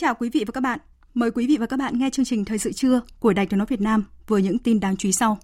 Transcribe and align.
Chào 0.00 0.14
quý 0.14 0.30
vị 0.30 0.44
và 0.46 0.52
các 0.52 0.60
bạn. 0.60 0.78
Mời 1.14 1.30
quý 1.30 1.46
vị 1.46 1.56
và 1.60 1.66
các 1.66 1.78
bạn 1.78 1.98
nghe 1.98 2.10
chương 2.10 2.24
trình 2.24 2.44
Thời 2.44 2.58
sự 2.58 2.72
trưa 2.72 3.00
của 3.20 3.32
Đài 3.32 3.46
Tiếng 3.46 3.58
nói 3.58 3.66
Việt 3.70 3.80
Nam 3.80 4.04
với 4.26 4.42
những 4.42 4.58
tin 4.58 4.80
đáng 4.80 4.96
chú 4.96 5.08
ý 5.08 5.12
sau. 5.12 5.38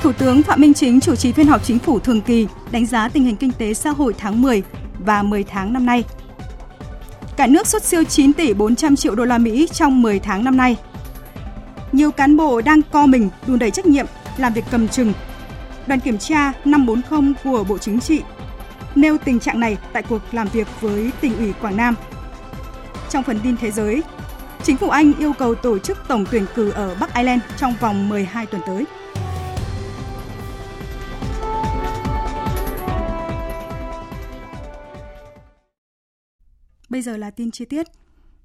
Thủ 0.00 0.12
tướng 0.12 0.42
Phạm 0.42 0.60
Minh 0.60 0.74
Chính 0.74 1.00
chủ 1.00 1.16
trì 1.16 1.32
phiên 1.32 1.46
họp 1.46 1.64
chính 1.64 1.78
phủ 1.78 1.98
thường 1.98 2.20
kỳ, 2.20 2.46
đánh 2.70 2.86
giá 2.86 3.08
tình 3.08 3.24
hình 3.24 3.36
kinh 3.36 3.52
tế 3.58 3.74
xã 3.74 3.90
hội 3.90 4.14
tháng 4.18 4.42
10 4.42 4.62
và 4.98 5.22
10 5.22 5.44
tháng 5.44 5.72
năm 5.72 5.86
nay. 5.86 6.04
Cả 7.36 7.46
nước 7.46 7.66
xuất 7.66 7.82
siêu 7.82 8.04
9 8.04 8.32
tỷ 8.32 8.54
400 8.54 8.96
triệu 8.96 9.14
đô 9.14 9.24
la 9.24 9.38
Mỹ 9.38 9.68
trong 9.72 10.02
10 10.02 10.18
tháng 10.18 10.44
năm 10.44 10.56
nay. 10.56 10.76
Nhiều 11.92 12.10
cán 12.10 12.36
bộ 12.36 12.60
đang 12.60 12.80
co 12.82 13.06
mình, 13.06 13.28
đùn 13.46 13.58
đẩy 13.58 13.70
trách 13.70 13.86
nhiệm 13.86 14.06
làm 14.38 14.52
việc 14.52 14.64
cầm 14.70 14.88
chừng. 14.88 15.12
Đoàn 15.86 16.00
kiểm 16.00 16.18
tra 16.18 16.52
540 16.64 17.34
của 17.44 17.64
Bộ 17.64 17.78
Chính 17.78 18.00
trị 18.00 18.22
nêu 18.94 19.18
tình 19.18 19.40
trạng 19.40 19.60
này 19.60 19.76
tại 19.92 20.02
cuộc 20.02 20.22
làm 20.32 20.48
việc 20.48 20.66
với 20.80 21.10
tỉnh 21.20 21.36
ủy 21.36 21.52
Quảng 21.52 21.76
Nam. 21.76 21.94
Trong 23.10 23.22
phần 23.22 23.40
tin 23.42 23.56
thế 23.56 23.70
giới, 23.70 24.02
chính 24.62 24.76
phủ 24.76 24.88
Anh 24.88 25.12
yêu 25.18 25.32
cầu 25.32 25.54
tổ 25.54 25.78
chức 25.78 25.98
tổng 26.08 26.24
tuyển 26.30 26.46
cử 26.54 26.70
ở 26.70 26.96
Bắc 27.00 27.14
Ireland 27.14 27.42
trong 27.56 27.74
vòng 27.80 28.08
12 28.08 28.46
tuần 28.46 28.62
tới. 28.66 28.84
Bây 36.88 37.02
giờ 37.02 37.16
là 37.16 37.30
tin 37.30 37.50
chi 37.50 37.64
tiết. 37.64 37.86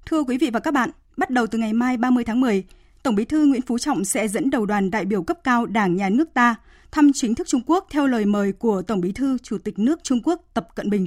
Thưa 0.06 0.22
quý 0.22 0.38
vị 0.38 0.50
và 0.52 0.60
các 0.60 0.74
bạn, 0.74 0.90
bắt 1.16 1.30
đầu 1.30 1.46
từ 1.46 1.58
ngày 1.58 1.72
mai 1.72 1.96
30 1.96 2.24
tháng 2.24 2.40
10, 2.40 2.64
Tổng 3.02 3.14
Bí 3.14 3.24
thư 3.24 3.46
Nguyễn 3.46 3.62
Phú 3.62 3.78
Trọng 3.78 4.04
sẽ 4.04 4.28
dẫn 4.28 4.50
đầu 4.50 4.66
đoàn 4.66 4.90
đại 4.90 5.04
biểu 5.04 5.22
cấp 5.22 5.38
cao 5.44 5.66
Đảng 5.66 5.96
nhà 5.96 6.08
nước 6.08 6.34
ta 6.34 6.54
thăm 6.90 7.10
chính 7.14 7.34
thức 7.34 7.48
Trung 7.48 7.60
Quốc 7.66 7.86
theo 7.90 8.06
lời 8.06 8.24
mời 8.24 8.52
của 8.52 8.82
Tổng 8.82 9.00
Bí 9.00 9.12
thư 9.12 9.38
Chủ 9.42 9.58
tịch 9.58 9.78
nước 9.78 10.00
Trung 10.02 10.20
Quốc 10.24 10.42
Tập 10.54 10.68
Cận 10.74 10.90
Bình. 10.90 11.06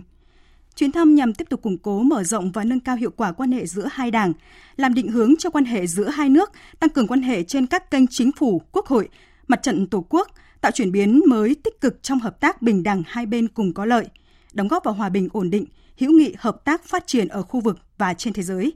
Chuyến 0.76 0.92
thăm 0.92 1.16
nhằm 1.16 1.34
tiếp 1.34 1.50
tục 1.50 1.62
củng 1.62 1.78
cố, 1.78 2.00
mở 2.00 2.24
rộng 2.24 2.52
và 2.52 2.64
nâng 2.64 2.80
cao 2.80 2.96
hiệu 2.96 3.12
quả 3.12 3.32
quan 3.32 3.52
hệ 3.52 3.66
giữa 3.66 3.88
hai 3.92 4.12
đảng, 4.12 4.34
làm 4.78 4.94
định 4.94 5.08
hướng 5.08 5.36
cho 5.40 5.50
quan 5.50 5.66
hệ 5.66 5.88
giữa 5.88 6.10
hai 6.10 6.30
nước, 6.30 6.52
tăng 6.80 6.90
cường 6.90 7.08
quan 7.08 7.22
hệ 7.22 7.44
trên 7.44 7.68
các 7.68 7.92
kênh 7.92 8.08
chính 8.08 8.32
phủ, 8.32 8.62
quốc 8.72 8.86
hội, 8.86 9.10
mặt 9.48 9.64
trận 9.64 9.88
tổ 9.88 10.06
quốc, 10.10 10.28
tạo 10.62 10.72
chuyển 10.72 10.92
biến 10.92 11.22
mới 11.28 11.56
tích 11.64 11.82
cực 11.82 12.04
trong 12.04 12.20
hợp 12.20 12.40
tác 12.40 12.62
bình 12.62 12.84
đẳng 12.84 13.04
hai 13.08 13.26
bên 13.26 13.48
cùng 13.48 13.74
có 13.74 13.86
lợi, 13.86 14.08
đóng 14.54 14.68
góp 14.68 14.84
vào 14.84 14.94
hòa 14.94 15.10
bình 15.10 15.30
ổn 15.34 15.50
định, 15.50 15.66
hữu 16.00 16.12
nghị 16.12 16.34
hợp 16.38 16.66
tác 16.66 16.86
phát 16.86 17.08
triển 17.08 17.28
ở 17.28 17.42
khu 17.42 17.60
vực 17.60 17.80
và 17.98 18.14
trên 18.14 18.34
thế 18.34 18.44
giới. 18.44 18.74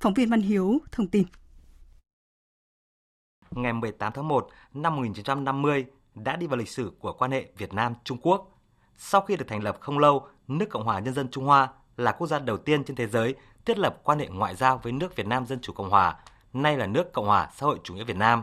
Phóng 0.00 0.14
viên 0.14 0.28
Văn 0.28 0.40
Hiếu 0.40 0.78
thông 0.92 1.06
tin 1.06 1.24
ngày 3.54 3.72
18 3.72 4.12
tháng 4.12 4.28
1 4.28 4.48
năm 4.74 4.96
1950 4.96 5.86
đã 6.14 6.36
đi 6.36 6.46
vào 6.46 6.56
lịch 6.56 6.68
sử 6.68 6.92
của 6.98 7.12
quan 7.12 7.30
hệ 7.30 7.46
Việt 7.56 7.74
Nam-Trung 7.74 8.18
Quốc. 8.22 8.58
Sau 8.96 9.20
khi 9.20 9.36
được 9.36 9.44
thành 9.48 9.62
lập 9.62 9.76
không 9.80 9.98
lâu, 9.98 10.26
nước 10.48 10.66
Cộng 10.70 10.84
hòa 10.84 10.98
Nhân 10.98 11.14
dân 11.14 11.28
Trung 11.30 11.44
Hoa 11.44 11.68
là 11.96 12.12
quốc 12.12 12.26
gia 12.26 12.38
đầu 12.38 12.56
tiên 12.56 12.84
trên 12.84 12.96
thế 12.96 13.06
giới 13.06 13.34
thiết 13.64 13.78
lập 13.78 14.00
quan 14.04 14.18
hệ 14.18 14.28
ngoại 14.28 14.56
giao 14.56 14.80
với 14.82 14.92
nước 14.92 15.16
Việt 15.16 15.26
Nam 15.26 15.46
Dân 15.46 15.60
Chủ 15.60 15.72
Cộng 15.72 15.90
Hòa, 15.90 16.16
nay 16.52 16.76
là 16.76 16.86
nước 16.86 17.12
Cộng 17.12 17.26
hòa 17.26 17.48
xã 17.54 17.66
hội 17.66 17.80
chủ 17.84 17.94
nghĩa 17.94 18.04
Việt 18.04 18.16
Nam. 18.16 18.42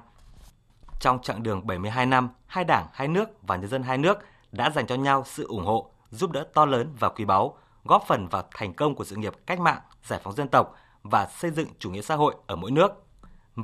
Trong 1.00 1.22
chặng 1.22 1.44
đường 1.44 1.68
72 1.68 2.06
năm, 2.06 2.30
hai 2.48 2.64
đảng, 2.64 2.88
hai 2.94 3.08
nước 3.08 3.30
và 3.48 3.56
nhân 3.56 3.70
dân 3.70 3.84
hai 3.84 3.98
nước 3.98 4.18
đã 4.52 4.70
dành 4.70 4.88
cho 4.88 4.96
nhau 4.96 5.24
sự 5.26 5.48
ủng 5.48 5.66
hộ, 5.66 5.92
giúp 6.10 6.32
đỡ 6.32 6.48
to 6.54 6.66
lớn 6.66 6.96
và 7.00 7.10
quý 7.10 7.26
báu, 7.26 7.58
góp 7.86 8.04
phần 8.08 8.28
vào 8.28 8.44
thành 8.52 8.74
công 8.74 8.96
của 8.96 9.04
sự 9.04 9.16
nghiệp 9.16 9.34
cách 9.46 9.60
mạng, 9.60 9.82
giải 10.04 10.20
phóng 10.24 10.36
dân 10.36 10.48
tộc 10.48 10.76
và 11.04 11.26
xây 11.26 11.52
dựng 11.52 11.68
chủ 11.80 11.92
nghĩa 11.92 12.02
xã 12.02 12.16
hội 12.16 12.36
ở 12.48 12.56
mỗi 12.56 12.72
nước. 12.72 13.09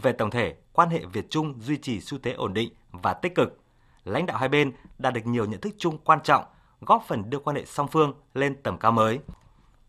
Về 0.02 0.12
tổng 0.12 0.32
thể, 0.32 0.56
quan 0.74 0.90
hệ 0.90 1.06
Việt 1.06 1.30
Trung 1.30 1.54
duy 1.60 1.78
trì 1.78 2.02
xu 2.02 2.18
thế 2.24 2.32
ổn 2.32 2.54
định 2.54 2.74
và 2.92 3.14
tích 3.14 3.36
cực. 3.36 3.60
Lãnh 4.04 4.26
đạo 4.26 4.38
hai 4.38 4.50
bên 4.50 4.72
đạt 4.98 5.14
được 5.14 5.26
nhiều 5.26 5.46
nhận 5.46 5.62
thức 5.62 5.76
chung 5.78 5.98
quan 5.98 6.20
trọng, 6.24 6.46
góp 6.82 7.04
phần 7.08 7.30
đưa 7.30 7.40
quan 7.40 7.56
hệ 7.56 7.66
song 7.66 7.88
phương 7.88 8.14
lên 8.34 8.64
tầm 8.64 8.78
cao 8.78 8.92
mới. 8.92 9.20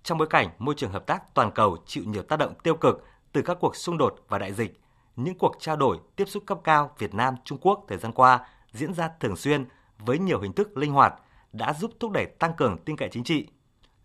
Trong 0.02 0.18
bối 0.18 0.28
cảnh 0.30 0.50
môi 0.58 0.74
trường 0.74 0.90
hợp 0.92 1.06
tác 1.06 1.34
toàn 1.34 1.50
cầu 1.50 1.76
chịu 1.86 2.04
nhiều 2.06 2.22
tác 2.22 2.36
động 2.36 2.54
tiêu 2.62 2.74
cực 2.74 3.04
từ 3.32 3.42
các 3.42 3.56
cuộc 3.60 3.76
xung 3.76 3.98
đột 3.98 4.24
và 4.28 4.38
đại 4.38 4.52
dịch, 4.52 4.80
những 5.16 5.38
cuộc 5.38 5.56
trao 5.60 5.76
đổi 5.76 5.98
tiếp 6.16 6.24
xúc 6.28 6.42
cấp 6.46 6.58
cao 6.64 6.90
Việt 6.98 7.14
Nam 7.14 7.34
Trung 7.44 7.58
Quốc 7.60 7.84
thời 7.88 7.98
gian 7.98 8.12
qua 8.12 8.46
diễn 8.72 8.94
ra 8.94 9.10
thường 9.20 9.36
xuyên 9.36 9.64
với 9.98 10.18
nhiều 10.18 10.40
hình 10.40 10.52
thức 10.52 10.76
linh 10.76 10.92
hoạt 10.92 11.14
đã 11.52 11.72
giúp 11.72 11.90
thúc 12.00 12.12
đẩy 12.12 12.26
tăng 12.26 12.54
cường 12.54 12.78
tin 12.78 12.96
cậy 12.96 13.08
chính 13.12 13.24
trị. 13.24 13.48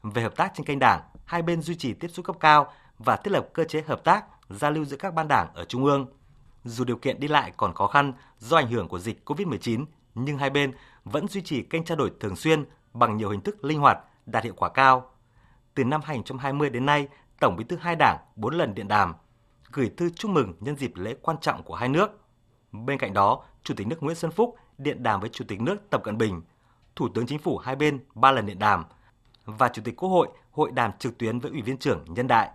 Về 0.03 0.21
hợp 0.21 0.35
tác 0.35 0.51
trên 0.55 0.65
kênh 0.65 0.79
đảng, 0.79 1.01
hai 1.25 1.41
bên 1.41 1.61
duy 1.61 1.75
trì 1.75 1.93
tiếp 1.93 2.07
xúc 2.07 2.25
cấp 2.25 2.35
cao 2.39 2.73
và 2.97 3.15
thiết 3.15 3.31
lập 3.31 3.47
cơ 3.53 3.63
chế 3.63 3.81
hợp 3.81 4.03
tác 4.03 4.25
giao 4.55 4.71
lưu 4.71 4.85
giữa 4.85 4.97
các 4.97 5.13
ban 5.13 5.27
đảng 5.27 5.53
ở 5.53 5.65
trung 5.65 5.85
ương. 5.85 6.05
Dù 6.63 6.83
điều 6.83 6.97
kiện 6.97 7.19
đi 7.19 7.27
lại 7.27 7.51
còn 7.57 7.73
khó 7.73 7.87
khăn 7.87 8.13
do 8.39 8.57
ảnh 8.57 8.67
hưởng 8.67 8.87
của 8.87 8.99
dịch 8.99 9.21
COVID-19, 9.25 9.85
nhưng 10.15 10.37
hai 10.37 10.49
bên 10.49 10.71
vẫn 11.03 11.27
duy 11.27 11.41
trì 11.41 11.61
kênh 11.61 11.83
trao 11.83 11.97
đổi 11.97 12.11
thường 12.19 12.35
xuyên 12.35 12.65
bằng 12.93 13.17
nhiều 13.17 13.29
hình 13.29 13.41
thức 13.41 13.65
linh 13.65 13.79
hoạt, 13.79 13.97
đạt 14.25 14.43
hiệu 14.43 14.53
quả 14.57 14.69
cao. 14.69 15.11
Từ 15.73 15.83
năm 15.83 16.01
2020 16.03 16.69
đến 16.69 16.85
nay, 16.85 17.07
Tổng 17.39 17.55
Bí 17.55 17.63
thư 17.63 17.75
hai 17.75 17.95
đảng 17.95 18.17
4 18.35 18.53
lần 18.53 18.75
điện 18.75 18.87
đàm, 18.87 19.13
gửi 19.71 19.91
thư 19.97 20.09
chúc 20.09 20.31
mừng 20.31 20.53
nhân 20.59 20.75
dịp 20.75 20.91
lễ 20.95 21.15
quan 21.21 21.37
trọng 21.41 21.63
của 21.63 21.75
hai 21.75 21.89
nước. 21.89 22.19
Bên 22.71 22.97
cạnh 22.97 23.13
đó, 23.13 23.43
Chủ 23.63 23.73
tịch 23.77 23.87
nước 23.87 24.03
Nguyễn 24.03 24.15
Xuân 24.15 24.31
Phúc 24.31 24.55
điện 24.77 25.03
đàm 25.03 25.19
với 25.19 25.29
Chủ 25.29 25.45
tịch 25.47 25.61
nước 25.61 25.89
Tập 25.89 26.01
Cận 26.03 26.17
Bình, 26.17 26.41
Thủ 26.95 27.09
tướng 27.13 27.25
Chính 27.27 27.39
phủ 27.39 27.57
hai 27.57 27.75
bên 27.75 28.05
3 28.15 28.31
lần 28.31 28.45
điện 28.45 28.59
đàm 28.59 28.85
và 29.45 29.69
Chủ 29.69 29.81
tịch 29.85 29.95
Quốc 29.95 30.09
hội 30.09 30.27
hội 30.51 30.71
đàm 30.71 30.91
trực 30.99 31.17
tuyến 31.17 31.39
với 31.39 31.51
Ủy 31.51 31.61
viên 31.61 31.77
trưởng 31.77 32.05
Nhân 32.07 32.27
đại. 32.27 32.49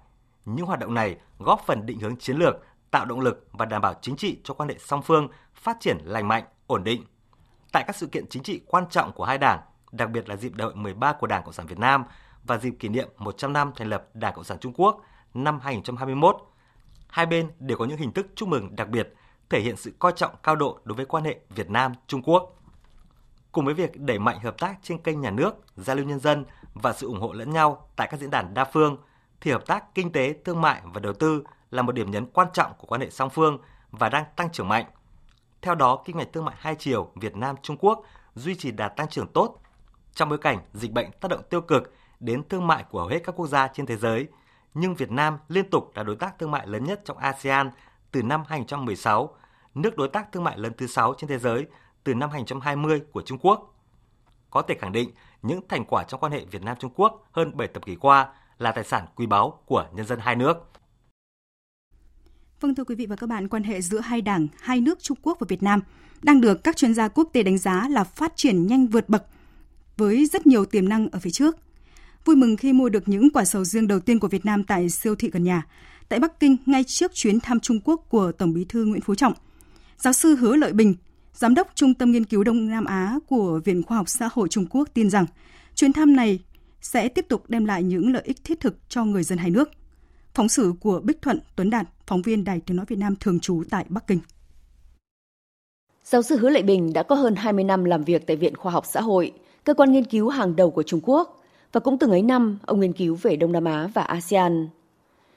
Những 0.46 0.66
hoạt 0.66 0.78
động 0.78 0.94
này 0.94 1.16
góp 1.38 1.62
phần 1.66 1.86
định 1.86 2.00
hướng 2.00 2.16
chiến 2.16 2.36
lược, 2.36 2.54
tạo 2.90 3.04
động 3.04 3.20
lực 3.20 3.48
và 3.52 3.66
đảm 3.66 3.82
bảo 3.82 3.94
chính 4.00 4.16
trị 4.16 4.38
cho 4.44 4.54
quan 4.54 4.68
hệ 4.68 4.74
song 4.78 5.02
phương 5.02 5.28
phát 5.54 5.76
triển 5.80 5.98
lành 6.04 6.28
mạnh, 6.28 6.44
ổn 6.66 6.84
định. 6.84 7.04
Tại 7.72 7.84
các 7.86 7.96
sự 7.96 8.06
kiện 8.06 8.26
chính 8.26 8.42
trị 8.42 8.60
quan 8.66 8.84
trọng 8.90 9.12
của 9.12 9.24
hai 9.24 9.38
đảng, 9.38 9.60
đặc 9.92 10.10
biệt 10.10 10.28
là 10.28 10.36
dịp 10.36 10.54
đại 10.54 10.66
hội 10.66 10.74
13 10.74 11.12
của 11.12 11.26
Đảng 11.26 11.42
Cộng 11.44 11.52
sản 11.52 11.66
Việt 11.66 11.78
Nam 11.78 12.04
và 12.44 12.58
dịp 12.58 12.70
kỷ 12.78 12.88
niệm 12.88 13.08
100 13.18 13.52
năm 13.52 13.72
thành 13.76 13.88
lập 13.88 14.08
Đảng 14.14 14.34
Cộng 14.34 14.44
sản 14.44 14.58
Trung 14.58 14.72
Quốc 14.76 15.02
năm 15.34 15.60
2021, 15.60 16.36
hai 17.08 17.26
bên 17.26 17.50
đều 17.58 17.78
có 17.78 17.84
những 17.84 17.98
hình 17.98 18.12
thức 18.12 18.26
chúc 18.34 18.48
mừng 18.48 18.76
đặc 18.76 18.88
biệt, 18.88 19.14
thể 19.50 19.60
hiện 19.60 19.76
sự 19.76 19.92
coi 19.98 20.12
trọng 20.16 20.34
cao 20.42 20.56
độ 20.56 20.78
đối 20.84 20.96
với 20.96 21.06
quan 21.06 21.24
hệ 21.24 21.38
Việt 21.50 21.70
Nam 21.70 21.92
Trung 22.06 22.22
Quốc. 22.22 22.62
Cùng 23.52 23.64
với 23.64 23.74
việc 23.74 24.00
đẩy 24.00 24.18
mạnh 24.18 24.38
hợp 24.40 24.58
tác 24.58 24.76
trên 24.82 24.98
kênh 24.98 25.20
nhà 25.20 25.30
nước, 25.30 25.54
giao 25.76 25.96
lưu 25.96 26.06
nhân 26.06 26.20
dân 26.20 26.44
và 26.74 26.92
sự 26.92 27.06
ủng 27.06 27.20
hộ 27.20 27.32
lẫn 27.32 27.50
nhau 27.50 27.88
tại 27.96 28.08
các 28.10 28.20
diễn 28.20 28.30
đàn 28.30 28.54
đa 28.54 28.64
phương, 28.64 28.96
thì 29.40 29.50
hợp 29.50 29.66
tác 29.66 29.94
kinh 29.94 30.12
tế, 30.12 30.34
thương 30.44 30.60
mại 30.60 30.82
và 30.84 31.00
đầu 31.00 31.12
tư 31.12 31.44
là 31.70 31.82
một 31.82 31.92
điểm 31.92 32.10
nhấn 32.10 32.26
quan 32.26 32.48
trọng 32.52 32.72
của 32.78 32.86
quan 32.86 33.00
hệ 33.00 33.10
song 33.10 33.30
phương 33.30 33.58
và 33.90 34.08
đang 34.08 34.24
tăng 34.36 34.52
trưởng 34.52 34.68
mạnh. 34.68 34.84
Theo 35.62 35.74
đó, 35.74 36.02
kinh 36.04 36.16
ngạch 36.16 36.32
thương 36.32 36.44
mại 36.44 36.54
hai 36.58 36.74
chiều 36.78 37.10
Việt 37.14 37.36
Nam 37.36 37.56
Trung 37.62 37.76
Quốc 37.80 38.02
duy 38.34 38.54
trì 38.54 38.70
đạt 38.70 38.96
tăng 38.96 39.08
trưởng 39.08 39.28
tốt 39.28 39.58
trong 40.14 40.28
bối 40.28 40.38
cảnh 40.38 40.58
dịch 40.72 40.92
bệnh 40.92 41.10
tác 41.20 41.28
động 41.28 41.42
tiêu 41.50 41.60
cực 41.60 41.94
đến 42.20 42.48
thương 42.48 42.66
mại 42.66 42.84
của 42.90 42.98
hầu 42.98 43.08
hết 43.08 43.20
các 43.24 43.36
quốc 43.36 43.46
gia 43.46 43.68
trên 43.68 43.86
thế 43.86 43.96
giới, 43.96 44.28
nhưng 44.74 44.94
Việt 44.94 45.10
Nam 45.10 45.38
liên 45.48 45.70
tục 45.70 45.92
là 45.94 46.02
đối 46.02 46.16
tác 46.16 46.38
thương 46.38 46.50
mại 46.50 46.66
lớn 46.66 46.84
nhất 46.84 47.00
trong 47.04 47.18
ASEAN 47.18 47.70
từ 48.12 48.22
năm 48.22 48.42
2016, 48.48 49.36
nước 49.74 49.96
đối 49.96 50.08
tác 50.08 50.32
thương 50.32 50.44
mại 50.44 50.58
lớn 50.58 50.72
thứ 50.78 50.86
6 50.86 51.14
trên 51.18 51.28
thế 51.28 51.38
giới 51.38 51.66
từ 52.04 52.14
năm 52.14 52.30
2020 52.30 53.00
của 53.12 53.22
Trung 53.22 53.38
Quốc. 53.38 53.74
Có 54.50 54.62
thể 54.62 54.74
khẳng 54.80 54.92
định 54.92 55.10
những 55.42 55.60
thành 55.68 55.84
quả 55.84 56.04
trong 56.04 56.20
quan 56.20 56.32
hệ 56.32 56.44
Việt 56.44 56.62
Nam 56.62 56.76
Trung 56.80 56.92
Quốc 56.94 57.28
hơn 57.32 57.56
7 57.56 57.68
thập 57.68 57.86
kỷ 57.86 57.96
qua 57.96 58.28
là 58.58 58.72
tài 58.72 58.84
sản 58.84 59.04
quý 59.16 59.26
báu 59.26 59.62
của 59.66 59.86
nhân 59.94 60.06
dân 60.06 60.18
hai 60.22 60.36
nước. 60.36 60.56
Vâng 62.60 62.74
thưa 62.74 62.84
quý 62.84 62.94
vị 62.94 63.06
và 63.06 63.16
các 63.16 63.26
bạn, 63.26 63.48
quan 63.48 63.62
hệ 63.62 63.80
giữa 63.80 64.00
hai 64.00 64.20
đảng, 64.20 64.48
hai 64.60 64.80
nước 64.80 65.02
Trung 65.02 65.18
Quốc 65.22 65.38
và 65.40 65.44
Việt 65.48 65.62
Nam 65.62 65.80
đang 66.22 66.40
được 66.40 66.64
các 66.64 66.76
chuyên 66.76 66.94
gia 66.94 67.08
quốc 67.08 67.28
tế 67.32 67.42
đánh 67.42 67.58
giá 67.58 67.88
là 67.88 68.04
phát 68.04 68.32
triển 68.36 68.66
nhanh 68.66 68.86
vượt 68.86 69.08
bậc 69.08 69.24
với 69.96 70.26
rất 70.26 70.46
nhiều 70.46 70.64
tiềm 70.64 70.88
năng 70.88 71.08
ở 71.08 71.18
phía 71.18 71.30
trước. 71.30 71.56
Vui 72.24 72.36
mừng 72.36 72.56
khi 72.56 72.72
mua 72.72 72.88
được 72.88 73.08
những 73.08 73.30
quả 73.30 73.44
sầu 73.44 73.64
riêng 73.64 73.88
đầu 73.88 74.00
tiên 74.00 74.18
của 74.18 74.28
Việt 74.28 74.44
Nam 74.44 74.64
tại 74.64 74.90
siêu 74.90 75.14
thị 75.14 75.30
gần 75.30 75.44
nhà. 75.44 75.62
tại 76.08 76.18
Bắc 76.18 76.40
Kinh 76.40 76.56
ngay 76.66 76.84
trước 76.84 77.14
chuyến 77.14 77.40
thăm 77.40 77.60
Trung 77.60 77.80
Quốc 77.84 78.06
của 78.08 78.32
Tổng 78.32 78.54
bí 78.54 78.64
thư 78.64 78.84
Nguyễn 78.84 79.00
Phú 79.00 79.14
Trọng. 79.14 79.32
Giáo 79.98 80.12
sư 80.12 80.36
Hứa 80.36 80.56
Lợi 80.56 80.72
Bình, 80.72 80.94
Giám 81.32 81.54
đốc 81.54 81.68
Trung 81.74 81.94
tâm 81.94 82.10
Nghiên 82.10 82.24
cứu 82.24 82.44
Đông 82.44 82.68
Nam 82.68 82.84
Á 82.84 83.18
của 83.26 83.60
Viện 83.64 83.82
Khoa 83.82 83.96
học 83.96 84.08
Xã 84.08 84.28
hội 84.32 84.48
Trung 84.48 84.66
Quốc 84.70 84.88
tin 84.94 85.10
rằng 85.10 85.26
chuyến 85.74 85.92
thăm 85.92 86.16
này 86.16 86.38
sẽ 86.80 87.08
tiếp 87.08 87.26
tục 87.28 87.44
đem 87.48 87.64
lại 87.64 87.82
những 87.82 88.12
lợi 88.12 88.22
ích 88.24 88.44
thiết 88.44 88.60
thực 88.60 88.76
cho 88.88 89.04
người 89.04 89.22
dân 89.22 89.38
hai 89.38 89.50
nước. 89.50 89.70
Phóng 90.34 90.48
sự 90.48 90.72
của 90.80 91.00
Bích 91.04 91.22
Thuận 91.22 91.38
Tuấn 91.56 91.70
Đạt, 91.70 91.86
phóng 92.06 92.22
viên 92.22 92.44
Đài 92.44 92.60
Tiếng 92.60 92.76
Nói 92.76 92.86
Việt 92.88 92.98
Nam 92.98 93.16
thường 93.20 93.40
trú 93.40 93.62
tại 93.70 93.84
Bắc 93.88 94.06
Kinh. 94.06 94.20
Giáo 96.04 96.22
sư 96.22 96.36
Hứa 96.36 96.50
Lệ 96.50 96.62
Bình 96.62 96.92
đã 96.92 97.02
có 97.02 97.14
hơn 97.14 97.36
20 97.36 97.64
năm 97.64 97.84
làm 97.84 98.04
việc 98.04 98.26
tại 98.26 98.36
Viện 98.36 98.56
Khoa 98.56 98.72
học 98.72 98.84
Xã 98.86 99.00
hội, 99.00 99.32
cơ 99.64 99.74
quan 99.74 99.92
nghiên 99.92 100.04
cứu 100.04 100.28
hàng 100.28 100.56
đầu 100.56 100.70
của 100.70 100.82
Trung 100.82 101.00
Quốc, 101.02 101.42
và 101.72 101.80
cũng 101.80 101.98
từng 101.98 102.10
ấy 102.10 102.22
năm 102.22 102.58
ông 102.66 102.80
nghiên 102.80 102.92
cứu 102.92 103.14
về 103.22 103.36
Đông 103.36 103.52
Nam 103.52 103.64
Á 103.64 103.88
và 103.94 104.02
ASEAN. 104.02 104.68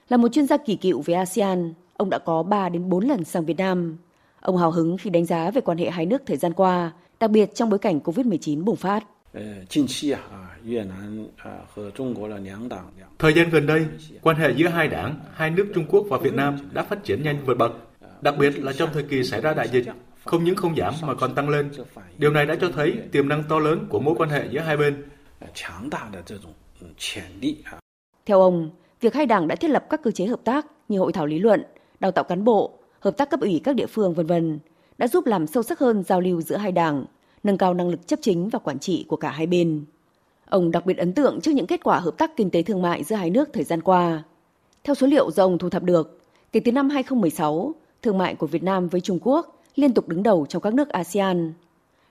Là 0.09 0.17
một 0.17 0.27
chuyên 0.27 0.47
gia 0.47 0.57
kỳ 0.57 0.75
cựu 0.75 1.01
về 1.01 1.13
ASEAN, 1.13 1.73
ông 1.97 2.09
đã 2.09 2.19
có 2.19 2.43
3 2.43 2.69
đến 2.69 2.89
4 2.89 3.07
lần 3.07 3.23
sang 3.23 3.45
Việt 3.45 3.57
Nam. 3.57 3.97
Ông 4.41 4.57
hào 4.57 4.71
hứng 4.71 4.97
khi 4.97 5.09
đánh 5.09 5.25
giá 5.25 5.51
về 5.51 5.61
quan 5.61 5.77
hệ 5.77 5.89
hai 5.89 6.05
nước 6.05 6.21
thời 6.25 6.37
gian 6.37 6.53
qua, 6.53 6.91
đặc 7.19 7.31
biệt 7.31 7.55
trong 7.55 7.69
bối 7.69 7.79
cảnh 7.79 7.99
COVID-19 7.99 8.63
bùng 8.63 8.75
phát. 8.75 9.03
Thời 13.19 13.33
gian 13.33 13.49
gần 13.49 13.67
đây, 13.67 13.85
quan 14.21 14.35
hệ 14.35 14.51
giữa 14.51 14.67
hai 14.67 14.87
đảng, 14.87 15.19
hai 15.33 15.49
nước 15.49 15.71
Trung 15.75 15.85
Quốc 15.89 16.05
và 16.09 16.17
Việt 16.17 16.33
Nam 16.33 16.57
đã 16.73 16.83
phát 16.83 17.03
triển 17.03 17.23
nhanh 17.23 17.45
vượt 17.45 17.57
bậc, 17.57 17.71
đặc 18.21 18.35
biệt 18.39 18.63
là 18.63 18.73
trong 18.73 18.89
thời 18.93 19.03
kỳ 19.03 19.23
xảy 19.23 19.41
ra 19.41 19.53
đại 19.53 19.67
dịch, 19.67 19.85
không 20.25 20.43
những 20.43 20.55
không 20.55 20.75
giảm 20.75 20.93
mà 21.01 21.13
còn 21.13 21.35
tăng 21.35 21.49
lên. 21.49 21.71
Điều 22.17 22.31
này 22.31 22.45
đã 22.45 22.55
cho 22.61 22.69
thấy 22.75 22.93
tiềm 23.11 23.29
năng 23.29 23.43
to 23.49 23.59
lớn 23.59 23.85
của 23.89 23.99
mối 23.99 24.15
quan 24.17 24.29
hệ 24.29 24.47
giữa 24.51 24.59
hai 24.59 24.77
bên. 24.77 25.03
Theo 28.25 28.41
ông, 28.41 28.69
việc 29.01 29.13
hai 29.13 29.25
đảng 29.25 29.47
đã 29.47 29.55
thiết 29.55 29.69
lập 29.69 29.85
các 29.89 30.01
cơ 30.03 30.11
chế 30.11 30.25
hợp 30.25 30.41
tác 30.43 30.65
như 30.87 30.99
hội 30.99 31.13
thảo 31.13 31.25
lý 31.25 31.39
luận, 31.39 31.63
đào 31.99 32.11
tạo 32.11 32.23
cán 32.23 32.43
bộ, 32.43 32.79
hợp 32.99 33.17
tác 33.17 33.29
cấp 33.29 33.39
ủy 33.41 33.61
các 33.63 33.75
địa 33.75 33.87
phương 33.87 34.13
vân 34.13 34.25
vân 34.25 34.59
đã 34.97 35.07
giúp 35.07 35.25
làm 35.25 35.47
sâu 35.47 35.63
sắc 35.63 35.79
hơn 35.79 36.03
giao 36.03 36.21
lưu 36.21 36.41
giữa 36.41 36.57
hai 36.57 36.71
đảng, 36.71 37.05
nâng 37.43 37.57
cao 37.57 37.73
năng 37.73 37.89
lực 37.89 38.07
chấp 38.07 38.19
chính 38.21 38.49
và 38.49 38.59
quản 38.59 38.79
trị 38.79 39.05
của 39.07 39.15
cả 39.15 39.31
hai 39.31 39.47
bên. 39.47 39.85
Ông 40.49 40.71
đặc 40.71 40.85
biệt 40.85 40.97
ấn 40.97 41.13
tượng 41.13 41.41
trước 41.41 41.51
những 41.51 41.67
kết 41.67 41.83
quả 41.83 41.99
hợp 41.99 42.17
tác 42.17 42.37
kinh 42.37 42.49
tế 42.49 42.63
thương 42.63 42.81
mại 42.81 43.03
giữa 43.03 43.15
hai 43.15 43.29
nước 43.29 43.49
thời 43.53 43.63
gian 43.63 43.81
qua. 43.81 44.23
Theo 44.83 44.95
số 44.95 45.07
liệu 45.07 45.31
do 45.31 45.43
ông 45.43 45.57
thu 45.57 45.69
thập 45.69 45.83
được, 45.83 46.19
kể 46.51 46.59
từ 46.59 46.71
năm 46.71 46.89
2016, 46.89 47.73
thương 48.01 48.17
mại 48.17 48.35
của 48.35 48.47
Việt 48.47 48.63
Nam 48.63 48.87
với 48.87 49.01
Trung 49.01 49.19
Quốc 49.21 49.61
liên 49.75 49.93
tục 49.93 50.07
đứng 50.07 50.23
đầu 50.23 50.45
trong 50.49 50.61
các 50.61 50.73
nước 50.73 50.89
ASEAN. 50.89 51.53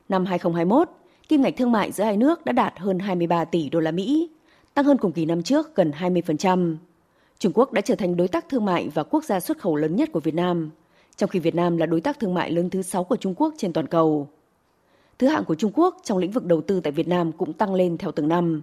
Năm 0.08 0.24
2021, 0.24 0.88
kim 1.28 1.42
ngạch 1.42 1.56
thương 1.56 1.72
mại 1.72 1.92
giữa 1.92 2.04
hai 2.04 2.16
nước 2.16 2.44
đã 2.44 2.52
đạt 2.52 2.78
hơn 2.78 2.98
23 2.98 3.44
tỷ 3.44 3.68
đô 3.68 3.80
la 3.80 3.90
Mỹ, 3.90 4.30
tăng 4.74 4.84
hơn 4.84 4.98
cùng 4.98 5.12
kỳ 5.12 5.24
năm 5.24 5.42
trước 5.42 5.74
gần 5.74 5.92
20%. 5.98 6.76
Trung 7.38 7.52
Quốc 7.54 7.72
đã 7.72 7.80
trở 7.80 7.94
thành 7.94 8.16
đối 8.16 8.28
tác 8.28 8.48
thương 8.48 8.64
mại 8.64 8.88
và 8.94 9.02
quốc 9.02 9.24
gia 9.24 9.40
xuất 9.40 9.58
khẩu 9.58 9.76
lớn 9.76 9.96
nhất 9.96 10.12
của 10.12 10.20
Việt 10.20 10.34
Nam, 10.34 10.70
trong 11.16 11.30
khi 11.30 11.38
Việt 11.38 11.54
Nam 11.54 11.76
là 11.76 11.86
đối 11.86 12.00
tác 12.00 12.18
thương 12.20 12.34
mại 12.34 12.50
lớn 12.50 12.70
thứ 12.70 12.82
6 12.82 13.04
của 13.04 13.16
Trung 13.16 13.34
Quốc 13.34 13.54
trên 13.56 13.72
toàn 13.72 13.86
cầu. 13.86 14.28
Thứ 15.18 15.26
hạng 15.26 15.44
của 15.44 15.54
Trung 15.54 15.72
Quốc 15.74 15.96
trong 16.04 16.18
lĩnh 16.18 16.30
vực 16.30 16.44
đầu 16.44 16.60
tư 16.60 16.80
tại 16.80 16.92
Việt 16.92 17.08
Nam 17.08 17.32
cũng 17.32 17.52
tăng 17.52 17.74
lên 17.74 17.98
theo 17.98 18.12
từng 18.12 18.28
năm. 18.28 18.62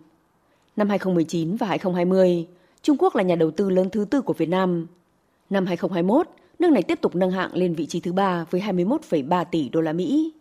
Năm 0.75 0.89
2019 0.89 1.55
và 1.55 1.67
2020, 1.67 2.47
Trung 2.81 2.97
Quốc 2.99 3.15
là 3.15 3.23
nhà 3.23 3.35
đầu 3.35 3.51
tư 3.51 3.69
lớn 3.69 3.89
thứ 3.89 4.05
tư 4.05 4.21
của 4.21 4.33
Việt 4.33 4.49
Nam. 4.49 4.87
Năm 5.49 5.65
2021, 5.65 6.27
nước 6.59 6.71
này 6.71 6.83
tiếp 6.83 7.01
tục 7.01 7.15
nâng 7.15 7.31
hạng 7.31 7.53
lên 7.53 7.73
vị 7.73 7.85
trí 7.85 7.99
thứ 7.99 8.13
ba 8.13 8.45
với 8.49 8.61
21,3 8.61 9.45
tỷ 9.45 9.69
đô 9.69 9.81
la 9.81 9.93
Mỹ. 9.93 10.33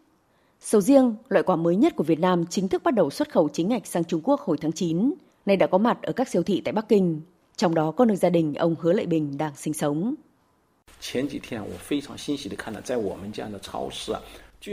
Sầu 0.61 0.81
riêng, 0.81 1.15
loại 1.29 1.43
quả 1.43 1.57
mới 1.57 1.77
nhất 1.77 1.97
của 1.97 2.05
Việt 2.05 2.21
Nam 2.21 2.45
chính 2.51 2.69
thức 2.69 2.83
bắt 2.83 2.95
đầu 2.95 3.11
xuất 3.11 3.33
khẩu 3.33 3.49
chính 3.53 3.69
ngạch 3.69 3.87
sang 3.87 4.05
Trung 4.05 4.21
Quốc 4.25 4.41
hồi 4.41 4.57
tháng 4.61 4.73
9, 4.73 5.15
nay 5.47 5.57
đã 5.57 5.67
có 5.67 5.79
mặt 5.79 6.03
ở 6.03 6.13
các 6.13 6.29
siêu 6.29 6.43
thị 6.43 6.63
tại 6.65 6.73
Bắc 6.73 6.89
Kinh, 6.89 7.21
trong 7.57 7.75
đó 7.75 7.91
có 7.91 8.05
nơi 8.05 8.17
gia 8.17 8.31
đình 8.31 8.55
ông 8.55 8.75
Hứa 8.81 8.93
Lệ 8.93 9.07
Bình 9.07 9.39
đang 9.39 9.53
sinh 9.57 9.75
sống. 9.75 10.15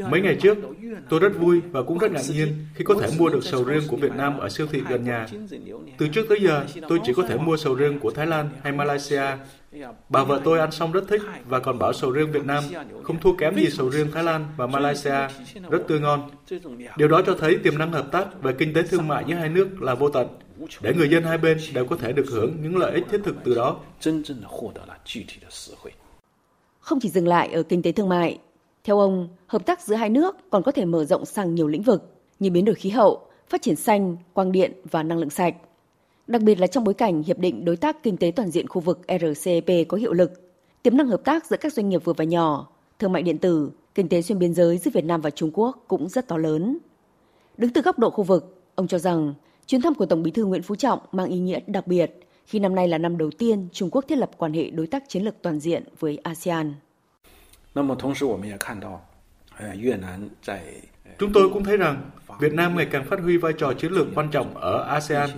Mấy 0.10 0.22
ngày 0.22 0.38
trước, 0.42 0.58
tôi 1.10 1.20
rất 1.20 1.32
vui 1.40 1.62
và 1.72 1.84
cũng 1.84 1.98
rất 1.98 2.12
ngạc 2.12 2.22
nhiên 2.30 2.66
khi 2.76 2.84
có 2.84 2.96
thể 3.02 3.10
mua 3.20 3.30
được 3.30 3.44
sầu 3.44 3.64
riêng 3.64 3.82
của 3.88 3.98
Việt 3.98 4.12
Nam 4.16 4.38
ở 4.38 4.50
siêu 4.50 4.68
thị 4.72 4.82
gần 4.90 5.04
nhà. 5.04 5.28
Từ 5.98 6.08
trước 6.08 6.26
tới 6.30 6.40
giờ, 6.42 6.66
tôi 6.88 7.00
chỉ 7.04 7.14
có 7.14 7.24
thể 7.24 7.38
mua 7.38 7.58
sầu 7.58 7.76
riêng 7.76 8.00
của 8.00 8.12
Thái 8.12 8.28
Lan 8.28 8.50
hay 8.64 8.72
Malaysia. 8.72 9.24
Bà 10.10 10.24
vợ 10.24 10.42
tôi 10.44 10.60
ăn 10.60 10.72
xong 10.72 10.92
rất 10.92 11.04
thích 11.08 11.22
và 11.46 11.60
còn 11.60 11.80
bảo 11.80 11.94
sầu 11.94 12.12
riêng 12.12 12.32
Việt 12.32 12.46
Nam 12.46 12.64
không 13.04 13.20
thua 13.20 13.36
kém 13.36 13.56
gì 13.56 13.70
sầu 13.70 13.90
riêng 13.90 14.08
Thái 14.14 14.24
Lan 14.24 14.46
và 14.58 14.68
Malaysia, 14.68 15.28
rất 15.70 15.88
tươi 15.88 16.00
ngon. 16.00 16.30
Điều 16.98 17.08
đó 17.08 17.22
cho 17.26 17.36
thấy 17.40 17.58
tiềm 17.64 17.78
năng 17.78 17.92
hợp 17.92 18.12
tác 18.12 18.42
về 18.42 18.54
kinh 18.58 18.74
tế 18.74 18.84
thương 18.84 19.08
mại 19.08 19.24
giữa 19.28 19.36
hai 19.36 19.50
nước 19.50 19.82
là 19.82 19.96
vô 19.96 20.10
tận, 20.10 20.28
để 20.82 20.94
người 20.94 21.10
dân 21.10 21.24
hai 21.24 21.38
bên 21.38 21.58
đều 21.74 21.86
có 21.86 21.96
thể 21.96 22.14
được 22.14 22.26
hưởng 22.32 22.58
những 22.62 22.78
lợi 22.78 22.94
ích 22.94 23.04
thiết 23.12 23.22
thực 23.24 23.36
từ 23.44 23.56
đó. 23.56 23.80
Không 26.80 27.00
chỉ 27.00 27.10
dừng 27.10 27.28
lại 27.28 27.54
ở 27.54 27.64
kinh 27.64 27.82
tế 27.82 27.92
thương 27.92 28.10
mại, 28.10 28.40
theo 28.84 29.00
ông, 29.00 29.30
hợp 29.48 29.66
tác 29.66 29.82
giữa 29.82 29.96
hai 29.96 30.10
nước 30.10 30.36
còn 30.50 30.64
có 30.64 30.72
thể 30.72 30.86
mở 30.86 31.06
rộng 31.06 31.26
sang 31.26 31.56
nhiều 31.56 31.68
lĩnh 31.68 31.82
vực 31.82 32.16
như 32.40 32.52
biến 32.52 32.66
đổi 32.66 32.76
khí 32.76 32.90
hậu, 32.90 33.28
phát 33.50 33.62
triển 33.62 33.76
xanh, 33.76 34.18
quang 34.34 34.52
điện 34.52 34.72
và 34.92 35.04
năng 35.04 35.18
lượng 35.18 35.30
sạch. 35.30 35.56
Đặc 36.28 36.42
biệt 36.42 36.60
là 36.60 36.68
trong 36.68 36.84
bối 36.84 36.94
cảnh 36.94 37.24
Hiệp 37.24 37.38
định 37.38 37.66
Đối 37.66 37.78
tác 37.78 38.04
Kinh 38.04 38.18
tế 38.18 38.32
Toàn 38.36 38.52
diện 38.52 38.68
khu 38.68 38.82
vực 38.82 39.02
RCEP 39.08 39.88
có 39.88 39.98
hiệu 39.98 40.14
lực, 40.14 40.32
tiềm 40.84 40.98
năng 40.98 41.08
hợp 41.08 41.22
tác 41.24 41.46
giữa 41.46 41.58
các 41.58 41.74
doanh 41.74 41.90
nghiệp 41.90 42.04
vừa 42.04 42.14
và 42.14 42.24
nhỏ, 42.24 42.68
thương 43.00 43.12
mại 43.12 43.24
điện 43.24 43.38
tử, 43.38 43.72
kinh 43.96 44.10
tế 44.10 44.22
xuyên 44.22 44.40
biên 44.40 44.54
giới 44.54 44.78
giữa 44.78 44.92
Việt 44.94 45.06
Nam 45.06 45.22
và 45.22 45.30
Trung 45.30 45.52
Quốc 45.54 45.84
cũng 45.88 46.10
rất 46.10 46.28
to 46.28 46.38
lớn. 46.38 46.78
Đứng 47.58 47.74
từ 47.74 47.82
góc 47.82 48.00
độ 48.00 48.10
khu 48.10 48.24
vực, 48.24 48.62
ông 48.76 48.88
cho 48.88 49.00
rằng 49.00 49.34
chuyến 49.68 49.82
thăm 49.82 49.96
của 49.96 50.06
Tổng 50.06 50.24
bí 50.24 50.32
thư 50.32 50.46
Nguyễn 50.46 50.62
Phú 50.62 50.76
Trọng 50.76 51.00
mang 51.12 51.30
ý 51.30 51.40
nghĩa 51.40 51.60
đặc 51.68 51.88
biệt 51.88 52.20
khi 52.46 52.60
năm 52.60 52.76
nay 52.76 52.88
là 52.88 52.98
năm 52.98 53.18
đầu 53.18 53.32
tiên 53.32 53.68
Trung 53.72 53.90
Quốc 53.92 54.06
thiết 54.08 54.18
lập 54.18 54.32
quan 54.38 54.54
hệ 54.54 54.70
đối 54.70 54.88
tác 54.88 55.04
chiến 55.08 55.24
lược 55.24 55.42
toàn 55.42 55.60
diện 55.60 55.84
với 56.00 56.18
ASEAN. 56.24 56.74
Chúng 61.18 61.34
tôi 61.34 61.50
cũng 61.54 61.64
thấy 61.64 61.78
rằng 61.78 62.10
Việt 62.40 62.54
Nam 62.54 62.76
ngày 62.76 62.86
càng 62.86 63.06
phát 63.06 63.20
huy 63.20 63.38
vai 63.38 63.54
trò 63.54 63.74
chiến 63.74 63.92
lược 63.92 64.08
quan 64.16 64.30
trọng 64.32 64.58
ở 64.58 64.84
ASEAN. 64.84 65.30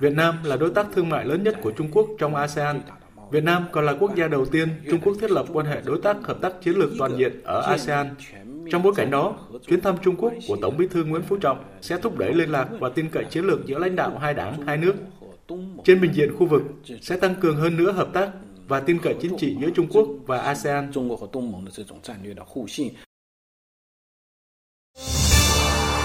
Việt 0.00 0.12
Nam 0.12 0.34
là 0.44 0.56
đối 0.56 0.70
tác 0.70 0.86
thương 0.94 1.08
mại 1.08 1.24
lớn 1.24 1.42
nhất 1.42 1.56
của 1.62 1.70
Trung 1.70 1.88
Quốc 1.92 2.06
trong 2.18 2.34
ASEAN. 2.34 2.80
Việt 3.30 3.44
Nam 3.44 3.64
còn 3.72 3.86
là 3.86 3.94
quốc 4.00 4.16
gia 4.16 4.28
đầu 4.28 4.46
tiên 4.46 4.68
Trung 4.90 5.00
Quốc 5.00 5.16
thiết 5.20 5.30
lập 5.30 5.46
quan 5.52 5.66
hệ 5.66 5.80
đối 5.84 6.00
tác 6.02 6.16
hợp 6.22 6.38
tác 6.42 6.52
chiến 6.62 6.76
lược 6.76 6.90
toàn 6.98 7.16
diện 7.18 7.40
ở 7.44 7.60
ASEAN. 7.60 8.14
Trong 8.70 8.82
bối 8.82 8.92
cảnh 8.96 9.10
đó, 9.10 9.38
chuyến 9.66 9.80
thăm 9.80 9.96
Trung 10.02 10.16
Quốc 10.16 10.32
của 10.48 10.56
Tổng 10.62 10.76
bí 10.76 10.88
thư 10.88 11.04
Nguyễn 11.04 11.22
Phú 11.22 11.36
Trọng 11.36 11.64
sẽ 11.80 11.98
thúc 11.98 12.18
đẩy 12.18 12.34
liên 12.34 12.50
lạc 12.50 12.68
và 12.80 12.88
tin 12.88 13.08
cậy 13.08 13.24
chiến 13.24 13.44
lược 13.44 13.66
giữa 13.66 13.78
lãnh 13.78 13.96
đạo 13.96 14.18
hai 14.18 14.34
đảng, 14.34 14.66
hai 14.66 14.76
nước. 14.76 14.94
Trên 15.84 16.00
bình 16.00 16.12
diện 16.14 16.36
khu 16.38 16.46
vực 16.46 16.62
sẽ 17.00 17.16
tăng 17.16 17.34
cường 17.34 17.56
hơn 17.56 17.76
nữa 17.76 17.92
hợp 17.92 18.08
tác 18.12 18.28
và 18.72 18.80
tin 18.80 18.98
cậy 19.02 19.14
chính 19.22 19.36
trị 19.38 19.56
giữa 19.60 19.70
Trung 19.70 19.86
Quốc 19.90 20.08
và 20.26 20.38
ASEAN. 20.38 20.92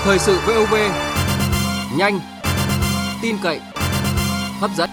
Thời 0.03 0.19
sự 0.19 0.39
VOV 0.47 0.73
nhanh, 1.97 2.19
tin 3.21 3.35
cậy, 3.43 3.59
hấp 4.59 4.71
dẫn. 4.77 4.89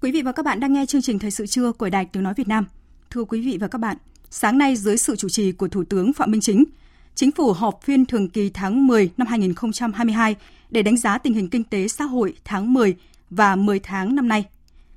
Quý 0.00 0.12
vị 0.12 0.22
và 0.22 0.32
các 0.32 0.44
bạn 0.44 0.60
đang 0.60 0.72
nghe 0.72 0.86
chương 0.86 1.02
trình 1.02 1.18
Thời 1.18 1.30
sự 1.30 1.46
trưa 1.46 1.72
của 1.72 1.88
Đài 1.88 2.04
Tiếng 2.04 2.22
Nói 2.22 2.34
Việt 2.36 2.48
Nam. 2.48 2.66
Thưa 3.10 3.24
quý 3.24 3.40
vị 3.40 3.58
và 3.60 3.68
các 3.68 3.78
bạn, 3.78 3.96
sáng 4.30 4.58
nay 4.58 4.76
dưới 4.76 4.96
sự 4.96 5.16
chủ 5.16 5.28
trì 5.28 5.52
của 5.52 5.68
Thủ 5.68 5.84
tướng 5.84 6.12
Phạm 6.12 6.30
Minh 6.30 6.40
Chính, 6.40 6.64
Chính 7.14 7.32
phủ 7.32 7.52
họp 7.52 7.82
phiên 7.82 8.06
thường 8.06 8.28
kỳ 8.28 8.50
tháng 8.54 8.86
10 8.86 9.10
năm 9.16 9.26
2022 9.26 10.36
để 10.74 10.82
đánh 10.82 10.96
giá 10.96 11.18
tình 11.18 11.34
hình 11.34 11.48
kinh 11.48 11.64
tế 11.64 11.88
xã 11.88 12.04
hội 12.04 12.34
tháng 12.44 12.72
10 12.72 12.96
và 13.30 13.56
10 13.56 13.78
tháng 13.78 14.14
năm 14.14 14.28
nay. 14.28 14.44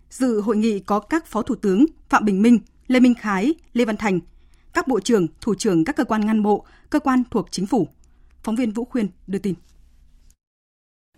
Dự 0.10 0.42
hội 0.42 0.58
nghị 0.58 0.80
có 0.80 1.00
các 1.00 1.26
Phó 1.26 1.42
Thủ 1.42 1.56
tướng 1.56 1.86
Phạm 2.10 2.26
Bình 2.26 2.42
Minh, 2.42 2.60
Lê 2.88 3.00
Minh 3.00 3.14
Khái, 3.14 3.54
Lê 3.74 3.86
Văn 3.86 3.98
Thành, 3.98 4.20
các 4.74 4.88
bộ 4.88 5.00
trưởng, 5.00 5.28
thủ 5.42 5.56
trưởng 5.56 5.86
các 5.86 5.96
cơ 5.96 6.04
quan 6.04 6.26
ngang 6.26 6.44
bộ, 6.44 6.66
cơ 6.90 7.00
quan 7.00 7.24
thuộc 7.32 7.48
chính 7.52 7.66
phủ. 7.66 7.88
Phóng 8.44 8.56
viên 8.56 8.72
Vũ 8.72 8.86
Khuyên 8.86 9.08
đưa 9.28 9.40
tin. 9.40 9.54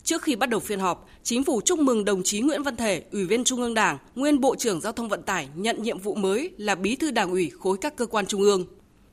Trước 0.03 0.21
khi 0.21 0.35
bắt 0.35 0.49
đầu 0.49 0.59
phiên 0.59 0.79
họp, 0.79 1.09
Chính 1.23 1.43
phủ 1.43 1.61
chúc 1.65 1.79
mừng 1.79 2.05
đồng 2.05 2.23
chí 2.23 2.41
Nguyễn 2.41 2.63
Văn 2.63 2.75
Thể, 2.75 3.03
Ủy 3.11 3.25
viên 3.25 3.43
Trung 3.43 3.61
ương 3.61 3.73
Đảng, 3.73 3.97
nguyên 4.15 4.39
Bộ 4.39 4.55
trưởng 4.55 4.81
Giao 4.81 4.93
thông 4.93 5.09
Vận 5.09 5.23
tải 5.23 5.47
nhận 5.55 5.83
nhiệm 5.83 5.99
vụ 5.99 6.15
mới 6.15 6.51
là 6.57 6.75
Bí 6.75 6.95
thư 6.95 7.11
Đảng 7.11 7.31
ủy 7.31 7.51
khối 7.59 7.77
các 7.81 7.95
cơ 7.95 8.05
quan 8.05 8.25
trung 8.25 8.41
ương. 8.41 8.65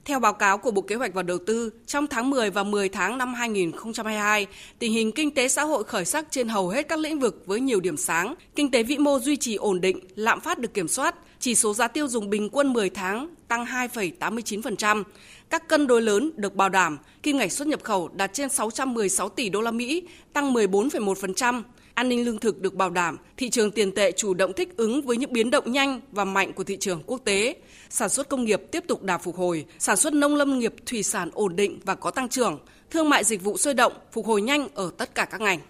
Theo 0.07 0.21
báo 0.21 0.33
cáo 0.33 0.59
của 0.59 0.71
Bộ 0.71 0.83
Kế 0.83 0.95
hoạch 0.95 1.15
và 1.15 1.23
Đầu 1.23 1.39
tư, 1.39 1.71
trong 1.87 2.07
tháng 2.07 2.31
10 2.31 2.51
và 2.51 2.63
10 2.63 2.89
tháng 2.89 3.19
năm 3.19 3.35
2022, 3.35 4.47
tình 4.79 4.93
hình 4.93 5.13
kinh 5.13 5.35
tế 5.35 5.49
xã 5.49 5.63
hội 5.63 5.85
khởi 5.85 6.05
sắc 6.05 6.27
trên 6.31 6.49
hầu 6.49 6.69
hết 6.69 6.89
các 6.89 6.99
lĩnh 6.99 7.21
vực 7.21 7.43
với 7.47 7.61
nhiều 7.61 7.81
điểm 7.81 7.97
sáng. 7.97 8.35
Kinh 8.55 8.71
tế 8.71 8.83
vĩ 8.83 8.99
mô 8.99 9.19
duy 9.19 9.37
trì 9.37 9.55
ổn 9.55 9.81
định, 9.81 10.01
lạm 10.15 10.41
phát 10.41 10.59
được 10.59 10.75
kiểm 10.75 10.89
soát, 10.89 11.15
chỉ 11.41 11.55
số 11.55 11.75
giá 11.75 11.89
tiêu 11.89 12.09
dùng 12.09 12.31
bình 12.31 12.49
quân 12.53 12.73
10 12.73 12.91
tháng 12.91 13.35
tăng 13.49 13.65
2,89%. 13.65 15.03
Các 15.51 15.69
cân 15.69 15.87
đối 15.87 16.03
lớn 16.03 16.31
được 16.37 16.55
bảo 16.55 16.69
đảm, 16.69 16.99
kim 17.23 17.37
ngạch 17.37 17.53
xuất 17.53 17.69
nhập 17.69 17.83
khẩu 17.83 18.09
đạt 18.09 18.33
trên 18.33 18.49
616 18.49 19.29
tỷ 19.29 19.49
đô 19.49 19.61
la 19.61 19.71
Mỹ, 19.71 20.03
tăng 20.33 20.55
14,1%, 20.55 21.63
an 21.97 22.09
ninh 22.09 22.25
lương 22.25 22.38
thực 22.38 22.61
được 22.61 22.75
bảo 22.75 22.91
đảm, 22.91 23.19
thị 23.37 23.50
trường 23.50 23.71
tiền 23.71 23.93
tệ 23.93 24.12
chủ 24.12 24.35
động 24.35 24.53
thích 24.53 24.76
ứng 24.76 25.03
với 25.03 25.17
những 25.17 25.33
biến 25.33 25.50
động 25.50 25.73
nhanh 25.73 26.00
và 26.12 26.25
mạnh 26.25 26.53
của 26.53 26.65
thị 26.65 26.76
trường 26.81 27.03
quốc 27.07 27.21
tế, 27.25 27.57
sản 27.91 28.09
xuất 28.09 28.29
công 28.29 28.45
nghiệp 28.45 28.62
tiếp 28.73 28.85
tục 28.88 29.03
đà 29.03 29.19
phục 29.19 29.37
hồi, 29.37 29.65
sản 29.79 29.97
xuất 29.97 30.12
nông 30.12 30.35
lâm 30.35 30.59
nghiệp 30.59 30.75
thủy 30.87 31.03
sản 31.03 31.31
ổn 31.33 31.57
định 31.57 31.81
và 31.85 31.95
có 31.95 32.11
tăng 32.11 32.29
trưởng, 32.29 32.59
thương 32.91 33.09
mại 33.09 33.25
dịch 33.25 33.45
vụ 33.45 33.57
sôi 33.57 33.75
động, 33.75 33.93
phục 34.12 34.26
hồi 34.26 34.43
nhanh 34.43 34.69
ở 34.75 34.91
tất 34.99 35.15
cả 35.15 35.25
các 35.25 35.41
ngành 35.41 35.61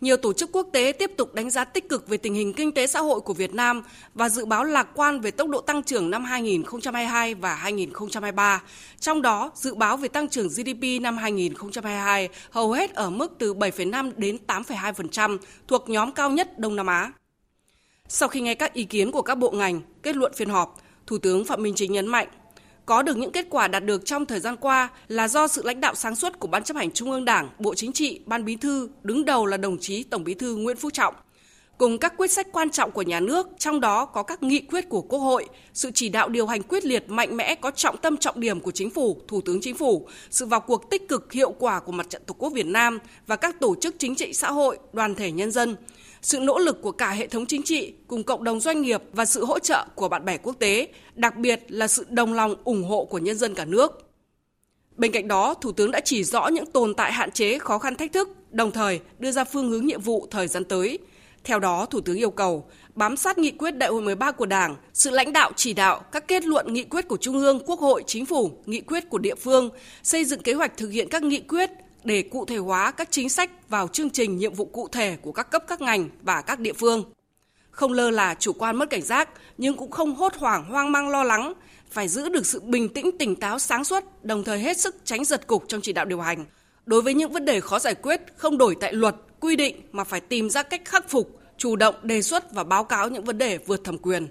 nhiều 0.00 0.16
tổ 0.16 0.32
chức 0.32 0.52
quốc 0.52 0.68
tế 0.72 0.92
tiếp 0.98 1.10
tục 1.16 1.34
đánh 1.34 1.50
giá 1.50 1.64
tích 1.64 1.88
cực 1.88 2.08
về 2.08 2.16
tình 2.16 2.34
hình 2.34 2.52
kinh 2.52 2.72
tế 2.72 2.86
xã 2.86 3.00
hội 3.00 3.20
của 3.20 3.34
Việt 3.34 3.54
Nam 3.54 3.82
và 4.14 4.28
dự 4.28 4.44
báo 4.44 4.64
lạc 4.64 4.88
quan 4.94 5.20
về 5.20 5.30
tốc 5.30 5.48
độ 5.48 5.60
tăng 5.60 5.82
trưởng 5.82 6.10
năm 6.10 6.24
2022 6.24 7.34
và 7.34 7.54
2023. 7.54 8.62
Trong 9.00 9.22
đó, 9.22 9.50
dự 9.54 9.74
báo 9.74 9.96
về 9.96 10.08
tăng 10.08 10.28
trưởng 10.28 10.48
GDP 10.48 11.02
năm 11.02 11.16
2022 11.16 12.28
hầu 12.50 12.72
hết 12.72 12.94
ở 12.94 13.10
mức 13.10 13.34
từ 13.38 13.54
7,5 13.54 14.12
đến 14.16 14.38
8,2%, 14.46 15.38
thuộc 15.68 15.88
nhóm 15.88 16.12
cao 16.12 16.30
nhất 16.30 16.58
Đông 16.58 16.76
Nam 16.76 16.86
Á. 16.86 17.12
Sau 18.08 18.28
khi 18.28 18.40
nghe 18.40 18.54
các 18.54 18.72
ý 18.72 18.84
kiến 18.84 19.10
của 19.10 19.22
các 19.22 19.34
bộ 19.34 19.50
ngành, 19.50 19.80
kết 20.02 20.16
luận 20.16 20.32
phiên 20.36 20.48
họp, 20.48 20.76
Thủ 21.06 21.18
tướng 21.18 21.44
Phạm 21.44 21.62
Minh 21.62 21.74
Chính 21.76 21.92
nhấn 21.92 22.06
mạnh 22.06 22.28
có 22.86 23.02
được 23.02 23.16
những 23.16 23.32
kết 23.32 23.46
quả 23.50 23.68
đạt 23.68 23.84
được 23.84 24.04
trong 24.04 24.26
thời 24.26 24.40
gian 24.40 24.56
qua 24.56 24.88
là 25.08 25.28
do 25.28 25.48
sự 25.48 25.62
lãnh 25.64 25.80
đạo 25.80 25.94
sáng 25.94 26.16
suốt 26.16 26.38
của 26.38 26.48
Ban 26.48 26.62
chấp 26.62 26.76
hành 26.76 26.90
Trung 26.90 27.10
ương 27.10 27.24
Đảng, 27.24 27.48
Bộ 27.58 27.74
Chính 27.74 27.92
trị, 27.92 28.20
Ban 28.26 28.44
Bí 28.44 28.56
thư, 28.56 28.88
đứng 29.02 29.24
đầu 29.24 29.46
là 29.46 29.56
đồng 29.56 29.78
chí 29.78 30.02
Tổng 30.02 30.24
Bí 30.24 30.34
thư 30.34 30.56
Nguyễn 30.56 30.76
Phú 30.76 30.90
Trọng. 30.90 31.14
Cùng 31.78 31.98
các 31.98 32.14
quyết 32.16 32.30
sách 32.30 32.46
quan 32.52 32.70
trọng 32.70 32.90
của 32.90 33.02
nhà 33.02 33.20
nước, 33.20 33.48
trong 33.58 33.80
đó 33.80 34.04
có 34.04 34.22
các 34.22 34.42
nghị 34.42 34.60
quyết 34.60 34.88
của 34.88 35.02
Quốc 35.02 35.18
hội, 35.18 35.46
sự 35.74 35.90
chỉ 35.94 36.08
đạo 36.08 36.28
điều 36.28 36.46
hành 36.46 36.62
quyết 36.62 36.84
liệt 36.84 37.10
mạnh 37.10 37.36
mẽ 37.36 37.54
có 37.54 37.70
trọng 37.70 37.96
tâm 37.96 38.16
trọng 38.16 38.40
điểm 38.40 38.60
của 38.60 38.70
Chính 38.70 38.90
phủ, 38.90 39.20
Thủ 39.28 39.40
tướng 39.40 39.60
Chính 39.60 39.74
phủ, 39.74 40.08
sự 40.30 40.46
vào 40.46 40.60
cuộc 40.60 40.90
tích 40.90 41.08
cực 41.08 41.32
hiệu 41.32 41.50
quả 41.58 41.80
của 41.80 41.92
Mặt 41.92 42.10
trận 42.10 42.22
Tổ 42.26 42.34
quốc 42.38 42.50
Việt 42.50 42.66
Nam 42.66 42.98
và 43.26 43.36
các 43.36 43.60
tổ 43.60 43.74
chức 43.80 43.94
chính 43.98 44.14
trị 44.14 44.32
xã 44.32 44.50
hội, 44.50 44.78
đoàn 44.92 45.14
thể 45.14 45.30
nhân 45.30 45.50
dân, 45.50 45.76
sự 46.22 46.40
nỗ 46.40 46.58
lực 46.58 46.82
của 46.82 46.92
cả 46.92 47.10
hệ 47.10 47.26
thống 47.26 47.46
chính 47.46 47.62
trị 47.62 47.92
cùng 48.06 48.22
cộng 48.22 48.44
đồng 48.44 48.60
doanh 48.60 48.82
nghiệp 48.82 49.02
và 49.12 49.24
sự 49.24 49.44
hỗ 49.44 49.58
trợ 49.58 49.86
của 49.94 50.08
bạn 50.08 50.24
bè 50.24 50.38
quốc 50.38 50.56
tế, 50.58 50.88
đặc 51.14 51.36
biệt 51.36 51.60
là 51.68 51.88
sự 51.88 52.06
đồng 52.10 52.32
lòng 52.32 52.54
ủng 52.64 52.84
hộ 52.84 53.04
của 53.04 53.18
nhân 53.18 53.36
dân 53.36 53.54
cả 53.54 53.64
nước. 53.64 54.02
Bên 54.96 55.12
cạnh 55.12 55.28
đó, 55.28 55.54
Thủ 55.54 55.72
tướng 55.72 55.90
đã 55.90 56.00
chỉ 56.00 56.24
rõ 56.24 56.48
những 56.48 56.66
tồn 56.66 56.94
tại 56.94 57.12
hạn 57.12 57.30
chế, 57.30 57.58
khó 57.58 57.78
khăn 57.78 57.94
thách 57.94 58.12
thức, 58.12 58.28
đồng 58.50 58.70
thời 58.70 59.00
đưa 59.18 59.30
ra 59.30 59.44
phương 59.44 59.70
hướng 59.70 59.86
nhiệm 59.86 60.00
vụ 60.00 60.26
thời 60.30 60.48
gian 60.48 60.64
tới. 60.64 60.98
Theo 61.46 61.58
đó, 61.58 61.86
Thủ 61.86 62.00
tướng 62.00 62.16
yêu 62.16 62.30
cầu 62.30 62.64
bám 62.94 63.16
sát 63.16 63.38
nghị 63.38 63.50
quyết 63.50 63.70
đại 63.70 63.90
hội 63.90 64.02
13 64.02 64.32
của 64.32 64.46
Đảng, 64.46 64.76
sự 64.92 65.10
lãnh 65.10 65.32
đạo 65.32 65.52
chỉ 65.56 65.72
đạo 65.72 66.04
các 66.12 66.28
kết 66.28 66.44
luận 66.44 66.72
nghị 66.72 66.84
quyết 66.84 67.08
của 67.08 67.16
Trung 67.16 67.38
ương, 67.38 67.60
Quốc 67.66 67.80
hội, 67.80 68.04
Chính 68.06 68.26
phủ, 68.26 68.50
nghị 68.66 68.80
quyết 68.80 69.10
của 69.10 69.18
địa 69.18 69.34
phương, 69.34 69.70
xây 70.02 70.24
dựng 70.24 70.42
kế 70.42 70.52
hoạch 70.54 70.76
thực 70.76 70.88
hiện 70.88 71.08
các 71.08 71.22
nghị 71.22 71.40
quyết, 71.40 71.70
để 72.04 72.22
cụ 72.22 72.44
thể 72.44 72.56
hóa 72.56 72.90
các 72.90 73.08
chính 73.10 73.28
sách 73.28 73.50
vào 73.68 73.88
chương 73.88 74.10
trình 74.10 74.36
nhiệm 74.36 74.54
vụ 74.54 74.64
cụ 74.64 74.88
thể 74.88 75.16
của 75.22 75.32
các 75.32 75.50
cấp 75.50 75.64
các 75.68 75.80
ngành 75.80 76.08
và 76.22 76.42
các 76.42 76.60
địa 76.60 76.72
phương. 76.72 77.04
Không 77.70 77.92
lơ 77.92 78.10
là 78.10 78.34
chủ 78.34 78.52
quan 78.52 78.76
mất 78.76 78.90
cảnh 78.90 79.02
giác 79.02 79.28
nhưng 79.58 79.76
cũng 79.76 79.90
không 79.90 80.14
hốt 80.14 80.34
hoảng 80.34 80.64
hoang 80.64 80.92
mang 80.92 81.08
lo 81.08 81.24
lắng, 81.24 81.52
phải 81.90 82.08
giữ 82.08 82.28
được 82.28 82.46
sự 82.46 82.60
bình 82.60 82.88
tĩnh 82.88 83.18
tỉnh 83.18 83.36
táo 83.36 83.58
sáng 83.58 83.84
suốt, 83.84 84.04
đồng 84.22 84.44
thời 84.44 84.58
hết 84.58 84.78
sức 84.78 84.96
tránh 85.04 85.24
giật 85.24 85.46
cục 85.46 85.64
trong 85.68 85.80
chỉ 85.80 85.92
đạo 85.92 86.04
điều 86.04 86.20
hành. 86.20 86.44
Đối 86.86 87.02
với 87.02 87.14
những 87.14 87.32
vấn 87.32 87.44
đề 87.44 87.60
khó 87.60 87.78
giải 87.78 87.94
quyết, 87.94 88.20
không 88.36 88.58
đổi 88.58 88.76
tại 88.80 88.92
luật, 88.92 89.14
quy 89.40 89.56
định 89.56 89.82
mà 89.92 90.04
phải 90.04 90.20
tìm 90.20 90.50
ra 90.50 90.62
cách 90.62 90.82
khắc 90.84 91.08
phục, 91.08 91.40
chủ 91.58 91.76
động 91.76 91.94
đề 92.02 92.22
xuất 92.22 92.52
và 92.52 92.64
báo 92.64 92.84
cáo 92.84 93.08
những 93.08 93.24
vấn 93.24 93.38
đề 93.38 93.58
vượt 93.58 93.84
thẩm 93.84 93.98
quyền 93.98 94.28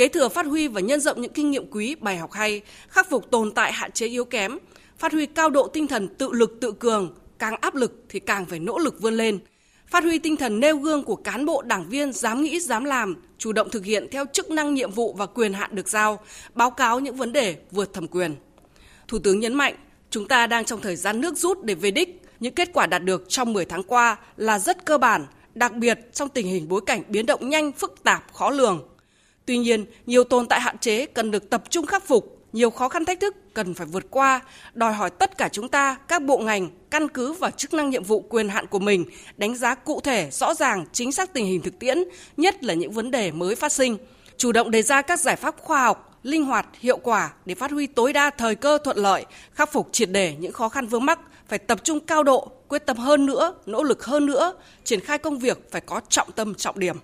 kế 0.00 0.08
thừa 0.08 0.28
phát 0.28 0.46
huy 0.46 0.68
và 0.68 0.80
nhân 0.80 1.00
rộng 1.00 1.20
những 1.20 1.32
kinh 1.32 1.50
nghiệm 1.50 1.70
quý, 1.70 1.94
bài 2.00 2.16
học 2.16 2.32
hay, 2.32 2.62
khắc 2.88 3.10
phục 3.10 3.30
tồn 3.30 3.52
tại 3.52 3.72
hạn 3.72 3.92
chế 3.92 4.06
yếu 4.06 4.24
kém, 4.24 4.58
phát 4.98 5.12
huy 5.12 5.26
cao 5.26 5.50
độ 5.50 5.66
tinh 5.66 5.86
thần 5.86 6.08
tự 6.08 6.32
lực 6.32 6.60
tự 6.60 6.72
cường, 6.72 7.14
càng 7.38 7.54
áp 7.60 7.74
lực 7.74 8.04
thì 8.08 8.20
càng 8.20 8.46
phải 8.46 8.58
nỗ 8.58 8.78
lực 8.78 9.00
vươn 9.00 9.14
lên. 9.14 9.38
Phát 9.86 10.04
huy 10.04 10.18
tinh 10.18 10.36
thần 10.36 10.60
nêu 10.60 10.76
gương 10.76 11.04
của 11.04 11.16
cán 11.16 11.46
bộ 11.46 11.62
đảng 11.62 11.88
viên 11.88 12.12
dám 12.12 12.42
nghĩ 12.42 12.60
dám 12.60 12.84
làm, 12.84 13.16
chủ 13.38 13.52
động 13.52 13.70
thực 13.70 13.84
hiện 13.84 14.08
theo 14.10 14.24
chức 14.32 14.50
năng 14.50 14.74
nhiệm 14.74 14.90
vụ 14.90 15.12
và 15.12 15.26
quyền 15.26 15.52
hạn 15.52 15.74
được 15.74 15.88
giao, 15.88 16.20
báo 16.54 16.70
cáo 16.70 17.00
những 17.00 17.16
vấn 17.16 17.32
đề 17.32 17.56
vượt 17.70 17.92
thẩm 17.92 18.06
quyền. 18.06 18.34
Thủ 19.08 19.18
tướng 19.18 19.40
nhấn 19.40 19.54
mạnh, 19.54 19.74
chúng 20.10 20.28
ta 20.28 20.46
đang 20.46 20.64
trong 20.64 20.80
thời 20.80 20.96
gian 20.96 21.20
nước 21.20 21.36
rút 21.36 21.62
để 21.62 21.74
về 21.74 21.90
đích, 21.90 22.22
những 22.40 22.54
kết 22.54 22.70
quả 22.72 22.86
đạt 22.86 23.04
được 23.04 23.24
trong 23.28 23.52
10 23.52 23.64
tháng 23.64 23.82
qua 23.82 24.16
là 24.36 24.58
rất 24.58 24.84
cơ 24.84 24.98
bản, 24.98 25.26
đặc 25.54 25.74
biệt 25.74 25.98
trong 26.12 26.28
tình 26.28 26.46
hình 26.46 26.68
bối 26.68 26.80
cảnh 26.86 27.02
biến 27.08 27.26
động 27.26 27.48
nhanh, 27.48 27.72
phức 27.72 28.02
tạp, 28.02 28.32
khó 28.34 28.50
lường. 28.50 28.88
Tuy 29.46 29.58
nhiên, 29.58 29.84
nhiều 30.06 30.24
tồn 30.24 30.46
tại 30.46 30.60
hạn 30.60 30.78
chế 30.78 31.06
cần 31.06 31.30
được 31.30 31.50
tập 31.50 31.62
trung 31.70 31.86
khắc 31.86 32.06
phục 32.06 32.40
nhiều 32.52 32.70
khó 32.70 32.88
khăn 32.88 33.04
thách 33.04 33.20
thức 33.20 33.36
cần 33.54 33.74
phải 33.74 33.86
vượt 33.86 34.06
qua, 34.10 34.40
đòi 34.74 34.92
hỏi 34.92 35.10
tất 35.10 35.38
cả 35.38 35.48
chúng 35.52 35.68
ta, 35.68 35.96
các 36.08 36.22
bộ 36.22 36.38
ngành 36.38 36.68
căn 36.90 37.08
cứ 37.08 37.32
vào 37.32 37.50
chức 37.50 37.74
năng 37.74 37.90
nhiệm 37.90 38.04
vụ 38.04 38.20
quyền 38.20 38.48
hạn 38.48 38.66
của 38.66 38.78
mình, 38.78 39.04
đánh 39.36 39.56
giá 39.56 39.74
cụ 39.74 40.00
thể, 40.00 40.28
rõ 40.30 40.54
ràng, 40.54 40.84
chính 40.92 41.12
xác 41.12 41.32
tình 41.32 41.46
hình 41.46 41.62
thực 41.62 41.78
tiễn, 41.78 41.98
nhất 42.36 42.64
là 42.64 42.74
những 42.74 42.92
vấn 42.92 43.10
đề 43.10 43.30
mới 43.30 43.54
phát 43.54 43.72
sinh, 43.72 43.98
chủ 44.36 44.52
động 44.52 44.70
đề 44.70 44.82
ra 44.82 45.02
các 45.02 45.20
giải 45.20 45.36
pháp 45.36 45.56
khoa 45.58 45.82
học, 45.82 46.09
linh 46.22 46.44
hoạt, 46.44 46.66
hiệu 46.80 46.98
quả 47.02 47.32
để 47.46 47.54
phát 47.54 47.70
huy 47.70 47.86
tối 47.86 48.12
đa 48.12 48.30
thời 48.30 48.54
cơ 48.54 48.78
thuận 48.84 48.96
lợi, 48.96 49.26
khắc 49.52 49.72
phục 49.72 49.88
triệt 49.92 50.08
để 50.12 50.36
những 50.40 50.52
khó 50.52 50.68
khăn 50.68 50.86
vướng 50.86 51.04
mắc, 51.04 51.20
phải 51.48 51.58
tập 51.58 51.80
trung 51.84 52.00
cao 52.00 52.22
độ, 52.22 52.52
quyết 52.68 52.86
tâm 52.86 52.96
hơn 52.96 53.26
nữa, 53.26 53.54
nỗ 53.66 53.82
lực 53.82 54.04
hơn 54.04 54.26
nữa, 54.26 54.52
triển 54.84 55.00
khai 55.00 55.18
công 55.18 55.38
việc 55.38 55.70
phải 55.70 55.80
có 55.80 56.00
trọng 56.08 56.32
tâm 56.32 56.54
trọng 56.54 56.78
điểm. 56.78 56.96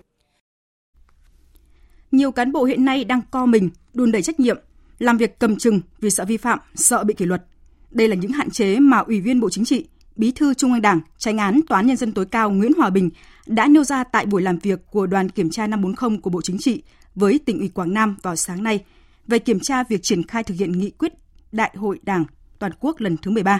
Nhiều 2.11 2.31
cán 2.31 2.51
bộ 2.51 2.63
hiện 2.63 2.85
nay 2.85 3.03
đang 3.03 3.21
co 3.31 3.45
mình, 3.45 3.69
đùn 3.93 4.11
đẩy 4.11 4.21
trách 4.21 4.39
nhiệm, 4.39 4.57
làm 4.99 5.17
việc 5.17 5.39
cầm 5.39 5.57
chừng 5.57 5.81
vì 5.99 6.09
sợ 6.09 6.25
vi 6.25 6.37
phạm, 6.37 6.59
sợ 6.75 7.03
bị 7.03 7.13
kỷ 7.13 7.25
luật. 7.25 7.43
Đây 7.91 8.07
là 8.07 8.15
những 8.15 8.31
hạn 8.31 8.49
chế 8.49 8.79
mà 8.79 8.97
Ủy 8.97 9.21
viên 9.21 9.39
Bộ 9.39 9.49
Chính 9.49 9.65
trị, 9.65 9.85
Bí 10.15 10.31
thư 10.31 10.53
Trung 10.53 10.73
ương 10.73 10.81
Đảng, 10.81 10.99
Tranh 11.17 11.37
án 11.37 11.59
Tòa 11.67 11.77
án 11.77 11.87
Nhân 11.87 11.97
dân 11.97 12.11
tối 12.11 12.25
cao 12.25 12.49
Nguyễn 12.49 12.73
Hòa 12.77 12.89
Bình 12.89 13.09
đã 13.45 13.67
nêu 13.67 13.83
ra 13.83 14.03
tại 14.03 14.25
buổi 14.25 14.41
làm 14.41 14.57
việc 14.59 14.79
của 14.91 15.07
đoàn 15.07 15.29
kiểm 15.29 15.49
tra 15.49 15.67
540 15.67 16.19
của 16.21 16.29
Bộ 16.29 16.41
Chính 16.41 16.57
trị 16.57 16.83
với 17.15 17.39
tỉnh 17.45 17.59
ủy 17.59 17.67
Quảng 17.67 17.93
Nam 17.93 18.15
vào 18.21 18.35
sáng 18.35 18.63
nay 18.63 18.83
về 19.27 19.39
kiểm 19.39 19.59
tra 19.59 19.83
việc 19.83 20.03
triển 20.03 20.23
khai 20.23 20.43
thực 20.43 20.55
hiện 20.55 20.71
nghị 20.71 20.89
quyết 20.89 21.13
Đại 21.51 21.71
hội 21.75 21.99
Đảng 22.03 22.25
toàn 22.59 22.71
quốc 22.79 22.99
lần 22.99 23.17
thứ 23.17 23.31
13. 23.31 23.59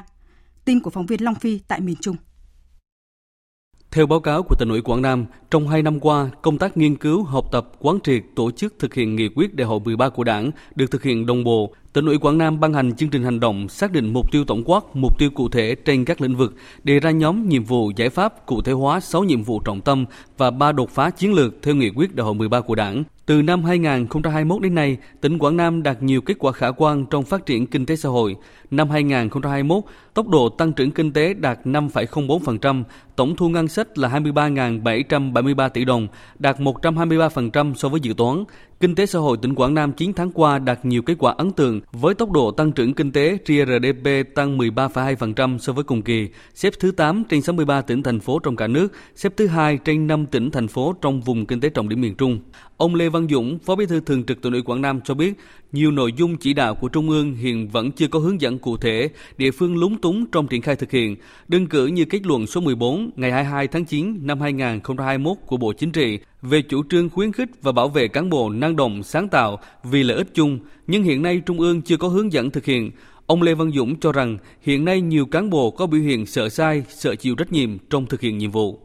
Tin 0.66 0.80
của 0.80 0.90
phóng 0.90 1.06
viên 1.06 1.24
Long 1.24 1.36
Phi 1.36 1.60
tại 1.68 1.82
miền 1.82 1.96
Trung. 2.02 2.16
Theo 3.92 4.08
báo 4.08 4.20
cáo 4.20 4.44
của 4.44 4.56
tỉnh 4.60 4.70
ủy 4.70 4.82
Quảng 4.82 5.02
Nam, 5.02 5.26
trong 5.52 5.68
hai 5.68 5.82
năm 5.82 6.00
qua, 6.00 6.30
công 6.42 6.58
tác 6.58 6.78
nghiên 6.78 6.96
cứu, 6.96 7.24
học 7.24 7.46
tập, 7.52 7.72
quán 7.80 8.00
triệt, 8.04 8.24
tổ 8.36 8.52
chức 8.52 8.76
thực 8.80 8.94
hiện 8.94 9.16
nghị 9.16 9.30
quyết 9.30 9.56
đại 9.56 9.68
hội 9.68 9.80
13 9.80 10.10
của 10.10 10.24
Đảng 10.24 10.52
được 10.76 10.92
thực 10.92 11.04
hiện 11.04 11.26
đồng 11.26 11.44
bộ. 11.44 11.74
Tỉnh 11.98 12.06
ủy 12.06 12.18
Quảng 12.18 12.38
Nam 12.38 12.60
ban 12.60 12.74
hành 12.74 12.96
chương 12.96 13.10
trình 13.10 13.24
hành 13.24 13.40
động 13.40 13.70
xác 13.70 13.92
định 13.92 14.14
mục 14.14 14.32
tiêu 14.32 14.46
tổng 14.46 14.64
quát, 14.66 14.84
mục 14.94 15.20
tiêu 15.20 15.30
cụ 15.30 15.50
thể 15.50 15.76
trên 15.76 16.06
các 16.06 16.22
lĩnh 16.22 16.36
vực, 16.36 16.56
đề 16.84 17.00
ra 17.00 17.12
nhóm 17.12 17.50
nhiệm 17.50 17.64
vụ 17.64 17.92
giải 17.96 18.10
pháp 18.10 18.46
cụ 18.46 18.62
thể 18.62 18.72
hóa 18.72 19.00
6 19.00 19.24
nhiệm 19.24 19.44
vụ 19.44 19.60
trọng 19.60 19.82
tâm 19.82 20.06
và 20.38 20.52
3 20.52 20.72
đột 20.72 20.90
phá 20.90 21.10
chiến 21.10 21.34
lược 21.34 21.54
theo 21.62 21.76
nghị 21.76 21.90
quyết 21.90 22.16
đại 22.16 22.26
hội 22.26 22.34
13 22.34 22.62
của 22.62 22.76
Đảng. 22.76 23.04
Từ 23.26 23.42
năm 23.42 23.64
2021 23.64 24.62
đến 24.62 24.76
nay, 24.76 24.98
tỉnh 25.22 25.38
Quảng 25.38 25.58
Nam 25.58 25.84
đạt 25.84 26.04
nhiều 26.04 26.22
kết 26.22 26.34
quả 26.40 26.52
khả 26.52 26.72
quan 26.72 27.06
trong 27.06 27.24
phát 27.24 27.46
triển 27.46 27.68
kinh 27.68 27.86
tế 27.86 27.96
xã 27.96 28.10
hội. 28.10 28.36
Năm 28.72 28.90
2021, 28.90 29.84
tốc 30.14 30.28
độ 30.28 30.50
tăng 30.50 30.74
trưởng 30.74 30.92
kinh 30.92 31.12
tế 31.12 31.34
đạt 31.34 31.60
5,04%, 31.64 32.84
tổng 33.16 33.36
thu 33.36 33.50
ngân 33.50 33.68
sách 33.68 33.98
là 33.98 34.10
23.773 34.10 35.70
tỷ 35.70 35.86
đồng, 35.86 36.08
đạt 36.40 36.60
123% 36.60 37.74
so 37.74 37.90
với 37.90 38.00
dự 38.00 38.14
toán. 38.18 38.44
Kinh 38.80 38.96
tế 38.96 39.06
xã 39.06 39.20
hội 39.20 39.38
tỉnh 39.38 39.56
Quảng 39.56 39.74
Nam 39.74 39.92
9 39.92 40.14
tháng 40.14 40.32
qua 40.32 40.60
đạt 40.60 40.86
nhiều 40.86 41.02
kết 41.02 41.16
quả 41.20 41.34
ấn 41.38 41.52
tượng 41.52 41.82
với 41.92 42.14
tốc 42.14 42.32
độ 42.32 42.52
tăng 42.52 42.72
trưởng 42.72 42.94
kinh 42.94 43.12
tế 43.12 43.38
GRDP 43.46 44.36
tăng 44.36 44.58
13,2% 44.58 45.58
so 45.58 45.74
với 45.74 45.84
cùng 45.84 46.02
kỳ, 46.02 46.28
xếp 46.54 46.74
thứ 46.80 46.92
8 46.92 47.24
trên 47.30 47.42
63 47.42 47.82
tỉnh 47.82 48.04
thành 48.04 48.20
phố 48.20 48.40
trong 48.40 48.56
cả 48.56 48.68
nước, 48.68 48.94
xếp 49.16 49.34
thứ 49.38 49.48
2 49.48 49.78
trên 49.78 50.08
5 50.08 50.26
tỉnh 50.26 50.52
thành 50.52 50.68
phố 50.68 50.96
trong 51.02 51.22
vùng 51.22 51.46
kinh 51.46 51.60
tế 51.60 51.70
trọng 51.70 51.90
điểm 51.90 52.02
miền 52.02 52.16
Trung. 52.16 52.40
Ông 52.78 52.96
Lê 52.96 53.10
Văn 53.10 53.28
Dũng, 53.30 53.60
Phó 53.60 53.76
Bí 53.76 53.86
thư 53.86 54.00
Thường 54.00 54.24
trực 54.24 54.42
Tỉnh 54.42 54.54
ủy 54.54 54.62
Quảng 54.62 54.82
Nam 54.82 55.02
cho 55.04 55.14
biết, 55.14 55.34
nhiều 55.72 55.92
nội 55.92 56.14
dung 56.18 56.38
chỉ 56.38 56.54
đạo 56.54 56.76
của 56.76 56.88
Trung 56.88 57.10
ương 57.10 57.36
hiện 57.36 57.68
vẫn 57.68 57.92
chưa 57.92 58.08
có 58.08 58.20
hướng 58.20 58.42
dẫn 58.42 58.60
cụ 58.60 58.78
thể, 58.78 59.10
địa 59.38 59.52
phương 59.52 59.78
lúng 59.78 60.02
túng 60.02 60.26
trong 60.32 60.48
triển 60.48 60.62
khai 60.62 60.76
thực 60.76 60.92
hiện. 60.92 61.16
Đơn 61.48 61.68
cử 61.68 61.86
như 61.86 62.06
kết 62.06 62.26
luận 62.26 62.48
số 62.48 62.62
14 62.62 63.12
ngày 63.16 63.32
22 63.32 63.68
tháng 63.68 63.86
9 63.86 64.20
năm 64.22 64.42
2021 64.42 65.38
của 65.46 65.58
Bộ 65.58 65.74
Chính 65.74 65.92
trị 65.92 66.20
về 66.42 66.62
chủ 66.62 66.84
trương 66.90 67.10
khuyến 67.10 67.32
khích 67.32 67.50
và 67.62 67.72
bảo 67.72 67.90
vệ 67.90 68.08
cán 68.08 68.30
bộ 68.30 68.50
năng 68.50 68.76
động, 68.76 69.04
sáng 69.04 69.30
tạo 69.30 69.60
vì 69.84 70.04
lợi 70.04 70.18
ích 70.18 70.34
chung, 70.34 70.60
nhưng 70.88 71.04
hiện 71.04 71.22
nay 71.22 71.42
Trung 71.46 71.60
ương 71.60 71.82
chưa 71.82 71.98
có 71.98 72.08
hướng 72.08 72.34
dẫn 72.34 72.52
thực 72.52 72.66
hiện. 72.66 72.92
Ông 73.26 73.42
Lê 73.42 73.54
Văn 73.54 73.72
Dũng 73.72 74.00
cho 74.00 74.12
rằng 74.12 74.38
hiện 74.62 74.86
nay 74.86 75.02
nhiều 75.02 75.26
cán 75.26 75.50
bộ 75.50 75.72
có 75.72 75.88
biểu 75.88 76.02
hiện 76.02 76.26
sợ 76.26 76.50
sai, 76.50 76.84
sợ 76.90 77.16
chịu 77.16 77.36
trách 77.36 77.52
nhiệm 77.52 77.78
trong 77.90 78.06
thực 78.06 78.22
hiện 78.22 78.38
nhiệm 78.38 78.52
vụ. 78.52 78.80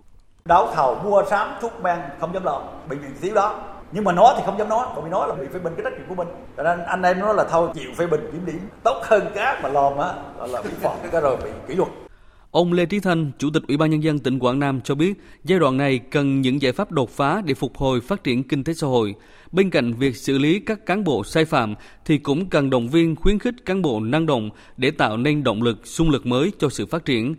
Đấu 0.44 0.68
thầu 0.74 1.02
mua 1.04 1.22
sắm 1.30 1.48
thuốc 1.62 1.72
men 1.82 1.98
không 2.20 2.34
dám 2.34 2.44
lộ, 2.44 2.62
bệnh 2.88 2.98
viện 2.98 3.10
thiếu 3.20 3.34
đó 3.34 3.71
nhưng 3.92 4.04
mà 4.04 4.12
nói 4.12 4.34
thì 4.36 4.42
không 4.46 4.58
dám 4.58 4.68
nói 4.68 4.86
còn 4.94 5.04
bị 5.04 5.10
nói 5.10 5.28
là 5.28 5.34
bị 5.34 5.46
phê 5.52 5.58
bình 5.58 5.72
cái 5.76 5.84
trách 5.84 5.98
nhiệm 5.98 6.08
của 6.08 6.14
mình 6.14 6.28
cho 6.56 6.62
nên 6.62 6.84
anh 6.84 7.02
em 7.02 7.18
nói 7.18 7.34
là 7.34 7.44
thôi 7.50 7.68
chịu 7.74 7.90
phê 7.96 8.06
bình 8.06 8.28
kiểm 8.32 8.46
điểm 8.46 8.60
tốt 8.82 9.02
hơn 9.04 9.26
cá 9.34 9.60
mà 9.62 9.68
lòm 9.68 9.98
á 9.98 10.14
là 10.48 10.62
bị 10.62 10.70
phạt 10.80 10.94
cái 11.12 11.20
rồi 11.20 11.36
bị 11.36 11.50
kỷ 11.68 11.74
luật 11.74 11.88
Ông 12.52 12.72
Lê 12.72 12.86
Trí 12.86 13.00
Thanh, 13.00 13.30
Chủ 13.38 13.50
tịch 13.54 13.62
Ủy 13.68 13.76
ban 13.76 13.90
Nhân 13.90 14.02
dân 14.02 14.18
tỉnh 14.18 14.38
Quảng 14.38 14.58
Nam 14.58 14.80
cho 14.80 14.94
biết 14.94 15.14
giai 15.44 15.58
đoạn 15.58 15.76
này 15.76 15.98
cần 15.98 16.40
những 16.40 16.62
giải 16.62 16.72
pháp 16.72 16.92
đột 16.92 17.10
phá 17.10 17.42
để 17.44 17.54
phục 17.54 17.76
hồi 17.76 18.00
phát 18.00 18.24
triển 18.24 18.42
kinh 18.42 18.64
tế 18.64 18.74
xã 18.74 18.86
hội. 18.86 19.14
Bên 19.52 19.70
cạnh 19.70 19.92
việc 19.92 20.16
xử 20.16 20.38
lý 20.38 20.60
các 20.60 20.86
cán 20.86 21.04
bộ 21.04 21.24
sai 21.24 21.44
phạm 21.44 21.74
thì 22.04 22.18
cũng 22.18 22.50
cần 22.50 22.70
động 22.70 22.88
viên 22.88 23.16
khuyến 23.16 23.38
khích 23.38 23.54
cán 23.64 23.82
bộ 23.82 24.00
năng 24.00 24.26
động 24.26 24.50
để 24.76 24.90
tạo 24.90 25.16
nên 25.16 25.44
động 25.44 25.62
lực, 25.62 25.86
xung 25.86 26.10
lực 26.10 26.26
mới 26.26 26.52
cho 26.58 26.68
sự 26.68 26.86
phát 26.86 27.04
triển. 27.04 27.34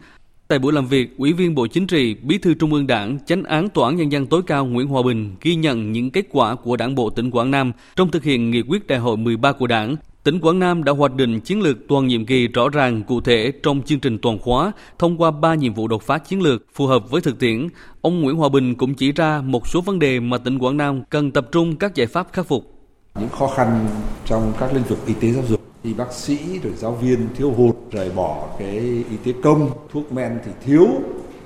Tại 0.54 0.60
buổi 0.60 0.74
làm 0.74 0.88
việc, 0.88 1.18
Ủy 1.18 1.34
viên 1.34 1.56
Bộ 1.56 1.68
Chính 1.68 1.88
trị, 1.88 2.16
Bí 2.22 2.38
thư 2.38 2.54
Trung 2.54 2.74
ương 2.74 2.88
Đảng, 2.88 3.18
Chánh 3.26 3.44
án 3.44 3.70
Tòa 3.70 3.90
án 3.90 3.96
Nhân 3.96 4.12
dân 4.12 4.28
tối 4.28 4.42
cao 4.48 4.66
Nguyễn 4.66 4.88
Hòa 4.88 5.02
Bình 5.02 5.36
ghi 5.42 5.56
nhận 5.56 5.92
những 5.92 6.12
kết 6.12 6.26
quả 6.32 6.56
của 6.56 6.78
Đảng 6.78 6.96
bộ 6.96 7.10
tỉnh 7.10 7.32
Quảng 7.32 7.52
Nam 7.52 7.72
trong 7.96 8.12
thực 8.12 8.24
hiện 8.24 8.52
nghị 8.52 8.62
quyết 8.62 8.88
đại 8.88 9.00
hội 9.00 9.18
13 9.18 9.52
của 9.52 9.68
Đảng, 9.68 9.96
Tỉnh 10.24 10.40
Quảng 10.40 10.60
Nam 10.60 10.84
đã 10.84 10.92
hoạch 10.92 11.16
định 11.16 11.40
chiến 11.40 11.62
lược 11.62 11.78
toàn 11.88 12.08
nhiệm 12.08 12.26
kỳ 12.26 12.48
rõ 12.48 12.70
ràng 12.70 13.04
cụ 13.04 13.22
thể 13.22 13.54
trong 13.64 13.82
chương 13.82 14.00
trình 14.00 14.18
toàn 14.18 14.40
khóa 14.40 14.72
thông 15.00 15.22
qua 15.22 15.32
3 15.32 15.56
nhiệm 15.56 15.74
vụ 15.74 15.88
đột 15.88 16.04
phá 16.04 16.18
chiến 16.18 16.42
lược 16.42 16.66
phù 16.74 16.88
hợp 16.88 17.12
với 17.12 17.22
thực 17.22 17.40
tiễn. 17.40 17.68
Ông 18.02 18.22
Nguyễn 18.22 18.36
Hòa 18.36 18.50
Bình 18.50 18.76
cũng 18.76 18.94
chỉ 18.94 19.12
ra 19.12 19.42
một 19.42 19.68
số 19.68 19.82
vấn 19.82 20.00
đề 20.00 20.20
mà 20.20 20.38
tỉnh 20.38 20.60
Quảng 20.60 20.78
Nam 20.78 21.04
cần 21.10 21.32
tập 21.32 21.48
trung 21.52 21.76
các 21.76 21.96
giải 21.96 22.08
pháp 22.08 22.28
khắc 22.34 22.48
phục. 22.48 22.72
Những 23.20 23.30
khó 23.30 23.48
khăn 23.48 23.88
trong 24.26 24.54
các 24.60 24.74
lĩnh 24.74 24.84
vực 24.84 25.00
y 25.08 25.14
tế 25.14 25.32
giáo 25.32 25.44
dục 25.50 25.73
y 25.84 25.94
bác 25.94 26.14
sĩ 26.14 26.60
rồi 26.64 26.74
giáo 26.78 26.92
viên 26.92 27.28
thiếu 27.36 27.52
hụt 27.52 27.76
rồi 27.92 28.10
bỏ 28.10 28.56
cái 28.60 28.78
y 29.10 29.18
tế 29.24 29.34
công 29.44 29.88
thuốc 29.92 30.12
men 30.12 30.40
thì 30.46 30.52
thiếu 30.66 30.88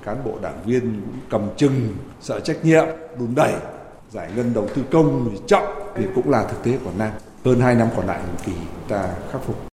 cán 0.06 0.18
bộ 0.26 0.40
đảng 0.42 0.64
viên 0.66 0.82
cũng 0.82 1.20
cầm 1.30 1.50
chừng 1.58 1.96
sợ 2.22 2.40
trách 2.40 2.66
nhiệm 2.66 2.86
đùn 3.20 3.36
đẩy 3.36 3.54
giải 4.12 4.32
ngân 4.36 4.54
đầu 4.54 4.70
tư 4.76 4.84
công 4.92 5.30
thì 5.32 5.38
chậm 5.48 5.64
thì 5.96 6.06
cũng 6.16 6.30
là 6.30 6.44
thực 6.44 6.64
tế 6.64 6.78
của 6.84 6.92
Nam 6.98 7.12
hơn 7.46 7.60
2 7.60 7.76
năm 7.76 7.88
còn 7.96 8.08
lại 8.08 8.22
thì 8.46 8.52
chúng 8.56 8.90
ta 8.90 9.16
khắc 9.32 9.42
phục. 9.44 9.68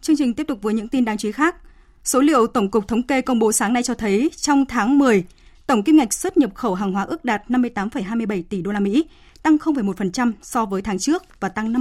Chương 0.00 0.16
trình 0.16 0.34
tiếp 0.34 0.44
tục 0.48 0.58
với 0.62 0.74
những 0.74 0.88
tin 0.88 1.04
đáng 1.04 1.18
chú 1.18 1.28
ý 1.28 1.32
khác. 1.32 1.56
Số 2.04 2.20
liệu 2.20 2.46
Tổng 2.46 2.70
cục 2.70 2.88
Thống 2.88 3.02
kê 3.02 3.20
công 3.20 3.38
bố 3.38 3.52
sáng 3.52 3.72
nay 3.72 3.82
cho 3.82 3.94
thấy 3.94 4.30
trong 4.36 4.66
tháng 4.66 4.98
10, 4.98 5.24
tổng 5.66 5.82
kim 5.82 5.96
ngạch 5.96 6.12
xuất 6.12 6.36
nhập 6.36 6.54
khẩu 6.54 6.74
hàng 6.74 6.92
hóa 6.92 7.02
ước 7.02 7.24
đạt 7.24 7.42
58,27 7.48 8.42
tỷ 8.48 8.62
đô 8.62 8.72
la 8.72 8.80
Mỹ, 8.80 9.04
tăng 9.42 9.56
0,1% 9.56 10.32
so 10.42 10.66
với 10.66 10.82
tháng 10.82 10.98
trước 10.98 11.22
và 11.40 11.48
tăng 11.48 11.72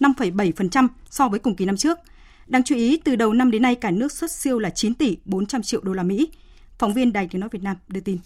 5,7% 0.00 0.88
so 1.10 1.28
với 1.28 1.38
cùng 1.38 1.56
kỳ 1.56 1.64
năm 1.64 1.76
trước. 1.76 1.98
Đáng 2.46 2.62
chú 2.62 2.74
ý, 2.74 3.00
từ 3.04 3.16
đầu 3.16 3.32
năm 3.32 3.50
đến 3.50 3.62
nay 3.62 3.74
cả 3.74 3.90
nước 3.90 4.12
xuất 4.12 4.30
siêu 4.30 4.58
là 4.58 4.70
9 4.70 4.94
tỷ 4.94 5.16
400 5.24 5.62
triệu 5.62 5.80
đô 5.80 5.92
la 5.92 6.02
Mỹ. 6.02 6.28
Phóng 6.78 6.94
viên 6.94 7.12
Đài 7.12 7.28
Tiếng 7.30 7.40
nói 7.40 7.50
Việt 7.52 7.62
Nam 7.62 7.76
đưa 7.88 8.00
tin. 8.00 8.18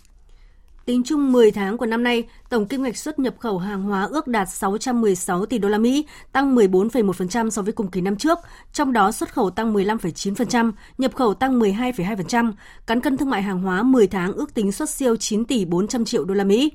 Tính 0.84 1.02
chung 1.04 1.32
10 1.32 1.50
tháng 1.50 1.78
của 1.78 1.86
năm 1.86 2.02
nay, 2.02 2.24
tổng 2.50 2.66
kim 2.66 2.82
ngạch 2.82 2.96
xuất 2.96 3.18
nhập 3.18 3.34
khẩu 3.38 3.58
hàng 3.58 3.82
hóa 3.82 4.08
ước 4.10 4.26
đạt 4.26 4.48
616 4.48 5.46
tỷ 5.46 5.58
đô 5.58 5.68
la 5.68 5.78
Mỹ, 5.78 6.06
tăng 6.32 6.56
14,1% 6.56 7.50
so 7.50 7.62
với 7.62 7.72
cùng 7.72 7.90
kỳ 7.90 8.00
năm 8.00 8.16
trước, 8.16 8.38
trong 8.72 8.92
đó 8.92 9.12
xuất 9.12 9.34
khẩu 9.34 9.50
tăng 9.50 9.74
15,9%, 9.74 10.72
nhập 10.98 11.14
khẩu 11.14 11.34
tăng 11.34 11.60
12,2%. 11.60 12.52
Cán 12.86 13.00
cân 13.00 13.16
thương 13.16 13.30
mại 13.30 13.42
hàng 13.42 13.62
hóa 13.62 13.82
10 13.82 14.06
tháng 14.06 14.32
ước 14.32 14.54
tính 14.54 14.72
xuất 14.72 14.90
siêu 14.90 15.16
9 15.16 15.44
tỷ 15.44 15.64
400 15.64 16.04
triệu 16.04 16.24
đô 16.24 16.34
la 16.34 16.44
Mỹ. 16.44 16.70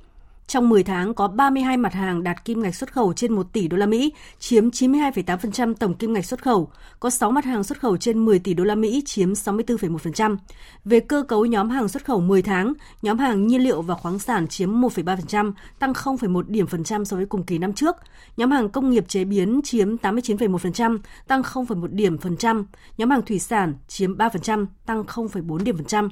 Trong 0.48 0.70
10 0.70 0.84
tháng 0.84 1.14
có 1.14 1.28
32 1.28 1.78
mặt 1.78 1.94
hàng 1.94 2.24
đạt 2.24 2.46
kim 2.46 2.62
ngạch 2.62 2.76
xuất 2.76 2.94
khẩu 2.94 3.14
trên 3.14 3.34
1 3.34 3.54
tỷ 3.54 3.68
đô 3.68 3.78
la 3.78 3.86
Mỹ, 3.86 4.14
chiếm 4.40 4.70
92,8% 4.70 5.74
tổng 5.74 5.94
kim 5.94 6.14
ngạch 6.14 6.26
xuất 6.26 6.44
khẩu. 6.44 6.70
Có 7.00 7.10
6 7.10 7.32
mặt 7.32 7.46
hàng 7.46 7.64
xuất 7.64 7.80
khẩu 7.80 7.98
trên 7.98 8.26
10 8.26 8.40
tỷ 8.40 8.54
đô 8.54 8.64
la 8.64 8.76
Mỹ, 8.76 9.04
chiếm 9.06 9.34
64,1%. 9.34 10.38
Về 10.86 11.00
cơ 11.00 11.24
cấu 11.28 11.46
nhóm 11.46 11.70
hàng 11.70 11.88
xuất 11.88 12.06
khẩu 12.06 12.22
10 12.22 12.42
tháng, 12.42 12.74
nhóm 13.02 13.18
hàng 13.18 13.48
nhiên 13.48 13.64
liệu 13.64 13.82
và 13.82 13.96
khoáng 13.96 14.20
sản 14.20 14.48
chiếm 14.48 14.82
1,3%, 14.82 15.52
tăng 15.80 15.94
0,1 15.94 16.44
điểm 16.48 16.68
phần 16.68 16.84
trăm 16.84 17.06
so 17.06 17.18
với 17.18 17.26
cùng 17.26 17.44
kỳ 17.44 17.58
năm 17.58 17.74
trước. 17.74 17.96
Nhóm 18.38 18.52
hàng 18.52 18.70
công 18.70 18.90
nghiệp 18.90 19.06
chế 19.08 19.26
biến 19.26 19.62
chiếm 19.64 19.96
89,1%, 19.96 20.98
tăng 21.28 21.42
0,1 21.42 21.88
điểm 21.88 22.18
phần 22.18 22.38
trăm. 22.38 22.66
Nhóm 22.98 23.10
hàng 23.10 23.22
thủy 23.22 23.40
sản 23.40 23.74
chiếm 23.88 24.18
3%, 24.18 24.66
tăng 24.86 25.04
0,4 25.04 25.58
điểm 25.58 25.78
phần 25.78 25.86
trăm. 25.86 26.10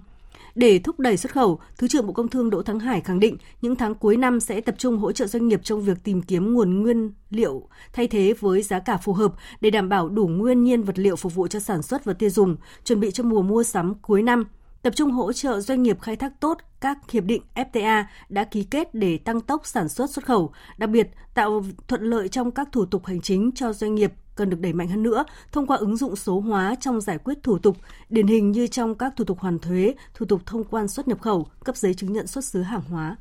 Để 0.56 0.80
thúc 0.80 1.00
đẩy 1.00 1.18
xuất 1.18 1.32
khẩu, 1.32 1.60
Thứ 1.78 1.88
trưởng 1.88 2.08
Bộ 2.08 2.14
Công 2.14 2.28
Thương 2.28 2.50
Đỗ 2.50 2.62
Thắng 2.62 2.80
Hải 2.80 3.02
khẳng 3.02 3.20
định 3.20 3.38
những 3.62 3.76
tháng 3.76 3.96
cuối 3.96 4.18
năm 4.18 4.40
sẽ 4.40 4.62
tập 4.62 4.76
trung 4.78 4.98
hỗ 4.98 5.12
trợ 5.12 5.28
doanh 5.28 5.48
nghiệp 5.48 5.62
trong 5.64 5.82
việc 5.82 5.98
tìm 6.04 6.22
kiếm 6.22 6.54
nguồn 6.54 6.82
nguyên 6.82 7.12
liệu 7.30 7.68
thay 7.94 8.08
thế 8.08 8.34
với 8.40 8.62
giá 8.62 8.80
cả 8.80 8.98
phù 8.98 9.14
hợp 9.14 9.34
để 9.62 9.70
đảm 9.70 9.90
bảo 9.90 10.10
đủ 10.10 10.28
nguyên 10.28 10.64
nhiên 10.64 10.84
vật 10.84 11.00
liệu 11.00 11.16
phục 11.16 11.36
vụ 11.36 11.48
cho 11.48 11.60
sản 11.60 11.82
xuất 11.82 12.06
và 12.06 12.14
tiêu 12.14 12.30
dùng, 12.30 12.56
chuẩn 12.84 13.00
bị 13.00 13.12
cho 13.12 13.24
mùa 13.24 13.42
mua 13.42 13.64
sắm 13.64 13.94
cuối 14.02 14.24
năm. 14.24 14.44
Tập 14.82 14.96
trung 14.96 15.12
hỗ 15.12 15.34
trợ 15.34 15.60
doanh 15.60 15.84
nghiệp 15.84 16.02
khai 16.02 16.16
thác 16.16 16.40
tốt 16.40 16.58
các 16.82 17.12
hiệp 17.12 17.24
định 17.24 17.42
FTA 17.56 18.04
đã 18.30 18.44
ký 18.44 18.64
kết 18.64 18.96
để 18.96 19.18
tăng 19.18 19.42
tốc 19.42 19.62
sản 19.66 19.90
xuất 19.90 20.10
xuất 20.10 20.26
khẩu, 20.26 20.52
đặc 20.78 20.90
biệt 20.90 21.08
tạo 21.34 21.66
thuận 21.88 22.02
lợi 22.04 22.28
trong 22.28 22.52
các 22.52 22.70
thủ 22.72 22.86
tục 22.86 23.06
hành 23.06 23.22
chính 23.22 23.52
cho 23.56 23.74
doanh 23.74 23.96
nghiệp 23.96 24.14
cần 24.36 24.50
được 24.50 24.60
đẩy 24.60 24.74
mạnh 24.74 24.88
hơn 24.88 25.04
nữa 25.04 25.26
thông 25.52 25.68
qua 25.68 25.78
ứng 25.78 25.98
dụng 25.98 26.16
số 26.16 26.40
hóa 26.40 26.76
trong 26.82 27.02
giải 27.02 27.18
quyết 27.18 27.44
thủ 27.44 27.58
tục, 27.58 27.78
điển 28.10 28.28
hình 28.28 28.52
như 28.52 28.68
trong 28.68 28.96
các 28.96 29.14
thủ 29.16 29.26
tục 29.26 29.40
hoàn 29.40 29.60
thuế, 29.60 29.94
thủ 30.14 30.26
tục 30.26 30.42
thông 30.46 30.64
quan 30.64 30.88
xuất 30.88 31.08
nhập 31.08 31.22
khẩu, 31.22 31.48
cấp 31.64 31.78
giấy 31.78 31.94
chứng 31.94 32.14
nhận 32.14 32.28
xuất 32.28 32.46
xứ 32.46 32.62
hàng 32.62 32.82
hóa. 32.82 33.18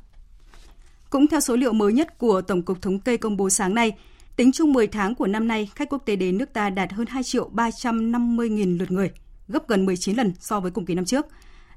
Cũng 1.09 1.27
theo 1.27 1.39
số 1.39 1.55
liệu 1.55 1.73
mới 1.73 1.93
nhất 1.93 2.17
của 2.17 2.41
Tổng 2.41 2.61
cục 2.61 2.81
Thống 2.81 2.99
kê 2.99 3.17
công 3.17 3.37
bố 3.37 3.49
sáng 3.49 3.75
nay, 3.75 3.91
tính 4.35 4.51
chung 4.51 4.73
10 4.73 4.87
tháng 4.87 5.15
của 5.15 5.27
năm 5.27 5.47
nay, 5.47 5.69
khách 5.75 5.89
quốc 5.89 6.01
tế 6.05 6.15
đến 6.15 6.37
nước 6.37 6.53
ta 6.53 6.69
đạt 6.69 6.93
hơn 6.93 7.07
2 7.07 7.23
triệu 7.23 7.49
350 7.49 8.49
nghìn 8.49 8.77
lượt 8.77 8.91
người, 8.91 9.11
gấp 9.47 9.67
gần 9.67 9.85
19 9.85 10.15
lần 10.15 10.33
so 10.39 10.59
với 10.59 10.71
cùng 10.71 10.85
kỳ 10.85 10.95
năm 10.95 11.05
trước. 11.05 11.25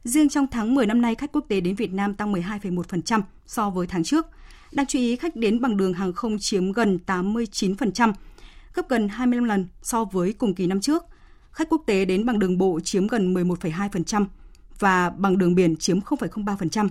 Riêng 0.04 0.28
trong 0.28 0.46
tháng 0.50 0.74
10 0.74 0.86
năm 0.86 1.00
nay, 1.00 1.14
khách 1.14 1.32
quốc 1.32 1.44
tế 1.48 1.60
đến 1.60 1.74
Việt 1.74 1.92
Nam 1.92 2.14
tăng 2.14 2.32
12,1% 2.32 3.22
so 3.46 3.70
với 3.70 3.86
tháng 3.86 4.04
trước. 4.04 4.26
Đáng 4.72 4.86
chú 4.86 4.98
ý, 4.98 5.16
khách 5.16 5.36
đến 5.36 5.60
bằng 5.60 5.76
đường 5.76 5.94
hàng 5.94 6.12
không 6.12 6.38
chiếm 6.38 6.72
gần 6.72 6.98
89%, 7.06 8.12
gấp 8.74 8.88
gần 8.88 9.08
25 9.08 9.44
lần 9.44 9.66
so 9.82 10.04
với 10.04 10.32
cùng 10.32 10.54
kỳ 10.54 10.66
năm 10.66 10.80
trước. 10.80 11.04
Khách 11.52 11.68
quốc 11.70 11.82
tế 11.86 12.04
đến 12.04 12.26
bằng 12.26 12.38
đường 12.38 12.58
bộ 12.58 12.80
chiếm 12.80 13.06
gần 13.06 13.34
11,2% 13.34 14.26
và 14.78 15.10
bằng 15.10 15.38
đường 15.38 15.54
biển 15.54 15.76
chiếm 15.76 16.00
0,03%. 16.00 16.88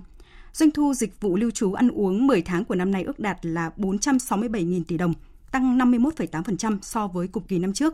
Doanh 0.54 0.72
thu 0.72 0.94
dịch 0.94 1.22
vụ 1.22 1.36
lưu 1.36 1.52
trú 1.52 1.74
ăn 1.74 1.90
uống 1.90 2.28
10 2.28 2.42
tháng 2.42 2.66
của 2.66 2.76
năm 2.76 2.92
nay 2.92 3.04
ước 3.04 3.20
đạt 3.20 3.46
là 3.46 3.72
467.000 3.78 4.84
tỷ 4.88 4.98
đồng, 4.98 5.14
tăng 5.52 5.78
51,8% 5.78 6.78
so 6.82 7.08
với 7.08 7.28
cùng 7.28 7.44
kỳ 7.44 7.60
năm 7.60 7.74
trước. 7.74 7.94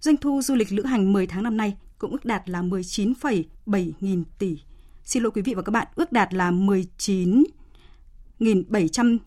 Doanh 0.00 0.16
thu 0.16 0.42
du 0.42 0.54
lịch 0.54 0.72
lữ 0.72 0.84
hành 0.84 1.12
10 1.12 1.26
tháng 1.26 1.42
năm 1.42 1.56
nay 1.56 1.76
cũng 1.98 2.12
ước 2.12 2.24
đạt 2.24 2.48
là 2.48 2.62
19,7 2.62 3.90
nghìn 4.00 4.24
tỷ. 4.38 4.58
Xin 5.04 5.22
lỗi 5.22 5.32
quý 5.34 5.42
vị 5.42 5.54
và 5.54 5.62
các 5.62 5.70
bạn, 5.70 5.86
ước 5.94 6.12
đạt 6.12 6.34
là 6.34 6.50
19.700 6.50 9.18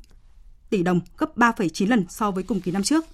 tỷ 0.69 0.83
đồng, 0.83 0.99
gấp 1.17 1.37
3,9 1.37 1.89
lần 1.89 2.05
so 2.09 2.31
với 2.31 2.43
cùng 2.43 2.61
kỳ 2.61 2.71
năm 2.71 2.83
trước. 2.83 3.05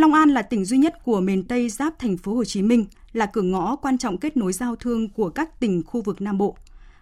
Long 0.00 0.14
An 0.14 0.30
là 0.30 0.42
tỉnh 0.42 0.64
duy 0.64 0.78
nhất 0.78 0.94
của 1.04 1.20
miền 1.20 1.44
Tây 1.44 1.68
giáp 1.68 1.98
thành 1.98 2.16
phố 2.16 2.34
Hồ 2.34 2.44
Chí 2.44 2.62
Minh, 2.62 2.86
là 3.12 3.26
cửa 3.26 3.42
ngõ 3.42 3.76
quan 3.76 3.98
trọng 3.98 4.18
kết 4.18 4.36
nối 4.36 4.52
giao 4.52 4.76
thương 4.76 5.08
của 5.08 5.28
các 5.28 5.60
tỉnh 5.60 5.82
khu 5.86 6.02
vực 6.02 6.20
Nam 6.20 6.38
Bộ. 6.38 6.56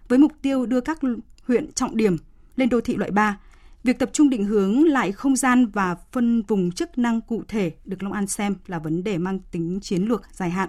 Với 0.09 0.19
mục 0.19 0.33
tiêu 0.43 0.67
đưa 0.67 0.81
các 0.81 1.01
huyện 1.47 1.73
trọng 1.73 1.97
điểm 1.97 2.17
lên 2.57 2.69
đô 2.69 2.81
thị 2.81 2.97
loại 2.97 3.11
3, 3.11 3.39
việc 3.85 3.99
tập 3.99 4.11
trung 4.13 4.31
định 4.31 4.45
hướng 4.45 4.85
lại 4.85 5.13
không 5.13 5.37
gian 5.37 5.67
và 5.67 5.97
phân 6.13 6.43
vùng 6.43 6.73
chức 6.73 6.99
năng 6.99 7.21
cụ 7.21 7.43
thể 7.49 7.73
được 7.85 8.03
Long 8.03 8.13
An 8.13 8.27
xem 8.27 8.57
là 8.67 8.79
vấn 8.79 9.05
đề 9.05 9.19
mang 9.19 9.41
tính 9.51 9.79
chiến 9.83 10.03
lược 10.03 10.23
dài 10.33 10.51
hạn. 10.51 10.69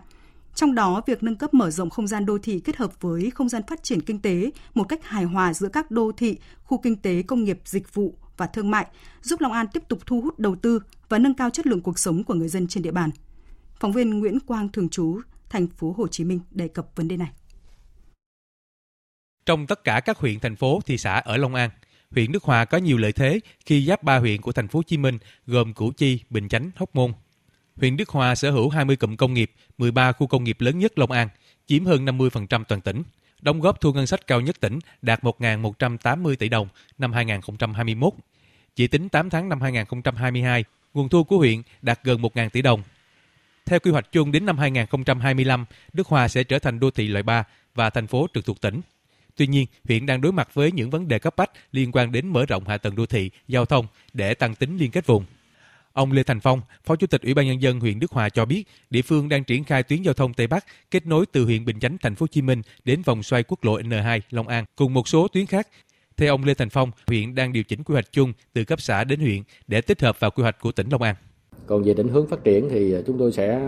Trong 0.55 0.75
đó, 0.75 1.01
việc 1.07 1.23
nâng 1.23 1.35
cấp 1.35 1.53
mở 1.53 1.71
rộng 1.71 1.89
không 1.89 2.07
gian 2.07 2.25
đô 2.25 2.37
thị 2.37 2.59
kết 2.59 2.75
hợp 2.75 3.01
với 3.01 3.31
không 3.35 3.49
gian 3.49 3.61
phát 3.67 3.83
triển 3.83 4.01
kinh 4.01 4.21
tế 4.21 4.51
một 4.73 4.83
cách 4.83 5.03
hài 5.03 5.23
hòa 5.23 5.53
giữa 5.53 5.69
các 5.69 5.91
đô 5.91 6.11
thị, 6.11 6.37
khu 6.63 6.77
kinh 6.77 6.95
tế, 6.95 7.23
công 7.23 7.43
nghiệp, 7.43 7.59
dịch 7.65 7.93
vụ 7.93 8.13
và 8.39 8.47
thương 8.47 8.71
mại, 8.71 8.87
giúp 9.21 9.41
Long 9.41 9.53
An 9.53 9.67
tiếp 9.73 9.83
tục 9.87 10.05
thu 10.05 10.21
hút 10.21 10.39
đầu 10.39 10.55
tư 10.55 10.79
và 11.09 11.19
nâng 11.19 11.33
cao 11.33 11.49
chất 11.49 11.67
lượng 11.67 11.81
cuộc 11.81 11.99
sống 11.99 12.23
của 12.23 12.33
người 12.33 12.47
dân 12.47 12.67
trên 12.67 12.83
địa 12.83 12.91
bàn. 12.91 13.09
Phóng 13.79 13.91
viên 13.91 14.19
Nguyễn 14.19 14.39
Quang 14.39 14.69
thường 14.69 14.89
trú 14.89 15.21
thành 15.49 15.67
phố 15.67 15.95
Hồ 15.97 16.07
Chí 16.07 16.23
Minh 16.23 16.39
đề 16.51 16.67
cập 16.67 16.95
vấn 16.95 17.07
đề 17.07 17.17
này. 17.17 17.31
Trong 19.45 19.67
tất 19.67 19.83
cả 19.83 19.99
các 19.99 20.17
huyện 20.17 20.39
thành 20.39 20.55
phố 20.55 20.79
thị 20.85 20.97
xã 20.97 21.13
ở 21.13 21.37
Long 21.37 21.55
An, 21.55 21.69
huyện 22.11 22.31
Đức 22.31 22.43
Hòa 22.43 22.65
có 22.65 22.77
nhiều 22.77 22.97
lợi 22.97 23.11
thế 23.11 23.39
khi 23.65 23.85
giáp 23.85 24.03
ba 24.03 24.17
huyện 24.17 24.41
của 24.41 24.51
thành 24.51 24.67
phố 24.67 24.79
Hồ 24.79 24.83
Chí 24.83 24.97
Minh 24.97 25.17
gồm 25.47 25.73
Củ 25.73 25.91
Chi, 25.91 26.19
Bình 26.29 26.49
Chánh, 26.49 26.71
Hóc 26.75 26.95
Môn. 26.95 27.13
Huyện 27.75 27.97
Đức 27.97 28.09
Hòa 28.09 28.35
sở 28.35 28.51
hữu 28.51 28.69
20 28.69 28.95
cụm 28.95 29.15
công 29.15 29.33
nghiệp, 29.33 29.51
13 29.77 30.11
khu 30.11 30.27
công 30.27 30.43
nghiệp 30.43 30.61
lớn 30.61 30.79
nhất 30.79 30.99
Long 30.99 31.11
An, 31.11 31.27
chiếm 31.67 31.85
hơn 31.85 32.05
50% 32.05 32.63
toàn 32.63 32.81
tỉnh. 32.81 33.03
Đóng 33.41 33.59
góp 33.59 33.81
thu 33.81 33.93
ngân 33.93 34.07
sách 34.07 34.27
cao 34.27 34.41
nhất 34.41 34.59
tỉnh 34.59 34.79
đạt 35.01 35.23
1.180 35.23 36.35
tỷ 36.35 36.49
đồng 36.49 36.67
năm 36.97 37.13
2021. 37.13 38.13
Chỉ 38.75 38.87
tính 38.87 39.09
8 39.09 39.29
tháng 39.29 39.49
năm 39.49 39.61
2022, 39.61 40.63
nguồn 40.93 41.09
thu 41.09 41.23
của 41.23 41.37
huyện 41.37 41.61
đạt 41.81 41.99
gần 42.03 42.21
1.000 42.21 42.49
tỷ 42.49 42.61
đồng. 42.61 42.83
Theo 43.65 43.79
quy 43.79 43.91
hoạch 43.91 44.11
chung 44.11 44.31
đến 44.31 44.45
năm 44.45 44.57
2025, 44.57 45.65
Đức 45.93 46.07
Hòa 46.07 46.27
sẽ 46.27 46.43
trở 46.43 46.59
thành 46.59 46.79
đô 46.79 46.91
thị 46.91 47.07
loại 47.07 47.23
3 47.23 47.43
và 47.75 47.89
thành 47.89 48.07
phố 48.07 48.27
trực 48.33 48.45
thuộc 48.45 48.61
tỉnh. 48.61 48.81
Tuy 49.35 49.47
nhiên, 49.47 49.65
huyện 49.83 50.05
đang 50.05 50.21
đối 50.21 50.31
mặt 50.31 50.53
với 50.53 50.71
những 50.71 50.89
vấn 50.89 51.07
đề 51.07 51.19
cấp 51.19 51.35
bách 51.37 51.51
liên 51.71 51.91
quan 51.91 52.11
đến 52.11 52.27
mở 52.27 52.45
rộng 52.45 52.67
hạ 52.67 52.77
tầng 52.77 52.95
đô 52.95 53.05
thị, 53.05 53.31
giao 53.47 53.65
thông 53.65 53.87
để 54.13 54.33
tăng 54.33 54.55
tính 54.55 54.77
liên 54.77 54.91
kết 54.91 55.05
vùng. 55.05 55.25
Ông 55.99 56.11
Lê 56.11 56.23
Thành 56.23 56.39
Phong, 56.39 56.61
Phó 56.83 56.95
Chủ 56.95 57.07
tịch 57.07 57.21
Ủy 57.21 57.33
ban 57.33 57.47
nhân 57.47 57.61
dân 57.61 57.79
huyện 57.79 57.99
Đức 57.99 58.11
Hòa 58.11 58.29
cho 58.29 58.45
biết, 58.45 58.63
địa 58.89 59.01
phương 59.01 59.29
đang 59.29 59.43
triển 59.43 59.63
khai 59.63 59.83
tuyến 59.83 60.01
giao 60.01 60.13
thông 60.13 60.33
Tây 60.33 60.47
Bắc 60.47 60.65
kết 60.91 61.05
nối 61.05 61.25
từ 61.25 61.45
huyện 61.45 61.65
Bình 61.65 61.79
Chánh, 61.79 61.97
thành 61.97 62.15
phố 62.15 62.23
Hồ 62.23 62.27
Chí 62.27 62.41
Minh 62.41 62.61
đến 62.85 63.01
vòng 63.05 63.23
xoay 63.23 63.43
quốc 63.43 63.63
lộ 63.63 63.79
N2 63.79 64.19
Long 64.31 64.47
An 64.47 64.65
cùng 64.75 64.93
một 64.93 65.07
số 65.07 65.27
tuyến 65.27 65.45
khác. 65.45 65.67
Theo 66.17 66.33
ông 66.33 66.43
Lê 66.43 66.53
Thành 66.53 66.69
Phong, 66.69 66.91
huyện 67.07 67.35
đang 67.35 67.53
điều 67.53 67.63
chỉnh 67.63 67.83
quy 67.83 67.93
hoạch 67.93 68.11
chung 68.11 68.33
từ 68.53 68.63
cấp 68.63 68.81
xã 68.81 69.03
đến 69.03 69.19
huyện 69.19 69.43
để 69.67 69.81
tích 69.81 70.01
hợp 70.01 70.19
vào 70.19 70.31
quy 70.31 70.43
hoạch 70.43 70.59
của 70.61 70.71
tỉnh 70.71 70.89
Long 70.91 71.01
An. 71.01 71.15
Còn 71.67 71.83
về 71.83 71.93
định 71.93 72.07
hướng 72.07 72.27
phát 72.27 72.43
triển 72.43 72.69
thì 72.69 72.95
chúng 73.07 73.17
tôi 73.17 73.31
sẽ 73.31 73.61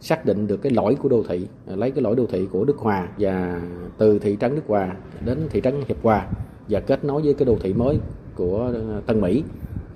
xác 0.00 0.26
định 0.26 0.46
được 0.46 0.56
cái 0.62 0.72
lõi 0.72 0.94
của 0.94 1.08
đô 1.08 1.22
thị, 1.28 1.46
lấy 1.66 1.90
cái 1.90 2.02
lõi 2.02 2.16
đô 2.16 2.26
thị 2.26 2.46
của 2.52 2.64
Đức 2.64 2.76
Hòa 2.78 3.08
và 3.18 3.60
từ 3.98 4.18
thị 4.18 4.36
trấn 4.40 4.54
Đức 4.54 4.64
Hòa 4.66 4.96
đến 5.24 5.48
thị 5.50 5.60
trấn 5.64 5.82
Hiệp 5.88 6.02
Hòa 6.02 6.28
và 6.68 6.80
kết 6.80 7.04
nối 7.04 7.22
với 7.22 7.34
cái 7.34 7.46
đô 7.46 7.58
thị 7.62 7.72
mới 7.72 7.98
của 8.34 8.72
Tân 9.06 9.20
Mỹ 9.20 9.42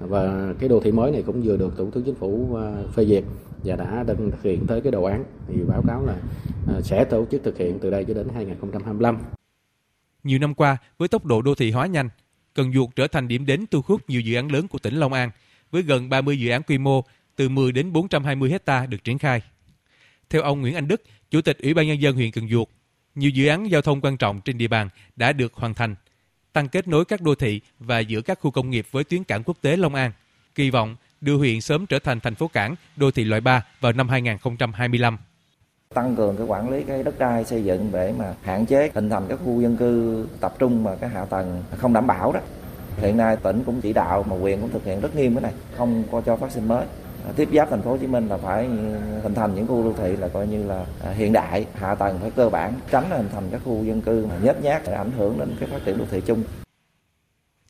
và 0.01 0.55
cái 0.59 0.69
đô 0.69 0.81
thị 0.81 0.93
mới 0.93 1.13
này 1.13 1.23
cũng 1.27 1.43
vừa 1.43 1.57
được 1.57 1.75
thủ 1.77 1.91
tướng 1.91 2.05
chính 2.05 2.15
phủ 2.15 2.57
à, 2.57 2.83
phê 2.95 3.05
duyệt 3.05 3.25
và 3.65 3.77
đã 3.77 4.05
đang 4.07 4.31
thực 4.31 4.43
hiện 4.43 4.67
tới 4.67 4.81
cái 4.81 4.93
đồ 4.93 5.05
án 5.05 5.25
thì 5.49 5.55
báo 5.69 5.83
cáo 5.89 6.07
là 6.07 6.17
à, 6.69 6.81
sẽ 6.81 7.05
tổ 7.05 7.27
chức 7.31 7.45
thực 7.45 7.59
hiện 7.59 7.79
từ 7.79 7.91
đây 7.91 8.05
cho 8.05 8.15
đến 8.15 8.29
2025. 8.35 9.19
Nhiều 10.25 10.39
năm 10.39 10.55
qua, 10.55 10.77
với 10.99 11.09
tốc 11.09 11.25
độ 11.25 11.43
đô 11.43 11.55
thị 11.55 11.71
hóa 11.71 11.87
nhanh, 11.87 12.09
Cần 12.55 12.73
Duộc 12.73 12.97
trở 12.97 13.07
thành 13.07 13.29
điểm 13.29 13.47
đến 13.47 13.67
thu 13.71 13.81
hút 13.87 14.03
nhiều 14.09 14.21
dự 14.21 14.35
án 14.35 14.53
lớn 14.53 14.69
của 14.69 14.79
tỉnh 14.79 14.95
Long 14.95 15.13
An 15.13 15.31
với 15.71 15.83
gần 15.83 16.09
30 16.09 16.41
dự 16.41 16.51
án 16.51 16.63
quy 16.63 16.79
mô 16.79 17.05
từ 17.37 17.49
10 17.49 17.73
đến 17.73 17.93
420 17.93 18.51
hecta 18.51 18.87
được 18.87 19.05
triển 19.05 19.19
khai. 19.19 19.43
Theo 20.31 20.43
ông 20.43 20.61
Nguyễn 20.61 20.75
Anh 20.75 20.89
Đức, 20.89 21.03
Chủ 21.31 21.41
tịch 21.41 21.59
Ủy 21.63 21.75
ban 21.75 21.87
Nhân 21.87 22.01
dân 22.01 22.15
huyện 22.15 22.31
Cần 22.31 22.49
Duộc, 22.49 22.71
nhiều 23.15 23.31
dự 23.31 23.47
án 23.47 23.71
giao 23.71 23.83
thông 23.83 24.01
quan 24.01 24.17
trọng 24.17 24.41
trên 24.41 24.59
địa 24.59 24.69
bàn 24.69 24.89
đã 25.17 25.33
được 25.33 25.55
hoàn 25.55 25.75
thành, 25.75 25.95
tăng 26.53 26.69
kết 26.69 26.89
nối 26.89 27.05
các 27.05 27.21
đô 27.21 27.35
thị 27.35 27.61
và 27.79 27.99
giữa 27.99 28.21
các 28.21 28.39
khu 28.41 28.51
công 28.51 28.71
nghiệp 28.71 28.87
với 28.91 29.05
tuyến 29.05 29.25
cảng 29.25 29.43
quốc 29.43 29.57
tế 29.61 29.77
Long 29.77 29.95
An. 29.95 30.13
Kỳ 30.55 30.71
vọng 30.71 30.97
đưa 31.21 31.37
huyện 31.37 31.61
sớm 31.61 31.87
trở 31.87 31.99
thành 31.99 32.21
thành 32.21 32.35
phố 32.35 32.49
cảng, 32.49 32.75
đô 32.97 33.11
thị 33.11 33.25
loại 33.25 33.41
3 33.41 33.65
vào 33.81 33.93
năm 33.93 34.09
2025 34.09 35.19
tăng 35.95 36.17
cường 36.17 36.37
cái 36.37 36.47
quản 36.47 36.71
lý 36.71 36.83
cái 36.83 37.03
đất 37.03 37.19
đai 37.19 37.45
xây 37.45 37.65
dựng 37.65 37.89
để 37.93 38.15
mà 38.19 38.35
hạn 38.43 38.67
chế, 38.67 38.91
hình 38.95 39.11
thành 39.11 39.23
các 39.29 39.39
khu 39.45 39.61
dân 39.61 39.77
cư 39.77 40.27
tập 40.41 40.55
trung 40.59 40.85
mà 40.85 40.97
cái 40.97 41.11
hạ 41.11 41.25
tầng 41.25 41.63
không 41.77 41.93
đảm 41.93 42.07
bảo 42.07 42.33
đó. 42.33 42.41
Hiện 42.97 43.17
nay 43.17 43.37
tỉnh 43.37 43.63
cũng 43.67 43.81
chỉ 43.81 43.93
đạo 43.93 44.25
mà 44.31 44.37
quyền 44.37 44.61
cũng 44.61 44.71
thực 44.71 44.85
hiện 44.85 45.01
rất 45.01 45.17
nghiêm 45.17 45.35
cái 45.35 45.43
này, 45.43 45.53
không 45.77 46.05
có 46.13 46.21
cho 46.27 46.37
phát 46.37 46.53
sinh 46.53 46.69
mới. 46.69 46.87
Ờ, 47.29 47.35
tiếp 47.37 47.49
giáp 47.53 47.71
thành 47.71 47.83
phố 47.83 47.91
Hồ 47.91 47.97
Chí 47.97 48.07
Minh 48.07 48.29
là 48.29 48.37
phải 48.37 48.69
hình 49.23 49.35
thành 49.35 49.55
những 49.55 49.67
khu 49.67 49.85
đô 49.85 49.93
thị 49.93 50.17
là 50.17 50.29
coi 50.29 50.47
như 50.47 50.67
là 50.67 50.87
à, 51.05 51.11
hiện 51.13 51.33
đại 51.33 51.67
hạ 51.75 51.95
tầng 51.95 52.19
phải 52.21 52.31
cơ 52.31 52.49
bản 52.49 52.75
tránh 52.91 53.11
hình 53.11 53.29
thành 53.33 53.49
các 53.53 53.61
khu 53.65 53.85
dân 53.85 54.01
cư 54.01 54.27
mà 54.27 54.39
nhét 54.43 54.57
nhát 54.63 54.83
để 54.87 54.93
ảnh 54.93 55.11
hưởng 55.17 55.39
đến 55.39 55.57
cái 55.61 55.69
phát 55.69 55.79
triển 55.85 55.99
đô 55.99 56.05
thị 56.11 56.21
chung 56.27 56.43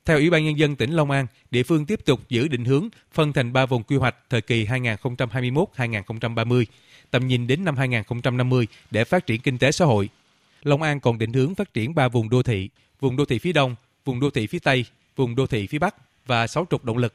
theo 0.05 0.17
Ủy 0.17 0.31
ban 0.31 0.45
Nhân 0.45 0.59
dân 0.59 0.77
tỉnh 0.77 0.91
Long 0.91 1.11
An, 1.11 1.27
địa 1.51 1.63
phương 1.63 1.87
tiếp 1.87 2.01
tục 2.05 2.21
giữ 2.29 2.49
định 2.49 2.65
hướng 2.65 2.89
phân 3.13 3.33
thành 3.33 3.53
3 3.53 3.67
vùng 3.67 3.83
quy 3.83 3.97
hoạch 3.97 4.17
thời 4.31 4.41
kỳ 4.41 4.67
2021-2030, 4.67 6.65
tầm 7.11 7.27
nhìn 7.27 7.47
đến 7.47 7.65
năm 7.65 7.77
2050 7.77 8.67
để 8.91 9.05
phát 9.05 9.27
triển 9.27 9.41
kinh 9.41 9.59
tế 9.59 9.73
xã 9.73 9.85
hội. 9.85 10.09
Long 10.63 10.83
An 10.83 11.01
còn 11.01 11.19
định 11.19 11.33
hướng 11.33 11.55
phát 11.55 11.75
triển 11.75 11.95
3 11.95 12.09
vùng 12.09 12.29
đô 12.29 12.43
thị, 12.43 12.69
vùng 13.01 13.17
đô 13.17 13.25
thị 13.25 13.39
phía 13.39 13.53
Đông, 13.53 13.75
vùng 14.05 14.21
đô 14.21 14.31
thị 14.31 14.47
phía 14.47 14.59
Tây, 14.59 14.85
vùng 15.17 15.37
đô 15.37 15.47
thị 15.47 15.67
phía 15.67 15.79
Bắc 15.79 15.95
và 16.27 16.47
6 16.47 16.67
trục 16.71 16.85
động 16.85 16.99
lực. 16.99 17.15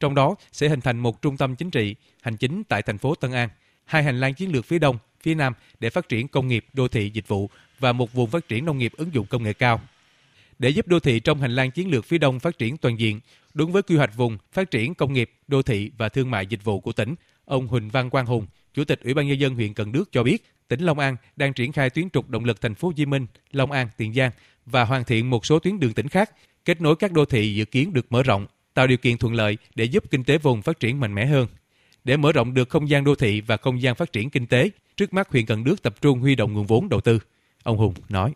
Trong 0.00 0.14
đó 0.14 0.34
sẽ 0.52 0.68
hình 0.68 0.80
thành 0.80 0.98
một 0.98 1.22
trung 1.22 1.36
tâm 1.36 1.56
chính 1.56 1.70
trị, 1.70 1.94
hành 2.22 2.36
chính 2.36 2.64
tại 2.64 2.82
thành 2.82 2.98
phố 2.98 3.14
Tân 3.14 3.32
An, 3.32 3.48
hai 3.84 4.02
hành 4.02 4.20
lang 4.20 4.34
chiến 4.34 4.52
lược 4.52 4.64
phía 4.64 4.78
Đông, 4.78 4.98
phía 5.20 5.34
Nam 5.34 5.52
để 5.80 5.90
phát 5.90 6.08
triển 6.08 6.28
công 6.28 6.48
nghiệp, 6.48 6.66
đô 6.72 6.88
thị, 6.88 7.10
dịch 7.14 7.28
vụ 7.28 7.50
và 7.78 7.92
một 7.92 8.12
vùng 8.12 8.30
phát 8.30 8.48
triển 8.48 8.64
nông 8.64 8.78
nghiệp 8.78 8.92
ứng 8.96 9.14
dụng 9.14 9.26
công 9.26 9.42
nghệ 9.42 9.52
cao 9.52 9.80
để 10.58 10.68
giúp 10.68 10.88
đô 10.88 11.00
thị 11.00 11.20
trong 11.20 11.40
hành 11.40 11.54
lang 11.54 11.70
chiến 11.70 11.90
lược 11.90 12.04
phía 12.04 12.18
đông 12.18 12.40
phát 12.40 12.58
triển 12.58 12.76
toàn 12.76 13.00
diện. 13.00 13.20
Đúng 13.54 13.72
với 13.72 13.82
quy 13.82 13.96
hoạch 13.96 14.16
vùng 14.16 14.38
phát 14.52 14.70
triển 14.70 14.94
công 14.94 15.12
nghiệp, 15.12 15.30
đô 15.48 15.62
thị 15.62 15.90
và 15.98 16.08
thương 16.08 16.30
mại 16.30 16.46
dịch 16.46 16.64
vụ 16.64 16.80
của 16.80 16.92
tỉnh, 16.92 17.14
ông 17.44 17.66
Huỳnh 17.66 17.90
Văn 17.90 18.10
Quang 18.10 18.26
Hùng, 18.26 18.46
Chủ 18.74 18.84
tịch 18.84 19.00
Ủy 19.04 19.14
ban 19.14 19.28
nhân 19.28 19.40
dân 19.40 19.54
huyện 19.54 19.74
Cần 19.74 19.92
Đước 19.92 20.12
cho 20.12 20.22
biết, 20.22 20.44
tỉnh 20.68 20.80
Long 20.80 20.98
An 20.98 21.16
đang 21.36 21.52
triển 21.52 21.72
khai 21.72 21.90
tuyến 21.90 22.10
trục 22.10 22.30
động 22.30 22.44
lực 22.44 22.60
thành 22.60 22.74
phố 22.74 22.88
Hồ 22.88 22.92
Chí 22.92 23.06
Minh, 23.06 23.26
Long 23.52 23.72
An, 23.72 23.88
Tiền 23.96 24.14
Giang 24.14 24.30
và 24.66 24.84
hoàn 24.84 25.04
thiện 25.04 25.30
một 25.30 25.46
số 25.46 25.58
tuyến 25.58 25.80
đường 25.80 25.92
tỉnh 25.92 26.08
khác, 26.08 26.30
kết 26.64 26.80
nối 26.80 26.96
các 26.96 27.12
đô 27.12 27.24
thị 27.24 27.54
dự 27.54 27.64
kiến 27.64 27.92
được 27.92 28.12
mở 28.12 28.22
rộng, 28.22 28.46
tạo 28.74 28.86
điều 28.86 28.98
kiện 28.98 29.18
thuận 29.18 29.34
lợi 29.34 29.56
để 29.74 29.84
giúp 29.84 30.04
kinh 30.10 30.24
tế 30.24 30.38
vùng 30.38 30.62
phát 30.62 30.80
triển 30.80 31.00
mạnh 31.00 31.14
mẽ 31.14 31.26
hơn. 31.26 31.46
Để 32.04 32.16
mở 32.16 32.32
rộng 32.32 32.54
được 32.54 32.68
không 32.68 32.88
gian 32.88 33.04
đô 33.04 33.14
thị 33.14 33.40
và 33.40 33.56
không 33.56 33.82
gian 33.82 33.94
phát 33.94 34.12
triển 34.12 34.30
kinh 34.30 34.46
tế, 34.46 34.70
trước 34.96 35.14
mắt 35.14 35.30
huyện 35.30 35.46
Cần 35.46 35.64
Đước 35.64 35.82
tập 35.82 35.94
trung 36.00 36.18
huy 36.20 36.34
động 36.34 36.52
nguồn 36.52 36.66
vốn 36.66 36.88
đầu 36.88 37.00
tư. 37.00 37.18
Ông 37.62 37.78
Hùng 37.78 37.94
nói 38.08 38.32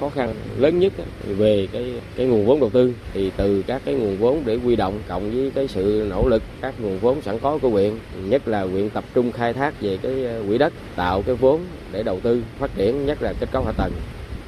khó 0.00 0.08
khăn 0.08 0.34
lớn 0.58 0.78
nhất 0.78 0.92
về 1.24 1.68
cái 1.72 1.92
cái 2.16 2.26
nguồn 2.26 2.46
vốn 2.46 2.60
đầu 2.60 2.70
tư 2.70 2.94
thì 3.14 3.30
từ 3.36 3.62
các 3.66 3.82
cái 3.84 3.94
nguồn 3.94 4.16
vốn 4.18 4.42
để 4.44 4.56
huy 4.56 4.76
động 4.76 5.00
cộng 5.08 5.30
với 5.30 5.50
cái 5.54 5.68
sự 5.68 6.06
nỗ 6.10 6.28
lực 6.28 6.42
các 6.60 6.74
nguồn 6.80 6.98
vốn 6.98 7.22
sẵn 7.22 7.38
có 7.38 7.58
của 7.58 7.68
huyện 7.68 7.92
nhất 8.14 8.48
là 8.48 8.62
huyện 8.62 8.90
tập 8.90 9.04
trung 9.14 9.32
khai 9.32 9.52
thác 9.52 9.80
về 9.80 9.98
cái 10.02 10.24
ờ, 10.24 10.42
quỹ 10.48 10.58
đất 10.58 10.72
tạo 10.96 11.22
cái 11.22 11.34
vốn 11.34 11.60
để 11.92 12.02
đầu 12.02 12.20
tư 12.20 12.42
phát 12.58 12.70
triển 12.76 13.06
nhất 13.06 13.22
là 13.22 13.32
kết 13.40 13.48
cấu 13.52 13.64
hạ 13.64 13.72
tầng 13.72 13.92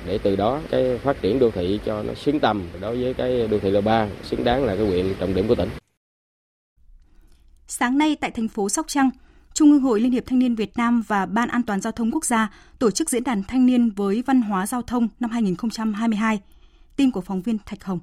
để 0.06 0.18
từ 0.18 0.36
đó 0.36 0.60
cái 0.70 0.98
phát 0.98 1.22
triển 1.22 1.38
đô 1.38 1.50
thị 1.50 1.80
cho 1.84 2.02
nó 2.02 2.14
xứng 2.14 2.40
tầm 2.40 2.62
đối 2.80 3.02
với 3.02 3.14
cái 3.14 3.48
đô 3.48 3.58
thị 3.58 3.70
loại 3.70 3.82
ba 3.82 4.08
xứng 4.22 4.44
đáng 4.44 4.64
là 4.64 4.76
cái 4.76 4.86
huyện 4.86 5.14
trọng 5.20 5.34
điểm 5.34 5.48
của 5.48 5.54
tỉnh. 5.54 5.68
Sáng 7.66 7.98
nay 7.98 8.16
tại 8.20 8.30
thành 8.30 8.48
phố 8.48 8.68
Sóc 8.68 8.86
Trăng, 8.88 9.10
Trung 9.54 9.70
ương 9.70 9.80
Hội 9.80 10.00
Liên 10.00 10.12
hiệp 10.12 10.26
Thanh 10.26 10.38
niên 10.38 10.54
Việt 10.54 10.76
Nam 10.76 11.02
và 11.06 11.26
Ban 11.26 11.48
An 11.48 11.62
toàn 11.62 11.80
Giao 11.80 11.92
thông 11.92 12.10
Quốc 12.10 12.24
gia 12.24 12.52
tổ 12.78 12.90
chức 12.90 13.10
diễn 13.10 13.24
đàn 13.24 13.42
thanh 13.42 13.66
niên 13.66 13.90
với 13.90 14.22
văn 14.26 14.42
hóa 14.42 14.66
giao 14.66 14.82
thông 14.82 15.08
năm 15.20 15.30
2022. 15.30 16.40
Tin 16.96 17.10
của 17.10 17.20
phóng 17.20 17.42
viên 17.42 17.58
Thạch 17.66 17.84
Hồng. 17.84 17.98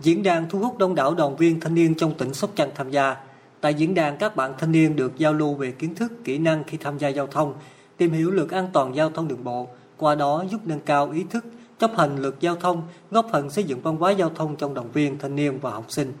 Diễn 0.00 0.22
đàn 0.22 0.48
thu 0.50 0.58
hút 0.58 0.78
đông 0.78 0.94
đảo 0.94 1.14
đoàn 1.14 1.36
viên 1.36 1.60
thanh 1.60 1.74
niên 1.74 1.94
trong 1.94 2.14
tỉnh 2.18 2.34
Sóc 2.34 2.50
Trăng 2.54 2.70
tham 2.74 2.90
gia. 2.90 3.16
Tại 3.60 3.74
diễn 3.74 3.94
đàn, 3.94 4.16
các 4.16 4.36
bạn 4.36 4.52
thanh 4.58 4.72
niên 4.72 4.96
được 4.96 5.18
giao 5.18 5.34
lưu 5.34 5.54
về 5.54 5.72
kiến 5.72 5.94
thức, 5.94 6.12
kỹ 6.24 6.38
năng 6.38 6.64
khi 6.64 6.76
tham 6.76 6.98
gia 6.98 7.08
giao 7.08 7.26
thông, 7.26 7.54
tìm 7.96 8.12
hiểu 8.12 8.30
luật 8.30 8.50
an 8.50 8.68
toàn 8.72 8.94
giao 8.96 9.10
thông 9.10 9.28
đường 9.28 9.44
bộ, 9.44 9.68
qua 9.98 10.14
đó 10.14 10.44
giúp 10.50 10.60
nâng 10.64 10.80
cao 10.80 11.10
ý 11.10 11.24
thức, 11.30 11.44
chấp 11.78 11.90
hành 11.96 12.22
luật 12.22 12.34
giao 12.40 12.56
thông, 12.56 12.82
góp 13.10 13.26
phần 13.32 13.50
xây 13.50 13.64
dựng 13.64 13.80
văn 13.80 13.96
hóa 13.96 14.10
giao 14.10 14.30
thông 14.34 14.56
trong 14.56 14.74
đoàn 14.74 14.92
viên 14.92 15.18
thanh 15.18 15.36
niên 15.36 15.58
và 15.60 15.70
học 15.70 15.84
sinh. 15.88 16.12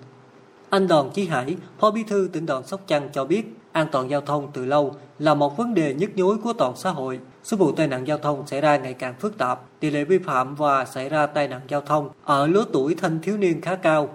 Anh 0.70 0.88
Đoàn 0.88 1.10
Chí 1.14 1.26
Hải, 1.26 1.56
Phó 1.78 1.90
Bí 1.90 2.02
thư 2.02 2.28
tỉnh 2.32 2.46
đoàn 2.46 2.66
Sóc 2.66 2.80
Trăng 2.86 3.08
cho 3.12 3.24
biết, 3.24 3.56
an 3.72 3.86
toàn 3.92 4.10
giao 4.10 4.20
thông 4.20 4.48
từ 4.52 4.64
lâu 4.64 4.94
là 5.18 5.34
một 5.34 5.56
vấn 5.56 5.74
đề 5.74 5.94
nhức 5.94 6.16
nhối 6.16 6.38
của 6.38 6.52
toàn 6.52 6.72
xã 6.76 6.90
hội. 6.90 7.20
Số 7.44 7.56
vụ 7.56 7.72
tai 7.72 7.88
nạn 7.88 8.06
giao 8.06 8.18
thông 8.18 8.46
xảy 8.46 8.60
ra 8.60 8.76
ngày 8.76 8.94
càng 8.94 9.14
phức 9.20 9.38
tạp, 9.38 9.60
tỷ 9.80 9.90
lệ 9.90 10.04
vi 10.04 10.18
phạm 10.18 10.54
và 10.54 10.84
xảy 10.84 11.08
ra 11.08 11.26
tai 11.26 11.48
nạn 11.48 11.60
giao 11.68 11.80
thông 11.80 12.08
ở 12.24 12.46
lứa 12.46 12.64
tuổi 12.72 12.94
thanh 12.94 13.18
thiếu 13.22 13.36
niên 13.36 13.60
khá 13.60 13.74
cao. 13.74 14.08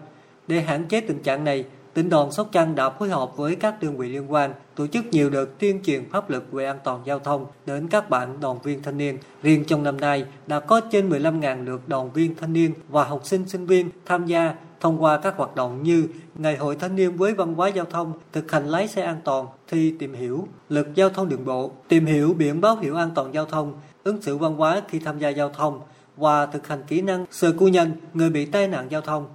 Để 0.48 0.62
hạn 0.62 0.86
chế 0.88 1.02
tình 1.02 1.24
trạng 1.24 1.44
này, 1.44 1.66
tỉnh 1.94 2.10
đoàn 2.10 2.32
Sóc 2.32 2.50
Trăng 2.52 2.76
đã 2.76 2.90
phối 2.90 3.10
hợp 3.10 3.38
với 3.38 3.56
các 3.56 3.82
đơn 3.82 3.98
vị 3.98 4.10
liên 4.10 4.32
quan 4.32 4.54
tổ 4.76 4.88
chức 4.88 5.06
nhiều 5.06 5.30
đợt 5.30 5.46
tuyên 5.60 5.84
truyền 5.84 6.10
pháp 6.10 6.30
luật 6.30 6.44
về 6.52 6.66
an 6.66 6.78
toàn 6.84 7.02
giao 7.06 7.20
thông 7.20 7.46
đến 7.66 7.88
các 7.88 8.10
bạn 8.10 8.40
đoàn 8.40 8.60
viên 8.64 8.84
thanh 8.84 8.98
niên. 8.98 9.18
Riêng 9.44 9.66
trong 9.66 9.84
năm 9.84 10.00
nay 10.00 10.26
đã 10.48 10.60
có 10.60 10.80
trên 10.80 11.10
15.000 11.10 11.66
lượt 11.66 11.88
đoàn 11.88 12.12
viên 12.12 12.36
thanh 12.36 12.54
niên 12.54 12.74
và 12.90 13.04
học 13.04 13.22
sinh 13.24 13.48
sinh 13.48 13.66
viên 13.66 13.90
tham 14.06 14.26
gia 14.26 14.56
thông 14.80 15.04
qua 15.04 15.18
các 15.18 15.38
hoạt 15.38 15.56
động 15.56 15.84
như 15.84 16.08
Ngày 16.36 16.58
hội 16.58 16.76
thanh 16.76 16.96
niên 16.96 17.18
với 17.18 17.34
văn 17.34 17.54
hóa 17.54 17.68
giao 17.68 17.86
thông, 17.86 18.14
thực 18.32 18.52
hành 18.52 18.68
lái 18.68 18.88
xe 18.88 19.02
an 19.02 19.18
toàn, 19.24 19.46
thi 19.68 19.94
tìm 20.00 20.14
hiểu 20.14 20.48
luật 20.70 20.88
giao 20.96 21.10
thông 21.10 21.30
đường 21.30 21.46
bộ, 21.46 21.72
tìm 21.88 22.06
hiểu 22.06 22.34
biển 22.34 22.62
báo 22.62 22.76
hiệu 22.76 22.96
an 22.96 23.12
toàn 23.16 23.34
giao 23.34 23.46
thông, 23.46 23.74
ứng 24.04 24.22
xử 24.22 24.38
văn 24.38 24.56
hóa 24.56 24.82
khi 24.88 25.00
tham 25.00 25.20
gia 25.20 25.30
giao 25.30 25.50
thông 25.50 25.80
và 26.18 26.46
thực 26.46 26.68
hành 26.68 26.84
kỹ 26.88 27.02
năng 27.02 27.26
sơ 27.32 27.52
cứu 27.52 27.68
nhân 27.68 27.92
người 28.14 28.30
bị 28.30 28.46
tai 28.46 28.68
nạn 28.68 28.88
giao 28.90 29.02
thông. 29.02 29.26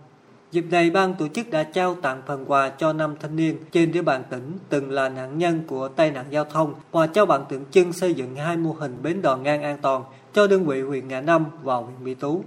Dịp 0.53 0.65
này, 0.71 0.91
ban 0.91 1.15
tổ 1.15 1.29
chức 1.29 1.51
đã 1.51 1.63
trao 1.63 1.95
tặng 1.95 2.23
phần 2.27 2.45
quà 2.49 2.69
cho 2.69 2.93
năm 2.93 3.15
thanh 3.21 3.37
niên 3.37 3.57
trên 3.73 3.93
địa 3.93 4.03
bàn 4.03 4.23
tỉnh 4.31 4.59
từng 4.69 4.91
là 4.91 5.09
nạn 5.09 5.39
nhân 5.39 5.63
của 5.67 5.89
tai 5.89 6.11
nạn 6.11 6.27
giao 6.31 6.45
thông 6.45 6.75
và 6.93 7.07
trao 7.07 7.27
bằng 7.27 7.45
tượng 7.49 7.65
trưng 7.71 7.93
xây 7.93 8.15
dựng 8.15 8.37
hai 8.37 8.57
mô 8.57 8.73
hình 8.73 9.03
bến 9.03 9.23
đò 9.23 9.37
ngang 9.37 9.63
an 9.63 9.79
toàn 9.83 10.03
cho 10.33 10.47
đơn 10.47 10.67
vị 10.67 10.81
huyện 10.81 11.09
Ngã 11.09 11.21
Năm 11.21 11.45
và 11.63 11.77
huyện 11.77 12.05
Mỹ 12.05 12.15
Tú 12.15 12.45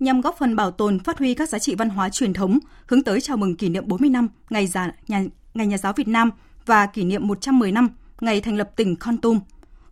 nhằm 0.00 0.20
góp 0.20 0.36
phần 0.38 0.56
bảo 0.56 0.70
tồn, 0.70 0.98
phát 0.98 1.18
huy 1.18 1.34
các 1.34 1.48
giá 1.48 1.58
trị 1.58 1.74
văn 1.74 1.88
hóa 1.88 2.08
truyền 2.08 2.32
thống, 2.32 2.58
hướng 2.86 3.02
tới 3.02 3.20
chào 3.20 3.36
mừng 3.36 3.56
kỷ 3.56 3.68
niệm 3.68 3.88
40 3.88 4.10
năm 4.10 4.28
ngày 4.50 4.66
Già 4.66 4.92
nhà, 5.08 5.24
ngày 5.54 5.66
nhà 5.66 5.78
giáo 5.78 5.92
Việt 5.92 6.08
Nam 6.08 6.30
và 6.66 6.86
kỷ 6.86 7.04
niệm 7.04 7.28
110 7.28 7.72
năm 7.72 7.88
ngày 8.20 8.40
thành 8.40 8.56
lập 8.56 8.70
tỉnh 8.76 8.96
Con 8.96 9.18
Tum. 9.18 9.40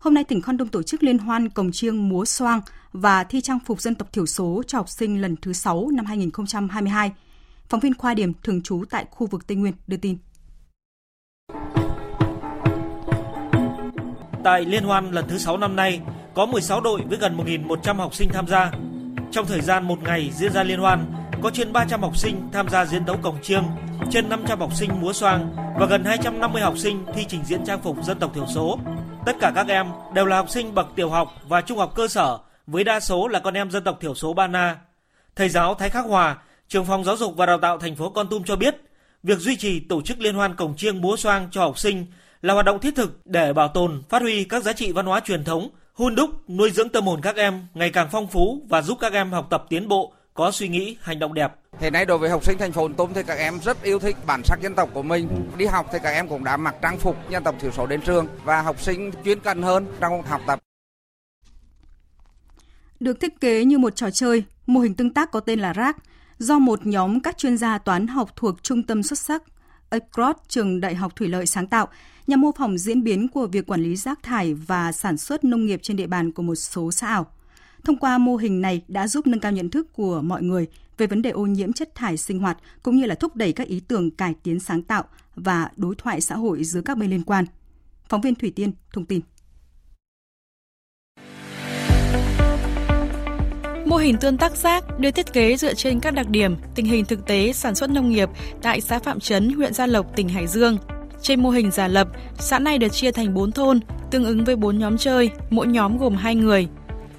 Hôm 0.06 0.14
nay 0.14 0.24
tỉnh 0.24 0.42
Con 0.42 0.58
Tum 0.58 0.68
tổ 0.68 0.82
chức 0.82 1.02
liên 1.02 1.18
hoan 1.18 1.48
cồng 1.48 1.72
chiêng 1.72 2.08
múa 2.08 2.24
xoang 2.24 2.60
và 2.92 3.24
thi 3.24 3.40
trang 3.40 3.58
phục 3.66 3.80
dân 3.80 3.94
tộc 3.94 4.12
thiểu 4.12 4.26
số 4.26 4.62
cho 4.66 4.78
học 4.78 4.88
sinh 4.88 5.22
lần 5.22 5.36
thứ 5.36 5.52
6 5.52 5.88
năm 5.92 6.06
2022. 6.06 7.12
Phóng 7.68 7.80
viên 7.80 7.94
Khoa 7.94 8.14
Điểm 8.14 8.32
thường 8.42 8.62
trú 8.62 8.84
tại 8.90 9.06
khu 9.10 9.26
vực 9.26 9.46
Tây 9.46 9.56
Nguyên 9.56 9.74
đưa 9.86 9.96
tin. 9.96 10.16
Tại 14.44 14.64
liên 14.64 14.84
hoan 14.84 15.10
lần 15.10 15.24
thứ 15.28 15.38
6 15.38 15.56
năm 15.56 15.76
nay, 15.76 16.00
có 16.34 16.46
16 16.46 16.80
đội 16.80 17.00
với 17.08 17.18
gần 17.18 17.36
1.100 17.36 17.94
học 17.96 18.14
sinh 18.14 18.28
tham 18.32 18.46
gia 18.46 18.72
trong 19.30 19.46
thời 19.46 19.60
gian 19.60 19.88
một 19.88 20.02
ngày 20.02 20.30
diễn 20.34 20.52
ra 20.52 20.62
liên 20.62 20.80
hoan, 20.80 21.06
có 21.42 21.50
trên 21.50 21.72
300 21.72 22.00
học 22.00 22.16
sinh 22.16 22.48
tham 22.52 22.68
gia 22.68 22.86
diễn 22.86 23.04
đấu 23.04 23.18
cồng 23.22 23.42
chiêng, 23.42 23.64
trên 24.10 24.28
500 24.28 24.60
học 24.60 24.74
sinh 24.74 25.00
múa 25.00 25.12
xoang 25.12 25.56
và 25.78 25.86
gần 25.86 26.04
250 26.04 26.62
học 26.62 26.78
sinh 26.78 27.04
thi 27.14 27.24
trình 27.28 27.44
diễn 27.44 27.64
trang 27.64 27.82
phục 27.82 28.04
dân 28.04 28.18
tộc 28.18 28.34
thiểu 28.34 28.46
số. 28.54 28.78
Tất 29.26 29.36
cả 29.40 29.52
các 29.54 29.68
em 29.68 29.86
đều 30.14 30.26
là 30.26 30.36
học 30.36 30.50
sinh 30.50 30.74
bậc 30.74 30.86
tiểu 30.96 31.10
học 31.10 31.34
và 31.48 31.60
trung 31.60 31.78
học 31.78 31.92
cơ 31.94 32.08
sở, 32.08 32.38
với 32.66 32.84
đa 32.84 33.00
số 33.00 33.28
là 33.28 33.40
con 33.40 33.54
em 33.54 33.70
dân 33.70 33.84
tộc 33.84 33.98
thiểu 34.00 34.14
số 34.14 34.34
Ba 34.34 34.46
Na. 34.46 34.76
Thầy 35.36 35.48
giáo 35.48 35.74
Thái 35.74 35.90
Khắc 35.90 36.04
Hòa, 36.04 36.36
trường 36.68 36.84
phòng 36.84 37.04
giáo 37.04 37.16
dục 37.16 37.36
và 37.36 37.46
đào 37.46 37.58
tạo 37.58 37.78
thành 37.78 37.96
phố 37.96 38.10
Con 38.10 38.28
Tum 38.28 38.42
cho 38.42 38.56
biết, 38.56 38.76
việc 39.22 39.38
duy 39.38 39.56
trì 39.56 39.80
tổ 39.80 40.02
chức 40.02 40.20
liên 40.20 40.34
hoan 40.34 40.54
cổng 40.54 40.76
chiêng 40.76 41.00
múa 41.00 41.16
xoang 41.16 41.48
cho 41.50 41.60
học 41.60 41.78
sinh 41.78 42.06
là 42.42 42.54
hoạt 42.54 42.66
động 42.66 42.80
thiết 42.80 42.94
thực 42.96 43.26
để 43.26 43.52
bảo 43.52 43.68
tồn, 43.68 44.02
phát 44.08 44.22
huy 44.22 44.44
các 44.44 44.62
giá 44.62 44.72
trị 44.72 44.92
văn 44.92 45.06
hóa 45.06 45.20
truyền 45.20 45.44
thống 45.44 45.68
hun 45.92 46.14
đúc 46.14 46.50
nuôi 46.50 46.70
dưỡng 46.70 46.88
tâm 46.88 47.06
hồn 47.06 47.20
các 47.22 47.36
em 47.36 47.66
ngày 47.74 47.90
càng 47.90 48.08
phong 48.12 48.26
phú 48.26 48.62
và 48.68 48.82
giúp 48.82 48.98
các 49.00 49.12
em 49.12 49.32
học 49.32 49.46
tập 49.50 49.64
tiến 49.68 49.88
bộ, 49.88 50.12
có 50.36 50.50
suy 50.50 50.68
nghĩ, 50.68 50.96
hành 51.00 51.18
động 51.18 51.34
đẹp. 51.34 51.52
Hiện 51.80 51.92
nay 51.92 52.04
đối 52.04 52.18
với 52.18 52.30
học 52.30 52.44
sinh 52.44 52.58
thành 52.58 52.72
phố 52.72 52.88
Tôm 52.96 53.10
thì 53.14 53.22
các 53.26 53.38
em 53.38 53.58
rất 53.64 53.82
yêu 53.82 53.98
thích 53.98 54.16
bản 54.26 54.42
sắc 54.44 54.60
dân 54.60 54.74
tộc 54.74 54.90
của 54.94 55.02
mình. 55.02 55.28
Đi 55.56 55.66
học 55.66 55.86
thì 55.92 55.98
các 56.02 56.10
em 56.10 56.28
cũng 56.28 56.44
đã 56.44 56.56
mặc 56.56 56.74
trang 56.82 56.98
phục 56.98 57.16
dân 57.30 57.44
tộc 57.44 57.54
thiểu 57.60 57.70
số 57.70 57.86
đến 57.86 58.00
trường 58.00 58.26
và 58.44 58.62
học 58.62 58.80
sinh 58.80 59.10
chuyên 59.24 59.40
cần 59.40 59.62
hơn 59.62 59.86
trong 60.00 60.22
học 60.22 60.40
tập. 60.46 60.58
Được 63.00 63.20
thiết 63.20 63.40
kế 63.40 63.64
như 63.64 63.78
một 63.78 63.96
trò 63.96 64.10
chơi, 64.10 64.44
mô 64.66 64.80
hình 64.80 64.94
tương 64.94 65.14
tác 65.14 65.30
có 65.30 65.40
tên 65.40 65.60
là 65.60 65.74
RAC 65.74 65.96
do 66.38 66.58
một 66.58 66.86
nhóm 66.86 67.20
các 67.20 67.38
chuyên 67.38 67.58
gia 67.58 67.78
toán 67.78 68.06
học 68.06 68.30
thuộc 68.36 68.62
Trung 68.62 68.82
tâm 68.82 69.02
xuất 69.02 69.18
sắc 69.18 69.42
Across 69.90 70.40
trường 70.48 70.80
Đại 70.80 70.94
học 70.94 71.16
Thủy 71.16 71.28
lợi 71.28 71.46
sáng 71.46 71.66
tạo 71.66 71.88
nhằm 72.26 72.40
mô 72.40 72.52
phỏng 72.52 72.78
diễn 72.78 73.04
biến 73.04 73.28
của 73.28 73.46
việc 73.46 73.66
quản 73.66 73.82
lý 73.82 73.96
rác 73.96 74.22
thải 74.22 74.54
và 74.54 74.92
sản 74.92 75.16
xuất 75.16 75.44
nông 75.44 75.66
nghiệp 75.66 75.80
trên 75.82 75.96
địa 75.96 76.06
bàn 76.06 76.32
của 76.32 76.42
một 76.42 76.54
số 76.54 76.92
xã 76.92 77.08
ảo. 77.08 77.26
Thông 77.86 77.96
qua 77.96 78.18
mô 78.18 78.36
hình 78.36 78.60
này 78.60 78.82
đã 78.88 79.08
giúp 79.08 79.26
nâng 79.26 79.40
cao 79.40 79.52
nhận 79.52 79.70
thức 79.70 79.92
của 79.92 80.20
mọi 80.22 80.42
người 80.42 80.66
về 80.98 81.06
vấn 81.06 81.22
đề 81.22 81.30
ô 81.30 81.46
nhiễm 81.46 81.72
chất 81.72 81.94
thải 81.94 82.16
sinh 82.16 82.38
hoạt 82.38 82.58
cũng 82.82 82.96
như 82.96 83.06
là 83.06 83.14
thúc 83.14 83.36
đẩy 83.36 83.52
các 83.52 83.66
ý 83.66 83.80
tưởng 83.80 84.10
cải 84.10 84.34
tiến 84.42 84.60
sáng 84.60 84.82
tạo 84.82 85.04
và 85.36 85.70
đối 85.76 85.94
thoại 85.94 86.20
xã 86.20 86.34
hội 86.34 86.64
giữa 86.64 86.80
các 86.80 86.98
bên 86.98 87.10
liên 87.10 87.22
quan. 87.22 87.44
Phóng 88.08 88.20
viên 88.20 88.34
Thủy 88.34 88.52
Tiên 88.56 88.72
thông 88.92 89.04
tin. 89.04 89.20
Mô 93.86 93.96
hình 93.96 94.16
tương 94.20 94.38
tác 94.38 94.56
rác 94.56 94.98
được 94.98 95.10
thiết 95.10 95.32
kế 95.32 95.56
dựa 95.56 95.74
trên 95.74 96.00
các 96.00 96.10
đặc 96.10 96.28
điểm, 96.28 96.56
tình 96.74 96.86
hình 96.86 97.04
thực 97.04 97.26
tế 97.26 97.52
sản 97.52 97.74
xuất 97.74 97.90
nông 97.90 98.10
nghiệp 98.10 98.28
tại 98.62 98.80
xã 98.80 98.98
Phạm 98.98 99.20
Trấn, 99.20 99.50
huyện 99.50 99.74
Gia 99.74 99.86
Lộc, 99.86 100.16
tỉnh 100.16 100.28
Hải 100.28 100.46
Dương. 100.46 100.78
Trên 101.22 101.42
mô 101.42 101.50
hình 101.50 101.70
giả 101.70 101.88
lập, 101.88 102.08
xã 102.38 102.58
này 102.58 102.78
được 102.78 102.92
chia 102.92 103.12
thành 103.12 103.34
4 103.34 103.52
thôn, 103.52 103.80
tương 104.10 104.24
ứng 104.24 104.44
với 104.44 104.56
4 104.56 104.78
nhóm 104.78 104.98
chơi, 104.98 105.30
mỗi 105.50 105.66
nhóm 105.66 105.98
gồm 105.98 106.14
2 106.14 106.34
người. 106.34 106.68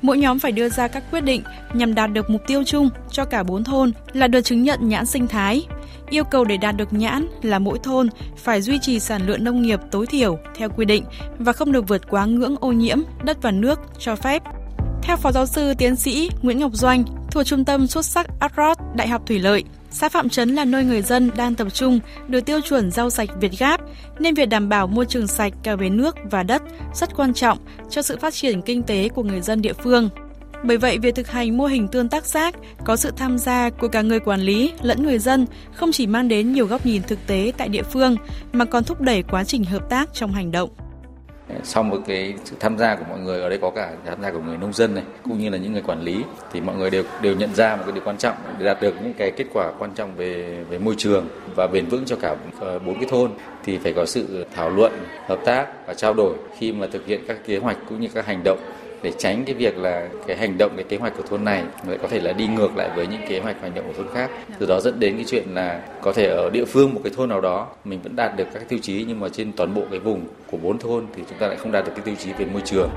Mỗi 0.01 0.17
nhóm 0.17 0.39
phải 0.39 0.51
đưa 0.51 0.69
ra 0.69 0.87
các 0.87 1.03
quyết 1.11 1.21
định 1.21 1.41
nhằm 1.73 1.95
đạt 1.95 2.13
được 2.13 2.29
mục 2.29 2.41
tiêu 2.47 2.63
chung 2.63 2.89
cho 3.11 3.25
cả 3.25 3.43
4 3.43 3.63
thôn 3.63 3.91
là 4.13 4.27
được 4.27 4.41
chứng 4.41 4.63
nhận 4.63 4.89
nhãn 4.89 5.05
sinh 5.05 5.27
thái. 5.27 5.67
Yêu 6.09 6.23
cầu 6.23 6.45
để 6.45 6.57
đạt 6.57 6.77
được 6.77 6.93
nhãn 6.93 7.27
là 7.41 7.59
mỗi 7.59 7.79
thôn 7.83 8.09
phải 8.37 8.61
duy 8.61 8.79
trì 8.81 8.99
sản 8.99 9.27
lượng 9.27 9.43
nông 9.43 9.61
nghiệp 9.61 9.79
tối 9.91 10.05
thiểu 10.05 10.37
theo 10.55 10.69
quy 10.69 10.85
định 10.85 11.03
và 11.39 11.53
không 11.53 11.71
được 11.71 11.87
vượt 11.87 12.09
quá 12.09 12.25
ngưỡng 12.25 12.55
ô 12.59 12.71
nhiễm 12.71 12.97
đất 13.23 13.41
và 13.41 13.51
nước 13.51 13.79
cho 13.99 14.15
phép. 14.15 14.43
Theo 15.01 15.17
Phó 15.17 15.31
Giáo 15.31 15.45
sư 15.45 15.73
Tiến 15.77 15.95
sĩ 15.95 16.29
Nguyễn 16.41 16.59
Ngọc 16.59 16.71
Doanh, 16.73 17.03
thuộc 17.31 17.45
Trung 17.45 17.65
tâm 17.65 17.87
xuất 17.87 18.05
sắc 18.05 18.27
Adrod 18.39 18.77
Đại 18.95 19.07
học 19.07 19.21
Thủy 19.25 19.39
Lợi, 19.39 19.63
xã 19.91 20.09
Phạm 20.09 20.29
Trấn 20.29 20.55
là 20.55 20.65
nơi 20.65 20.83
người 20.83 21.01
dân 21.01 21.31
đang 21.37 21.55
tập 21.55 21.67
trung 21.73 21.99
được 22.27 22.45
tiêu 22.45 22.61
chuẩn 22.61 22.91
rau 22.91 23.09
sạch 23.09 23.29
Việt 23.39 23.51
Gáp, 23.59 23.81
nên 24.19 24.33
việc 24.33 24.49
đảm 24.49 24.69
bảo 24.69 24.87
môi 24.87 25.05
trường 25.05 25.27
sạch 25.27 25.53
cả 25.63 25.75
về 25.75 25.89
nước 25.89 26.15
và 26.31 26.43
đất 26.43 26.61
rất 26.93 27.15
quan 27.15 27.33
trọng 27.33 27.57
cho 27.89 28.01
sự 28.01 28.17
phát 28.17 28.33
triển 28.33 28.61
kinh 28.61 28.83
tế 28.83 29.09
của 29.09 29.23
người 29.23 29.41
dân 29.41 29.61
địa 29.61 29.73
phương. 29.73 30.09
Bởi 30.63 30.77
vậy, 30.77 30.97
việc 30.99 31.15
thực 31.15 31.31
hành 31.31 31.57
mô 31.57 31.65
hình 31.65 31.87
tương 31.87 32.09
tác 32.09 32.25
rác 32.25 32.55
có 32.85 32.95
sự 32.95 33.11
tham 33.17 33.37
gia 33.37 33.69
của 33.69 33.87
cả 33.87 34.01
người 34.01 34.19
quản 34.19 34.41
lý 34.41 34.73
lẫn 34.81 35.03
người 35.03 35.19
dân 35.19 35.45
không 35.73 35.91
chỉ 35.91 36.07
mang 36.07 36.27
đến 36.27 36.53
nhiều 36.53 36.65
góc 36.65 36.85
nhìn 36.85 37.01
thực 37.03 37.27
tế 37.27 37.51
tại 37.57 37.69
địa 37.69 37.83
phương 37.83 38.15
mà 38.53 38.65
còn 38.65 38.83
thúc 38.83 39.01
đẩy 39.01 39.23
quá 39.23 39.43
trình 39.43 39.63
hợp 39.63 39.89
tác 39.89 40.13
trong 40.13 40.31
hành 40.31 40.51
động 40.51 40.69
sau 41.63 41.83
một 41.83 41.97
cái 42.07 42.33
sự 42.43 42.55
tham 42.59 42.77
gia 42.77 42.95
của 42.95 43.03
mọi 43.09 43.19
người, 43.19 43.41
ở 43.41 43.49
đây 43.49 43.57
có 43.61 43.69
cả 43.69 43.91
tham 44.05 44.21
gia 44.21 44.31
của 44.31 44.39
người 44.39 44.57
nông 44.57 44.73
dân 44.73 44.95
này, 44.95 45.03
cũng 45.23 45.39
như 45.39 45.49
là 45.49 45.57
những 45.57 45.73
người 45.73 45.81
quản 45.81 46.01
lý, 46.01 46.23
thì 46.51 46.61
mọi 46.61 46.75
người 46.75 46.89
đều 46.89 47.03
đều 47.21 47.35
nhận 47.35 47.55
ra 47.55 47.75
một 47.75 47.83
cái 47.85 47.91
điều 47.91 48.03
quan 48.05 48.17
trọng, 48.17 48.35
để 48.59 48.65
đạt 48.65 48.81
được 48.81 48.93
những 49.03 49.13
cái 49.17 49.31
kết 49.31 49.45
quả 49.53 49.71
quan 49.79 49.91
trọng 49.95 50.15
về 50.15 50.63
về 50.69 50.77
môi 50.77 50.95
trường 50.97 51.27
và 51.55 51.67
bền 51.67 51.85
vững 51.85 52.05
cho 52.05 52.15
cả 52.15 52.35
ờ, 52.59 52.79
bốn 52.79 52.95
cái 52.95 53.05
thôn, 53.09 53.31
thì 53.65 53.77
phải 53.77 53.93
có 53.93 54.05
sự 54.05 54.45
thảo 54.55 54.69
luận, 54.69 54.91
hợp 55.27 55.39
tác 55.45 55.87
và 55.87 55.93
trao 55.93 56.13
đổi 56.13 56.33
khi 56.57 56.71
mà 56.71 56.87
thực 56.91 57.05
hiện 57.05 57.21
các 57.27 57.37
kế 57.45 57.57
hoạch 57.57 57.77
cũng 57.89 58.01
như 58.01 58.07
các 58.13 58.25
hành 58.25 58.41
động 58.43 58.59
để 59.03 59.11
tránh 59.17 59.45
cái 59.45 59.55
việc 59.55 59.77
là 59.77 60.07
cái 60.27 60.37
hành 60.37 60.57
động 60.57 60.71
cái 60.75 60.85
kế 60.89 60.97
hoạch 60.97 61.13
của 61.17 61.23
thôn 61.29 61.45
này 61.45 61.63
lại 61.87 61.97
có 62.01 62.07
thể 62.07 62.19
là 62.19 62.33
đi 62.33 62.47
ngược 62.47 62.77
lại 62.77 62.89
với 62.95 63.07
những 63.07 63.21
kế 63.29 63.39
hoạch 63.39 63.61
hành 63.61 63.75
động 63.75 63.85
của 63.87 64.03
thôn 64.03 64.13
khác 64.13 64.31
từ 64.59 64.65
đó 64.65 64.79
dẫn 64.81 64.99
đến 64.99 65.15
cái 65.15 65.25
chuyện 65.27 65.47
là 65.53 65.81
có 66.01 66.13
thể 66.13 66.27
ở 66.27 66.49
địa 66.49 66.65
phương 66.65 66.93
một 66.93 67.01
cái 67.03 67.13
thôn 67.15 67.29
nào 67.29 67.41
đó 67.41 67.67
mình 67.85 67.99
vẫn 68.03 68.15
đạt 68.15 68.37
được 68.37 68.47
các 68.53 68.69
tiêu 68.69 68.79
chí 68.81 69.05
nhưng 69.07 69.19
mà 69.19 69.29
trên 69.29 69.51
toàn 69.51 69.73
bộ 69.73 69.81
cái 69.91 69.99
vùng 69.99 70.21
của 70.51 70.57
bốn 70.57 70.79
thôn 70.79 71.05
thì 71.15 71.23
chúng 71.29 71.37
ta 71.39 71.47
lại 71.47 71.57
không 71.57 71.71
đạt 71.71 71.85
được 71.85 71.91
cái 71.95 72.05
tiêu 72.05 72.15
chí 72.19 72.33
về 72.33 72.45
môi 72.45 72.61
trường 72.65 72.89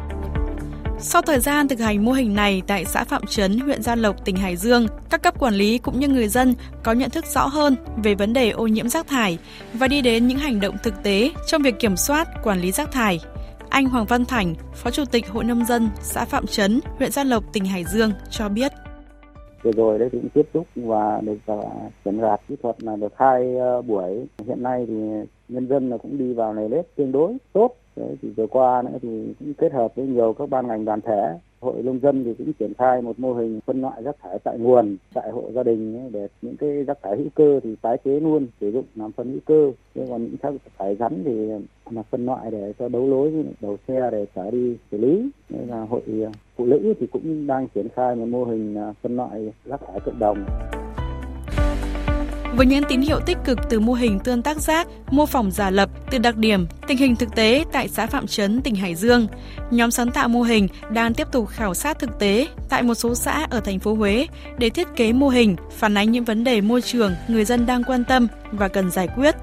sau 1.02 1.22
thời 1.22 1.40
gian 1.40 1.68
thực 1.68 1.80
hành 1.80 2.04
mô 2.04 2.12
hình 2.12 2.34
này 2.34 2.62
tại 2.66 2.84
xã 2.84 3.04
Phạm 3.04 3.26
Trấn, 3.26 3.58
huyện 3.58 3.82
Gia 3.82 3.94
Lộc, 3.94 4.24
tỉnh 4.24 4.36
Hải 4.36 4.56
Dương, 4.56 4.86
các 5.10 5.22
cấp 5.22 5.38
quản 5.38 5.54
lý 5.54 5.78
cũng 5.78 6.00
như 6.00 6.08
người 6.08 6.28
dân 6.28 6.54
có 6.82 6.92
nhận 6.92 7.10
thức 7.10 7.26
rõ 7.26 7.46
hơn 7.46 7.76
về 7.96 8.14
vấn 8.14 8.32
đề 8.32 8.50
ô 8.50 8.66
nhiễm 8.66 8.88
rác 8.88 9.08
thải 9.08 9.38
và 9.74 9.88
đi 9.88 10.00
đến 10.00 10.26
những 10.26 10.38
hành 10.38 10.60
động 10.60 10.76
thực 10.82 11.02
tế 11.02 11.30
trong 11.46 11.62
việc 11.62 11.78
kiểm 11.78 11.96
soát, 11.96 12.28
quản 12.42 12.60
lý 12.60 12.72
rác 12.72 12.92
thải. 12.92 13.20
Anh 13.70 13.86
Hoàng 13.86 14.06
Văn 14.08 14.24
Thành, 14.24 14.54
Phó 14.74 14.90
Chủ 14.90 15.04
tịch 15.12 15.28
Hội 15.28 15.44
Nông 15.44 15.64
dân 15.64 15.88
xã 16.00 16.24
Phạm 16.24 16.46
Trấn, 16.46 16.80
huyện 16.98 17.10
Gia 17.10 17.24
Lộc, 17.24 17.44
tỉnh 17.52 17.64
Hải 17.64 17.84
Dương 17.84 18.12
cho 18.30 18.48
biết. 18.48 18.72
Vừa 19.62 19.72
rồi 19.72 19.98
đấy 19.98 20.08
cũng 20.12 20.28
tiếp 20.34 20.48
xúc 20.54 20.66
và 20.76 21.20
được 21.20 21.38
ờ, 21.46 21.60
chuyển 22.04 22.20
gạt 22.20 22.40
kỹ 22.48 22.56
thuật 22.62 22.82
là 22.82 22.96
được 22.96 23.12
hai 23.16 23.56
ờ, 23.56 23.82
buổi. 23.82 24.26
Hiện 24.46 24.62
nay 24.62 24.84
thì 24.88 24.94
nhân 25.48 25.68
dân 25.68 25.90
là 25.90 25.96
cũng 25.96 26.18
đi 26.18 26.32
vào 26.32 26.54
này 26.54 26.68
nếp 26.68 26.96
tương 26.96 27.12
đối 27.12 27.36
tốt. 27.52 27.76
Đấy, 27.96 28.16
thì 28.22 28.28
vừa 28.36 28.46
qua 28.46 28.82
nữa 28.82 28.98
thì 29.02 29.34
cũng 29.38 29.54
kết 29.54 29.72
hợp 29.72 29.92
với 29.96 30.06
nhiều 30.06 30.34
các 30.38 30.48
ban 30.50 30.66
ngành 30.66 30.84
đoàn 30.84 31.00
thể 31.00 31.38
hội 31.60 31.82
nông 31.82 32.00
dân 32.00 32.24
thì 32.24 32.34
cũng 32.38 32.52
triển 32.52 32.72
khai 32.78 33.02
một 33.02 33.18
mô 33.18 33.32
hình 33.32 33.60
phân 33.66 33.80
loại 33.80 34.02
rác 34.02 34.16
thải 34.22 34.38
tại 34.38 34.58
nguồn, 34.58 34.96
tại 35.14 35.30
hộ 35.30 35.50
gia 35.54 35.62
đình 35.62 36.10
để 36.12 36.28
những 36.42 36.56
cái 36.56 36.84
rác 36.84 36.98
thải 37.02 37.16
hữu 37.16 37.28
cơ 37.34 37.60
thì 37.62 37.76
tái 37.82 37.98
chế 38.04 38.20
luôn, 38.20 38.46
sử 38.60 38.70
dụng 38.70 38.84
làm 38.94 39.12
phân 39.12 39.30
hữu 39.30 39.40
cơ. 39.46 39.72
Nhưng 39.94 40.08
còn 40.08 40.22
những 40.22 40.36
rác 40.42 40.52
thải 40.78 40.96
rắn 40.96 41.22
thì 41.24 41.48
là 41.90 42.02
phân 42.02 42.26
loại 42.26 42.50
để 42.50 42.72
cho 42.78 42.88
đấu 42.88 43.08
lối, 43.08 43.32
đầu 43.60 43.76
xe 43.88 44.10
để 44.12 44.26
trở 44.34 44.50
đi 44.50 44.76
xử 44.90 44.98
lý. 44.98 45.30
Nên 45.48 45.68
là 45.68 45.80
hội 45.80 46.02
à, 46.06 46.30
phụ 46.56 46.66
nữ 46.66 46.94
thì 47.00 47.06
cũng 47.06 47.46
đang 47.46 47.68
triển 47.74 47.88
khai 47.88 48.16
một 48.16 48.26
mô 48.26 48.44
hình 48.44 48.74
à, 48.74 48.92
phân 49.02 49.16
loại 49.16 49.52
rác 49.64 49.80
thải 49.86 50.00
cộng 50.00 50.18
đồng 50.18 50.44
với 52.52 52.66
những 52.66 52.84
tín 52.88 53.00
hiệu 53.00 53.20
tích 53.20 53.38
cực 53.44 53.58
từ 53.70 53.80
mô 53.80 53.92
hình 53.92 54.18
tương 54.18 54.42
tác 54.42 54.56
giác 54.56 54.88
mô 55.10 55.26
phỏng 55.26 55.50
giả 55.50 55.70
lập 55.70 55.90
từ 56.10 56.18
đặc 56.18 56.36
điểm, 56.36 56.66
tình 56.86 56.98
hình 56.98 57.16
thực 57.16 57.34
tế 57.34 57.64
tại 57.72 57.88
xã 57.88 58.06
Phạm 58.06 58.26
Trấn, 58.26 58.62
tỉnh 58.62 58.74
Hải 58.74 58.94
Dương, 58.94 59.26
nhóm 59.70 59.90
sáng 59.90 60.10
tạo 60.10 60.28
mô 60.28 60.42
hình 60.42 60.68
đang 60.92 61.14
tiếp 61.14 61.26
tục 61.32 61.48
khảo 61.48 61.74
sát 61.74 61.98
thực 61.98 62.18
tế 62.18 62.46
tại 62.68 62.82
một 62.82 62.94
số 62.94 63.14
xã 63.14 63.46
ở 63.50 63.60
thành 63.60 63.78
phố 63.78 63.94
Huế 63.94 64.26
để 64.58 64.70
thiết 64.70 64.88
kế 64.96 65.12
mô 65.12 65.28
hình 65.28 65.56
phản 65.76 65.96
ánh 65.96 66.10
những 66.10 66.24
vấn 66.24 66.44
đề 66.44 66.60
môi 66.60 66.82
trường 66.82 67.12
người 67.28 67.44
dân 67.44 67.66
đang 67.66 67.84
quan 67.84 68.04
tâm 68.04 68.26
và 68.52 68.68
cần 68.68 68.90
giải 68.90 69.08
quyết. 69.16 69.34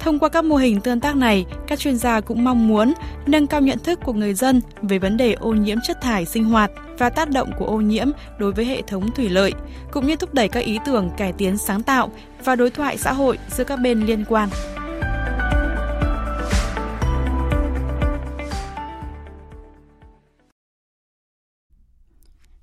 Thông 0.00 0.18
qua 0.18 0.28
các 0.28 0.44
mô 0.44 0.56
hình 0.56 0.80
tương 0.80 1.00
tác 1.00 1.16
này, 1.16 1.44
các 1.66 1.78
chuyên 1.78 1.96
gia 1.96 2.20
cũng 2.20 2.44
mong 2.44 2.68
muốn 2.68 2.92
nâng 3.26 3.46
cao 3.46 3.60
nhận 3.60 3.78
thức 3.78 4.00
của 4.04 4.12
người 4.12 4.34
dân 4.34 4.60
về 4.82 4.98
vấn 4.98 5.16
đề 5.16 5.32
ô 5.32 5.52
nhiễm 5.52 5.78
chất 5.86 6.00
thải 6.00 6.24
sinh 6.24 6.44
hoạt 6.44 6.70
và 6.98 7.10
tác 7.10 7.30
động 7.30 7.50
của 7.58 7.66
ô 7.66 7.76
nhiễm 7.76 8.06
đối 8.38 8.52
với 8.52 8.64
hệ 8.64 8.82
thống 8.82 9.10
thủy 9.16 9.28
lợi, 9.28 9.52
cũng 9.90 10.06
như 10.06 10.16
thúc 10.16 10.34
đẩy 10.34 10.48
các 10.48 10.64
ý 10.64 10.78
tưởng 10.86 11.10
cải 11.16 11.32
tiến 11.32 11.56
sáng 11.56 11.82
tạo 11.82 12.10
và 12.44 12.56
đối 12.56 12.70
thoại 12.70 12.98
xã 12.98 13.12
hội 13.12 13.38
giữa 13.50 13.64
các 13.64 13.76
bên 13.76 14.00
liên 14.00 14.24
quan. 14.28 14.48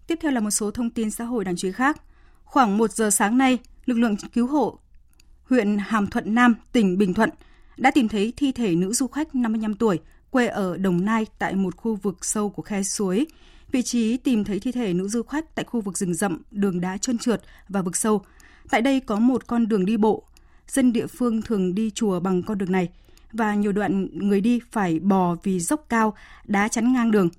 Tiếp 0.08 0.20
theo 0.22 0.32
là 0.32 0.40
một 0.40 0.52
số 0.52 0.72
thông 0.72 0.90
tin 0.90 1.12
xã 1.12 1.24
hội 1.24 1.46
đáng 1.46 1.56
chú 1.56 1.68
ý 1.68 1.72
khác. 1.72 2.02
Khoảng 2.44 2.78
1 2.78 2.92
giờ 2.92 3.10
sáng 3.10 3.38
nay, 3.38 3.58
lực 3.86 3.98
lượng 3.98 4.16
cứu 4.34 4.48
hộ 4.48 4.80
huyện 5.44 5.78
Hàm 5.78 6.08
Thuận 6.08 6.36
Nam, 6.36 6.56
tỉnh 6.72 6.98
Bình 6.98 7.14
Thuận 7.14 7.30
đã 7.78 7.92
tìm 7.92 8.08
thấy 8.08 8.34
thi 8.38 8.52
thể 8.52 8.76
nữ 8.76 8.94
du 8.94 9.08
khách 9.08 9.36
55 9.36 9.74
tuổi 9.76 10.00
quê 10.30 10.48
ở 10.48 10.78
Đồng 10.78 11.06
Nai 11.06 11.26
tại 11.40 11.56
một 11.56 11.78
khu 11.78 11.96
vực 11.96 12.26
sâu 12.26 12.50
của 12.50 12.62
khe 12.62 12.84
suối. 12.84 13.26
Vị 13.72 13.82
trí 13.82 14.18
tìm 14.18 14.44
thấy 14.44 14.60
thi 14.60 14.72
thể 14.72 14.94
nữ 14.94 15.08
du 15.08 15.24
khách 15.24 15.56
tại 15.56 15.66
khu 15.66 15.82
vực 15.82 15.98
rừng 15.98 16.14
rậm, 16.14 16.42
đường 16.52 16.82
đá 16.82 16.98
trơn 16.98 17.18
trượt 17.18 17.42
và 17.70 17.82
vực 17.82 17.96
sâu. 17.96 18.22
Tại 18.72 18.82
đây 18.82 19.00
có 19.00 19.20
một 19.20 19.48
con 19.48 19.68
đường 19.68 19.86
đi 19.86 19.98
bộ. 19.98 20.24
Dân 20.68 20.94
địa 20.94 21.08
phương 21.08 21.42
thường 21.42 21.76
đi 21.76 21.92
chùa 21.92 22.20
bằng 22.20 22.44
con 22.44 22.58
đường 22.58 22.72
này 22.72 22.90
và 23.34 23.56
nhiều 23.56 23.72
đoạn 23.72 24.08
người 24.14 24.42
đi 24.42 24.60
phải 24.72 25.00
bò 25.00 25.36
vì 25.44 25.60
dốc 25.60 25.86
cao, 25.90 26.14
đá 26.46 26.68
chắn 26.68 26.94
ngang 26.94 27.12
đường. 27.12 27.30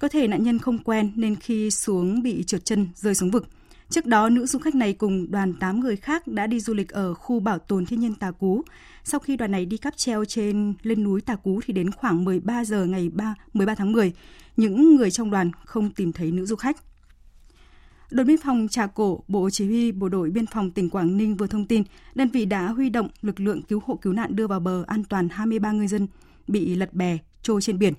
Có 0.00 0.08
thể 0.08 0.28
nạn 0.28 0.42
nhân 0.42 0.58
không 0.58 0.78
quen 0.78 1.12
nên 1.16 1.36
khi 1.36 1.70
xuống 1.70 2.22
bị 2.22 2.44
trượt 2.44 2.64
chân 2.64 2.88
rơi 2.94 3.14
xuống 3.14 3.30
vực. 3.30 3.46
Trước 3.90 4.06
đó, 4.06 4.28
nữ 4.28 4.46
du 4.46 4.58
khách 4.58 4.74
này 4.74 4.92
cùng 4.92 5.30
đoàn 5.30 5.54
8 5.54 5.80
người 5.80 5.96
khác 5.96 6.26
đã 6.26 6.46
đi 6.46 6.60
du 6.60 6.74
lịch 6.74 6.88
ở 6.88 7.14
khu 7.14 7.40
bảo 7.40 7.58
tồn 7.58 7.86
thiên 7.86 8.00
nhiên 8.00 8.14
Tà 8.14 8.30
Cú. 8.30 8.62
Sau 9.04 9.20
khi 9.20 9.36
đoàn 9.36 9.50
này 9.50 9.66
đi 9.66 9.76
cáp 9.76 9.96
treo 9.96 10.24
trên 10.24 10.74
lên 10.82 11.04
núi 11.04 11.20
Tà 11.20 11.36
Cú 11.36 11.60
thì 11.66 11.72
đến 11.72 11.90
khoảng 11.90 12.24
13 12.24 12.64
giờ 12.64 12.84
ngày 12.84 13.08
3, 13.08 13.34
13 13.52 13.74
tháng 13.74 13.92
10, 13.92 14.12
những 14.56 14.96
người 14.96 15.10
trong 15.10 15.30
đoàn 15.30 15.50
không 15.64 15.90
tìm 15.90 16.12
thấy 16.12 16.32
nữ 16.32 16.46
du 16.46 16.56
khách. 16.56 16.76
Đồn 18.12 18.26
biên 18.26 18.38
phòng 18.38 18.68
Trà 18.68 18.86
Cổ, 18.86 19.24
Bộ 19.28 19.50
Chỉ 19.50 19.66
huy 19.66 19.92
Bộ 19.92 20.08
đội 20.08 20.30
Biên 20.30 20.46
phòng 20.46 20.70
tỉnh 20.70 20.90
Quảng 20.90 21.16
Ninh 21.16 21.36
vừa 21.36 21.46
thông 21.46 21.66
tin, 21.66 21.82
đơn 22.14 22.28
vị 22.28 22.44
đã 22.44 22.66
huy 22.66 22.90
động 22.90 23.08
lực 23.22 23.40
lượng 23.40 23.62
cứu 23.62 23.80
hộ 23.86 23.96
cứu 23.96 24.12
nạn 24.12 24.36
đưa 24.36 24.46
vào 24.46 24.60
bờ 24.60 24.84
an 24.86 25.04
toàn 25.04 25.28
23 25.28 25.72
ngư 25.72 25.86
dân 25.86 26.06
bị 26.48 26.74
lật 26.74 26.94
bè 26.94 27.18
trôi 27.42 27.62
trên 27.62 27.78
biển. 27.78 27.94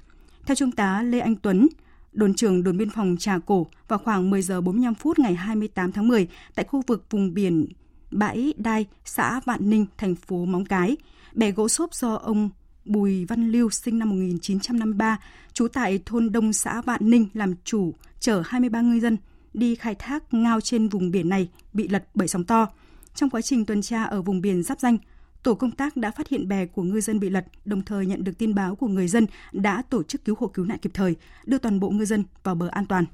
Theo 0.46 0.56
Trung 0.56 0.72
tá 0.72 1.02
Lê 1.02 1.20
Anh 1.20 1.36
Tuấn, 1.36 1.68
đồn 2.12 2.34
trưởng 2.34 2.64
đồn 2.64 2.78
biên 2.78 2.90
phòng 2.90 3.16
Trà 3.20 3.40
Cổ 3.40 3.68
vào 3.88 4.00
khoảng 4.00 4.30
10 4.30 4.42
giờ 4.42 4.62
45 4.62 4.96
phút 4.96 5.20
ngày 5.20 5.36
28 5.36 5.92
tháng 5.92 6.08
10 6.08 6.28
tại 6.56 6.66
khu 6.66 6.82
vực 6.88 7.06
vùng 7.10 7.34
biển 7.34 7.66
Bãi 8.12 8.54
Đai, 8.58 8.86
xã 9.06 9.40
Vạn 9.46 9.70
Ninh, 9.70 9.86
thành 9.98 10.16
phố 10.16 10.46
Móng 10.46 10.66
Cái. 10.66 10.98
Bè 11.34 11.52
gỗ 11.52 11.68
xốp 11.68 11.94
do 11.94 12.16
ông 12.16 12.50
Bùi 12.86 13.26
Văn 13.26 13.52
Lưu 13.52 13.70
sinh 13.70 14.00
năm 14.00 14.10
1953, 14.10 15.18
trú 15.54 15.68
tại 15.68 16.00
thôn 16.06 16.32
Đông 16.32 16.54
xã 16.54 16.82
Vạn 16.82 17.10
Ninh 17.10 17.28
làm 17.34 17.54
chủ, 17.64 17.94
chở 18.20 18.42
23 18.46 18.82
ngư 18.82 19.00
dân 19.00 19.18
đi 19.54 19.76
khai 19.76 19.96
thác 19.96 20.34
ngao 20.34 20.62
trên 20.62 20.88
vùng 20.90 21.12
biển 21.12 21.30
này 21.30 21.50
bị 21.74 21.88
lật 21.88 22.04
bởi 22.14 22.28
sóng 22.28 22.44
to. 22.44 22.68
Trong 23.16 23.30
quá 23.30 23.42
trình 23.42 23.66
tuần 23.66 23.82
tra 23.82 24.04
ở 24.04 24.22
vùng 24.22 24.42
biển 24.42 24.64
giáp 24.64 24.80
danh, 24.80 24.98
tổ 25.44 25.56
công 25.56 25.72
tác 25.72 25.98
đã 25.98 26.12
phát 26.12 26.28
hiện 26.28 26.48
bè 26.48 26.66
của 26.66 26.84
ngư 26.84 27.02
dân 27.02 27.20
bị 27.20 27.30
lật, 27.30 27.46
đồng 27.66 27.82
thời 27.82 28.06
nhận 28.06 28.24
được 28.24 28.38
tin 28.38 28.56
báo 28.56 28.76
của 28.76 28.88
người 28.88 29.08
dân 29.08 29.26
đã 29.52 29.82
tổ 29.90 30.04
chức 30.04 30.26
cứu 30.26 30.36
hộ 30.40 30.48
cứu 30.48 30.66
nạn 30.66 30.78
kịp 30.78 30.92
thời, 30.94 31.16
đưa 31.46 31.58
toàn 31.58 31.80
bộ 31.80 31.90
ngư 31.90 32.06
dân 32.06 32.24
vào 32.44 32.56
bờ 32.56 32.68
an 32.68 32.86
toàn. 32.86 33.06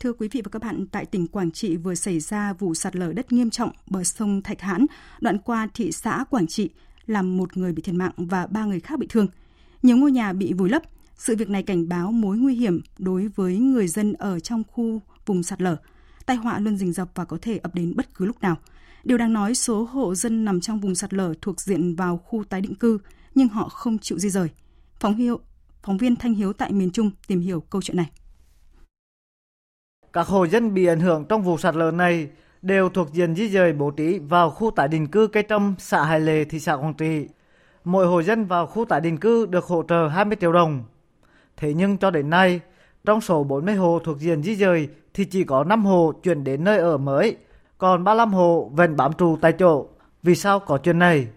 Thưa 0.00 0.12
quý 0.12 0.28
vị 0.28 0.42
và 0.44 0.48
các 0.48 0.62
bạn, 0.62 0.86
tại 0.86 1.06
tỉnh 1.06 1.26
Quảng 1.26 1.50
Trị 1.50 1.76
vừa 1.76 1.94
xảy 1.94 2.20
ra 2.20 2.52
vụ 2.52 2.74
sạt 2.74 2.96
lở 2.96 3.12
đất 3.12 3.32
nghiêm 3.32 3.50
trọng 3.50 3.70
bờ 3.86 4.04
sông 4.04 4.42
Thạch 4.42 4.60
Hãn, 4.60 4.86
đoạn 5.20 5.38
qua 5.38 5.68
thị 5.74 5.92
xã 5.92 6.24
Quảng 6.30 6.46
Trị, 6.46 6.70
làm 7.06 7.36
một 7.36 7.56
người 7.56 7.72
bị 7.72 7.82
thiệt 7.82 7.94
mạng 7.94 8.12
và 8.16 8.46
ba 8.46 8.64
người 8.64 8.80
khác 8.80 8.98
bị 8.98 9.06
thương. 9.10 9.26
Nhiều 9.82 9.96
ngôi 9.96 10.12
nhà 10.12 10.32
bị 10.32 10.52
vùi 10.52 10.68
lấp, 10.68 10.82
Sự 11.20 11.36
việc 11.36 11.50
này 11.50 11.62
cảnh 11.62 11.88
báo 11.88 12.12
mối 12.12 12.36
nguy 12.36 12.54
hiểm 12.54 12.80
đối 12.98 13.28
với 13.28 13.58
người 13.58 13.88
dân 13.88 14.12
ở 14.12 14.40
trong 14.40 14.62
khu 14.72 15.00
vùng 15.26 15.42
sạt 15.42 15.62
lở. 15.62 15.76
Tai 16.26 16.36
họa 16.36 16.58
luôn 16.58 16.76
rình 16.76 16.92
rập 16.92 17.08
và 17.14 17.24
có 17.24 17.38
thể 17.42 17.58
ập 17.58 17.74
đến 17.74 17.92
bất 17.96 18.14
cứ 18.14 18.24
lúc 18.24 18.40
nào. 18.40 18.56
Điều 19.04 19.18
đáng 19.18 19.32
nói, 19.32 19.54
số 19.54 19.82
hộ 19.84 20.14
dân 20.14 20.44
nằm 20.44 20.60
trong 20.60 20.80
vùng 20.80 20.94
sạt 20.94 21.14
lở 21.14 21.34
thuộc 21.42 21.60
diện 21.60 21.96
vào 21.96 22.16
khu 22.16 22.44
tái 22.44 22.60
định 22.60 22.74
cư, 22.74 22.98
nhưng 23.34 23.48
họ 23.48 23.68
không 23.68 23.98
chịu 23.98 24.18
di 24.18 24.30
rời. 24.30 24.48
Phóng, 25.00 25.14
hiệu, 25.14 25.40
phóng 25.82 25.98
viên 25.98 26.16
Thanh 26.16 26.34
Hiếu 26.34 26.52
tại 26.52 26.72
miền 26.72 26.90
Trung 26.90 27.10
tìm 27.26 27.40
hiểu 27.40 27.60
câu 27.60 27.82
chuyện 27.82 27.96
này. 27.96 28.10
Các 30.12 30.26
hộ 30.26 30.46
dân 30.46 30.74
bị 30.74 30.86
ảnh 30.86 31.00
hưởng 31.00 31.24
trong 31.28 31.42
vụ 31.42 31.58
sạt 31.58 31.76
lở 31.76 31.90
này 31.90 32.28
đều 32.62 32.88
thuộc 32.88 33.12
diện 33.12 33.34
di 33.34 33.48
rời 33.48 33.72
bố 33.72 33.90
trí 33.90 34.18
vào 34.18 34.50
khu 34.50 34.70
tái 34.70 34.88
định 34.88 35.06
cư 35.06 35.26
cây 35.26 35.44
trâm, 35.48 35.74
xã 35.78 36.04
Hải 36.04 36.20
Lệ, 36.20 36.44
thị 36.44 36.60
xã 36.60 36.74
Quảng 36.74 36.94
Trị. 36.94 37.28
Mỗi 37.84 38.06
hộ 38.06 38.22
dân 38.22 38.44
vào 38.44 38.66
khu 38.66 38.84
tái 38.84 39.00
định 39.00 39.18
cư 39.18 39.46
được 39.46 39.64
hỗ 39.64 39.82
trợ 39.88 40.08
20 40.08 40.36
triệu 40.40 40.52
đồng. 40.52 40.84
Thế 41.56 41.74
nhưng 41.74 41.98
cho 41.98 42.10
đến 42.10 42.30
nay, 42.30 42.60
trong 43.04 43.20
số 43.20 43.44
40 43.44 43.74
hộ 43.74 43.98
thuộc 44.04 44.18
diện 44.18 44.42
di 44.42 44.54
rời 44.54 44.88
thì 45.14 45.24
chỉ 45.24 45.44
có 45.44 45.64
5 45.64 45.84
hộ 45.84 46.12
chuyển 46.22 46.44
đến 46.44 46.64
nơi 46.64 46.78
ở 46.78 46.96
mới, 46.96 47.36
còn 47.78 48.04
35 48.04 48.32
hộ 48.32 48.70
vẫn 48.74 48.96
bám 48.96 49.12
trụ 49.12 49.36
tại 49.40 49.52
chỗ. 49.52 49.86
Vì 50.22 50.34
sao 50.34 50.60
có 50.60 50.78
chuyện 50.78 50.98
này? 50.98 51.28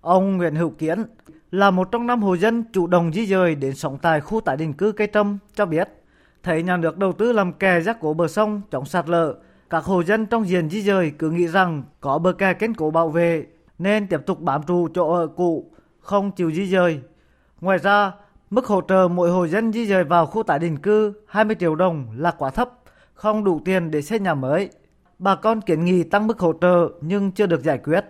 Ông 0.00 0.36
Nguyễn 0.36 0.54
Hữu 0.54 0.70
Kiến 0.70 1.04
là 1.50 1.70
một 1.70 1.88
trong 1.92 2.06
năm 2.06 2.22
hộ 2.22 2.36
dân 2.36 2.64
chủ 2.72 2.86
động 2.86 3.12
di 3.12 3.26
rời 3.26 3.54
đến 3.54 3.74
sống 3.74 3.98
tại 4.02 4.20
khu 4.20 4.40
tái 4.40 4.56
định 4.56 4.72
cư 4.72 4.92
cây 4.92 5.08
trâm 5.12 5.38
cho 5.54 5.66
biết 5.66 5.88
thấy 6.42 6.62
nhà 6.62 6.76
nước 6.76 6.98
đầu 6.98 7.12
tư 7.12 7.32
làm 7.32 7.52
kè 7.52 7.80
giác 7.80 7.96
cố 8.00 8.14
bờ 8.14 8.28
sông 8.28 8.62
chống 8.70 8.84
sạt 8.84 9.08
lở 9.08 9.34
các 9.70 9.84
hộ 9.84 10.02
dân 10.02 10.26
trong 10.26 10.48
diện 10.48 10.70
di 10.70 10.80
rời 10.80 11.12
cứ 11.18 11.30
nghĩ 11.30 11.46
rằng 11.48 11.82
có 12.00 12.18
bờ 12.18 12.32
kè 12.32 12.54
kiên 12.54 12.74
cố 12.74 12.90
bảo 12.90 13.08
vệ 13.08 13.46
nên 13.78 14.06
tiếp 14.06 14.20
tục 14.26 14.40
bám 14.40 14.62
trụ 14.62 14.88
chỗ 14.94 15.12
ở 15.12 15.26
cũ 15.26 15.70
không 16.00 16.30
chịu 16.30 16.50
di 16.52 16.64
rời 16.64 17.00
ngoài 17.60 17.78
ra 17.78 18.12
mức 18.50 18.66
hỗ 18.66 18.80
trợ 18.80 19.08
mỗi 19.08 19.30
hộ 19.30 19.46
dân 19.46 19.72
di 19.72 19.84
rời 19.84 20.04
vào 20.04 20.26
khu 20.26 20.42
tái 20.42 20.58
định 20.58 20.78
cư 20.78 21.12
20 21.26 21.56
triệu 21.60 21.74
đồng 21.74 22.06
là 22.16 22.30
quá 22.30 22.50
thấp 22.50 22.70
không 23.14 23.44
đủ 23.44 23.60
tiền 23.64 23.90
để 23.90 24.02
xây 24.02 24.18
nhà 24.18 24.34
mới 24.34 24.70
bà 25.18 25.34
con 25.34 25.60
kiến 25.60 25.84
nghị 25.84 26.02
tăng 26.02 26.26
mức 26.26 26.38
hỗ 26.38 26.52
trợ 26.60 26.88
nhưng 27.00 27.32
chưa 27.32 27.46
được 27.46 27.62
giải 27.62 27.78
quyết 27.78 28.04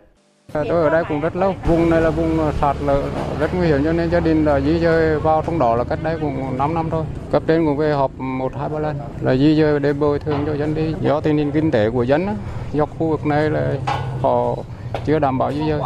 Tôi 0.53 0.67
ở 0.69 0.91
đây 0.91 1.05
cũng 1.09 1.21
rất 1.21 1.37
lâu. 1.37 1.55
Vùng 1.67 1.91
này 1.91 2.01
là 2.01 2.11
vùng 2.11 2.53
sạt 2.61 2.77
lở 2.87 3.03
rất 3.41 3.55
nguy 3.55 3.67
hiểm 3.67 3.85
cho 3.85 3.93
nên 3.93 4.11
gia 4.11 4.21
đình 4.21 4.45
là 4.45 4.61
di 4.61 4.79
dời 4.79 5.19
vào 5.19 5.43
trong 5.47 5.59
đó 5.59 5.77
là 5.77 5.85
cách 5.85 5.99
đây 6.03 6.19
cũng 6.21 6.59
5 6.59 6.75
năm 6.75 6.91
thôi. 6.91 7.05
Cấp 7.33 7.43
trên 7.47 7.67
cũng 7.67 7.77
về 7.77 7.93
họp 7.93 8.11
một 8.19 8.53
hai 8.59 8.69
ba 8.69 8.79
lần 8.79 8.97
là 9.21 9.37
di 9.37 9.57
dời 9.61 9.81
để 9.81 9.93
bồi 9.93 10.19
thường 10.19 10.43
cho 10.47 10.55
dân 10.55 10.75
đi. 10.75 10.95
Do 11.01 11.21
tình 11.21 11.37
hình 11.37 11.51
kinh 11.51 11.71
tế 11.71 11.91
của 11.91 12.03
dân, 12.03 12.27
do 12.73 12.87
khu 12.87 13.09
vực 13.09 13.27
này 13.27 13.51
là 13.51 13.75
họ 14.23 14.55
chưa 15.05 15.19
đảm 15.19 15.39
bảo 15.39 15.53
di 15.53 15.61
dời, 15.69 15.81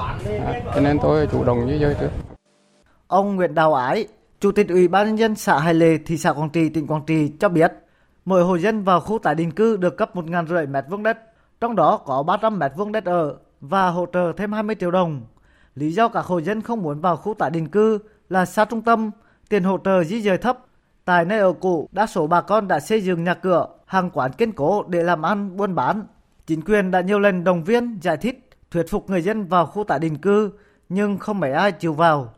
cho 0.74 0.80
nên 0.80 0.98
tôi 0.98 1.26
chủ 1.32 1.44
động 1.44 1.68
di 1.68 1.78
dời 1.78 1.94
trước. 2.00 2.10
Ông 3.06 3.36
Nguyễn 3.36 3.54
Đào 3.54 3.74
Ái, 3.74 4.06
Chủ 4.40 4.52
tịch 4.52 4.68
Ủy 4.68 4.88
ban 4.88 5.06
nhân 5.06 5.18
dân 5.18 5.34
xã 5.34 5.58
Hải 5.58 5.74
Lệ, 5.74 5.98
thị 6.06 6.16
xã 6.16 6.32
Quảng 6.32 6.50
Trị, 6.50 6.68
tỉnh 6.68 6.86
Quảng 6.86 7.02
Trị 7.06 7.32
cho 7.40 7.48
biết, 7.48 7.72
mỗi 8.24 8.44
hộ 8.44 8.56
dân 8.58 8.84
vào 8.84 9.00
khu 9.00 9.18
tái 9.18 9.34
định 9.34 9.50
cư 9.50 9.76
được 9.76 9.96
cấp 9.96 10.16
1.500 10.16 10.70
mét 10.70 10.84
vuông 10.90 11.02
đất, 11.02 11.18
trong 11.60 11.76
đó 11.76 11.96
có 11.96 12.22
300 12.22 12.58
mét 12.58 12.72
vuông 12.76 12.92
đất 12.92 13.04
ở 13.04 13.36
và 13.60 13.88
hỗ 13.88 14.06
trợ 14.12 14.32
thêm 14.36 14.52
20 14.52 14.76
triệu 14.80 14.90
đồng. 14.90 15.22
Lý 15.74 15.92
do 15.92 16.08
các 16.08 16.24
hộ 16.24 16.40
dân 16.40 16.62
không 16.62 16.82
muốn 16.82 17.00
vào 17.00 17.16
khu 17.16 17.34
tái 17.34 17.50
định 17.50 17.68
cư 17.68 17.98
là 18.28 18.44
xa 18.44 18.64
trung 18.64 18.82
tâm, 18.82 19.10
tiền 19.48 19.64
hỗ 19.64 19.78
trợ 19.84 20.04
di 20.04 20.22
dời 20.22 20.38
thấp. 20.38 20.58
Tại 21.04 21.24
nơi 21.24 21.38
ở 21.38 21.52
cũ, 21.52 21.88
đa 21.92 22.06
số 22.06 22.26
bà 22.26 22.40
con 22.40 22.68
đã 22.68 22.80
xây 22.80 23.00
dựng 23.00 23.24
nhà 23.24 23.34
cửa, 23.34 23.66
hàng 23.86 24.10
quán 24.10 24.32
kiên 24.32 24.52
cố 24.52 24.82
để 24.88 25.02
làm 25.02 25.22
ăn, 25.22 25.56
buôn 25.56 25.74
bán. 25.74 26.06
Chính 26.46 26.62
quyền 26.62 26.90
đã 26.90 27.00
nhiều 27.00 27.18
lần 27.18 27.44
đồng 27.44 27.64
viên, 27.64 27.98
giải 28.02 28.16
thích, 28.16 28.50
thuyết 28.70 28.86
phục 28.90 29.10
người 29.10 29.22
dân 29.22 29.44
vào 29.44 29.66
khu 29.66 29.84
tái 29.84 29.98
định 29.98 30.16
cư, 30.16 30.50
nhưng 30.88 31.18
không 31.18 31.40
mấy 31.40 31.52
ai 31.52 31.72
chịu 31.72 31.94
vào. 31.94 32.34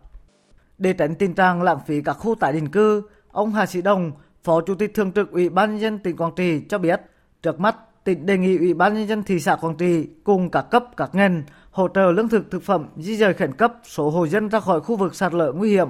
Để 0.82 0.92
tránh 0.92 1.14
tình 1.14 1.34
trạng 1.34 1.62
lãng 1.62 1.78
phí 1.86 2.02
các 2.02 2.12
khu 2.12 2.34
tái 2.34 2.52
định 2.52 2.68
cư, 2.68 3.02
ông 3.32 3.52
Hà 3.52 3.66
Sĩ 3.66 3.82
Đồng, 3.82 4.12
Phó 4.44 4.60
Chủ 4.60 4.74
tịch 4.74 4.94
Thường 4.94 5.12
trực 5.12 5.30
Ủy 5.32 5.48
ban 5.48 5.70
nhân 5.70 5.80
dân 5.80 5.98
tỉnh 5.98 6.16
Quảng 6.16 6.32
Trị 6.36 6.60
cho 6.68 6.78
biết, 6.78 7.00
trước 7.42 7.60
mắt 7.60 7.76
tỉnh 8.04 8.26
đề 8.26 8.38
nghị 8.38 8.58
Ủy 8.58 8.74
ban 8.74 8.94
nhân 8.94 9.08
dân 9.08 9.22
thị 9.22 9.40
xã 9.40 9.56
Quảng 9.56 9.76
Trị 9.76 10.08
cùng 10.24 10.50
các 10.50 10.62
cấp 10.62 10.84
các 10.96 11.14
ngành 11.14 11.42
hỗ 11.70 11.88
trợ 11.88 12.12
lương 12.12 12.28
thực 12.28 12.50
thực 12.50 12.62
phẩm 12.62 12.86
di 12.96 13.16
dời 13.16 13.34
khẩn 13.34 13.52
cấp 13.52 13.74
số 13.84 14.10
hộ 14.10 14.26
dân 14.26 14.48
ra 14.48 14.60
khỏi 14.60 14.80
khu 14.80 14.96
vực 14.96 15.14
sạt 15.14 15.34
lở 15.34 15.52
nguy 15.52 15.70
hiểm. 15.70 15.88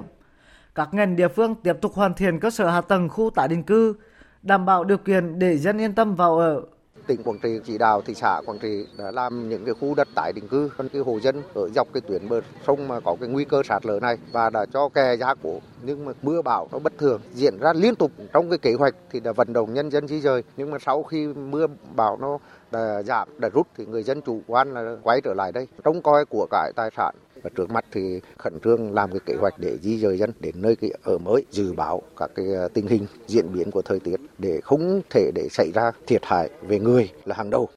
Các 0.75 0.93
ngành 0.93 1.15
địa 1.15 1.27
phương 1.27 1.55
tiếp 1.55 1.73
tục 1.81 1.93
hoàn 1.93 2.13
thiện 2.13 2.39
cơ 2.39 2.49
sở 2.49 2.69
hạ 2.69 2.81
tầng 2.81 3.09
khu 3.09 3.29
tái 3.29 3.47
định 3.47 3.63
cư, 3.63 3.95
đảm 4.41 4.65
bảo 4.65 4.83
điều 4.83 4.97
kiện 4.97 5.39
để 5.39 5.57
dân 5.57 5.81
yên 5.81 5.95
tâm 5.95 6.15
vào 6.15 6.37
ở, 6.37 6.61
tỉnh 7.07 7.23
Quảng 7.23 7.39
Trị 7.39 7.59
chỉ 7.65 7.77
đạo 7.77 8.01
thị 8.01 8.13
xã 8.13 8.41
Quảng 8.45 8.59
Trị 8.59 8.85
đã 8.97 9.11
làm 9.11 9.49
những 9.49 9.65
cái 9.65 9.73
khu 9.73 9.95
đất 9.95 10.07
tái 10.15 10.33
định 10.35 10.47
cư 10.47 10.69
cho 10.77 10.83
cái 10.93 11.01
hộ 11.01 11.19
dân 11.19 11.41
ở 11.55 11.69
dọc 11.75 11.87
cái 11.93 12.01
tuyến 12.01 12.29
bờ 12.29 12.41
sông 12.67 12.87
mà 12.87 12.99
có 12.99 13.15
cái 13.19 13.29
nguy 13.29 13.45
cơ 13.45 13.61
sạt 13.63 13.85
lở 13.85 13.99
này 13.99 14.17
và 14.31 14.49
đã 14.49 14.65
cho 14.73 14.89
kè 14.89 15.17
giá 15.17 15.35
cổ 15.43 15.59
nhưng 15.81 16.05
mà 16.05 16.11
mưa 16.21 16.41
bão 16.41 16.67
nó 16.71 16.79
bất 16.79 16.93
thường, 16.97 17.21
diễn 17.33 17.57
ra 17.59 17.73
liên 17.73 17.95
tục 17.95 18.11
trong 18.33 18.49
cái 18.49 18.57
kế 18.57 18.73
hoạch 18.73 18.95
thì 19.11 19.19
đã 19.19 19.31
vận 19.31 19.53
động 19.53 19.73
nhân 19.73 19.89
dân 19.89 20.07
di 20.07 20.21
rời. 20.21 20.43
Nhưng 20.57 20.71
mà 20.71 20.77
sau 20.79 21.03
khi 21.03 21.27
mưa 21.27 21.67
bão 21.95 22.17
nó 22.17 22.37
đã 22.71 23.03
giảm, 23.03 23.29
đã 23.37 23.49
rút 23.49 23.67
thì 23.77 23.85
người 23.85 24.03
dân 24.03 24.21
chủ 24.21 24.41
quan 24.47 24.73
là 24.73 24.95
quay 25.03 25.21
trở 25.21 25.33
lại 25.33 25.51
đây, 25.51 25.67
trông 25.83 26.01
coi 26.01 26.25
của 26.25 26.47
cải 26.51 26.71
tài 26.75 26.89
sản 26.97 27.15
và 27.43 27.49
trước 27.57 27.69
mắt 27.69 27.85
thì 27.91 28.19
khẩn 28.37 28.59
trương 28.63 28.93
làm 28.93 29.11
cái 29.11 29.19
kế 29.25 29.33
hoạch 29.39 29.53
để 29.59 29.77
di 29.81 29.99
rời 29.99 30.17
dân 30.17 30.31
đến 30.39 30.55
nơi 30.61 30.75
cái 30.75 30.91
ở 31.03 31.17
mới 31.17 31.45
dự 31.51 31.73
báo 31.73 32.01
các 32.17 32.31
cái 32.35 32.45
à, 32.55 32.67
tình 32.73 32.87
hình 32.87 33.05
diễn 33.27 33.53
biến 33.53 33.71
của 33.71 33.81
thời 33.81 33.99
tiết 33.99 34.15
để 34.37 34.59
không 34.63 35.01
thể 35.09 35.31
để 35.35 35.47
xảy 35.51 35.71
ra 35.73 35.91
thiệt 36.07 36.21
hại 36.25 36.49
về 36.61 36.79
người 36.79 37.11
là 37.25 37.35
hàng 37.35 37.49
đầu. 37.49 37.69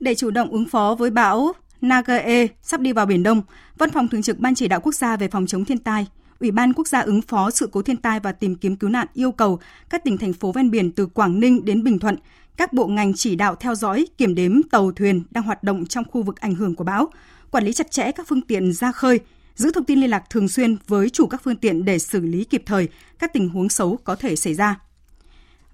Để 0.00 0.14
chủ 0.14 0.30
động 0.30 0.50
ứng 0.50 0.68
phó 0.68 0.96
với 0.98 1.10
bão 1.10 1.52
Nagae 1.80 2.46
sắp 2.62 2.80
đi 2.80 2.92
vào 2.92 3.06
Biển 3.06 3.22
Đông, 3.22 3.42
Văn 3.78 3.90
phòng 3.90 4.08
Thường 4.08 4.22
trực 4.22 4.38
Ban 4.38 4.54
Chỉ 4.54 4.68
đạo 4.68 4.80
Quốc 4.80 4.94
gia 4.94 5.16
về 5.16 5.28
phòng 5.28 5.46
chống 5.46 5.64
thiên 5.64 5.78
tai, 5.78 6.06
Ủy 6.40 6.50
ban 6.50 6.72
Quốc 6.72 6.88
gia 6.88 7.00
ứng 7.00 7.22
phó 7.22 7.50
sự 7.50 7.68
cố 7.72 7.82
thiên 7.82 7.96
tai 7.96 8.20
và 8.20 8.32
tìm 8.32 8.54
kiếm 8.54 8.76
cứu 8.76 8.90
nạn 8.90 9.06
yêu 9.14 9.32
cầu 9.32 9.58
các 9.90 10.04
tỉnh 10.04 10.18
thành 10.18 10.32
phố 10.32 10.52
ven 10.52 10.70
biển 10.70 10.92
từ 10.92 11.06
Quảng 11.06 11.40
Ninh 11.40 11.64
đến 11.64 11.84
Bình 11.84 11.98
Thuận, 11.98 12.16
các 12.56 12.72
bộ 12.72 12.86
ngành 12.86 13.14
chỉ 13.14 13.36
đạo 13.36 13.54
theo 13.54 13.74
dõi, 13.74 14.06
kiểm 14.18 14.34
đếm 14.34 14.62
tàu 14.62 14.92
thuyền 14.92 15.22
đang 15.30 15.44
hoạt 15.44 15.62
động 15.62 15.86
trong 15.86 16.04
khu 16.10 16.22
vực 16.22 16.40
ảnh 16.40 16.54
hưởng 16.54 16.74
của 16.74 16.84
bão, 16.84 17.10
quản 17.52 17.64
lý 17.64 17.72
chặt 17.72 17.90
chẽ 17.90 18.12
các 18.12 18.26
phương 18.28 18.42
tiện 18.42 18.72
ra 18.72 18.92
khơi, 18.92 19.20
giữ 19.54 19.70
thông 19.74 19.84
tin 19.84 20.00
liên 20.00 20.10
lạc 20.10 20.30
thường 20.30 20.48
xuyên 20.48 20.76
với 20.88 21.10
chủ 21.10 21.26
các 21.26 21.40
phương 21.44 21.56
tiện 21.56 21.84
để 21.84 21.98
xử 21.98 22.20
lý 22.20 22.44
kịp 22.44 22.62
thời 22.66 22.88
các 23.18 23.32
tình 23.32 23.48
huống 23.48 23.68
xấu 23.68 23.98
có 24.04 24.16
thể 24.16 24.36
xảy 24.36 24.54
ra. 24.54 24.80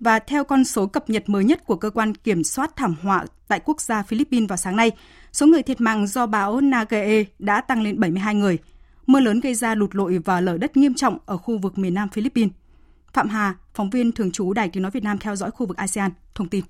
Và 0.00 0.18
theo 0.18 0.44
con 0.44 0.64
số 0.64 0.86
cập 0.86 1.10
nhật 1.10 1.28
mới 1.28 1.44
nhất 1.44 1.66
của 1.66 1.76
cơ 1.76 1.90
quan 1.90 2.14
kiểm 2.14 2.44
soát 2.44 2.76
thảm 2.76 2.94
họa 3.02 3.24
tại 3.48 3.60
quốc 3.64 3.80
gia 3.80 4.02
Philippines 4.02 4.48
vào 4.48 4.56
sáng 4.56 4.76
nay, 4.76 4.90
số 5.32 5.46
người 5.46 5.62
thiệt 5.62 5.80
mạng 5.80 6.06
do 6.06 6.26
bão 6.26 6.60
Nagae 6.60 7.24
đã 7.38 7.60
tăng 7.60 7.82
lên 7.82 8.00
72 8.00 8.34
người. 8.34 8.58
Mưa 9.06 9.20
lớn 9.20 9.40
gây 9.40 9.54
ra 9.54 9.74
lụt 9.74 9.94
lội 9.94 10.18
và 10.18 10.40
lở 10.40 10.58
đất 10.58 10.76
nghiêm 10.76 10.94
trọng 10.94 11.18
ở 11.26 11.36
khu 11.36 11.58
vực 11.58 11.78
miền 11.78 11.94
Nam 11.94 12.08
Philippines. 12.08 12.52
Phạm 13.12 13.28
Hà, 13.28 13.54
phóng 13.74 13.90
viên 13.90 14.12
thường 14.12 14.30
trú 14.30 14.52
Đài 14.52 14.68
Tiếng 14.68 14.82
Nói 14.82 14.90
Việt 14.90 15.02
Nam 15.02 15.18
theo 15.18 15.36
dõi 15.36 15.50
khu 15.50 15.66
vực 15.66 15.76
ASEAN, 15.76 16.10
thông 16.34 16.48
tin. 16.48 16.64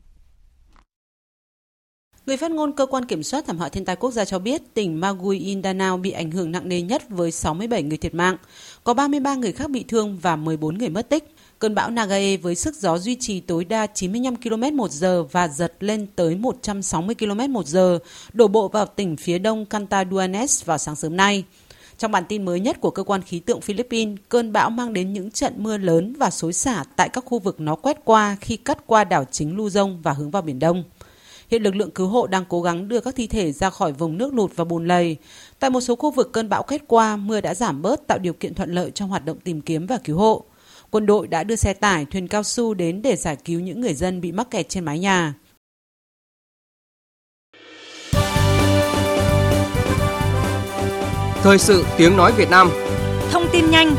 Người 2.29 2.37
phát 2.37 2.51
ngôn 2.51 2.73
Cơ 2.73 2.87
quan 2.87 3.05
Kiểm 3.05 3.23
soát 3.23 3.45
Thảm 3.47 3.59
họa 3.59 3.69
thiên 3.69 3.85
tai 3.85 3.97
quốc 3.97 4.11
gia 4.11 4.25
cho 4.25 4.39
biết 4.39 4.75
tỉnh 4.75 5.01
Maguindanao 5.01 5.97
bị 5.97 6.11
ảnh 6.11 6.31
hưởng 6.31 6.53
nặng 6.53 6.69
nề 6.69 6.81
nhất 6.81 7.03
với 7.09 7.31
67 7.31 7.83
người 7.83 7.99
thiệt 7.99 8.15
mạng, 8.15 8.37
có 8.85 8.95
33 8.95 9.35
người 9.35 9.53
khác 9.53 9.71
bị 9.71 9.85
thương 9.89 10.19
và 10.23 10.37
14 10.37 10.79
người 10.79 10.89
mất 10.89 11.09
tích. 11.09 11.35
Cơn 11.59 11.75
bão 11.75 11.91
Nagae 11.91 12.37
với 12.37 12.55
sức 12.55 12.75
gió 12.75 12.99
duy 12.99 13.17
trì 13.21 13.41
tối 13.41 13.65
đa 13.65 13.87
95 13.87 14.37
km 14.37 14.77
một 14.77 14.91
giờ 14.91 15.23
và 15.23 15.49
giật 15.49 15.73
lên 15.81 16.07
tới 16.17 16.35
160 16.35 17.15
km 17.19 17.53
một 17.53 17.67
giờ, 17.67 17.99
đổ 18.33 18.49
bộ 18.49 18.69
vào 18.69 18.87
tỉnh 18.87 19.17
phía 19.17 19.39
đông 19.39 19.67
Cantaduanes 19.67 20.65
vào 20.65 20.79
sáng 20.79 20.97
sớm 20.97 21.17
nay. 21.17 21.45
Trong 21.99 22.13
bản 22.13 22.25
tin 22.29 22.45
mới 22.45 22.61
nhất 22.61 22.81
của 22.81 22.91
cơ 22.91 23.03
quan 23.03 23.23
khí 23.23 23.39
tượng 23.39 23.61
Philippines, 23.61 24.19
cơn 24.29 24.53
bão 24.53 24.71
mang 24.71 24.93
đến 24.93 25.13
những 25.13 25.31
trận 25.31 25.53
mưa 25.57 25.79
lớn 25.79 26.15
và 26.19 26.31
xối 26.31 26.53
xả 26.53 26.85
tại 26.97 27.09
các 27.09 27.25
khu 27.25 27.39
vực 27.39 27.61
nó 27.61 27.75
quét 27.75 27.97
qua 28.05 28.37
khi 28.41 28.57
cắt 28.57 28.87
qua 28.87 29.05
đảo 29.05 29.25
chính 29.31 29.57
Luzon 29.57 29.97
và 30.03 30.13
hướng 30.13 30.31
vào 30.31 30.43
Biển 30.43 30.59
Đông. 30.59 30.85
Hiện 31.51 31.63
lực 31.63 31.77
lượng 31.77 31.91
cứu 31.91 32.07
hộ 32.07 32.27
đang 32.27 32.45
cố 32.49 32.63
gắng 32.63 32.89
đưa 32.89 33.01
các 33.01 33.15
thi 33.17 33.27
thể 33.27 33.53
ra 33.53 33.71
khỏi 33.71 33.93
vùng 33.93 34.19
nước 34.19 34.35
lụt 34.35 34.57
và 34.57 34.65
bùn 34.65 34.87
lầy. 34.87 35.17
Tại 35.59 35.71
một 35.71 35.81
số 35.81 35.97
khu 35.97 36.11
vực 36.11 36.33
cơn 36.33 36.49
bão 36.49 36.63
quét 36.63 36.83
qua, 36.87 37.17
mưa 37.17 37.41
đã 37.41 37.55
giảm 37.55 37.83
bớt 37.83 38.07
tạo 38.07 38.19
điều 38.19 38.33
kiện 38.33 38.55
thuận 38.55 38.73
lợi 38.73 38.91
trong 38.91 39.09
hoạt 39.09 39.25
động 39.25 39.41
tìm 39.41 39.61
kiếm 39.61 39.87
và 39.87 39.99
cứu 40.05 40.19
hộ. 40.19 40.45
Quân 40.91 41.07
đội 41.07 41.29
đã 41.29 41.45
đưa 41.45 41.57
xe 41.57 41.73
tải, 41.73 42.05
thuyền 42.05 42.29
cao 42.29 42.43
su 42.43 42.75
đến 42.75 43.03
để 43.03 43.17
giải 43.17 43.37
cứu 43.45 43.61
những 43.61 43.81
người 43.81 43.95
dân 43.95 44.21
bị 44.21 44.33
mắc 44.33 44.51
kẹt 44.51 44.69
trên 44.69 44.85
mái 44.85 44.99
nhà. 44.99 45.35
Thời 51.43 51.59
sự 51.59 51.85
tiếng 51.97 52.17
nói 52.17 52.33
Việt 52.33 52.51
Nam 52.51 52.71
Thông 53.31 53.47
tin 53.53 53.71
nhanh 53.71 53.95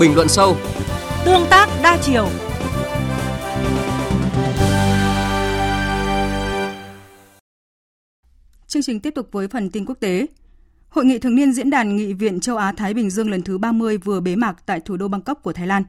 Bình 0.00 0.14
luận 0.14 0.28
sâu 0.28 0.56
Tương 1.24 1.46
tác 1.50 1.68
đa 1.82 1.98
chiều 2.02 2.28
Chương 8.74 8.82
trình 8.82 9.00
tiếp 9.00 9.14
tục 9.14 9.28
với 9.32 9.48
phần 9.48 9.70
tin 9.70 9.84
quốc 9.86 10.00
tế. 10.00 10.26
Hội 10.88 11.04
nghị 11.04 11.18
thường 11.18 11.34
niên 11.34 11.52
Diễn 11.52 11.70
đàn 11.70 11.96
Nghị 11.96 12.12
viện 12.12 12.40
châu 12.40 12.56
Á-Thái 12.56 12.94
Bình 12.94 13.10
Dương 13.10 13.30
lần 13.30 13.42
thứ 13.42 13.58
30 13.58 13.98
vừa 13.98 14.20
bế 14.20 14.36
mạc 14.36 14.66
tại 14.66 14.80
thủ 14.80 14.96
đô 14.96 15.08
Bangkok 15.08 15.42
của 15.42 15.52
Thái 15.52 15.66
Lan. 15.66 15.84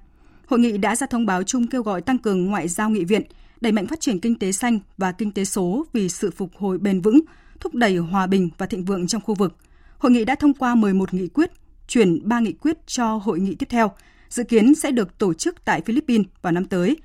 Hội 0.46 0.60
nghị 0.60 0.78
đã 0.78 0.96
ra 0.96 1.08
thông 1.08 1.26
báo 1.26 1.44
chung 1.44 1.68
kêu 1.68 1.84
gọi 1.84 2.02
tăng 2.02 2.18
cường 2.18 2.46
ngoại 2.46 2.68
giao 2.68 2.90
nghị 2.90 3.04
viện, 3.04 3.22
đẩy 3.62 3.72
mạnh 3.72 3.88
phát 3.88 4.00
triển 4.00 4.20
kinh 4.20 4.40
tế 4.40 4.52
xanh 4.52 4.80
và 4.98 5.12
kinh 5.12 5.32
tế 5.32 5.46
số 5.46 5.86
vì 5.94 6.10
sự 6.10 6.32
phục 6.32 6.50
hồi 6.58 6.78
bền 6.78 7.02
vững, 7.02 7.22
thúc 7.60 7.76
đẩy 7.76 7.98
hòa 7.98 8.28
bình 8.28 8.50
và 8.58 8.66
thịnh 8.66 8.86
vượng 8.86 9.08
trong 9.08 9.22
khu 9.22 9.36
vực. 9.36 9.56
Hội 9.98 10.12
nghị 10.12 10.26
đã 10.26 10.36
thông 10.36 10.54
qua 10.54 10.76
11 10.76 11.14
nghị 11.14 11.28
quyết, 11.28 11.52
chuyển 11.88 12.30
3 12.30 12.40
nghị 12.40 12.54
quyết 12.54 12.88
cho 12.88 13.16
hội 13.16 13.40
nghị 13.40 13.56
tiếp 13.56 13.68
theo, 13.70 13.92
dự 14.30 14.44
kiến 14.44 14.76
sẽ 14.76 14.92
được 14.92 15.18
tổ 15.18 15.34
chức 15.34 15.66
tại 15.66 15.82
Philippines 15.82 16.28
vào 16.42 16.54
năm 16.54 16.66
tới. 16.66 16.98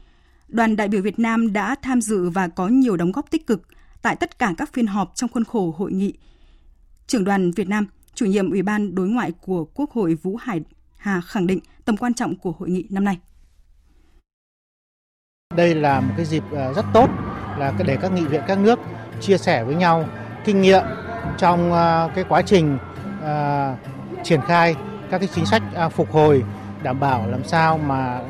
Đoàn 0.48 0.76
đại 0.76 0.88
biểu 0.88 1.02
Việt 1.02 1.18
Nam 1.18 1.52
đã 1.52 1.74
tham 1.82 2.00
dự 2.00 2.30
và 2.30 2.48
có 2.48 2.68
nhiều 2.68 2.96
đóng 2.96 3.12
góp 3.12 3.30
tích 3.30 3.46
cực 3.46 3.62
tại 4.02 4.16
tất 4.16 4.38
cả 4.38 4.54
các 4.58 4.72
phiên 4.72 4.86
họp 4.86 5.12
trong 5.14 5.30
khuôn 5.32 5.44
khổ 5.44 5.74
hội 5.78 5.92
nghị. 5.92 6.14
Trưởng 7.06 7.24
đoàn 7.24 7.50
Việt 7.50 7.68
Nam, 7.68 7.86
chủ 8.14 8.26
nhiệm 8.26 8.50
Ủy 8.50 8.62
ban 8.62 8.94
Đối 8.94 9.08
ngoại 9.08 9.32
của 9.40 9.64
Quốc 9.64 9.90
hội 9.90 10.14
Vũ 10.14 10.36
Hải 10.36 10.60
Hà 10.96 11.20
khẳng 11.20 11.46
định 11.46 11.60
tầm 11.84 11.96
quan 11.96 12.14
trọng 12.14 12.36
của 12.36 12.52
hội 12.58 12.70
nghị 12.70 12.86
năm 12.90 13.04
nay. 13.04 13.18
Đây 15.56 15.74
là 15.74 16.00
một 16.00 16.14
cái 16.16 16.26
dịp 16.26 16.44
à, 16.56 16.72
rất 16.72 16.84
tốt 16.94 17.10
là 17.58 17.72
để 17.86 17.98
các 18.02 18.12
nghị 18.12 18.24
viện 18.24 18.42
các 18.48 18.58
nước 18.58 18.78
chia 19.20 19.38
sẻ 19.38 19.64
với 19.64 19.74
nhau 19.74 20.08
kinh 20.44 20.60
nghiệm 20.60 20.82
trong 21.38 21.72
à, 21.72 22.08
cái 22.14 22.24
quá 22.28 22.42
trình 22.42 22.78
à, 23.22 23.76
triển 24.24 24.40
khai 24.40 24.76
các 25.10 25.18
cái 25.18 25.28
chính 25.34 25.46
sách 25.46 25.62
phục 25.92 26.12
hồi 26.12 26.44
đảm 26.82 27.00
bảo 27.00 27.28
làm 27.28 27.44
sao 27.44 27.78
mà 27.78 28.20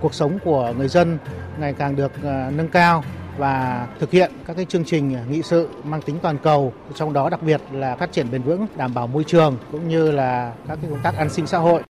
cuộc 0.00 0.14
sống 0.14 0.38
của 0.44 0.74
người 0.78 0.88
dân 0.88 1.18
ngày 1.58 1.74
càng 1.78 1.96
được 1.96 2.12
nâng 2.24 2.68
cao 2.72 3.04
và 3.38 3.88
thực 4.00 4.10
hiện 4.10 4.32
các 4.46 4.56
cái 4.56 4.64
chương 4.64 4.84
trình 4.84 5.16
nghị 5.30 5.42
sự 5.42 5.68
mang 5.84 6.02
tính 6.02 6.18
toàn 6.22 6.38
cầu, 6.42 6.72
trong 6.94 7.12
đó 7.12 7.30
đặc 7.30 7.42
biệt 7.42 7.60
là 7.72 7.96
phát 7.96 8.12
triển 8.12 8.30
bền 8.30 8.42
vững, 8.42 8.66
đảm 8.76 8.94
bảo 8.94 9.06
môi 9.06 9.24
trường 9.24 9.58
cũng 9.72 9.88
như 9.88 10.10
là 10.10 10.54
các 10.68 10.78
cái 10.82 10.90
công 10.90 11.02
tác 11.02 11.14
an 11.16 11.30
sinh 11.30 11.46
xã 11.46 11.58
hội. 11.58 11.82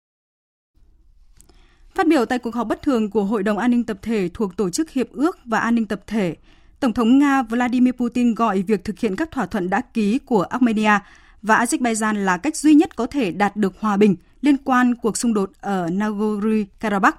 Phát 1.94 2.06
biểu 2.06 2.24
tại 2.24 2.38
cuộc 2.38 2.54
họp 2.54 2.66
bất 2.66 2.82
thường 2.82 3.10
của 3.10 3.24
Hội 3.24 3.42
đồng 3.42 3.58
An 3.58 3.70
ninh 3.70 3.84
Tập 3.84 3.98
thể 4.02 4.30
thuộc 4.34 4.56
Tổ 4.56 4.70
chức 4.70 4.90
Hiệp 4.90 5.12
ước 5.12 5.38
và 5.44 5.58
An 5.58 5.74
ninh 5.74 5.86
Tập 5.86 6.00
thể, 6.06 6.36
Tổng 6.80 6.92
thống 6.92 7.18
Nga 7.18 7.42
Vladimir 7.42 7.92
Putin 7.94 8.34
gọi 8.34 8.62
việc 8.62 8.84
thực 8.84 8.98
hiện 8.98 9.16
các 9.16 9.30
thỏa 9.30 9.46
thuận 9.46 9.70
đã 9.70 9.80
ký 9.80 10.18
của 10.18 10.42
Armenia 10.42 10.98
và 11.42 11.64
Azerbaijan 11.64 12.14
là 12.14 12.36
cách 12.36 12.56
duy 12.56 12.74
nhất 12.74 12.96
có 12.96 13.06
thể 13.06 13.32
đạt 13.32 13.56
được 13.56 13.80
hòa 13.80 13.96
bình 13.96 14.16
liên 14.40 14.56
quan 14.56 14.94
cuộc 14.94 15.16
xung 15.16 15.34
đột 15.34 15.50
ở 15.60 15.86
Nagorno-Karabakh. 15.86 17.12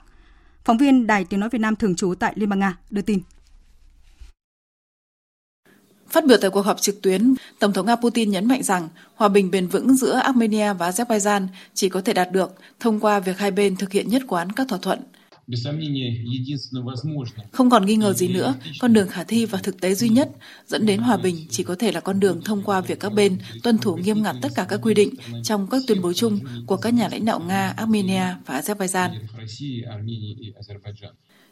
Phóng 0.66 0.78
viên 0.78 1.08
Đài 1.08 1.26
Tiếng 1.26 1.40
Nói 1.40 1.50
Việt 1.50 1.60
Nam 1.60 1.76
thường 1.76 1.96
trú 1.96 2.14
tại 2.20 2.34
Liên 2.36 2.50
bang 2.50 2.60
Nga 2.60 2.78
đưa 2.90 3.02
tin. 3.02 3.22
Phát 6.12 6.26
biểu 6.26 6.38
tại 6.42 6.50
cuộc 6.50 6.62
họp 6.62 6.82
trực 6.82 7.02
tuyến, 7.02 7.34
Tổng 7.60 7.74
thống 7.74 7.86
Nga 7.86 7.96
Putin 7.96 8.32
nhấn 8.32 8.48
mạnh 8.48 8.64
rằng 8.64 8.90
hòa 9.16 9.30
bình 9.30 9.52
bền 9.52 9.68
vững 9.68 9.96
giữa 9.96 10.16
Armenia 10.16 10.74
và 10.74 10.90
Azerbaijan 10.90 11.48
chỉ 11.74 11.90
có 11.90 12.02
thể 12.02 12.14
đạt 12.14 12.32
được 12.32 12.56
thông 12.80 13.00
qua 13.00 13.20
việc 13.20 13.38
hai 13.38 13.52
bên 13.52 13.76
thực 13.76 13.92
hiện 13.92 14.10
nhất 14.10 14.22
quán 14.28 14.52
các 14.52 14.68
thỏa 14.70 14.80
thuận. 14.80 15.00
Không 17.52 17.70
còn 17.70 17.86
nghi 17.86 17.96
ngờ 17.96 18.14
gì 18.14 18.28
nữa, 18.28 18.54
con 18.80 18.94
đường 18.94 19.08
khả 19.08 19.24
thi 19.24 19.46
và 19.46 19.60
thực 19.64 19.82
tế 19.82 19.96
duy 19.96 20.10
nhất 20.10 20.30
dẫn 20.68 20.86
đến 20.86 21.00
hòa 21.00 21.18
bình 21.18 21.36
chỉ 21.50 21.64
có 21.64 21.76
thể 21.76 21.92
là 21.92 22.00
con 22.00 22.20
đường 22.20 22.42
thông 22.46 22.64
qua 22.64 22.82
việc 22.82 23.00
các 23.00 23.14
bên 23.14 23.38
tuân 23.64 23.78
thủ 23.78 23.96
nghiêm 23.96 24.24
ngặt 24.24 24.36
tất 24.42 24.50
cả 24.56 24.66
các 24.70 24.80
quy 24.84 24.94
định 24.94 25.14
trong 25.44 25.68
các 25.68 25.82
tuyên 25.88 26.02
bố 26.02 26.14
chung 26.14 26.40
của 26.68 26.78
các 26.78 26.94
nhà 26.94 27.08
lãnh 27.12 27.26
đạo 27.26 27.40
Nga, 27.40 27.74
Armenia 27.78 28.24
và 28.46 28.62
Azerbaijan. 28.62 29.10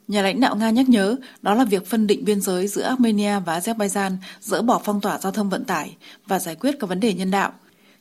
Nhà 0.10 0.22
lãnh 0.22 0.40
đạo 0.40 0.56
Nga 0.56 0.70
nhắc 0.70 0.90
nhớ 0.90 1.16
đó 1.42 1.54
là 1.54 1.66
việc 1.66 1.88
phân 1.88 2.08
định 2.08 2.26
biên 2.26 2.42
giới 2.42 2.68
giữa 2.68 2.82
Armenia 2.82 3.40
và 3.40 3.60
Azerbaijan 3.60 4.12
dỡ 4.42 4.62
bỏ 4.62 4.82
phong 4.84 5.02
tỏa 5.02 5.20
giao 5.20 5.32
thông 5.32 5.50
vận 5.50 5.66
tải 5.66 5.96
và 6.28 6.40
giải 6.40 6.56
quyết 6.56 6.76
các 6.80 6.90
vấn 6.90 7.00
đề 7.00 7.14
nhân 7.14 7.32
đạo. 7.32 7.52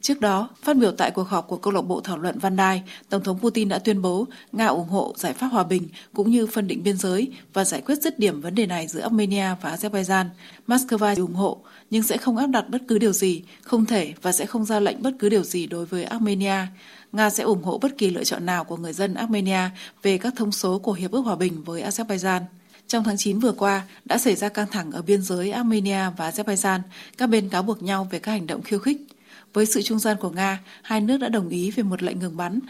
Trước 0.00 0.20
đó, 0.20 0.48
phát 0.62 0.76
biểu 0.76 0.92
tại 0.92 1.10
cuộc 1.10 1.28
họp 1.28 1.48
của 1.48 1.56
câu 1.56 1.72
lạc 1.72 1.82
bộ 1.82 2.00
thảo 2.00 2.18
luận 2.18 2.38
Van 2.38 2.56
đai, 2.56 2.82
Tổng 3.08 3.22
thống 3.22 3.38
Putin 3.38 3.68
đã 3.68 3.78
tuyên 3.78 4.02
bố 4.02 4.26
Nga 4.52 4.66
ủng 4.66 4.88
hộ 4.88 5.14
giải 5.16 5.32
pháp 5.32 5.46
hòa 5.46 5.64
bình 5.64 5.88
cũng 6.14 6.30
như 6.30 6.46
phân 6.46 6.68
định 6.68 6.82
biên 6.82 6.96
giới 6.96 7.32
và 7.52 7.64
giải 7.64 7.80
quyết 7.80 8.02
dứt 8.02 8.18
điểm 8.18 8.40
vấn 8.40 8.54
đề 8.54 8.66
này 8.66 8.86
giữa 8.86 9.00
Armenia 9.00 9.46
và 9.62 9.76
Azerbaijan. 9.76 10.24
Moscow 10.66 11.16
ủng 11.16 11.34
hộ 11.34 11.60
nhưng 11.90 12.02
sẽ 12.02 12.16
không 12.16 12.36
áp 12.36 12.46
đặt 12.46 12.68
bất 12.68 12.82
cứ 12.88 12.98
điều 12.98 13.12
gì, 13.12 13.42
không 13.62 13.84
thể 13.84 14.14
và 14.22 14.32
sẽ 14.32 14.46
không 14.46 14.64
ra 14.64 14.80
lệnh 14.80 15.02
bất 15.02 15.12
cứ 15.18 15.28
điều 15.28 15.42
gì 15.42 15.66
đối 15.66 15.86
với 15.86 16.04
Armenia. 16.04 16.66
Nga 17.12 17.30
sẽ 17.30 17.44
ủng 17.44 17.62
hộ 17.62 17.78
bất 17.78 17.98
kỳ 17.98 18.10
lựa 18.10 18.24
chọn 18.24 18.46
nào 18.46 18.64
của 18.64 18.76
người 18.76 18.92
dân 18.92 19.14
Armenia 19.14 19.70
về 20.02 20.18
các 20.18 20.34
thông 20.36 20.52
số 20.52 20.78
của 20.78 20.92
Hiệp 20.92 21.10
ước 21.10 21.20
Hòa 21.20 21.36
bình 21.36 21.64
với 21.64 21.82
Azerbaijan. 21.82 22.40
Trong 22.86 23.04
tháng 23.04 23.16
9 23.16 23.38
vừa 23.38 23.52
qua, 23.52 23.86
đã 24.04 24.18
xảy 24.18 24.34
ra 24.34 24.48
căng 24.48 24.66
thẳng 24.70 24.90
ở 24.92 25.02
biên 25.02 25.22
giới 25.22 25.50
Armenia 25.50 26.10
và 26.16 26.30
Azerbaijan, 26.30 26.80
các 27.18 27.26
bên 27.26 27.48
cáo 27.48 27.62
buộc 27.62 27.82
nhau 27.82 28.08
về 28.10 28.18
các 28.18 28.32
hành 28.32 28.46
động 28.46 28.62
khiêu 28.62 28.78
khích. 28.78 28.98
Với 29.52 29.66
sự 29.66 29.82
trung 29.82 29.98
gian 29.98 30.16
của 30.20 30.30
Nga, 30.30 30.60
hai 30.82 31.00
nước 31.00 31.16
đã 31.16 31.28
đồng 31.28 31.48
ý 31.48 31.70
về 31.70 31.82
một 31.82 32.02
lệnh 32.02 32.18
ngừng 32.18 32.36
bắn 32.36 32.60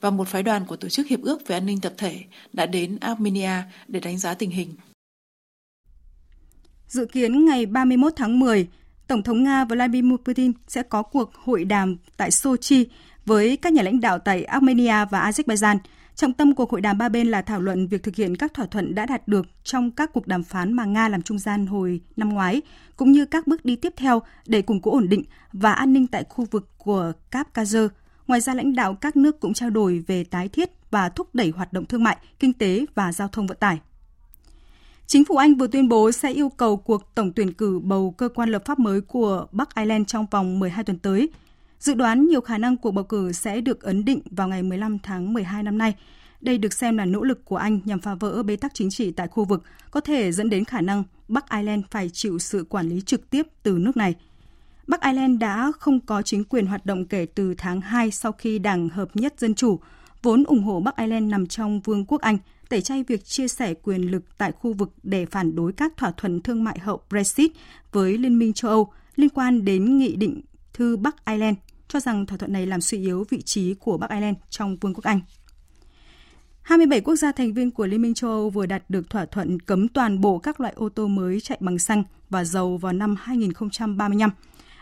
và 0.00 0.10
một 0.10 0.28
phái 0.28 0.42
đoàn 0.42 0.64
của 0.66 0.76
Tổ 0.76 0.88
chức 0.88 1.06
Hiệp 1.06 1.22
ước 1.22 1.48
về 1.48 1.56
an 1.56 1.66
ninh 1.66 1.80
tập 1.80 1.92
thể 1.96 2.20
đã 2.52 2.66
đến 2.66 2.98
Armenia 3.00 3.62
để 3.88 4.00
đánh 4.00 4.18
giá 4.18 4.34
tình 4.34 4.50
hình. 4.50 4.74
Dự 6.88 7.06
kiến 7.06 7.46
ngày 7.46 7.66
31 7.66 8.12
tháng 8.16 8.38
10, 8.38 8.68
Tổng 9.06 9.22
thống 9.22 9.44
Nga 9.44 9.64
Vladimir 9.64 10.18
Putin 10.24 10.52
sẽ 10.68 10.82
có 10.82 11.02
cuộc 11.02 11.34
hội 11.34 11.64
đàm 11.64 11.96
tại 12.16 12.30
Sochi 12.30 12.86
với 13.26 13.56
các 13.56 13.72
nhà 13.72 13.82
lãnh 13.82 14.00
đạo 14.00 14.18
tại 14.18 14.44
Armenia 14.44 15.04
và 15.10 15.30
Azerbaijan. 15.30 15.78
Trọng 16.14 16.32
tâm 16.32 16.54
cuộc 16.54 16.70
hội 16.70 16.80
đàm 16.80 16.98
ba 16.98 17.08
bên 17.08 17.26
là 17.26 17.42
thảo 17.42 17.60
luận 17.60 17.86
việc 17.86 18.02
thực 18.02 18.16
hiện 18.16 18.36
các 18.36 18.54
thỏa 18.54 18.66
thuận 18.66 18.94
đã 18.94 19.06
đạt 19.06 19.28
được 19.28 19.46
trong 19.64 19.90
các 19.90 20.12
cuộc 20.12 20.26
đàm 20.26 20.44
phán 20.44 20.72
mà 20.72 20.84
Nga 20.84 21.08
làm 21.08 21.22
trung 21.22 21.38
gian 21.38 21.66
hồi 21.66 22.00
năm 22.16 22.28
ngoái, 22.28 22.62
cũng 22.96 23.12
như 23.12 23.24
các 23.24 23.46
bước 23.46 23.64
đi 23.64 23.76
tiếp 23.76 23.92
theo 23.96 24.22
để 24.46 24.62
củng 24.62 24.82
cố 24.82 24.90
ổn 24.90 25.08
định 25.08 25.24
và 25.52 25.72
an 25.72 25.92
ninh 25.92 26.06
tại 26.06 26.24
khu 26.28 26.46
vực 26.50 26.68
của 26.78 27.12
Caucasus. 27.30 27.90
Ngoài 28.26 28.40
ra, 28.40 28.54
lãnh 28.54 28.74
đạo 28.74 28.94
các 28.94 29.16
nước 29.16 29.40
cũng 29.40 29.54
trao 29.54 29.70
đổi 29.70 30.04
về 30.06 30.24
tái 30.24 30.48
thiết 30.48 30.70
và 30.90 31.08
thúc 31.08 31.34
đẩy 31.34 31.52
hoạt 31.56 31.72
động 31.72 31.86
thương 31.86 32.04
mại, 32.04 32.16
kinh 32.38 32.52
tế 32.52 32.84
và 32.94 33.12
giao 33.12 33.28
thông 33.28 33.46
vận 33.46 33.56
tải. 33.60 33.78
Chính 35.06 35.24
phủ 35.24 35.36
Anh 35.36 35.54
vừa 35.54 35.66
tuyên 35.66 35.88
bố 35.88 36.12
sẽ 36.12 36.30
yêu 36.30 36.48
cầu 36.48 36.76
cuộc 36.76 37.14
tổng 37.14 37.32
tuyển 37.32 37.52
cử 37.52 37.80
bầu 37.82 38.14
cơ 38.18 38.28
quan 38.28 38.48
lập 38.48 38.62
pháp 38.64 38.78
mới 38.78 39.00
của 39.00 39.46
Bắc 39.52 39.74
Ireland 39.74 40.06
trong 40.06 40.26
vòng 40.30 40.58
12 40.58 40.84
tuần 40.84 40.98
tới– 40.98 41.28
Dự 41.86 41.94
đoán 41.94 42.26
nhiều 42.26 42.40
khả 42.40 42.58
năng 42.58 42.76
cuộc 42.76 42.90
bầu 42.90 43.04
cử 43.04 43.32
sẽ 43.32 43.60
được 43.60 43.82
ấn 43.82 44.04
định 44.04 44.20
vào 44.30 44.48
ngày 44.48 44.62
15 44.62 44.98
tháng 44.98 45.32
12 45.32 45.62
năm 45.62 45.78
nay. 45.78 45.94
Đây 46.40 46.58
được 46.58 46.72
xem 46.72 46.96
là 46.96 47.04
nỗ 47.04 47.22
lực 47.22 47.44
của 47.44 47.56
Anh 47.56 47.80
nhằm 47.84 48.00
phá 48.00 48.14
vỡ 48.14 48.42
bế 48.42 48.56
tắc 48.56 48.74
chính 48.74 48.90
trị 48.90 49.10
tại 49.10 49.28
khu 49.28 49.44
vực, 49.44 49.62
có 49.90 50.00
thể 50.00 50.32
dẫn 50.32 50.50
đến 50.50 50.64
khả 50.64 50.80
năng 50.80 51.04
Bắc 51.28 51.50
Ireland 51.50 51.84
phải 51.90 52.10
chịu 52.12 52.38
sự 52.38 52.64
quản 52.68 52.88
lý 52.88 53.00
trực 53.00 53.30
tiếp 53.30 53.46
từ 53.62 53.78
nước 53.78 53.96
này. 53.96 54.14
Bắc 54.86 55.02
Ireland 55.02 55.40
đã 55.40 55.72
không 55.78 56.00
có 56.00 56.22
chính 56.22 56.44
quyền 56.44 56.66
hoạt 56.66 56.86
động 56.86 57.06
kể 57.06 57.26
từ 57.34 57.54
tháng 57.58 57.80
2 57.80 58.10
sau 58.10 58.32
khi 58.32 58.58
Đảng 58.58 58.88
Hợp 58.88 59.08
nhất 59.14 59.34
Dân 59.38 59.54
Chủ, 59.54 59.80
vốn 60.22 60.44
ủng 60.44 60.62
hộ 60.62 60.80
Bắc 60.80 60.96
Ireland 60.96 61.30
nằm 61.30 61.46
trong 61.46 61.80
Vương 61.80 62.04
quốc 62.06 62.20
Anh, 62.20 62.38
tẩy 62.68 62.80
chay 62.80 63.04
việc 63.08 63.24
chia 63.24 63.48
sẻ 63.48 63.74
quyền 63.74 64.10
lực 64.10 64.38
tại 64.38 64.52
khu 64.52 64.72
vực 64.72 64.92
để 65.02 65.26
phản 65.26 65.56
đối 65.56 65.72
các 65.72 65.96
thỏa 65.96 66.10
thuận 66.10 66.42
thương 66.42 66.64
mại 66.64 66.78
hậu 66.78 67.00
Brexit 67.10 67.50
với 67.92 68.18
Liên 68.18 68.38
minh 68.38 68.52
châu 68.52 68.70
Âu 68.70 68.92
liên 69.16 69.28
quan 69.28 69.64
đến 69.64 69.98
Nghị 69.98 70.16
định 70.16 70.40
thư 70.72 70.96
Bắc 70.96 71.24
Ireland 71.24 71.56
cho 71.88 72.00
rằng 72.00 72.26
thỏa 72.26 72.38
thuận 72.38 72.52
này 72.52 72.66
làm 72.66 72.80
suy 72.80 72.98
yếu 72.98 73.24
vị 73.30 73.42
trí 73.42 73.74
của 73.74 73.98
Bắc 73.98 74.10
Ireland 74.10 74.36
trong 74.50 74.76
Vương 74.76 74.94
quốc 74.94 75.04
Anh. 75.04 75.20
27 76.62 77.00
quốc 77.00 77.16
gia 77.16 77.32
thành 77.32 77.52
viên 77.52 77.70
của 77.70 77.86
Liên 77.86 78.02
minh 78.02 78.14
châu 78.14 78.30
Âu 78.30 78.50
vừa 78.50 78.66
đạt 78.66 78.90
được 78.90 79.10
thỏa 79.10 79.26
thuận 79.26 79.60
cấm 79.60 79.88
toàn 79.88 80.20
bộ 80.20 80.38
các 80.38 80.60
loại 80.60 80.72
ô 80.76 80.88
tô 80.88 81.06
mới 81.06 81.40
chạy 81.40 81.58
bằng 81.60 81.78
xăng 81.78 82.04
và 82.30 82.44
dầu 82.44 82.76
vào 82.76 82.92
năm 82.92 83.16
2035. 83.18 84.30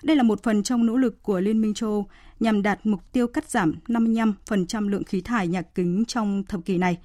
Đây 0.03 0.17
là 0.17 0.23
một 0.23 0.43
phần 0.43 0.63
trong 0.63 0.87
nỗ 0.87 0.97
lực 0.97 1.23
của 1.23 1.41
Liên 1.41 1.61
minh 1.61 1.75
châu 1.75 1.91
Âu 1.91 2.07
nhằm 2.41 2.63
đạt 2.63 2.87
mục 2.87 3.13
tiêu 3.13 3.27
cắt 3.27 3.51
giảm 3.51 3.75
55% 3.89 4.89
lượng 4.89 5.05
khí 5.05 5.21
thải 5.21 5.49
nhà 5.49 5.63
kính 5.63 6.05
trong 6.05 6.43
thập 6.49 6.65
kỷ 6.65 6.79
này. 6.79 6.99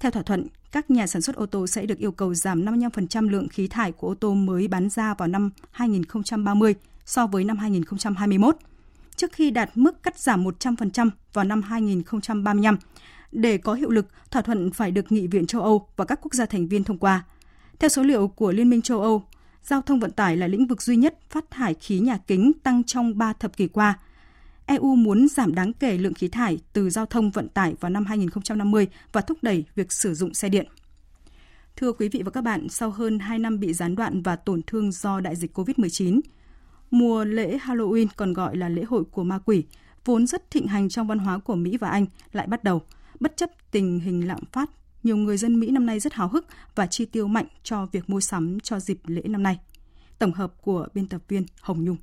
Theo 0.00 0.10
thỏa 0.10 0.22
thuận, 0.22 0.46
các 0.72 0.90
nhà 0.90 1.06
sản 1.06 1.22
xuất 1.22 1.36
ô 1.36 1.46
tô 1.46 1.66
sẽ 1.66 1.86
được 1.86 1.98
yêu 1.98 2.12
cầu 2.12 2.34
giảm 2.34 2.64
55% 2.64 3.30
lượng 3.30 3.48
khí 3.48 3.68
thải 3.68 3.92
của 3.92 4.08
ô 4.08 4.14
tô 4.14 4.34
mới 4.34 4.68
bán 4.68 4.88
ra 4.88 5.14
vào 5.14 5.28
năm 5.28 5.50
2030 5.70 6.74
so 7.04 7.26
với 7.26 7.44
năm 7.44 7.56
2021 7.56 8.56
trước 9.18 9.32
khi 9.32 9.50
đạt 9.50 9.70
mức 9.74 10.02
cắt 10.02 10.18
giảm 10.18 10.44
100% 10.44 11.10
vào 11.32 11.44
năm 11.44 11.62
2035. 11.62 12.78
Để 13.32 13.58
có 13.58 13.74
hiệu 13.74 13.90
lực, 13.90 14.06
thỏa 14.30 14.42
thuận 14.42 14.70
phải 14.70 14.90
được 14.90 15.12
Nghị 15.12 15.26
viện 15.26 15.46
châu 15.46 15.62
Âu 15.62 15.88
và 15.96 16.04
các 16.04 16.18
quốc 16.22 16.34
gia 16.34 16.46
thành 16.46 16.68
viên 16.68 16.84
thông 16.84 16.98
qua. 16.98 17.24
Theo 17.78 17.88
số 17.88 18.02
liệu 18.02 18.28
của 18.28 18.52
Liên 18.52 18.70
minh 18.70 18.82
châu 18.82 19.00
Âu, 19.00 19.22
giao 19.62 19.82
thông 19.82 20.00
vận 20.00 20.10
tải 20.10 20.36
là 20.36 20.46
lĩnh 20.46 20.66
vực 20.66 20.82
duy 20.82 20.96
nhất 20.96 21.18
phát 21.30 21.50
thải 21.50 21.74
khí 21.74 21.98
nhà 21.98 22.18
kính 22.26 22.52
tăng 22.62 22.84
trong 22.84 23.18
3 23.18 23.32
thập 23.32 23.56
kỷ 23.56 23.68
qua. 23.68 23.98
EU 24.66 24.94
muốn 24.94 25.28
giảm 25.28 25.54
đáng 25.54 25.72
kể 25.72 25.98
lượng 25.98 26.14
khí 26.14 26.28
thải 26.28 26.58
từ 26.72 26.90
giao 26.90 27.06
thông 27.06 27.30
vận 27.30 27.48
tải 27.48 27.74
vào 27.80 27.90
năm 27.90 28.04
2050 28.04 28.86
và 29.12 29.20
thúc 29.20 29.38
đẩy 29.42 29.64
việc 29.74 29.92
sử 29.92 30.14
dụng 30.14 30.34
xe 30.34 30.48
điện. 30.48 30.66
Thưa 31.76 31.92
quý 31.92 32.08
vị 32.08 32.22
và 32.24 32.30
các 32.30 32.40
bạn, 32.40 32.68
sau 32.68 32.90
hơn 32.90 33.18
2 33.18 33.38
năm 33.38 33.60
bị 33.60 33.72
gián 33.72 33.94
đoạn 33.94 34.22
và 34.22 34.36
tổn 34.36 34.62
thương 34.66 34.92
do 34.92 35.20
đại 35.20 35.36
dịch 35.36 35.58
COVID-19, 35.58 36.20
Mùa 36.90 37.24
lễ 37.24 37.58
Halloween 37.58 38.06
còn 38.16 38.32
gọi 38.32 38.56
là 38.56 38.68
lễ 38.68 38.82
hội 38.82 39.04
của 39.04 39.24
ma 39.24 39.38
quỷ, 39.38 39.64
vốn 40.04 40.26
rất 40.26 40.50
thịnh 40.50 40.66
hành 40.66 40.88
trong 40.88 41.06
văn 41.06 41.18
hóa 41.18 41.38
của 41.38 41.54
Mỹ 41.54 41.76
và 41.76 41.90
Anh 41.90 42.06
lại 42.32 42.46
bắt 42.46 42.64
đầu. 42.64 42.82
Bất 43.20 43.36
chấp 43.36 43.50
tình 43.70 44.00
hình 44.00 44.28
lạm 44.28 44.40
phát, 44.52 44.70
nhiều 45.02 45.16
người 45.16 45.36
dân 45.36 45.60
Mỹ 45.60 45.70
năm 45.70 45.86
nay 45.86 46.00
rất 46.00 46.12
háo 46.12 46.28
hức 46.28 46.46
và 46.74 46.86
chi 46.86 47.04
tiêu 47.04 47.26
mạnh 47.26 47.46
cho 47.62 47.86
việc 47.86 48.10
mua 48.10 48.20
sắm 48.20 48.60
cho 48.60 48.80
dịp 48.80 49.00
lễ 49.06 49.22
năm 49.22 49.42
nay. 49.42 49.58
Tổng 50.18 50.32
hợp 50.32 50.62
của 50.62 50.88
biên 50.94 51.08
tập 51.08 51.22
viên 51.28 51.46
Hồng 51.60 51.84
Nhung. 51.84 51.96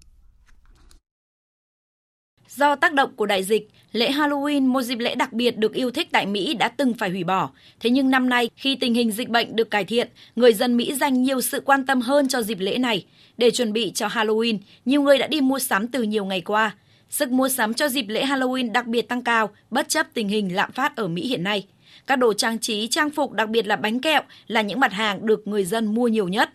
Do 2.56 2.76
tác 2.76 2.94
động 2.94 3.10
của 3.16 3.26
đại 3.26 3.44
dịch, 3.44 3.70
lễ 3.92 4.12
Halloween, 4.12 4.68
một 4.68 4.82
dịp 4.82 5.00
lễ 5.00 5.16
đặc 5.16 5.34
biệt 5.34 5.58
được 5.58 5.74
yêu 5.74 5.92
thích 5.92 6.08
tại 6.12 6.26
Mỹ 6.26 6.54
đã 6.54 6.70
từng 6.70 6.94
phải 6.94 7.10
hủy 7.10 7.24
bỏ. 7.24 7.50
Thế 7.80 7.90
nhưng 7.90 8.10
năm 8.10 8.30
nay, 8.30 8.50
khi 8.56 8.76
tình 8.76 8.94
hình 8.94 9.12
dịch 9.12 9.30
bệnh 9.30 9.56
được 9.56 9.72
cải 9.72 9.86
thiện, 9.86 10.08
người 10.36 10.54
dân 10.54 10.78
Mỹ 10.78 10.94
dành 10.94 11.24
nhiều 11.24 11.42
sự 11.42 11.62
quan 11.62 11.86
tâm 11.86 12.02
hơn 12.02 12.28
cho 12.28 12.42
dịp 12.42 12.60
lễ 12.60 12.78
này. 12.78 13.06
Để 13.38 13.52
chuẩn 13.52 13.74
bị 13.74 13.92
cho 13.92 14.08
Halloween, 14.08 14.58
nhiều 14.86 15.02
người 15.02 15.18
đã 15.18 15.28
đi 15.28 15.42
mua 15.42 15.60
sắm 15.60 15.88
từ 15.88 16.04
nhiều 16.04 16.26
ngày 16.26 16.42
qua. 16.42 16.76
Sức 17.10 17.30
mua 17.30 17.50
sắm 17.50 17.74
cho 17.74 17.88
dịp 17.88 18.06
lễ 18.08 18.26
Halloween 18.26 18.72
đặc 18.72 18.88
biệt 18.88 19.08
tăng 19.10 19.24
cao, 19.24 19.50
bất 19.70 19.90
chấp 19.90 20.08
tình 20.14 20.28
hình 20.28 20.56
lạm 20.56 20.72
phát 20.72 20.96
ở 20.96 21.08
Mỹ 21.08 21.28
hiện 21.28 21.44
nay. 21.44 21.68
Các 22.08 22.16
đồ 22.16 22.34
trang 22.34 22.60
trí, 22.60 22.88
trang 22.88 23.10
phục, 23.10 23.32
đặc 23.32 23.50
biệt 23.50 23.68
là 23.68 23.76
bánh 23.76 24.00
kẹo 24.00 24.22
là 24.48 24.62
những 24.62 24.80
mặt 24.80 24.94
hàng 24.94 25.26
được 25.26 25.48
người 25.48 25.64
dân 25.64 25.86
mua 25.96 26.08
nhiều 26.08 26.28
nhất. 26.28 26.50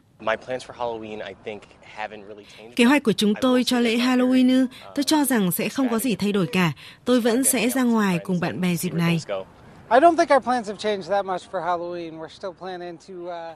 Kế 2.76 2.84
hoạch 2.84 3.02
của 3.02 3.12
chúng 3.12 3.34
tôi 3.40 3.64
cho 3.64 3.80
lễ 3.80 3.96
Halloween, 3.96 4.66
tôi 4.94 5.04
cho 5.04 5.24
rằng 5.24 5.52
sẽ 5.52 5.68
không 5.68 5.88
có 5.88 5.98
gì 5.98 6.14
thay 6.14 6.32
đổi 6.32 6.46
cả. 6.46 6.72
Tôi 7.04 7.20
vẫn 7.20 7.44
sẽ 7.44 7.68
ra 7.68 7.82
ngoài 7.82 8.18
cùng 8.24 8.40
bạn 8.40 8.60
bè 8.60 8.74
dịp 8.74 8.94
này. 8.94 9.20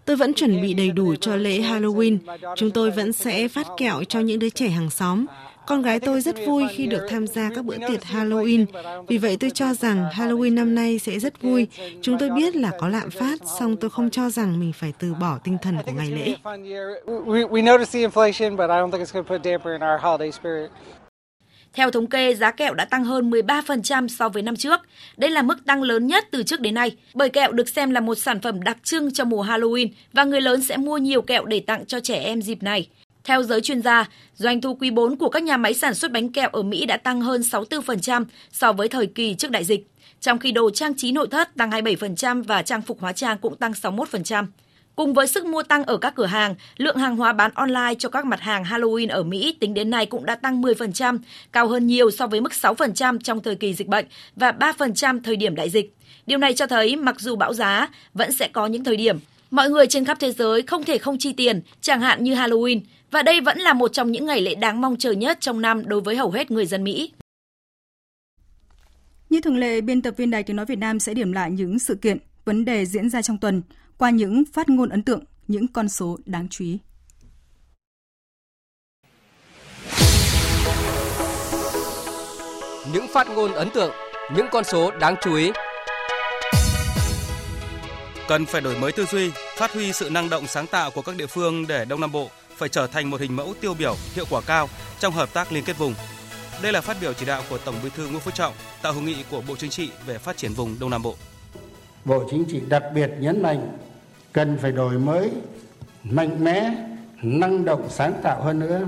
Tôi 0.05 0.17
vẫn 0.17 0.35
chuẩn 0.35 0.63
bị 0.63 0.75
đầy 0.75 0.91
đủ 0.91 1.15
cho 1.15 1.37
lễ 1.37 1.61
Halloween. 1.61 2.19
Chúng 2.57 2.71
tôi 2.71 2.91
vẫn 2.91 3.13
sẽ 3.13 3.49
phát 3.49 3.67
kẹo 3.77 4.05
cho 4.05 4.21
những 4.21 4.39
đứa 4.39 4.49
trẻ 4.49 4.69
hàng 4.69 4.91
xóm. 4.91 5.27
Con 5.67 5.83
gái 5.83 6.01
tôi 6.01 6.21
rất 6.21 6.37
vui 6.47 6.65
khi 6.71 6.87
được 6.87 7.07
tham 7.09 7.27
gia 7.27 7.51
các 7.55 7.65
bữa 7.65 7.77
tiệc 7.89 8.01
Halloween. 8.01 8.67
Vì 9.09 9.19
vậy 9.19 9.37
tôi 9.41 9.51
cho 9.51 9.75
rằng 9.75 10.05
Halloween 10.13 10.55
năm 10.55 10.75
nay 10.75 10.99
sẽ 10.99 11.19
rất 11.19 11.43
vui. 11.43 11.67
Chúng 12.03 12.19
tôi 12.19 12.31
biết 12.31 12.57
là 12.57 12.71
có 12.79 12.89
lạm 12.89 13.11
phát, 13.11 13.41
song 13.59 13.77
tôi 13.77 13.91
không 13.91 14.11
cho 14.11 14.31
rằng 14.31 14.61
mình 14.61 14.73
phải 14.73 14.93
từ 14.99 15.15
bỏ 15.21 15.39
tinh 15.45 15.57
thần 15.63 15.77
của 15.87 15.93
ngày 15.93 16.11
lễ. 16.11 16.35
Theo 21.75 21.91
thống 21.91 22.07
kê, 22.07 22.35
giá 22.35 22.51
kẹo 22.51 22.75
đã 22.75 22.85
tăng 22.85 23.05
hơn 23.05 23.31
13% 23.31 24.09
so 24.09 24.29
với 24.29 24.43
năm 24.43 24.57
trước. 24.57 24.81
Đây 25.17 25.31
là 25.31 25.43
mức 25.43 25.65
tăng 25.67 25.83
lớn 25.83 26.07
nhất 26.07 26.25
từ 26.31 26.43
trước 26.43 26.61
đến 26.61 26.75
nay, 26.75 26.97
bởi 27.15 27.29
kẹo 27.29 27.53
được 27.53 27.69
xem 27.69 27.91
là 27.91 28.01
một 28.01 28.15
sản 28.15 28.41
phẩm 28.41 28.63
đặc 28.63 28.77
trưng 28.83 29.13
cho 29.13 29.25
mùa 29.25 29.45
Halloween 29.45 29.89
và 30.13 30.25
người 30.25 30.41
lớn 30.41 30.63
sẽ 30.63 30.77
mua 30.77 30.99
nhiều 30.99 31.23
kẹo 31.23 31.45
để 31.45 31.61
tặng 31.61 31.87
cho 31.87 32.01
trẻ 32.01 32.23
em 32.23 32.43
dịp 32.43 32.63
này. 32.63 32.89
Theo 33.25 33.43
giới 33.43 33.61
chuyên 33.61 33.83
gia, 33.83 34.09
doanh 34.35 34.61
thu 34.61 34.75
quý 34.75 34.91
4 34.91 35.17
của 35.17 35.29
các 35.29 35.43
nhà 35.43 35.57
máy 35.57 35.75
sản 35.75 35.95
xuất 35.95 36.13
bánh 36.13 36.33
kẹo 36.33 36.49
ở 36.53 36.63
Mỹ 36.63 36.87
đã 36.87 36.97
tăng 36.97 37.21
hơn 37.21 37.41
64% 37.41 38.25
so 38.53 38.73
với 38.73 38.89
thời 38.89 39.07
kỳ 39.07 39.35
trước 39.35 39.51
đại 39.51 39.65
dịch, 39.65 39.87
trong 40.21 40.39
khi 40.39 40.53
đồ 40.53 40.71
trang 40.71 40.95
trí 40.95 41.13
nội 41.13 41.27
thất 41.31 41.57
tăng 41.57 41.71
27% 41.71 42.43
và 42.43 42.63
trang 42.63 42.83
phục 42.83 43.01
hóa 43.01 43.13
trang 43.13 43.39
cũng 43.39 43.57
tăng 43.57 43.73
61%. 43.73 44.47
Cùng 44.97 45.15
với 45.15 45.27
sức 45.27 45.47
mua 45.47 45.63
tăng 45.63 45.85
ở 45.85 45.97
các 45.97 46.15
cửa 46.15 46.27
hàng, 46.27 46.55
lượng 46.77 46.97
hàng 46.97 47.17
hóa 47.17 47.33
bán 47.33 47.51
online 47.55 47.95
cho 47.99 48.09
các 48.09 48.27
mặt 48.27 48.41
hàng 48.41 48.65
Halloween 48.65 49.11
ở 49.11 49.23
Mỹ 49.23 49.57
tính 49.61 49.75
đến 49.75 49.91
nay 49.91 50.07
cũng 50.07 50.27
đã 50.27 50.35
tăng 50.35 50.63
10%, 50.63 51.19
cao 51.53 51.69
hơn 51.69 51.87
nhiều 51.87 52.11
so 52.11 52.27
với 52.27 52.41
mức 52.41 52.53
6% 52.53 53.19
trong 53.19 53.43
thời 53.43 53.55
kỳ 53.55 53.75
dịch 53.75 53.89
bệnh 53.89 54.07
và 54.37 54.53
3% 54.53 55.21
thời 55.25 55.37
điểm 55.37 55.55
đại 55.55 55.71
dịch. 55.71 55.97
Điều 56.27 56.39
này 56.39 56.55
cho 56.55 56.67
thấy 56.67 56.97
mặc 56.97 57.21
dù 57.21 57.37
bão 57.37 57.55
giá, 57.55 57.89
vẫn 58.15 58.33
sẽ 58.33 58.49
có 58.49 58.67
những 58.67 58.85
thời 58.85 58.97
điểm 58.97 59.19
mọi 59.55 59.71
người 59.71 59.87
trên 59.87 60.05
khắp 60.05 60.17
thế 60.21 60.33
giới 60.33 60.63
không 60.63 60.85
thể 60.85 60.99
không 60.99 61.19
chi 61.19 61.33
tiền, 61.33 61.61
chẳng 61.81 62.01
hạn 62.01 62.25
như 62.25 62.35
Halloween, 62.35 62.81
và 63.15 63.23
đây 63.23 63.41
vẫn 63.41 63.59
là 63.59 63.73
một 63.73 63.93
trong 63.93 64.13
những 64.13 64.27
ngày 64.27 64.41
lễ 64.41 64.55
đáng 64.55 64.81
mong 64.81 64.97
chờ 64.97 65.13
nhất 65.13 65.39
trong 65.41 65.61
năm 65.61 65.89
đối 65.89 66.01
với 66.01 66.17
hầu 66.17 66.31
hết 66.31 66.51
người 66.51 66.67
dân 66.67 66.85
Mỹ. 66.85 67.13
Như 69.31 69.41
thường 69.41 69.57
lệ, 69.57 69.81
biên 69.81 70.03
tập 70.03 70.15
viên 70.17 70.31
Đài 70.31 70.43
Tiếng 70.43 70.57
Nói 70.57 70.67
Việt 70.67 70.79
Nam 70.79 71.01
sẽ 71.01 71.15
điểm 71.15 71.33
lại 71.33 71.51
những 71.51 71.79
sự 71.79 71.95
kiện, 71.95 72.19
vấn 72.45 72.65
đề 72.65 72.87
diễn 72.87 73.11
ra 73.11 73.23
trong 73.23 73.39
tuần 73.39 73.63
qua 73.99 74.11
những 74.11 74.45
phát 74.53 74.69
ngôn 74.69 74.89
ấn 74.89 75.03
tượng, 75.03 75.25
những 75.49 75.69
con 75.69 75.89
số 75.89 76.19
đáng 76.27 76.49
chú 76.49 76.65
ý. 76.65 76.79
Những 82.93 83.07
phát 83.13 83.29
ngôn 83.29 83.53
ấn 83.53 83.71
tượng, 83.71 83.91
những 84.37 84.47
con 84.53 84.65
số 84.65 84.91
đáng 85.01 85.17
chú 85.23 85.35
ý. 85.35 85.51
Cần 88.29 88.47
phải 88.47 88.61
đổi 88.61 88.79
mới 88.79 88.93
tư 88.93 89.05
duy, 89.05 89.31
phát 89.57 89.73
huy 89.73 89.93
sự 89.93 90.11
năng 90.11 90.31
động 90.31 90.47
sáng 90.47 90.67
tạo 90.67 90.91
của 90.91 91.03
các 91.03 91.17
địa 91.17 91.27
phương 91.27 91.67
để 91.67 91.85
Đông 91.85 92.01
Nam 92.01 92.13
Bộ 92.13 92.31
phải 92.57 92.69
trở 92.69 92.87
thành 92.87 93.11
một 93.11 93.21
hình 93.21 93.37
mẫu 93.37 93.55
tiêu 93.61 93.75
biểu, 93.75 93.97
hiệu 94.15 94.25
quả 94.31 94.41
cao 94.47 94.69
trong 94.99 95.13
hợp 95.13 95.35
tác 95.35 95.53
liên 95.53 95.65
kết 95.65 95.79
vùng. 95.79 95.95
Đây 96.63 96.73
là 96.73 96.81
phát 96.81 96.97
biểu 97.01 97.13
chỉ 97.13 97.27
đạo 97.27 97.43
của 97.51 97.59
Tổng 97.59 97.75
Bí 97.83 97.91
thư 97.97 98.09
Nguyễn 98.09 98.21
Phú 98.21 98.31
Trọng 98.31 98.53
tại 98.83 98.93
hội 98.93 99.03
nghị 99.03 99.25
của 99.31 99.43
Bộ 99.49 99.57
Chính 99.57 99.71
trị 99.71 99.91
về 100.07 100.19
phát 100.19 100.37
triển 100.37 100.53
vùng 100.53 100.77
Đông 100.81 100.91
Nam 100.91 101.03
Bộ. 101.03 101.15
Bộ 102.05 102.25
Chính 102.31 102.45
trị 102.45 102.61
đặc 102.69 102.83
biệt 102.95 103.11
nhấn 103.19 103.43
mạnh 103.43 103.79
cần 104.33 104.59
phải 104.63 104.73
đổi 104.73 104.99
mới 104.99 105.31
mạnh 106.05 106.45
mẽ, 106.45 106.75
năng 107.23 107.65
động 107.65 107.89
sáng 107.91 108.13
tạo 108.23 108.43
hơn 108.43 108.59
nữa, 108.59 108.81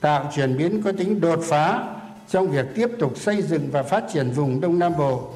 tạo 0.00 0.32
chuyển 0.36 0.56
biến 0.58 0.82
có 0.82 0.92
tính 0.92 1.20
đột 1.20 1.40
phá 1.42 1.84
trong 2.30 2.50
việc 2.50 2.66
tiếp 2.74 2.88
tục 2.98 3.18
xây 3.18 3.42
dựng 3.42 3.68
và 3.70 3.82
phát 3.82 4.04
triển 4.12 4.30
vùng 4.30 4.60
Đông 4.60 4.78
Nam 4.78 4.92
Bộ 4.98 5.30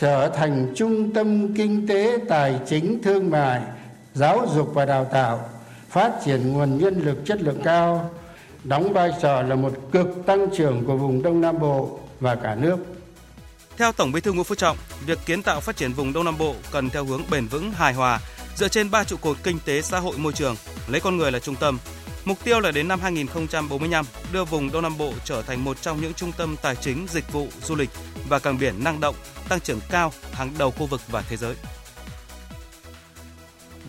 trở 0.00 0.28
thành 0.28 0.72
trung 0.76 1.12
tâm 1.12 1.54
kinh 1.54 1.86
tế, 1.86 2.18
tài 2.28 2.60
chính, 2.66 3.02
thương 3.02 3.30
mại, 3.30 3.60
giáo 4.14 4.46
dục 4.54 4.70
và 4.74 4.84
đào 4.84 5.04
tạo, 5.04 5.48
phát 5.92 6.12
triển 6.24 6.52
nguồn 6.52 6.78
nhân 6.78 7.00
lực 7.04 7.16
chất 7.24 7.42
lượng 7.42 7.60
cao, 7.64 8.10
đóng 8.64 8.92
vai 8.92 9.10
trò 9.22 9.42
là 9.42 9.54
một 9.54 9.72
cực 9.92 10.08
tăng 10.26 10.46
trưởng 10.56 10.84
của 10.86 10.96
vùng 10.96 11.22
Đông 11.22 11.40
Nam 11.40 11.58
Bộ 11.58 12.00
và 12.20 12.34
cả 12.34 12.54
nước. 12.54 12.76
Theo 13.76 13.92
Tổng 13.92 14.12
Bí 14.12 14.20
thư 14.20 14.32
Nguyễn 14.32 14.44
Phú 14.44 14.54
Trọng, 14.54 14.76
việc 15.06 15.18
kiến 15.26 15.42
tạo 15.42 15.60
phát 15.60 15.76
triển 15.76 15.92
vùng 15.92 16.12
Đông 16.12 16.24
Nam 16.24 16.38
Bộ 16.38 16.54
cần 16.72 16.90
theo 16.90 17.04
hướng 17.04 17.22
bền 17.30 17.46
vững, 17.46 17.70
hài 17.70 17.94
hòa, 17.94 18.20
dựa 18.56 18.68
trên 18.68 18.90
ba 18.90 19.04
trụ 19.04 19.16
cột 19.16 19.36
kinh 19.42 19.58
tế, 19.64 19.82
xã 19.82 19.98
hội, 19.98 20.18
môi 20.18 20.32
trường, 20.32 20.56
lấy 20.88 21.00
con 21.00 21.16
người 21.16 21.32
là 21.32 21.38
trung 21.38 21.56
tâm. 21.56 21.78
Mục 22.24 22.38
tiêu 22.44 22.60
là 22.60 22.70
đến 22.70 22.88
năm 22.88 23.00
2045 23.00 24.04
đưa 24.32 24.44
vùng 24.44 24.72
Đông 24.72 24.82
Nam 24.82 24.98
Bộ 24.98 25.12
trở 25.24 25.42
thành 25.42 25.64
một 25.64 25.82
trong 25.82 26.00
những 26.00 26.14
trung 26.14 26.32
tâm 26.36 26.56
tài 26.62 26.76
chính, 26.76 27.06
dịch 27.10 27.32
vụ, 27.32 27.48
du 27.62 27.74
lịch 27.74 27.90
và 28.28 28.38
cảng 28.38 28.58
biển 28.58 28.84
năng 28.84 29.00
động, 29.00 29.14
tăng 29.48 29.60
trưởng 29.60 29.80
cao, 29.90 30.12
hàng 30.32 30.50
đầu 30.58 30.70
khu 30.70 30.86
vực 30.86 31.00
và 31.10 31.22
thế 31.28 31.36
giới. 31.36 31.54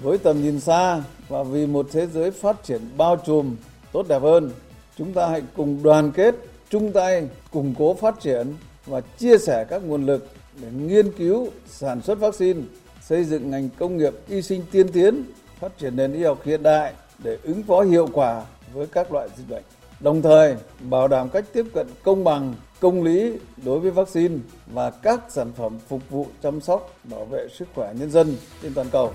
Với 0.04 0.18
tầm 0.18 0.44
nhìn 0.44 0.60
xa 0.60 1.04
và 1.28 1.44
vì 1.44 1.68
một 1.68 1.86
thế 1.92 2.08
giới 2.08 2.32
phát 2.32 2.64
triển 2.64 2.82
bao 2.98 3.18
trùm, 3.26 3.56
tốt 3.92 4.08
đẹp 4.08 4.22
hơn, 4.22 4.52
chúng 4.98 5.14
ta 5.14 5.28
hãy 5.28 5.42
cùng 5.56 5.84
đoàn 5.84 6.12
kết, 6.12 6.36
chung 6.70 6.92
tay, 6.92 7.28
củng 7.52 7.76
cố 7.78 7.94
phát 7.94 8.20
triển 8.20 8.54
và 8.86 9.02
chia 9.02 9.38
sẻ 9.38 9.66
các 9.70 9.84
nguồn 9.84 10.06
lực 10.06 10.28
để 10.62 10.68
nghiên 10.72 11.12
cứu, 11.12 11.48
sản 11.68 12.02
xuất 12.02 12.20
vaccine, 12.20 12.60
xây 13.02 13.24
dựng 13.24 13.52
ngành 13.52 13.70
công 13.80 13.98
nghiệp 13.98 14.14
y 14.28 14.42
sinh 14.42 14.62
tiên 14.72 14.88
tiến, 14.92 15.24
phát 15.60 15.78
triển 15.78 15.96
nền 15.96 16.14
y 16.14 16.24
học 16.24 16.40
hiện 16.46 16.64
đại 16.64 16.94
để 17.24 17.38
ứng 17.44 17.64
phó 17.64 17.82
hiệu 17.82 18.08
quả 18.14 18.46
với 18.74 18.88
các 18.88 19.12
loại 19.12 19.30
dịch 19.38 19.50
bệnh. 19.50 19.64
Đồng 20.00 20.22
thời, 20.22 20.56
bảo 20.80 21.08
đảm 21.08 21.30
cách 21.30 21.46
tiếp 21.54 21.66
cận 21.74 21.88
công 22.04 22.24
bằng, 22.24 22.54
công 22.80 23.04
lý 23.04 23.34
đối 23.66 23.80
với 23.80 23.92
vaccine 23.92 24.36
và 24.74 24.90
các 24.90 25.20
sản 25.30 25.52
phẩm 25.58 25.78
phục 25.88 26.02
vụ 26.10 26.28
chăm 26.44 26.62
sóc, 26.62 26.94
bảo 27.04 27.26
vệ 27.26 27.48
sức 27.58 27.68
khỏe 27.76 27.94
nhân 28.00 28.12
dân 28.12 28.36
trên 28.62 28.74
toàn 28.74 28.88
cầu. 28.92 29.14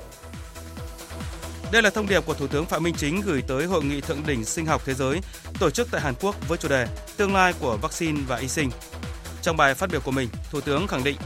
Đây 1.72 1.82
là 1.82 1.90
thông 1.90 2.08
điệp 2.08 2.26
của 2.26 2.34
Thủ 2.34 2.46
tướng 2.46 2.66
Phạm 2.66 2.82
Minh 2.82 2.94
Chính 2.98 3.20
gửi 3.20 3.42
tới 3.42 3.64
Hội 3.64 3.84
nghị 3.84 4.00
Thượng 4.00 4.26
đỉnh 4.26 4.44
Sinh 4.44 4.66
học 4.66 4.82
Thế 4.84 4.94
giới 4.94 5.20
tổ 5.60 5.70
chức 5.70 5.88
tại 5.90 6.00
Hàn 6.00 6.14
Quốc 6.20 6.48
với 6.48 6.58
chủ 6.58 6.68
đề 6.68 6.86
Tương 7.16 7.34
lai 7.34 7.54
của 7.60 7.76
vaccine 7.82 8.20
và 8.28 8.36
y 8.36 8.48
sinh. 8.48 8.70
Trong 9.42 9.56
bài 9.56 9.74
phát 9.74 9.90
biểu 9.90 10.00
của 10.00 10.10
mình, 10.10 10.28
Thủ 10.50 10.60
tướng 10.60 10.86
khẳng 10.86 11.04
định 11.04 11.16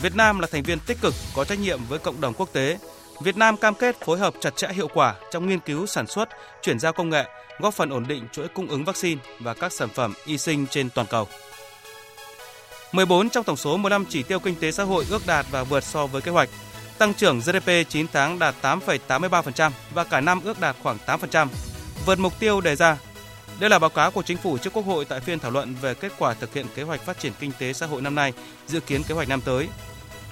Việt 0.00 0.16
Nam 0.16 0.38
là 0.38 0.46
thành 0.50 0.62
viên 0.62 0.78
tích 0.78 0.98
cực 1.00 1.14
có 1.36 1.44
trách 1.44 1.58
nhiệm 1.60 1.80
với 1.88 1.98
cộng 1.98 2.20
đồng 2.20 2.34
quốc 2.34 2.52
tế. 2.52 2.78
Việt 3.22 3.36
Nam 3.36 3.56
cam 3.56 3.74
kết 3.74 3.96
phối 4.00 4.18
hợp 4.18 4.34
chặt 4.40 4.56
chẽ 4.56 4.68
hiệu 4.72 4.88
quả 4.94 5.14
trong 5.30 5.48
nghiên 5.48 5.60
cứu 5.60 5.86
sản 5.86 6.06
xuất, 6.06 6.28
chuyển 6.62 6.78
giao 6.78 6.92
công 6.92 7.10
nghệ, 7.10 7.24
góp 7.60 7.74
phần 7.74 7.90
ổn 7.90 8.06
định 8.08 8.26
chuỗi 8.32 8.48
cung 8.48 8.68
ứng 8.68 8.84
vaccine 8.84 9.20
và 9.40 9.54
các 9.54 9.72
sản 9.72 9.88
phẩm 9.94 10.14
y 10.26 10.38
sinh 10.38 10.66
trên 10.66 10.90
toàn 10.90 11.06
cầu. 11.10 11.28
14 12.92 13.30
trong 13.30 13.44
tổng 13.44 13.56
số 13.56 13.76
15 13.76 14.04
chỉ 14.08 14.22
tiêu 14.22 14.38
kinh 14.38 14.54
tế 14.54 14.72
xã 14.72 14.84
hội 14.84 15.04
ước 15.10 15.26
đạt 15.26 15.46
và 15.50 15.64
vượt 15.64 15.84
so 15.84 16.06
với 16.06 16.22
kế 16.22 16.30
hoạch. 16.30 16.48
Tăng 17.02 17.14
trưởng 17.14 17.40
GDP 17.40 17.70
9 17.88 18.06
tháng 18.12 18.38
đạt 18.38 18.54
8,83% 18.62 19.70
và 19.94 20.04
cả 20.04 20.20
năm 20.20 20.40
ước 20.44 20.60
đạt 20.60 20.76
khoảng 20.82 20.98
8%, 21.06 21.48
vượt 22.06 22.18
mục 22.18 22.40
tiêu 22.40 22.60
đề 22.60 22.76
ra. 22.76 22.98
Đây 23.60 23.70
là 23.70 23.78
báo 23.78 23.90
cáo 23.90 24.10
của 24.10 24.22
chính 24.22 24.36
phủ 24.36 24.58
trước 24.58 24.72
Quốc 24.72 24.86
hội 24.86 25.04
tại 25.04 25.20
phiên 25.20 25.38
thảo 25.38 25.50
luận 25.50 25.74
về 25.80 25.94
kết 25.94 26.12
quả 26.18 26.34
thực 26.34 26.54
hiện 26.54 26.66
kế 26.74 26.82
hoạch 26.82 27.00
phát 27.00 27.18
triển 27.18 27.32
kinh 27.40 27.52
tế 27.58 27.72
xã 27.72 27.86
hội 27.86 28.02
năm 28.02 28.14
nay, 28.14 28.32
dự 28.66 28.80
kiến 28.80 29.02
kế 29.02 29.14
hoạch 29.14 29.28
năm 29.28 29.40
tới. 29.40 29.68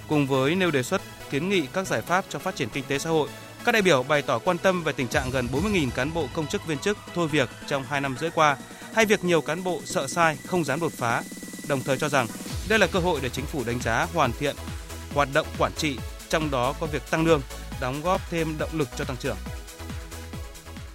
Cùng 0.09 0.27
với 0.27 0.55
nêu 0.55 0.71
đề 0.71 0.83
xuất 0.83 1.01
kiến 1.31 1.49
nghị 1.49 1.67
các 1.73 1.87
giải 1.87 2.03
pháp 2.03 2.25
cho 2.29 2.39
phát 2.39 2.57
triển 2.57 2.69
kinh 2.69 2.85
tế 2.89 2.99
xã 2.99 3.11
hội, 3.11 3.29
các 3.65 3.73
đại 3.73 3.83
biểu 3.83 4.03
bày 4.03 4.23
tỏ 4.23 4.39
quan 4.39 4.59
tâm 4.59 4.85
về 4.85 4.93
tình 4.93 5.09
trạng 5.09 5.31
gần 5.31 5.49
40.000 5.53 5.91
cán 5.91 6.15
bộ 6.15 6.29
công 6.35 6.47
chức 6.47 6.67
viên 6.67 6.79
chức 6.79 6.99
thôi 7.15 7.29
việc 7.29 7.49
trong 7.67 7.85
2 7.85 8.01
năm 8.01 8.17
rưỡi 8.21 8.31
qua, 8.31 8.57
hay 8.95 9.07
việc 9.07 9.25
nhiều 9.25 9.41
cán 9.41 9.65
bộ 9.65 9.81
sợ 9.85 10.07
sai, 10.07 10.37
không 10.47 10.65
dám 10.65 10.81
đột 10.81 10.93
phá, 10.93 11.23
đồng 11.69 11.83
thời 11.83 11.99
cho 11.99 12.09
rằng 12.09 12.27
đây 12.69 12.79
là 12.79 12.87
cơ 12.87 12.99
hội 12.99 13.21
để 13.23 13.29
chính 13.29 13.47
phủ 13.47 13.65
đánh 13.67 13.81
giá 13.81 14.07
hoàn 14.15 14.33
thiện 14.33 14.57
hoạt 15.15 15.29
động 15.35 15.47
quản 15.59 15.73
trị, 15.77 15.97
trong 16.31 16.51
đó 16.51 16.75
có 16.81 16.87
việc 16.87 17.03
tăng 17.11 17.27
lương, 17.27 17.41
đóng 17.81 18.01
góp 18.05 18.21
thêm 18.31 18.57
động 18.59 18.71
lực 18.73 18.89
cho 18.97 19.05
tăng 19.05 19.17
trưởng. 19.17 19.37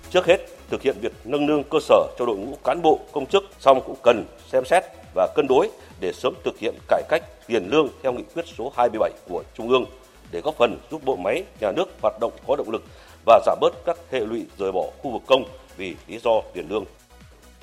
Trước 0.10 0.26
hết, 0.26 0.38
thực 0.70 0.82
hiện 0.82 0.96
việc 1.02 1.14
nâng 1.26 1.48
lương 1.48 1.64
cơ 1.64 1.80
sở 1.82 2.08
cho 2.20 2.26
đội 2.26 2.38
ngũ 2.38 2.58
cán 2.64 2.82
bộ 2.82 3.00
công 3.12 3.26
chức, 3.26 3.44
xong 3.60 3.82
cũng 3.86 3.96
cần 4.04 4.26
xem 4.52 4.66
xét 4.66 4.84
và 5.16 5.28
cân 5.36 5.48
đối 5.48 5.70
để 6.00 6.14
sớm 6.14 6.34
thực 6.44 6.60
hiện 6.60 6.76
cải 6.88 7.04
cách 7.10 7.24
tiền 7.48 7.68
lương 7.72 7.88
theo 8.04 8.14
nghị 8.14 8.24
quyết 8.34 8.46
số 8.58 8.72
27 8.78 9.12
của 9.30 9.44
Trung 9.58 9.70
ương 9.70 9.86
để 10.32 10.42
góp 10.42 10.56
phần 10.58 10.78
giúp 10.92 11.02
bộ 11.06 11.16
máy 11.16 11.44
nhà 11.60 11.72
nước 11.72 11.86
hoạt 12.02 12.14
động 12.22 12.34
có 12.48 12.56
động 12.56 12.70
lực 12.70 12.84
và 13.26 13.40
giảm 13.46 13.58
bớt 13.62 13.74
các 13.86 13.98
hệ 14.12 14.20
lụy 14.20 14.46
rời 14.58 14.72
bỏ 14.72 14.84
khu 14.98 15.12
vực 15.12 15.22
công 15.28 15.44
vì 15.78 15.96
lý 16.08 16.20
do 16.24 16.42
tiền 16.54 16.68
lương. 16.70 16.86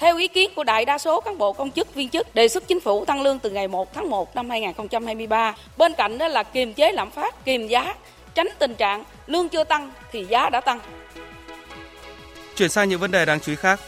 Theo 0.03 0.17
ý 0.17 0.29
kiến 0.29 0.51
của 0.57 0.65
đại 0.65 0.85
đa 0.85 0.99
số 0.99 1.21
cán 1.21 1.39
bộ 1.39 1.53
công 1.53 1.71
chức 1.71 1.95
viên 1.95 2.09
chức, 2.09 2.35
đề 2.35 2.49
xuất 2.49 2.69
chính 2.69 2.81
phủ 2.81 3.05
tăng 3.05 3.23
lương 3.23 3.39
từ 3.39 3.51
ngày 3.51 3.69
1 3.69 3.95
tháng 3.95 4.11
1 4.11 4.37
năm 4.37 4.51
2023. 4.51 5.55
Bên 5.77 5.93
cạnh 5.95 6.19
đó 6.19 6.29
là 6.29 6.43
kiềm 6.43 6.75
chế 6.75 6.93
lạm 6.93 7.11
phát, 7.11 7.45
kiềm 7.45 7.69
giá, 7.69 7.95
tránh 8.35 8.49
tình 8.59 8.75
trạng 8.75 9.05
lương 9.27 9.49
chưa 9.49 9.65
tăng 9.65 9.93
thì 10.13 10.25
giá 10.25 10.51
đã 10.51 10.61
tăng. 10.61 10.81
Chuyển 12.57 12.69
sang 12.69 12.89
những 12.89 13.01
vấn 13.01 13.11
đề 13.11 13.25
đáng 13.25 13.41
chú 13.41 13.53
ý 13.53 13.57
khác. 13.57 13.81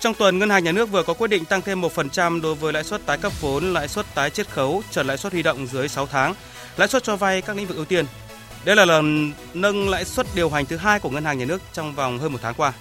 Trong 0.00 0.14
tuần, 0.14 0.38
Ngân 0.38 0.50
hàng 0.50 0.64
Nhà 0.64 0.72
nước 0.72 0.86
vừa 0.86 1.02
có 1.02 1.14
quyết 1.14 1.28
định 1.28 1.44
tăng 1.44 1.62
thêm 1.62 1.80
1% 1.80 2.42
đối 2.42 2.54
với 2.54 2.72
lãi 2.72 2.84
suất 2.84 3.06
tái 3.06 3.18
cấp 3.18 3.32
vốn, 3.40 3.72
lãi 3.72 3.88
suất 3.88 4.06
tái 4.14 4.30
chiết 4.30 4.48
khấu, 4.48 4.82
trần 4.90 5.06
lãi 5.06 5.18
suất 5.18 5.32
huy 5.32 5.42
động 5.42 5.66
dưới 5.66 5.88
6 5.88 6.06
tháng, 6.06 6.34
lãi 6.76 6.88
suất 6.88 7.02
cho 7.02 7.16
vay 7.16 7.42
các 7.42 7.56
lĩnh 7.56 7.66
vực 7.66 7.76
ưu 7.76 7.84
tiên. 7.84 8.06
Đây 8.64 8.76
là 8.76 8.84
lần 8.84 9.32
nâng 9.54 9.88
lãi 9.88 10.04
suất 10.04 10.26
điều 10.34 10.50
hành 10.50 10.66
thứ 10.66 10.76
hai 10.76 11.00
của 11.00 11.10
Ngân 11.10 11.24
hàng 11.24 11.38
Nhà 11.38 11.44
nước 11.44 11.62
trong 11.72 11.94
vòng 11.94 12.18
hơn 12.18 12.32
một 12.32 12.38
tháng 12.42 12.54
qua. 12.54 12.72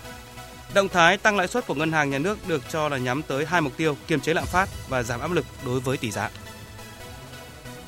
Động 0.74 0.89
thái 0.89 1.17
tăng 1.17 1.38
lãi 1.38 1.47
suất 1.47 1.67
của 1.67 1.76
Ngân 1.76 1.91
hàng 1.91 2.09
Nhà 2.09 2.19
nước 2.19 2.47
được 2.47 2.61
cho 2.72 2.89
là 2.89 2.97
nhắm 2.97 3.22
tới 3.22 3.45
hai 3.45 3.61
mục 3.61 3.78
tiêu 3.78 3.97
kiềm 4.07 4.19
chế 4.19 4.34
lạm 4.34 4.45
phát 4.45 4.69
và 4.89 5.03
giảm 5.03 5.19
áp 5.19 5.32
lực 5.32 5.45
đối 5.65 5.80
với 5.80 5.97
tỷ 5.97 6.11
giá. 6.11 6.30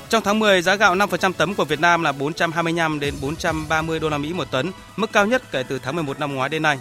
Trong 0.10 0.24
tháng 0.24 0.40
10, 0.40 0.62
giá 0.62 0.76
gạo 0.76 0.96
5% 0.96 1.34
tấm 1.34 1.56
của 1.56 1.66
Việt 1.66 1.80
Nam 1.80 2.04
là 2.04 2.12
425 2.12 3.00
đến 3.00 3.14
430 3.22 4.00
đô 4.00 4.10
la 4.10 4.18
Mỹ 4.18 4.34
một 4.34 4.52
tấn, 4.52 4.72
mức 4.96 5.12
cao 5.12 5.26
nhất 5.26 5.52
kể 5.52 5.64
từ 5.64 5.80
tháng 5.80 5.96
11 5.96 6.20
năm 6.20 6.36
ngoái 6.36 6.50
đến 6.50 6.62
nay. 6.62 6.80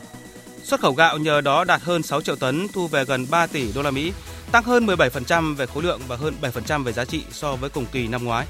Xuất 0.62 0.80
khẩu 0.80 0.92
gạo 0.92 1.18
nhờ 1.18 1.40
đó 1.40 1.64
đạt 1.64 1.82
hơn 1.82 2.02
6 2.02 2.22
triệu 2.22 2.36
tấn, 2.36 2.68
thu 2.72 2.88
về 2.88 3.04
gần 3.04 3.26
3 3.30 3.46
tỷ 3.46 3.72
đô 3.72 3.82
la 3.82 3.90
Mỹ, 3.90 4.12
tăng 4.52 4.64
hơn 4.64 4.86
17% 4.86 5.54
về 5.54 5.66
khối 5.66 5.82
lượng 5.82 6.00
và 6.08 6.16
hơn 6.16 6.34
7% 6.42 6.84
về 6.84 6.92
giá 6.92 7.04
trị 7.04 7.24
so 7.30 7.56
với 7.56 7.70
cùng 7.70 7.86
kỳ 7.92 8.08
năm 8.08 8.24
ngoái. 8.24 8.46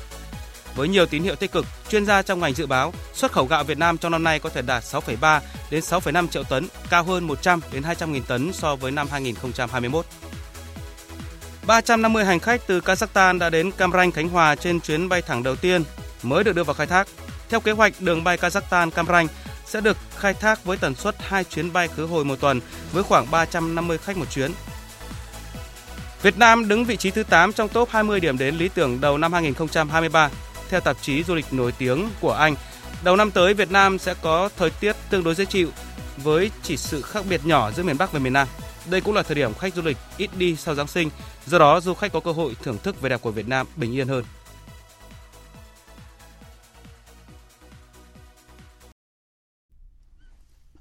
Với 0.76 0.88
nhiều 0.88 1.06
tín 1.06 1.22
hiệu 1.22 1.34
tích 1.34 1.52
cực, 1.52 1.66
chuyên 1.88 2.06
gia 2.06 2.22
trong 2.22 2.40
ngành 2.40 2.54
dự 2.54 2.66
báo 2.66 2.92
xuất 3.14 3.32
khẩu 3.32 3.46
gạo 3.46 3.64
Việt 3.64 3.78
Nam 3.78 3.98
trong 3.98 4.12
năm 4.12 4.24
nay 4.24 4.38
có 4.38 4.48
thể 4.50 4.62
đạt 4.62 4.82
6,3 4.82 5.40
đến 5.70 5.80
6,5 5.80 6.28
triệu 6.28 6.44
tấn, 6.44 6.66
cao 6.90 7.04
hơn 7.04 7.24
100 7.24 7.60
đến 7.72 7.82
200 7.82 8.12
nghìn 8.12 8.22
tấn 8.22 8.52
so 8.52 8.76
với 8.76 8.92
năm 8.92 9.08
2021. 9.10 10.06
350 11.66 12.24
hành 12.24 12.40
khách 12.40 12.60
từ 12.66 12.80
Kazakhstan 12.80 13.38
đã 13.38 13.50
đến 13.50 13.70
Cam 13.70 13.92
Ranh, 13.92 14.12
Khánh 14.12 14.28
Hòa 14.28 14.54
trên 14.54 14.80
chuyến 14.80 15.08
bay 15.08 15.22
thẳng 15.22 15.42
đầu 15.42 15.56
tiên 15.56 15.84
mới 16.22 16.44
được 16.44 16.54
đưa 16.54 16.64
vào 16.64 16.74
khai 16.74 16.86
thác. 16.86 17.08
Theo 17.48 17.60
kế 17.60 17.72
hoạch, 17.72 17.92
đường 18.00 18.24
bay 18.24 18.36
Kazakhstan 18.36 18.90
Cam 18.90 19.06
Ranh 19.06 19.28
sẽ 19.66 19.80
được 19.80 19.96
khai 20.16 20.34
thác 20.34 20.64
với 20.64 20.76
tần 20.76 20.94
suất 20.94 21.14
2 21.18 21.44
chuyến 21.44 21.72
bay 21.72 21.88
khứ 21.88 22.06
hồi 22.06 22.24
một 22.24 22.40
tuần 22.40 22.60
với 22.92 23.02
khoảng 23.02 23.30
350 23.30 23.98
khách 23.98 24.16
một 24.16 24.30
chuyến. 24.30 24.52
Việt 26.22 26.38
Nam 26.38 26.68
đứng 26.68 26.84
vị 26.84 26.96
trí 26.96 27.10
thứ 27.10 27.22
8 27.22 27.52
trong 27.52 27.68
top 27.68 27.88
20 27.90 28.20
điểm 28.20 28.38
đến 28.38 28.56
lý 28.56 28.68
tưởng 28.68 29.00
đầu 29.00 29.18
năm 29.18 29.32
2023. 29.32 30.30
Theo 30.72 30.80
tạp 30.80 31.02
chí 31.02 31.22
du 31.22 31.34
lịch 31.34 31.52
nổi 31.52 31.72
tiếng 31.72 32.08
của 32.20 32.32
Anh, 32.32 32.54
đầu 33.04 33.16
năm 33.16 33.30
tới 33.30 33.54
Việt 33.54 33.70
Nam 33.70 33.98
sẽ 33.98 34.14
có 34.22 34.48
thời 34.56 34.70
tiết 34.70 34.96
tương 35.10 35.24
đối 35.24 35.34
dễ 35.34 35.44
chịu 35.44 35.70
với 36.16 36.50
chỉ 36.62 36.76
sự 36.76 37.02
khác 37.02 37.24
biệt 37.28 37.46
nhỏ 37.46 37.70
giữa 37.70 37.82
miền 37.82 37.98
Bắc 37.98 38.12
và 38.12 38.18
miền 38.18 38.32
Nam. 38.32 38.48
Đây 38.90 39.00
cũng 39.00 39.14
là 39.14 39.22
thời 39.22 39.34
điểm 39.34 39.54
khách 39.54 39.74
du 39.74 39.82
lịch 39.82 39.96
ít 40.16 40.30
đi 40.36 40.56
sau 40.56 40.74
Giáng 40.74 40.86
sinh, 40.86 41.10
do 41.46 41.58
đó 41.58 41.80
du 41.80 41.94
khách 41.94 42.12
có 42.12 42.20
cơ 42.20 42.32
hội 42.32 42.56
thưởng 42.62 42.78
thức 42.82 43.00
vẻ 43.00 43.08
đẹp 43.08 43.22
của 43.22 43.30
Việt 43.30 43.48
Nam 43.48 43.66
bình 43.76 43.92
yên 43.92 44.08
hơn. 44.08 44.24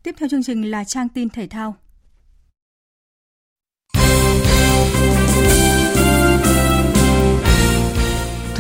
Tiếp 0.04 0.16
theo 0.20 0.30
chương 0.30 0.44
trình 0.44 0.72
là 0.72 0.84
trang 0.84 1.10
tin 1.10 1.30
thể 1.30 1.48
thao. 1.48 1.76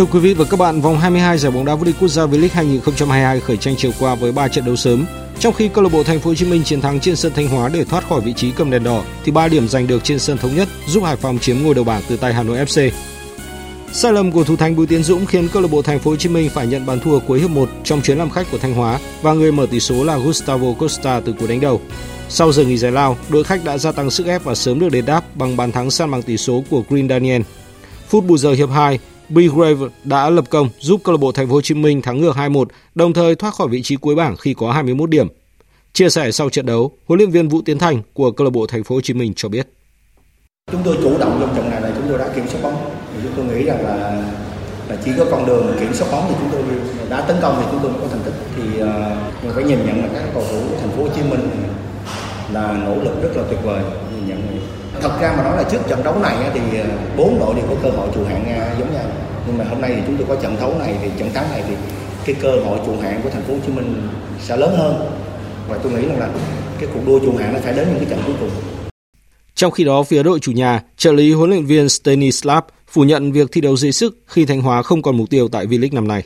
Thưa 0.01 0.07
quý 0.11 0.19
vị 0.19 0.33
và 0.33 0.45
các 0.45 0.57
bạn, 0.57 0.81
vòng 0.81 0.99
22 0.99 1.37
giải 1.37 1.51
bóng 1.51 1.65
đá 1.65 1.75
vô 1.75 1.83
địch 1.83 1.95
quốc 1.99 2.07
gia 2.07 2.25
V-League 2.25 2.49
2022 2.53 3.39
khởi 3.39 3.57
tranh 3.57 3.75
chiều 3.77 3.91
qua 3.99 4.15
với 4.15 4.31
3 4.31 4.47
trận 4.47 4.65
đấu 4.65 4.75
sớm. 4.75 5.05
Trong 5.39 5.53
khi 5.53 5.67
câu 5.67 5.83
lạc 5.83 5.89
bộ 5.93 6.03
Thành 6.03 6.19
phố 6.19 6.29
Hồ 6.29 6.35
Chí 6.35 6.45
Minh 6.45 6.63
chiến 6.63 6.81
thắng 6.81 6.99
trên 6.99 7.15
sân 7.15 7.31
Thanh 7.35 7.47
Hóa 7.47 7.69
để 7.73 7.85
thoát 7.85 8.07
khỏi 8.09 8.21
vị 8.21 8.33
trí 8.33 8.51
cầm 8.51 8.71
đèn 8.71 8.83
đỏ, 8.83 9.03
thì 9.23 9.31
3 9.31 9.47
điểm 9.47 9.67
giành 9.67 9.87
được 9.87 10.03
trên 10.03 10.19
sân 10.19 10.37
thống 10.37 10.55
nhất 10.55 10.67
giúp 10.87 11.03
Hải 11.03 11.15
Phòng 11.15 11.39
chiếm 11.39 11.57
ngôi 11.63 11.75
đầu 11.75 11.83
bảng 11.83 12.01
từ 12.07 12.17
tay 12.17 12.33
Hà 12.33 12.43
Nội 12.43 12.57
FC. 12.57 12.91
Sai 13.93 14.13
lầm 14.13 14.31
của 14.31 14.43
thủ 14.43 14.55
thành 14.55 14.75
Bùi 14.75 14.87
Tiến 14.87 15.03
Dũng 15.03 15.25
khiến 15.25 15.47
câu 15.53 15.61
lạc 15.61 15.71
bộ 15.71 15.81
Thành 15.81 15.99
phố 15.99 16.11
Hồ 16.11 16.17
Chí 16.17 16.29
Minh 16.29 16.49
phải 16.49 16.67
nhận 16.67 16.85
bàn 16.85 16.99
thua 16.99 17.19
cuối 17.19 17.39
hiệp 17.39 17.49
1 17.49 17.69
trong 17.83 18.01
chuyến 18.01 18.17
làm 18.17 18.29
khách 18.29 18.51
của 18.51 18.57
Thanh 18.57 18.73
Hóa 18.73 18.99
và 19.21 19.33
người 19.33 19.51
mở 19.51 19.65
tỷ 19.71 19.79
số 19.79 20.03
là 20.03 20.17
Gustavo 20.17 20.73
Costa 20.73 21.19
từ 21.19 21.33
cú 21.33 21.47
đánh 21.47 21.59
đầu. 21.59 21.81
Sau 22.29 22.51
giờ 22.51 22.63
nghỉ 22.63 22.77
giải 22.77 22.91
lao, 22.91 23.17
đội 23.29 23.43
khách 23.43 23.63
đã 23.63 23.77
gia 23.77 23.91
tăng 23.91 24.11
sức 24.11 24.27
ép 24.27 24.43
và 24.43 24.55
sớm 24.55 24.79
được 24.79 24.89
đền 24.89 25.05
đáp 25.05 25.35
bằng 25.35 25.57
bàn 25.57 25.71
thắng 25.71 25.91
san 25.91 26.11
bằng 26.11 26.21
tỷ 26.21 26.37
số 26.37 26.63
của 26.69 26.83
Green 26.89 27.09
Daniel. 27.09 27.41
Phút 28.09 28.25
bù 28.25 28.37
giờ 28.37 28.51
hiệp 28.51 28.69
2, 28.69 28.99
Brave 29.31 29.87
đã 30.03 30.29
lập 30.29 30.45
công 30.49 30.69
giúp 30.79 31.01
câu 31.03 31.13
lạc 31.13 31.19
bộ 31.21 31.31
Thành 31.31 31.47
phố 31.47 31.53
Hồ 31.53 31.61
Chí 31.61 31.75
Minh 31.75 32.01
thắng 32.01 32.21
ngược 32.21 32.35
2-1, 32.35 32.65
đồng 32.95 33.13
thời 33.13 33.35
thoát 33.35 33.53
khỏi 33.53 33.67
vị 33.67 33.81
trí 33.81 33.95
cuối 33.95 34.15
bảng 34.15 34.37
khi 34.37 34.53
có 34.53 34.71
21 34.71 35.09
điểm. 35.09 35.27
Chia 35.93 36.09
sẻ 36.09 36.31
sau 36.31 36.49
trận 36.49 36.65
đấu, 36.65 36.91
huấn 37.05 37.17
luyện 37.17 37.31
viên 37.31 37.49
Vũ 37.49 37.61
Tiến 37.61 37.79
Thành 37.79 38.01
của 38.13 38.31
câu 38.31 38.45
lạc 38.45 38.51
bộ 38.51 38.67
Thành 38.67 38.83
phố 38.83 38.95
Hồ 38.95 39.01
Chí 39.01 39.13
Minh 39.13 39.33
cho 39.35 39.49
biết: 39.49 39.67
Chúng 40.71 40.81
tôi 40.83 40.97
chủ 41.03 41.17
động 41.17 41.37
trong 41.39 41.55
trận 41.55 41.69
này 41.69 41.81
là 41.81 41.91
chúng 41.95 42.05
tôi 42.09 42.17
đã 42.17 42.29
kiểm 42.35 42.47
soát 42.47 42.59
bóng. 42.63 42.91
Chúng 43.23 43.31
tôi 43.35 43.45
nghĩ 43.45 43.63
rằng 43.63 43.85
là 43.85 44.23
là 44.89 44.97
chỉ 45.05 45.11
có 45.17 45.25
con 45.31 45.45
đường 45.45 45.75
kiểm 45.79 45.93
soát 45.93 46.07
bóng 46.11 46.25
thì 46.29 46.35
chúng 46.39 46.49
tôi 46.51 46.63
đã 47.09 47.21
tấn 47.21 47.37
công 47.41 47.55
thì 47.59 47.67
chúng 47.71 47.79
tôi 47.83 47.91
mới 47.91 48.01
có 48.01 48.07
thành 48.07 48.21
tích. 48.25 48.33
Thì 48.55 48.63
uh, 48.63 49.43
mình 49.43 49.51
phải 49.55 49.63
nhìn 49.63 49.79
nhận 49.85 50.01
là 50.01 50.09
các 50.13 50.23
cầu 50.33 50.43
thủ 50.51 50.61
của 50.69 50.75
Thành 50.79 50.91
phố 50.91 51.03
Hồ 51.03 51.09
Chí 51.15 51.21
Minh 51.21 51.49
là 52.53 52.83
nỗ 52.85 52.95
lực 53.03 53.21
rất 53.23 53.31
là 53.35 53.43
tuyệt 53.49 53.59
vời. 53.63 53.83
Nhìn 54.15 54.27
nhận. 54.27 54.60
Thật 55.01 55.11
ra 55.21 55.33
mà 55.37 55.43
nói 55.43 55.57
là 55.57 55.69
trước 55.71 55.79
trận 55.89 56.03
đấu 56.03 56.19
này 56.19 56.35
thì 56.53 56.59
bốn 57.17 57.39
đội 57.39 57.55
đều 57.55 57.65
có 57.69 57.75
cơ 57.83 57.89
hội 57.89 58.09
trụ 58.15 58.23
hạng 58.25 58.75
giống 58.79 58.93
nhau. 58.93 59.05
Nhưng 59.47 59.57
mà 59.57 59.65
hôm 59.69 59.81
nay 59.81 59.91
thì 59.95 60.01
chúng 60.07 60.17
tôi 60.17 60.27
có 60.27 60.35
trận 60.41 60.55
đấu 60.59 60.75
này 60.79 60.95
thì 61.01 61.09
trận 61.19 61.29
thắng 61.33 61.51
này 61.51 61.63
thì 61.67 61.75
cái 62.25 62.35
cơ 62.41 62.51
hội 62.65 62.79
trụ 62.85 62.93
hạng 63.01 63.21
của 63.23 63.29
Thành 63.29 63.43
phố 63.43 63.53
Hồ 63.53 63.59
Chí 63.65 63.73
Minh 63.73 64.09
sẽ 64.41 64.57
lớn 64.57 64.75
hơn 64.77 65.11
và 65.69 65.77
tôi 65.83 65.91
nghĩ 65.91 66.07
rằng 66.07 66.19
là 66.19 66.29
cái 66.79 66.89
cuộc 66.93 66.99
đua 67.05 67.19
trụ 67.19 67.37
hạng 67.37 67.53
nó 67.53 67.59
phải 67.63 67.73
đến 67.73 67.87
những 67.89 67.97
cái 67.97 68.07
trận 68.09 68.19
cuối 68.25 68.35
cùng. 68.39 68.49
Trong 69.55 69.71
khi 69.71 69.83
đó, 69.83 70.03
phía 70.03 70.23
đội 70.23 70.39
chủ 70.39 70.51
nhà, 70.51 70.81
trợ 70.97 71.11
lý 71.11 71.33
huấn 71.33 71.49
luyện 71.49 71.65
viên 71.65 71.89
Stanislav 71.89 72.63
phủ 72.87 73.03
nhận 73.03 73.31
việc 73.31 73.51
thi 73.51 73.61
đấu 73.61 73.77
dây 73.77 73.91
sức 73.91 74.17
khi 74.27 74.45
Thanh 74.45 74.61
Hóa 74.61 74.83
không 74.83 75.01
còn 75.01 75.17
mục 75.17 75.29
tiêu 75.29 75.47
tại 75.47 75.65
V-League 75.65 75.93
năm 75.93 76.07
nay. 76.07 76.23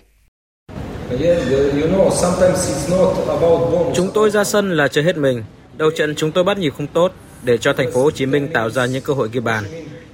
Chúng 3.96 4.12
tôi 4.14 4.30
ra 4.30 4.44
sân 4.44 4.72
là 4.72 4.88
chơi 4.88 5.04
hết 5.04 5.18
mình. 5.18 5.44
Đầu 5.78 5.90
trận 5.98 6.16
chúng 6.16 6.32
tôi 6.32 6.44
bắt 6.44 6.58
nhịp 6.58 6.74
không 6.78 6.88
tốt 6.88 7.12
để 7.46 7.58
cho 7.58 7.74
thành 7.74 7.92
phố 7.92 8.04
Hồ 8.04 8.12
Chí 8.12 8.26
Minh 8.26 8.48
tạo 8.54 8.70
ra 8.70 8.86
những 8.86 9.04
cơ 9.04 9.14
hội 9.14 9.30
ghi 9.32 9.40
bàn. 9.40 9.64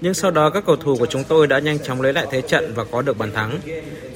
Nhưng 0.02 0.14
sau 0.14 0.32
đó 0.32 0.50
các 0.50 0.64
cầu 0.66 0.76
thủ 0.76 0.96
của 1.00 1.06
chúng 1.06 1.24
tôi 1.24 1.48
đã 1.48 1.60
nhanh 1.60 1.80
chóng 1.80 2.02
lấy 2.02 2.14
lại 2.14 2.26
thế 2.32 2.42
trận 2.42 2.74
và 2.76 2.84
có 2.92 3.02
được 3.02 3.18
bàn 3.18 3.32
thắng. 3.32 3.60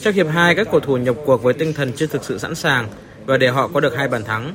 Trong 0.01 0.13
hiệp 0.13 0.28
2, 0.28 0.55
các 0.55 0.68
cầu 0.72 0.80
thủ 0.80 0.97
nhập 0.97 1.16
cuộc 1.26 1.43
với 1.43 1.53
tinh 1.53 1.74
thần 1.74 1.91
chưa 1.95 2.07
thực 2.07 2.24
sự 2.24 2.38
sẵn 2.38 2.55
sàng 2.55 2.88
và 3.26 3.38
để 3.38 3.47
họ 3.47 3.68
có 3.68 3.80
được 3.80 3.95
hai 3.95 4.07
bàn 4.07 4.24
thắng. 4.24 4.53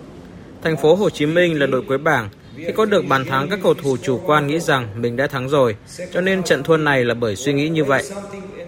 Thành 0.63 0.77
phố 0.77 0.95
Hồ 0.95 1.11
Chí 1.11 1.27
Minh 1.27 1.59
là 1.59 1.67
đội 1.67 1.83
cuối 1.89 1.99
bảng. 1.99 2.29
Khi 2.57 2.73
có 2.77 2.85
được 2.85 3.05
bàn 3.09 3.25
thắng, 3.25 3.49
các 3.51 3.59
cầu 3.63 3.75
thủ 3.75 3.97
chủ 4.03 4.21
quan 4.27 4.47
nghĩ 4.47 4.59
rằng 4.59 4.89
mình 4.97 5.17
đã 5.17 5.27
thắng 5.27 5.49
rồi, 5.49 5.77
cho 6.13 6.21
nên 6.21 6.43
trận 6.43 6.63
thua 6.63 6.77
này 6.77 7.05
là 7.05 7.15
bởi 7.15 7.37
suy 7.37 7.53
nghĩ 7.53 7.69
như 7.69 7.85
vậy. 7.85 8.03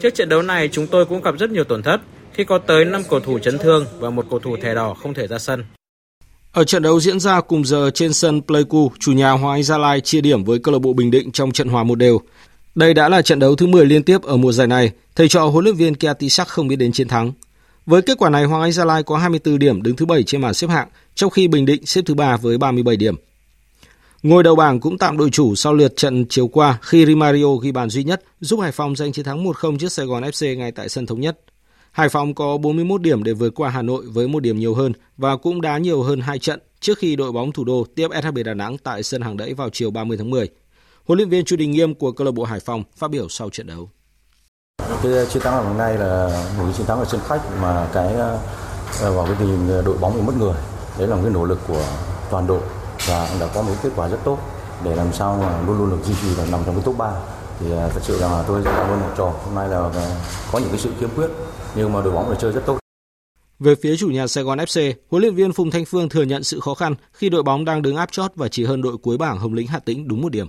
Trước 0.01 0.15
trận 0.15 0.29
đấu 0.29 0.43
này, 0.43 0.69
chúng 0.73 0.87
tôi 0.87 1.05
cũng 1.05 1.23
gặp 1.23 1.35
rất 1.39 1.51
nhiều 1.51 1.65
tổn 1.65 1.83
thất 1.83 2.01
khi 2.33 2.45
có 2.45 2.59
tới 2.59 2.85
5 2.85 3.03
cầu 3.11 3.21
thủ 3.21 3.39
chấn 3.39 3.59
thương 3.59 3.87
và 3.99 4.11
một 4.11 4.27
cầu 4.31 4.39
thủ 4.39 4.57
thẻ 4.57 4.75
đỏ 4.75 4.95
không 4.95 5.15
thể 5.15 5.27
ra 5.27 5.39
sân. 5.39 5.65
Ở 6.53 6.65
trận 6.65 6.83
đấu 6.83 7.01
diễn 7.01 7.21
ra 7.21 7.41
cùng 7.41 7.65
giờ 7.65 7.91
trên 7.95 8.13
sân 8.13 8.43
Pleiku, 8.43 8.93
chủ 8.99 9.13
nhà 9.13 9.31
Hoàng 9.31 9.53
Anh 9.53 9.63
Gia 9.63 9.79
Lai 9.79 10.01
chia 10.01 10.21
điểm 10.21 10.45
với 10.45 10.59
câu 10.59 10.73
lạc 10.73 10.79
bộ 10.79 10.93
Bình 10.93 11.11
Định 11.11 11.33
trong 11.33 11.53
trận 11.53 11.69
hòa 11.69 11.83
một 11.83 11.95
đều. 11.95 12.21
Đây 12.75 12.95
đã 12.95 13.09
là 13.09 13.23
trận 13.23 13.39
đấu 13.39 13.57
thứ 13.57 13.67
10 13.67 13.87
liên 13.87 14.03
tiếp 14.03 14.23
ở 14.23 14.37
mùa 14.37 14.53
giải 14.53 14.67
này, 14.67 14.91
thầy 15.17 15.29
trò 15.29 15.47
huấn 15.47 15.65
luyện 15.65 15.77
viên 15.77 15.95
Kia 15.95 16.13
Sắc 16.29 16.49
không 16.49 16.69
biết 16.69 16.77
đến 16.77 16.93
chiến 16.93 17.09
thắng. 17.09 17.33
Với 17.87 18.03
kết 18.03 18.19
quả 18.19 18.31
này, 18.31 18.45
Hoàng 18.45 18.63
Anh 18.63 18.73
Gia 18.73 18.85
Lai 18.85 19.03
có 19.03 19.17
24 19.17 19.59
điểm 19.59 19.83
đứng 19.83 19.97
thứ 19.97 20.07
7 20.07 20.23
trên 20.23 20.41
bảng 20.41 20.55
xếp 20.55 20.71
hạng, 20.71 20.89
trong 21.15 21.31
khi 21.31 21.49
Bình 21.49 21.67
Định 21.67 21.87
xếp 21.87 22.03
thứ 22.07 22.15
3 22.15 22.37
với 22.37 22.59
37 22.59 22.97
điểm. 22.97 23.15
Ngôi 24.23 24.43
đầu 24.43 24.57
bảng 24.57 24.81
cũng 24.81 24.99
tạm 24.99 25.17
đội 25.17 25.31
chủ 25.31 25.55
sau 25.55 25.75
lượt 25.75 25.97
trận 25.97 26.27
chiều 26.29 26.49
qua 26.49 26.79
khi 26.83 27.07
Rimario 27.07 27.57
ghi 27.63 27.73
bàn 27.73 27.91
duy 27.91 28.05
nhất 28.05 28.23
giúp 28.41 28.61
Hải 28.61 28.73
Phòng 28.73 28.97
giành 28.97 29.13
chiến 29.13 29.25
thắng 29.25 29.45
1-0 29.45 29.79
trước 29.79 29.93
Sài 29.93 30.07
Gòn 30.07 30.23
FC 30.23 30.57
ngay 30.57 30.73
tại 30.73 30.89
sân 30.89 31.07
thống 31.07 31.21
nhất. 31.21 31.39
Hải 31.93 32.09
Phòng 32.09 32.35
có 32.35 32.57
41 32.57 33.03
điểm 33.03 33.25
để 33.25 33.33
vượt 33.33 33.55
qua 33.55 33.71
Hà 33.71 33.83
Nội 33.83 34.05
với 34.07 34.29
một 34.29 34.41
điểm 34.41 34.59
nhiều 34.59 34.75
hơn 34.75 34.93
và 35.17 35.37
cũng 35.37 35.61
đá 35.61 35.79
nhiều 35.79 36.03
hơn 36.03 36.21
hai 36.21 36.39
trận 36.39 36.61
trước 36.81 36.99
khi 36.99 37.17
đội 37.17 37.33
bóng 37.33 37.53
thủ 37.53 37.65
đô 37.65 37.87
tiếp 37.95 38.09
SHB 38.23 38.39
Đà 38.45 38.55
Nẵng 38.55 38.79
tại 38.79 39.03
sân 39.03 39.23
hàng 39.23 39.37
đẫy 39.37 39.55
vào 39.55 39.71
chiều 39.73 39.91
30 39.91 40.17
tháng 40.17 40.31
10. 40.31 40.49
Huấn 41.05 41.17
luyện 41.17 41.29
viên 41.29 41.45
Chu 41.45 41.57
Đình 41.57 41.71
Nghiêm 41.71 41.95
của 41.95 42.13
câu 42.13 42.25
lạc 42.25 42.31
bộ 42.31 42.45
Hải 42.45 42.61
Phòng 42.61 42.83
phát 42.97 43.11
biểu 43.11 43.29
sau 43.29 43.51
trận 43.51 43.67
đấu. 43.67 43.91
Cái 45.03 45.23
uh, 45.23 45.31
chiến 45.31 45.43
thắng 45.43 45.65
hôm 45.65 45.79
nay 45.79 45.99
là 45.99 46.45
một 46.59 46.65
cái 46.65 46.75
chiến 46.77 46.87
thắng 46.87 46.99
ở 46.99 47.05
sân 47.05 47.21
khách 47.27 47.41
mà 47.61 47.89
cái 47.93 48.07
uh, 48.07 48.41
ờ, 49.01 49.13
vào 49.13 49.27
cái 49.27 49.35
tình 49.39 49.79
uh, 49.79 49.85
đội 49.87 49.99
bóng 49.99 50.15
bị 50.15 50.23
mất 50.23 50.35
người. 50.39 50.55
Đấy 50.99 51.09
là 51.09 51.17
một 51.17 51.23
cái 51.25 51.33
nỗ 51.33 51.45
lực 51.45 51.59
của 51.69 51.85
toàn 52.31 52.47
đội 52.47 52.63
và 53.09 53.37
đã 53.41 53.47
có 53.55 53.63
một 53.63 53.75
kết 53.83 53.91
quả 53.97 54.09
rất 54.09 54.19
tốt 54.25 54.39
để 54.85 54.97
làm 54.97 55.13
sao 55.13 55.39
mà 55.43 55.63
luôn 55.67 55.79
luôn 55.79 55.91
được 55.91 55.99
duy 56.05 56.15
trì 56.23 56.35
và 56.35 56.45
nằm 56.51 56.61
trong 56.67 56.75
cái 56.75 56.85
top 56.85 56.99
3 56.99 57.13
thì 57.61 57.67
thật 57.71 58.01
sự 58.03 58.21
là 58.21 58.45
tôi 58.47 58.61
rất 58.61 58.71
cảm 58.77 58.91
ơn 58.91 59.01
học 59.01 59.15
trò 59.17 59.25
hôm 59.25 59.55
nay 59.55 59.69
là 59.69 59.91
có 60.53 60.59
những 60.59 60.69
cái 60.69 60.79
sự 60.79 60.91
kiên 61.01 61.09
quyết 61.17 61.29
nhưng 61.77 61.93
mà 61.93 62.01
đội 62.01 62.13
bóng 62.13 62.31
đã 62.31 62.37
chơi 62.41 62.53
rất 62.53 62.63
tốt. 62.67 62.79
Về 63.59 63.75
phía 63.83 63.97
chủ 63.97 64.09
nhà 64.09 64.27
Sài 64.27 64.45
Gòn 64.45 64.59
FC, 64.59 64.93
huấn 65.11 65.23
luyện 65.23 65.35
viên 65.35 65.53
Phùng 65.53 65.71
Thanh 65.71 65.85
Phương 65.85 66.09
thừa 66.09 66.23
nhận 66.23 66.43
sự 66.43 66.61
khó 66.61 66.75
khăn 66.75 66.95
khi 67.13 67.29
đội 67.29 67.43
bóng 67.43 67.65
đang 67.65 67.83
đứng 67.83 67.97
áp 67.97 68.13
chót 68.13 68.31
và 68.35 68.49
chỉ 68.49 68.65
hơn 68.65 68.83
đội 68.83 68.97
cuối 68.97 69.19
bảng 69.19 69.39
Hồng 69.39 69.55
Lĩnh 69.55 69.67
Hà 69.67 69.79
Tĩnh 69.79 70.09
đúng 70.09 70.21
một 70.21 70.33
điểm. 70.33 70.47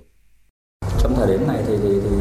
Trong 0.98 1.14
thời 1.16 1.26
điểm 1.26 1.46
này 1.48 1.62
thì, 1.66 1.74
thì, 1.82 1.88
thì, 2.02 2.16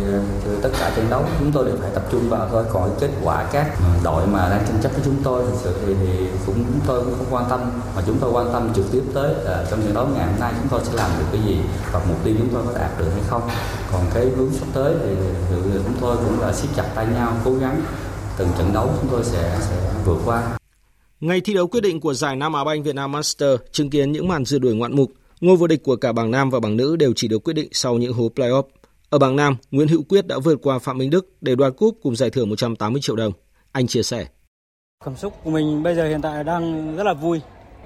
thì 0.46 0.52
tất 0.62 0.70
cả 0.80 0.94
trận 0.96 1.06
đấu 1.10 1.26
chúng 1.40 1.52
tôi 1.52 1.66
đều 1.66 1.78
phải 1.82 1.92
tập 1.96 2.04
trung 2.12 2.30
vào 2.30 2.50
thôi. 2.50 2.66
Còn 2.74 2.96
kết 3.00 3.10
quả 3.24 3.50
các 3.52 3.78
đội 4.04 4.28
mà 4.28 4.50
đang 4.50 4.66
tranh 4.68 4.80
chấp 4.84 4.92
với 4.94 5.02
chúng 5.06 5.16
tôi 5.24 5.46
thực 5.46 5.58
sự 5.64 5.76
thì, 5.86 5.94
thì 6.00 6.28
cũng 6.46 6.56
chúng 6.56 6.80
tôi 6.88 7.04
cũng 7.04 7.14
không 7.18 7.28
quan 7.30 7.46
tâm 7.50 7.62
mà 7.96 8.02
chúng 8.08 8.18
tôi 8.22 8.32
quan 8.32 8.50
tâm 8.54 8.70
trực 8.76 8.86
tiếp 8.92 9.02
tới 9.14 9.34
là 9.44 9.66
trong 9.72 9.82
trận 9.82 9.94
đấu 9.94 10.08
ngày 10.16 10.26
hôm 10.26 10.40
nay 10.40 10.54
chúng 10.60 10.70
tôi 10.70 10.82
sẽ 10.84 10.94
làm 10.94 11.12
được 11.20 11.26
cái 11.32 11.42
gì 11.48 11.58
và 11.92 12.02
mục 12.10 12.18
tiêu 12.24 12.36
chúng 12.38 12.50
tôi 12.54 12.64
có 12.66 12.80
đạt 12.80 13.00
được 13.00 13.10
hay 13.14 13.22
không. 13.28 13.42
Còn 13.92 14.02
cái 14.14 14.26
hướng 14.26 14.54
sắp 14.54 14.68
tới 14.74 14.94
thì, 15.04 15.16
thì, 15.50 15.56
thì 15.64 15.80
chúng 15.84 15.96
tôi 16.02 16.18
cũng 16.18 16.42
là 16.42 16.54
siết 16.54 16.70
chặt 16.76 16.86
tay 16.96 17.08
nhau 17.14 17.34
cố 17.46 17.54
gắng 17.54 17.82
từng 18.38 18.50
trận 18.58 18.74
đấu 18.74 18.90
chúng 19.02 19.10
tôi 19.12 19.24
sẽ 19.24 19.58
sẽ 19.62 19.94
vượt 20.06 20.18
qua. 20.26 20.58
Ngày 21.20 21.42
thi 21.42 21.54
đấu 21.54 21.68
quyết 21.68 21.82
định 21.82 22.00
của 22.00 22.14
giải 22.14 22.36
Nam 22.36 22.54
Á 22.54 22.64
Banh 22.64 22.84
Việt 22.84 22.96
Nam 22.96 23.12
Master 23.12 23.60
chứng 23.72 23.90
kiến 23.90 24.12
những 24.12 24.28
màn 24.28 24.46
rượt 24.46 24.62
đuổi 24.62 24.76
ngoạn 24.76 24.96
mục. 24.96 25.12
Ngôi 25.42 25.58
vô 25.58 25.68
địch 25.68 25.84
của 25.84 25.96
cả 25.96 26.12
bảng 26.12 26.32
nam 26.32 26.50
và 26.50 26.60
bảng 26.60 26.78
nữ 26.78 26.96
đều 26.96 27.14
chỉ 27.16 27.28
được 27.28 27.44
quyết 27.44 27.54
định 27.54 27.70
sau 27.72 27.98
những 27.98 28.14
hố 28.14 28.30
playoff. 28.36 28.64
Ở 29.10 29.20
bảng 29.20 29.36
nam, 29.36 29.56
Nguyễn 29.72 29.88
Hữu 29.88 30.04
Quyết 30.04 30.28
đã 30.28 30.40
vượt 30.40 30.60
qua 30.64 30.80
Phạm 30.80 30.98
Minh 30.98 31.10
Đức 31.10 31.30
để 31.42 31.56
đoạt 31.56 31.74
cúp 31.78 31.98
cùng 32.04 32.16
giải 32.16 32.30
thưởng 32.30 32.50
180 32.50 33.02
triệu 33.02 33.16
đồng. 33.16 33.34
Anh 33.72 33.88
chia 33.88 34.04
sẻ. 34.04 34.26
Cảm 35.06 35.16
xúc 35.16 35.34
của 35.44 35.50
mình 35.50 35.84
bây 35.84 35.96
giờ 35.96 36.08
hiện 36.08 36.22
tại 36.22 36.44
đang 36.44 36.96
rất 36.96 37.04
là 37.04 37.14
vui. 37.14 37.42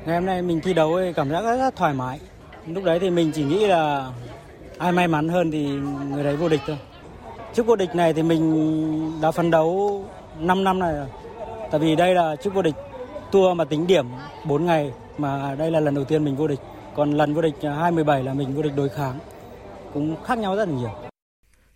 Ngày 0.05 0.15
hôm 0.15 0.25
nay 0.25 0.41
mình 0.41 0.61
thi 0.61 0.73
đấu 0.73 0.95
ấy, 0.95 1.13
cảm 1.13 1.29
giác 1.29 1.41
rất, 1.41 1.57
rất 1.57 1.75
thoải 1.75 1.93
mái. 1.93 2.19
Lúc 2.67 2.83
đấy 2.83 2.99
thì 2.99 3.09
mình 3.09 3.31
chỉ 3.35 3.43
nghĩ 3.43 3.67
là 3.67 4.11
ai 4.77 4.91
may 4.91 5.07
mắn 5.07 5.29
hơn 5.29 5.51
thì 5.51 5.65
người 6.11 6.23
đấy 6.23 6.35
vô 6.35 6.49
địch 6.49 6.61
thôi. 6.67 6.77
Chức 7.55 7.65
vô 7.65 7.75
địch 7.75 7.95
này 7.95 8.13
thì 8.13 8.23
mình 8.23 9.21
đã 9.21 9.31
phấn 9.31 9.51
đấu 9.51 10.05
5 10.39 10.63
năm 10.63 10.79
này 10.79 10.93
rồi. 10.93 11.07
Tại 11.71 11.79
vì 11.79 11.95
đây 11.95 12.15
là 12.15 12.35
chức 12.35 12.53
vô 12.53 12.61
địch 12.61 12.75
tour 13.31 13.57
mà 13.57 13.65
tính 13.65 13.87
điểm 13.87 14.05
4 14.45 14.65
ngày 14.65 14.91
mà 15.17 15.55
đây 15.55 15.71
là 15.71 15.79
lần 15.79 15.95
đầu 15.95 16.03
tiên 16.03 16.25
mình 16.25 16.35
vô 16.35 16.47
địch. 16.47 16.59
Còn 16.95 17.11
lần 17.11 17.33
vô 17.33 17.41
địch 17.41 17.55
2017 17.61 18.23
là 18.23 18.33
mình 18.33 18.55
vô 18.55 18.61
địch 18.61 18.75
đối 18.75 18.89
kháng. 18.89 19.19
Cũng 19.93 20.15
khác 20.23 20.37
nhau 20.37 20.55
rất 20.55 20.69
là 20.69 20.75
nhiều. 20.75 20.89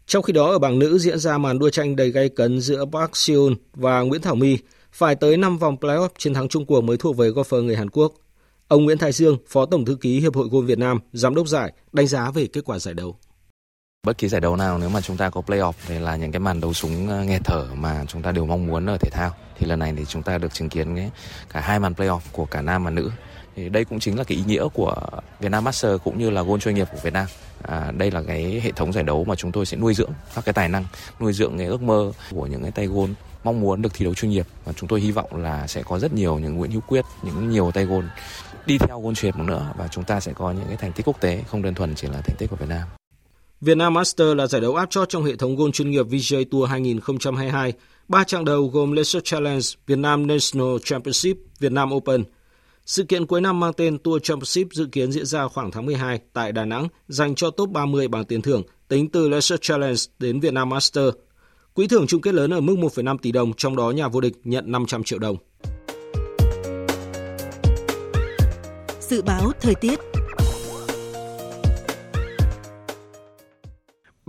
Trong 0.06 0.24
khi 0.24 0.34
đó 0.34 0.46
ở 0.46 0.60
bảng 0.60 0.80
nữ 0.80 0.98
diễn 0.98 1.20
ra 1.20 1.38
màn 1.38 1.60
đua 1.60 1.70
tranh 1.70 1.96
đầy 1.96 2.12
gay 2.12 2.30
cấn 2.30 2.62
giữa 2.62 2.86
Park 2.92 3.16
Seon 3.18 3.54
và 3.74 4.02
Nguyễn 4.02 4.22
Thảo 4.22 4.36
My, 4.36 4.58
phải 4.92 5.16
tới 5.16 5.38
5 5.38 5.58
vòng 5.58 5.76
playoff 5.82 6.10
chiến 6.18 6.34
thắng 6.34 6.48
chung 6.48 6.66
cuộc 6.66 6.82
mới 6.82 6.98
thuộc 6.98 7.18
về 7.18 7.30
golfer 7.30 7.64
người 7.64 7.76
Hàn 7.76 7.90
Quốc. 7.90 8.14
Ông 8.68 8.84
Nguyễn 8.84 8.98
Thái 8.98 9.12
Dương, 9.12 9.38
Phó 9.48 9.66
Tổng 9.66 9.86
thư 9.86 9.96
ký 9.96 10.20
Hiệp 10.20 10.36
hội 10.36 10.48
Golf 10.48 10.66
Việt 10.66 10.78
Nam, 10.78 11.00
giám 11.14 11.36
đốc 11.36 11.48
giải, 11.48 11.74
đánh 11.92 12.08
giá 12.08 12.32
về 12.32 12.48
kết 12.48 12.62
quả 12.66 12.80
giải 12.80 12.94
đấu. 12.94 13.18
Bất 14.08 14.18
kỳ 14.18 14.28
giải 14.28 14.42
đấu 14.42 14.56
nào 14.56 14.78
nếu 14.78 14.90
mà 14.90 15.02
chúng 15.02 15.18
ta 15.18 15.30
có 15.30 15.42
playoff 15.42 15.74
thì 15.88 16.00
là 16.00 16.16
những 16.16 16.32
cái 16.32 16.40
màn 16.40 16.62
đấu 16.62 16.74
súng 16.74 17.10
ờ, 17.10 17.24
nghe 17.24 17.40
thở 17.44 17.68
mà 17.76 18.06
chúng 18.08 18.22
ta 18.22 18.32
đều 18.32 18.46
mong 18.46 18.68
muốn 18.68 18.86
ở 18.86 18.98
thể 18.98 19.10
thao. 19.10 19.32
Thì 19.58 19.68
lần 19.68 19.80
này 19.80 19.94
thì 19.98 20.06
chúng 20.06 20.24
ta 20.24 20.38
được 20.38 20.54
chứng 20.54 20.70
kiến 20.70 20.96
cái, 20.96 21.12
cả 21.50 21.60
hai 21.60 21.80
màn 21.80 21.94
playoff 21.94 22.20
của 22.32 22.46
cả 22.46 22.62
nam 22.62 22.84
và 22.84 22.92
nữ. 22.92 23.12
Thì 23.56 23.70
đây 23.70 23.86
cũng 23.86 24.00
chính 24.00 24.18
là 24.18 24.24
cái 24.24 24.38
ý 24.38 24.44
nghĩa 24.48 24.68
của 24.74 24.96
Việt 25.40 25.50
Nam 25.50 25.64
Master 25.64 25.92
cũng 26.04 26.20
như 26.20 26.30
là 26.30 26.42
gôn 26.42 26.60
chuyên 26.60 26.76
nghiệp 26.76 26.88
của 26.92 26.98
Việt 27.04 27.14
Nam. 27.14 27.26
À, 27.64 27.92
đây 27.98 28.12
là 28.12 28.22
cái 28.28 28.62
hệ 28.64 28.72
thống 28.72 28.94
giải 28.94 29.04
đấu 29.04 29.24
mà 29.24 29.36
chúng 29.36 29.52
tôi 29.52 29.66
sẽ 29.66 29.78
nuôi 29.78 29.94
dưỡng 29.94 30.12
các 30.36 30.46
cái 30.46 30.54
tài 30.54 30.70
năng, 30.70 30.86
nuôi 31.20 31.34
dưỡng 31.34 31.58
cái 31.58 31.68
ước 31.68 31.82
mơ 31.82 32.12
của 32.32 32.46
những 32.46 32.62
cái 32.62 32.72
tay 32.72 32.88
gôn 32.88 33.14
mong 33.44 33.62
muốn 33.62 33.82
được 33.82 33.94
thi 33.94 34.06
đấu 34.06 34.14
chuyên 34.14 34.32
nghiệp 34.32 34.48
và 34.66 34.74
chúng 34.74 34.90
tôi 34.90 35.02
hy 35.02 35.12
vọng 35.12 35.36
là 35.36 35.68
sẽ 35.68 35.84
có 35.84 36.00
rất 36.00 36.14
nhiều 36.14 36.40
những 36.40 36.58
Nguyễn 36.58 36.72
Hữu 36.72 36.82
Quyết, 36.82 37.06
những 37.24 37.50
nhiều 37.50 37.72
tay 37.72 37.86
gôn 37.86 38.10
đi 38.66 38.78
theo 38.78 39.02
gôn 39.02 39.16
chuyên 39.16 39.38
một 39.38 39.44
nữa 39.44 39.74
và 39.78 39.88
chúng 39.88 40.04
ta 40.04 40.20
sẽ 40.20 40.34
có 40.34 40.52
những 40.52 40.68
cái 40.68 40.78
thành 40.78 40.92
tích 40.92 41.06
quốc 41.06 41.22
tế 41.22 41.44
không 41.48 41.62
đơn 41.62 41.74
thuần 41.74 41.96
chỉ 41.96 42.08
là 42.08 42.22
thành 42.22 42.36
tích 42.38 42.50
của 42.50 42.56
Việt 42.56 42.70
Nam. 42.70 43.01
Việt 43.62 43.78
Nam 43.78 43.94
Master 43.94 44.36
là 44.36 44.48
giải 44.48 44.62
đấu 44.62 44.76
áp 44.76 44.90
chót 44.90 45.10
trong 45.10 45.24
hệ 45.24 45.36
thống 45.36 45.56
golf 45.56 45.72
chuyên 45.72 45.92
nghiệp 45.92 46.06
VJ 46.10 46.46
Tour 46.52 46.70
2022. 46.70 47.74
Ba 48.08 48.24
chặng 48.24 48.46
đầu 48.46 48.68
gồm 48.68 48.92
Leisure 48.92 49.22
Challenge, 49.24 49.62
Việt 49.88 49.98
Nam 49.98 50.28
National 50.28 50.78
Championship, 50.84 51.38
Việt 51.60 51.72
Nam 51.72 51.94
Open. 51.94 52.24
Sự 52.86 53.04
kiện 53.04 53.26
cuối 53.26 53.42
năm 53.42 53.60
mang 53.60 53.74
tên 53.74 53.98
Tour 53.98 54.24
Championship 54.24 54.74
dự 54.74 54.86
kiến 54.92 55.12
diễn 55.12 55.26
ra 55.26 55.48
khoảng 55.48 55.72
tháng 55.72 55.86
12 55.86 56.20
tại 56.34 56.52
Đà 56.52 56.66
Nẵng, 56.66 56.88
dành 57.08 57.36
cho 57.36 57.52
top 57.52 57.70
30 57.70 58.08
bằng 58.08 58.26
tiền 58.26 58.42
thưởng 58.42 58.64
tính 58.88 59.10
từ 59.10 59.30
Leisure 59.30 59.58
Challenge 59.62 60.02
đến 60.20 60.40
Việt 60.40 60.54
Nam 60.54 60.70
Master. 60.70 61.10
Quỹ 61.74 61.88
thưởng 61.88 62.08
chung 62.08 62.22
kết 62.22 62.34
lớn 62.34 62.54
ở 62.54 62.60
mức 62.62 62.76
1,5 62.76 63.18
tỷ 63.18 63.32
đồng, 63.32 63.54
trong 63.54 63.76
đó 63.76 63.92
nhà 63.92 64.08
vô 64.08 64.22
địch 64.22 64.34
nhận 64.44 64.72
500 64.72 65.04
triệu 65.04 65.20
đồng. 65.20 65.38
Dự 69.00 69.22
báo 69.22 69.52
thời 69.62 69.76
tiết 69.76 70.11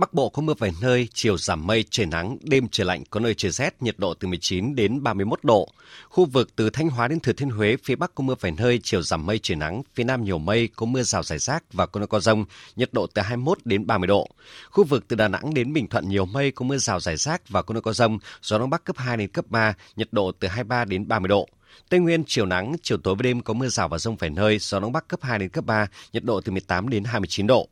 Bắc 0.03 0.13
Bộ 0.13 0.29
có 0.29 0.41
mưa 0.41 0.53
vài 0.59 0.71
nơi, 0.81 1.07
chiều 1.13 1.37
giảm 1.37 1.67
mây, 1.67 1.85
trời 1.89 2.05
nắng, 2.05 2.37
đêm 2.41 2.67
trời 2.71 2.85
lạnh, 2.85 3.03
có 3.09 3.19
nơi 3.19 3.33
trời 3.33 3.51
rét, 3.51 3.81
nhiệt 3.81 3.95
độ 3.99 4.13
từ 4.13 4.27
19 4.27 4.75
đến 4.75 5.03
31 5.03 5.39
độ. 5.43 5.67
Khu 6.09 6.25
vực 6.25 6.55
từ 6.55 6.69
Thanh 6.69 6.89
Hóa 6.89 7.07
đến 7.07 7.19
Thừa 7.19 7.33
Thiên 7.33 7.49
Huế, 7.49 7.77
phía 7.83 7.95
Bắc 7.95 8.15
có 8.15 8.23
mưa 8.23 8.35
vài 8.39 8.51
nơi, 8.51 8.79
chiều 8.83 9.01
giảm 9.01 9.25
mây, 9.25 9.39
trời 9.43 9.55
nắng, 9.55 9.83
phía 9.95 10.03
Nam 10.03 10.23
nhiều 10.23 10.37
mây, 10.37 10.69
có 10.75 10.85
mưa 10.85 11.03
rào 11.03 11.23
rải 11.23 11.39
rác 11.39 11.73
và 11.73 11.85
có 11.85 11.99
nơi 11.99 12.07
có 12.07 12.19
rông, 12.19 12.45
nhiệt 12.75 12.89
độ 12.93 13.07
từ 13.07 13.21
21 13.21 13.57
đến 13.65 13.87
30 13.87 14.07
độ. 14.07 14.27
Khu 14.69 14.83
vực 14.83 15.07
từ 15.07 15.15
Đà 15.15 15.27
Nẵng 15.27 15.53
đến 15.53 15.73
Bình 15.73 15.87
Thuận 15.87 16.09
nhiều 16.09 16.25
mây, 16.25 16.51
có 16.51 16.65
mưa 16.65 16.77
rào 16.77 16.99
rải 16.99 17.17
rác 17.17 17.49
và 17.49 17.61
có 17.61 17.73
nơi 17.73 17.81
có 17.81 17.93
rông, 17.93 18.19
gió 18.41 18.57
Đông 18.59 18.69
Bắc 18.69 18.83
cấp 18.83 18.97
2 18.97 19.17
đến 19.17 19.29
cấp 19.29 19.45
3, 19.49 19.73
nhiệt 19.95 20.07
độ 20.11 20.31
từ 20.39 20.47
23 20.47 20.85
đến 20.85 21.07
30 21.07 21.27
độ. 21.27 21.47
Tây 21.89 21.99
Nguyên 21.99 22.23
chiều 22.27 22.45
nắng, 22.45 22.75
chiều 22.81 22.97
tối 22.97 23.15
và 23.15 23.21
đêm 23.21 23.41
có 23.41 23.53
mưa 23.53 23.67
rào 23.67 23.87
và 23.87 23.97
rông 23.97 24.15
vài 24.15 24.29
nơi, 24.29 24.57
gió 24.59 24.79
Đông 24.79 24.91
Bắc 24.91 25.07
cấp 25.07 25.19
2 25.23 25.39
đến 25.39 25.49
cấp 25.49 25.65
3, 25.65 25.87
nhiệt 26.13 26.23
độ 26.23 26.41
từ 26.41 26.51
18 26.51 26.89
đến 26.89 27.03
29 27.03 27.47
độ. 27.47 27.67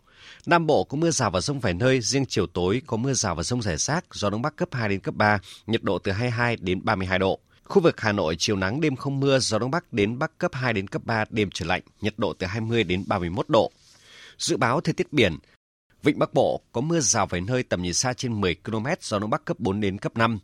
Nam 0.46 0.68
Bộ 0.68 0.84
có 0.84 0.98
mưa 0.98 1.12
rào 1.12 1.32
và 1.32 1.42
rông 1.42 1.60
vài 1.60 1.74
nơi, 1.74 2.02
riêng 2.02 2.26
chiều 2.26 2.48
tối 2.48 2.82
có 2.88 2.98
mưa 2.98 3.14
rào 3.14 3.36
và 3.36 3.44
rông 3.44 3.62
rải 3.62 3.78
rác, 3.78 4.06
gió 4.14 4.30
đông 4.30 4.42
bắc 4.42 4.56
cấp 4.56 4.70
2 4.72 4.90
đến 4.90 5.00
cấp 5.00 5.16
3, 5.16 5.40
nhiệt 5.68 5.84
độ 5.84 6.00
từ 6.00 6.12
22 6.12 6.56
đến 6.56 6.80
32 6.84 7.20
độ. 7.20 7.40
Khu 7.64 7.82
vực 7.82 8.02
Hà 8.02 8.12
Nội 8.12 8.36
chiều 8.40 8.56
nắng 8.56 8.82
đêm 8.82 8.96
không 8.96 9.20
mưa, 9.20 9.40
gió 9.40 9.60
đông 9.60 9.72
bắc 9.72 9.94
đến 9.94 10.20
bắc 10.20 10.38
cấp 10.38 10.52
2 10.54 10.74
đến 10.74 10.88
cấp 10.88 11.02
3, 11.06 11.26
đêm 11.30 11.50
trời 11.54 11.68
lạnh, 11.68 11.82
nhiệt 12.02 12.14
độ 12.18 12.34
từ 12.34 12.48
20 12.48 12.84
đến 12.84 13.04
31 13.08 13.50
độ. 13.50 13.72
Dự 14.38 14.58
báo 14.58 14.82
thời 14.82 14.94
tiết 14.94 15.14
biển, 15.14 15.38
Vịnh 16.04 16.20
Bắc 16.20 16.34
Bộ 16.34 16.62
có 16.72 16.82
mưa 16.82 17.00
rào 17.00 17.26
vài 17.26 17.42
nơi 17.42 17.64
tầm 17.64 17.82
nhìn 17.82 17.94
xa 17.94 18.14
trên 18.14 18.42
10 18.42 18.56
km, 18.56 18.86
gió 19.02 19.20
đông 19.20 19.30
bắc 19.30 19.46
cấp 19.46 19.60
4 19.60 19.82
đến 19.82 19.98
cấp 19.98 20.18
5. 20.18 20.40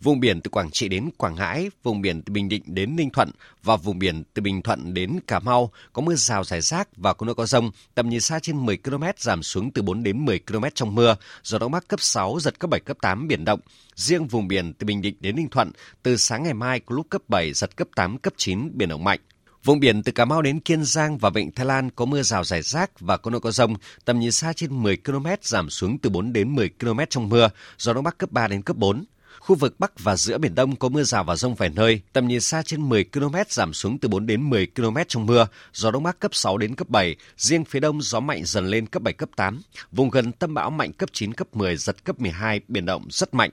Vùng 0.00 0.20
biển 0.20 0.40
từ 0.40 0.48
Quảng 0.48 0.70
Trị 0.70 0.88
đến 0.88 1.10
Quảng 1.16 1.34
Ngãi, 1.34 1.70
vùng 1.82 2.00
biển 2.00 2.22
từ 2.22 2.32
Bình 2.32 2.48
Định 2.48 2.62
đến 2.66 2.96
Ninh 2.96 3.10
Thuận 3.10 3.30
và 3.62 3.76
vùng 3.76 3.98
biển 3.98 4.22
từ 4.34 4.42
Bình 4.42 4.62
Thuận 4.62 4.94
đến 4.94 5.18
Cà 5.26 5.38
Mau 5.38 5.70
có 5.92 6.02
mưa 6.02 6.14
rào 6.14 6.44
rải 6.44 6.60
rác 6.60 6.88
và 6.96 7.14
có 7.14 7.26
nơi 7.26 7.34
có 7.34 7.46
rông, 7.46 7.70
tầm 7.94 8.08
nhìn 8.08 8.20
xa 8.20 8.38
trên 8.38 8.66
10 8.66 8.76
km 8.76 9.04
giảm 9.18 9.42
xuống 9.42 9.70
từ 9.70 9.82
4 9.82 10.02
đến 10.02 10.24
10 10.24 10.38
km 10.38 10.64
trong 10.74 10.94
mưa, 10.94 11.16
gió 11.42 11.58
đông 11.58 11.72
bắc 11.72 11.88
cấp 11.88 12.00
6 12.00 12.38
giật 12.40 12.58
cấp 12.58 12.70
7 12.70 12.80
cấp 12.80 12.96
8 13.02 13.28
biển 13.28 13.44
động. 13.44 13.60
Riêng 13.94 14.26
vùng 14.26 14.48
biển 14.48 14.72
từ 14.72 14.84
Bình 14.84 15.02
Định 15.02 15.14
đến 15.20 15.36
Ninh 15.36 15.48
Thuận 15.48 15.70
từ 16.02 16.16
sáng 16.16 16.42
ngày 16.42 16.54
mai 16.54 16.80
có 16.80 16.94
lúc 16.94 17.06
cấp 17.10 17.22
7 17.28 17.52
giật 17.52 17.76
cấp 17.76 17.88
8 17.96 18.18
cấp 18.18 18.32
9 18.36 18.70
biển 18.74 18.88
động 18.88 19.04
mạnh. 19.04 19.20
Vùng 19.64 19.80
biển 19.80 20.02
từ 20.02 20.12
Cà 20.12 20.24
Mau 20.24 20.42
đến 20.42 20.60
Kiên 20.60 20.84
Giang 20.84 21.18
và 21.18 21.30
Vịnh 21.30 21.50
Thái 21.50 21.66
Lan 21.66 21.90
có 21.90 22.04
mưa 22.04 22.22
rào 22.22 22.44
rải 22.44 22.62
rác 22.62 23.00
và 23.00 23.16
có 23.16 23.30
nơi 23.30 23.40
có 23.40 23.50
rông, 23.50 23.74
tầm 24.04 24.20
nhìn 24.20 24.32
xa 24.32 24.52
trên 24.52 24.82
10 24.82 24.96
km 24.96 25.26
giảm 25.42 25.70
xuống 25.70 25.98
từ 25.98 26.10
4 26.10 26.32
đến 26.32 26.54
10 26.54 26.70
km 26.80 26.98
trong 27.10 27.28
mưa, 27.28 27.50
gió 27.78 27.92
đông 27.92 28.04
bắc 28.04 28.18
cấp 28.18 28.32
3 28.32 28.48
đến 28.48 28.62
cấp 28.62 28.76
4. 28.76 29.04
Khu 29.38 29.56
vực 29.56 29.80
Bắc 29.80 30.00
và 30.00 30.16
giữa 30.16 30.38
Biển 30.38 30.54
Đông 30.54 30.76
có 30.76 30.88
mưa 30.88 31.02
rào 31.02 31.24
và 31.24 31.36
rông 31.36 31.54
vài 31.54 31.68
nơi, 31.68 32.00
tầm 32.12 32.28
nhìn 32.28 32.40
xa 32.40 32.62
trên 32.62 32.88
10 32.88 33.04
km 33.04 33.34
giảm 33.48 33.74
xuống 33.74 33.98
từ 33.98 34.08
4 34.08 34.26
đến 34.26 34.50
10 34.50 34.66
km 34.76 34.96
trong 35.08 35.26
mưa, 35.26 35.46
gió 35.72 35.90
Đông 35.90 36.02
Bắc 36.02 36.18
cấp 36.18 36.34
6 36.34 36.58
đến 36.58 36.74
cấp 36.74 36.88
7, 36.88 37.16
riêng 37.36 37.64
phía 37.64 37.80
Đông 37.80 38.02
gió 38.02 38.20
mạnh 38.20 38.44
dần 38.44 38.66
lên 38.66 38.86
cấp 38.86 39.02
7, 39.02 39.14
cấp 39.14 39.28
8. 39.36 39.62
Vùng 39.92 40.10
gần 40.10 40.32
tâm 40.32 40.54
bão 40.54 40.70
mạnh 40.70 40.92
cấp 40.92 41.08
9, 41.12 41.34
cấp 41.34 41.48
10, 41.52 41.76
giật 41.76 42.04
cấp 42.04 42.20
12, 42.20 42.60
biển 42.68 42.86
động 42.86 43.06
rất 43.10 43.34
mạnh. 43.34 43.50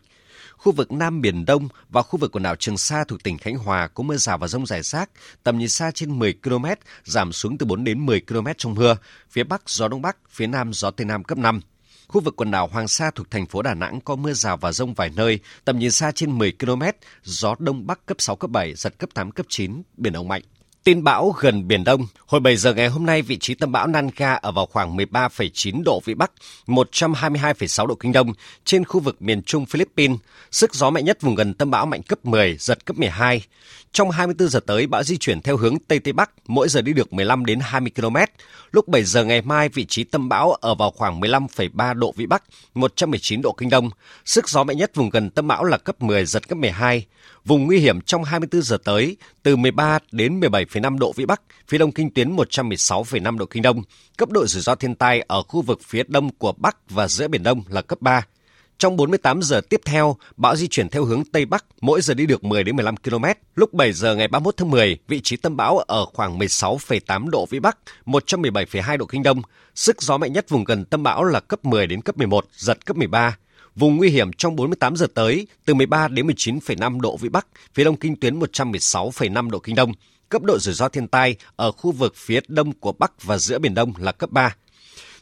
Khu 0.64 0.72
vực 0.72 0.92
Nam 0.92 1.22
Biển 1.22 1.46
Đông 1.46 1.68
và 1.90 2.02
khu 2.02 2.20
vực 2.20 2.32
quần 2.32 2.44
đảo 2.44 2.56
Trường 2.56 2.78
Sa 2.78 3.04
thuộc 3.08 3.24
tỉnh 3.24 3.38
Khánh 3.38 3.56
Hòa 3.56 3.88
có 3.88 4.04
mưa 4.04 4.18
rào 4.18 4.38
và 4.38 4.48
rông 4.48 4.66
rải 4.66 4.82
rác, 4.82 5.10
tầm 5.44 5.58
nhìn 5.58 5.70
xa 5.70 5.92
trên 5.92 6.20
10 6.20 6.34
km, 6.44 6.66
giảm 7.04 7.32
xuống 7.32 7.58
từ 7.58 7.66
4 7.66 7.84
đến 7.84 8.06
10 8.06 8.22
km 8.22 8.48
trong 8.58 8.76
mưa. 8.76 8.98
Phía 9.30 9.44
Bắc 9.44 9.70
gió 9.70 9.88
Đông 9.88 10.02
Bắc, 10.02 10.18
phía 10.30 10.48
Nam 10.48 10.74
gió 10.74 10.92
Tây 10.92 11.06
Nam 11.06 11.24
cấp 11.24 11.38
5. 11.38 11.62
Khu 12.08 12.22
vực 12.22 12.36
quần 12.36 12.52
đảo 12.52 12.68
Hoàng 12.68 12.88
Sa 12.88 13.12
thuộc 13.12 13.32
thành 13.32 13.46
phố 13.46 13.62
Đà 13.62 13.74
Nẵng 13.74 14.02
có 14.02 14.16
mưa 14.16 14.34
rào 14.34 14.58
và 14.58 14.72
rông 14.72 14.94
vài 14.94 15.10
nơi, 15.16 15.40
tầm 15.66 15.80
nhìn 15.80 15.92
xa 15.92 16.12
trên 16.12 16.38
10 16.38 16.54
km, 16.60 16.84
gió 17.24 17.56
Đông 17.60 17.88
Bắc 17.88 18.06
cấp 18.06 18.18
6, 18.20 18.36
cấp 18.36 18.52
7, 18.52 18.74
giật 18.76 18.94
cấp 18.98 19.10
8, 19.14 19.32
cấp 19.32 19.46
9, 19.50 19.82
biển 19.98 20.14
động 20.14 20.28
mạnh. 20.28 20.42
Tin 20.84 21.04
bão 21.04 21.36
gần 21.40 21.68
Biển 21.68 21.84
Đông. 21.84 22.08
Hồi 22.26 22.42
7 22.42 22.58
giờ 22.58 22.74
ngày 22.74 22.88
hôm 22.88 23.06
nay, 23.06 23.22
vị 23.22 23.38
trí 23.38 23.54
tâm 23.54 23.72
bão 23.72 23.88
Nanka 23.88 24.34
ở 24.34 24.52
vào 24.52 24.66
khoảng 24.66 24.98
13,9 24.98 25.84
độ 25.84 26.02
Vĩ 26.06 26.14
Bắc, 26.14 26.32
122,6 26.68 27.86
độ 27.86 27.96
Kinh 27.96 28.12
Đông, 28.12 28.34
trên 28.66 28.86
khu 28.86 29.00
vực 29.00 29.22
miền 29.22 29.44
Trung 29.44 29.66
Philippines. 29.66 30.18
Sức 30.52 30.76
gió 30.76 30.90
mạnh 30.90 31.06
nhất 31.06 31.22
vùng 31.22 31.36
gần 31.36 31.54
tâm 31.54 31.72
bão 31.72 31.86
mạnh 31.86 32.02
cấp 32.04 32.26
10, 32.26 32.58
giật 32.60 32.86
cấp 32.86 32.98
12. 32.98 33.42
Trong 33.92 34.12
24 34.12 34.50
giờ 34.50 34.60
tới, 34.60 34.88
bão 34.88 35.04
di 35.04 35.18
chuyển 35.18 35.42
theo 35.42 35.58
hướng 35.58 35.80
Tây 35.88 36.00
Tây 36.00 36.14
Bắc, 36.14 36.32
mỗi 36.48 36.70
giờ 36.70 36.82
đi 36.82 36.94
được 36.94 37.14
15 37.14 37.46
đến 37.46 37.60
20 37.62 37.92
km. 37.96 38.16
Lúc 38.72 38.88
7 38.88 39.04
giờ 39.04 39.24
ngày 39.24 39.42
mai, 39.42 39.70
vị 39.70 39.86
trí 39.86 40.04
tâm 40.04 40.30
bão 40.30 40.54
ở 40.54 40.76
vào 40.76 40.92
khoảng 40.92 41.22
15,3 41.22 41.94
độ 41.94 42.14
Vĩ 42.18 42.26
Bắc, 42.26 42.44
119 42.74 43.42
độ 43.42 43.52
Kinh 43.52 43.70
Đông. 43.70 43.90
Sức 44.26 44.50
gió 44.50 44.64
mạnh 44.64 44.78
nhất 44.78 44.96
vùng 44.96 45.10
gần 45.10 45.30
tâm 45.30 45.48
bão 45.48 45.64
là 45.64 45.78
cấp 45.78 46.02
10, 46.02 46.26
giật 46.26 46.48
cấp 46.48 46.58
12. 46.58 47.06
Vùng 47.46 47.66
nguy 47.66 47.80
hiểm 47.80 48.02
trong 48.02 48.24
24 48.24 48.62
giờ 48.62 48.78
tới, 48.84 49.18
từ 49.44 49.56
13 49.56 50.00
đến 50.12 50.40
17,5 50.40 50.98
độ 50.98 51.14
Vĩ 51.16 51.26
Bắc, 51.26 51.42
phía 51.68 51.78
đông 51.78 51.92
kinh 51.92 52.10
tuyến 52.10 52.36
116,5 52.36 53.38
độ 53.38 53.46
Kinh 53.46 53.64
Đông. 53.64 53.82
Cấp 54.18 54.30
độ 54.30 54.46
rủi 54.46 54.62
ro 54.62 54.76
thiên 54.76 54.96
tai 54.96 55.22
ở 55.28 55.44
khu 55.44 55.62
vực 55.62 55.80
phía 55.84 56.04
đông 56.08 56.30
của 56.38 56.54
Bắc 56.58 56.78
và 56.90 57.08
giữa 57.08 57.28
Biển 57.28 57.44
Đông 57.44 57.64
là 57.70 57.82
cấp 57.82 58.02
3. 58.02 58.26
Trong 58.78 58.98
48 58.98 59.42
giờ 59.42 59.62
tiếp 59.70 59.82
theo, 59.86 60.16
bão 60.38 60.56
di 60.56 60.68
chuyển 60.68 60.90
theo 60.90 61.06
hướng 61.06 61.24
Tây 61.32 61.46
Bắc, 61.46 61.66
mỗi 61.82 62.02
giờ 62.02 62.14
đi 62.14 62.26
được 62.26 62.44
10 62.44 62.64
đến 62.64 62.76
15 62.76 62.98
km. 62.98 63.26
Lúc 63.56 63.74
7 63.74 63.94
giờ 63.94 64.16
ngày 64.16 64.28
31 64.28 64.58
tháng 64.58 64.70
10, 64.70 64.98
vị 65.08 65.22
trí 65.22 65.38
tâm 65.38 65.58
bão 65.58 65.78
ở 65.78 66.06
khoảng 66.06 66.40
16,8 66.40 67.30
độ 67.30 67.46
Vĩ 67.46 67.60
Bắc, 67.60 67.78
117,2 68.06 68.98
độ 68.98 69.06
Kinh 69.06 69.24
Đông. 69.24 69.42
Sức 69.76 70.02
gió 70.02 70.18
mạnh 70.18 70.34
nhất 70.34 70.50
vùng 70.50 70.64
gần 70.64 70.86
tâm 70.86 71.04
bão 71.04 71.24
là 71.24 71.40
cấp 71.40 71.66
10 71.66 71.88
đến 71.88 72.02
cấp 72.02 72.18
11, 72.18 72.46
giật 72.52 72.86
cấp 72.86 72.98
13. 72.98 73.38
Vùng 73.76 73.98
nguy 73.98 74.10
hiểm 74.10 74.34
trong 74.34 74.56
48 74.56 74.96
giờ 74.96 75.08
tới, 75.14 75.48
từ 75.66 75.74
13 75.74 76.08
đến 76.08 76.28
19,5 76.28 77.00
độ 77.00 77.18
Vĩ 77.18 77.30
Bắc, 77.30 77.48
phía 77.74 77.84
đông 77.84 77.96
kinh 77.96 78.16
tuyến 78.16 78.40
116,5 78.40 79.50
độ 79.50 79.60
Kinh 79.60 79.76
Đông. 79.76 79.92
Cấp 80.30 80.42
độ 80.42 80.60
rủi 80.60 80.74
ro 80.74 80.90
thiên 80.90 81.08
tai 81.08 81.36
ở 81.56 81.72
khu 81.72 81.92
vực 81.92 82.16
phía 82.16 82.40
đông 82.48 82.74
của 82.74 82.92
Bắc 82.92 83.24
và 83.24 83.38
giữa 83.38 83.60
Biển 83.60 83.74
Đông 83.74 83.94
là 83.98 84.12
cấp 84.12 84.32
3. 84.32 84.56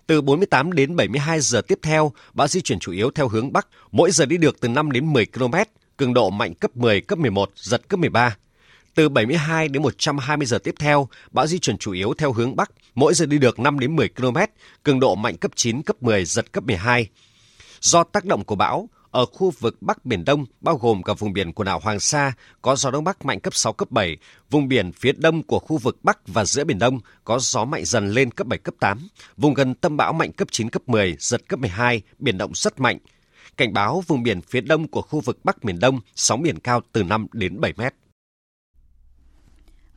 Từ 0.07 0.21
48 0.21 0.73
đến 0.73 0.95
72 0.95 1.39
giờ 1.39 1.61
tiếp 1.61 1.79
theo, 1.81 2.11
bão 2.33 2.47
di 2.47 2.61
chuyển 2.61 2.79
chủ 2.79 2.91
yếu 2.91 3.11
theo 3.11 3.27
hướng 3.27 3.53
Bắc, 3.53 3.67
mỗi 3.91 4.11
giờ 4.11 4.25
đi 4.25 4.37
được 4.37 4.59
từ 4.59 4.67
5 4.67 4.91
đến 4.91 5.13
10 5.13 5.25
km, 5.25 5.55
cường 5.97 6.13
độ 6.13 6.29
mạnh 6.29 6.53
cấp 6.53 6.77
10, 6.77 7.01
cấp 7.01 7.19
11, 7.19 7.51
giật 7.55 7.81
cấp 7.87 7.99
13. 7.99 8.37
Từ 8.95 9.09
72 9.09 9.67
đến 9.67 9.83
120 9.83 10.45
giờ 10.45 10.57
tiếp 10.57 10.75
theo, 10.79 11.09
bão 11.31 11.47
di 11.47 11.59
chuyển 11.59 11.77
chủ 11.77 11.91
yếu 11.91 12.13
theo 12.17 12.33
hướng 12.33 12.55
Bắc, 12.55 12.71
mỗi 12.95 13.13
giờ 13.13 13.25
đi 13.25 13.37
được 13.37 13.59
5 13.59 13.79
đến 13.79 13.95
10 13.95 14.09
km, 14.09 14.37
cường 14.83 14.99
độ 14.99 15.15
mạnh 15.15 15.37
cấp 15.37 15.51
9, 15.55 15.81
cấp 15.81 16.03
10, 16.03 16.25
giật 16.25 16.51
cấp 16.51 16.63
12. 16.63 17.09
Do 17.81 18.03
tác 18.03 18.25
động 18.25 18.43
của 18.43 18.55
bão, 18.55 18.89
ở 19.11 19.25
khu 19.25 19.51
vực 19.59 19.81
Bắc 19.81 20.05
Biển 20.05 20.25
Đông, 20.25 20.45
bao 20.61 20.77
gồm 20.77 21.03
cả 21.03 21.13
vùng 21.13 21.33
biển 21.33 21.53
quần 21.53 21.65
đảo 21.65 21.79
Hoàng 21.79 21.99
Sa, 21.99 22.33
có 22.61 22.75
gió 22.75 22.91
Đông 22.91 23.03
Bắc 23.03 23.25
mạnh 23.25 23.39
cấp 23.39 23.55
6, 23.55 23.73
cấp 23.73 23.91
7. 23.91 24.17
Vùng 24.49 24.67
biển 24.67 24.91
phía 24.91 25.11
đông 25.11 25.43
của 25.43 25.59
khu 25.59 25.77
vực 25.77 25.97
Bắc 26.03 26.27
và 26.27 26.45
giữa 26.45 26.63
Biển 26.63 26.79
Đông 26.79 26.99
có 27.23 27.39
gió 27.39 27.65
mạnh 27.65 27.85
dần 27.85 28.11
lên 28.11 28.31
cấp 28.31 28.47
7, 28.47 28.59
cấp 28.59 28.75
8. 28.79 29.07
Vùng 29.37 29.53
gần 29.53 29.75
tâm 29.75 29.97
bão 29.97 30.13
mạnh 30.13 30.31
cấp 30.31 30.47
9, 30.51 30.69
cấp 30.69 30.81
10, 30.87 31.15
giật 31.19 31.41
cấp 31.47 31.59
12, 31.59 32.01
biển 32.19 32.37
động 32.37 32.51
rất 32.53 32.79
mạnh. 32.79 32.97
Cảnh 33.57 33.73
báo 33.73 34.03
vùng 34.07 34.23
biển 34.23 34.41
phía 34.41 34.61
đông 34.61 34.87
của 34.87 35.01
khu 35.01 35.19
vực 35.19 35.39
Bắc 35.43 35.63
Biển 35.63 35.79
Đông, 35.79 35.99
sóng 36.15 36.41
biển 36.41 36.59
cao 36.59 36.81
từ 36.91 37.03
5 37.03 37.27
đến 37.33 37.61
7 37.61 37.73
mét. 37.77 37.93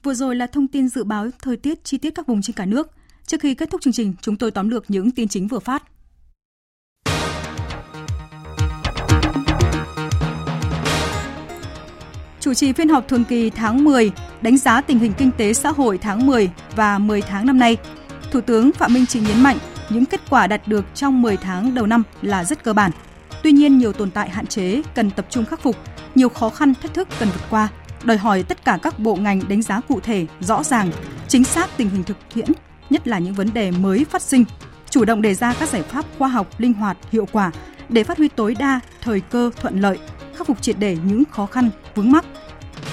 Vừa 0.03 0.15
rồi 0.15 0.37
là 0.37 0.47
thông 0.47 0.69
tin 0.69 0.89
dự 0.89 1.05
báo 1.05 1.27
thời 1.43 1.57
tiết 1.57 1.85
chi 1.85 1.99
tiết 1.99 2.11
các 2.15 2.27
vùng 2.27 2.43
trên 2.43 2.57
cả 2.57 2.67
nước. 2.67 2.91
Trước 3.27 3.41
khi 3.41 3.55
kết 3.55 3.71
thúc 3.71 3.81
chương 3.81 3.93
trình, 3.93 4.15
chúng 4.21 4.37
tôi 4.37 4.51
tóm 4.51 4.69
lược 4.69 4.85
những 4.89 5.11
tin 5.11 5.29
chính 5.29 5.49
vừa 5.49 5.59
phát. 5.59 5.83
Chủ 12.53 12.57
trì 12.57 12.73
phiên 12.73 12.89
họp 12.89 13.09
thường 13.09 13.25
kỳ 13.25 13.51
tháng 13.51 13.85
10, 13.85 14.13
đánh 14.43 14.57
giá 14.57 14.81
tình 14.81 14.99
hình 14.99 15.13
kinh 15.19 15.31
tế 15.31 15.53
xã 15.53 15.71
hội 15.71 15.99
tháng 15.99 16.27
10 16.27 16.51
và 16.77 16.99
10 16.99 17.23
tháng 17.23 17.47
năm 17.47 17.59
nay. 17.59 17.77
Thủ 18.31 18.41
tướng 18.41 18.73
Phạm 18.73 18.95
Minh 18.95 19.07
Chính 19.07 19.25
nhấn 19.25 19.43
mạnh 19.43 19.59
những 19.91 20.07
kết 20.07 20.21
quả 20.31 20.47
đạt 20.47 20.69
được 20.69 20.85
trong 20.95 21.23
10 21.23 21.37
tháng 21.37 21.75
đầu 21.75 21.87
năm 21.87 22.03
là 22.23 22.45
rất 22.45 22.65
cơ 22.65 22.73
bản. 22.73 22.91
Tuy 23.43 23.53
nhiên 23.53 23.79
nhiều 23.79 23.93
tồn 23.93 24.11
tại 24.11 24.31
hạn 24.31 24.47
chế 24.47 24.83
cần 24.95 25.11
tập 25.11 25.27
trung 25.31 25.45
khắc 25.45 25.61
phục, 25.61 25.77
nhiều 26.15 26.29
khó 26.29 26.51
khăn 26.51 26.75
thách 26.83 26.95
thức 26.95 27.09
cần 27.19 27.29
vượt 27.29 27.47
qua, 27.51 27.69
đòi 28.05 28.17
hỏi 28.17 28.43
tất 28.43 28.65
cả 28.65 28.79
các 28.83 28.99
bộ 28.99 29.17
ngành 29.17 29.41
đánh 29.49 29.63
giá 29.63 29.81
cụ 29.89 30.01
thể, 30.01 30.27
rõ 30.41 30.63
ràng, 30.63 30.91
chính 31.29 31.45
xác 31.45 31.77
tình 31.77 31.91
hình 31.91 32.05
thực 32.05 32.17
tiễn, 32.35 32.47
nhất 32.91 33.09
là 33.09 33.19
những 33.19 33.35
vấn 33.35 33.53
đề 33.55 33.71
mới 33.71 34.05
phát 34.11 34.23
sinh, 34.23 34.45
chủ 34.91 35.05
động 35.05 35.23
đề 35.23 35.35
ra 35.35 35.55
các 35.55 35.69
giải 35.69 35.83
pháp 35.83 36.05
khoa 36.19 36.29
học, 36.29 36.47
linh 36.59 36.73
hoạt, 36.73 36.97
hiệu 37.13 37.29
quả 37.33 37.51
để 37.89 38.05
phát 38.05 38.19
huy 38.19 38.29
tối 38.29 38.57
đa 38.59 38.81
thời 39.01 39.21
cơ 39.21 39.51
thuận 39.61 39.81
lợi, 39.81 39.99
khắc 40.37 40.47
phục 40.47 40.63
triệt 40.63 40.77
để 40.79 40.97
những 41.05 41.25
khó 41.31 41.47
khăn, 41.47 41.71
vướng 41.95 42.13
mắc. 42.13 42.25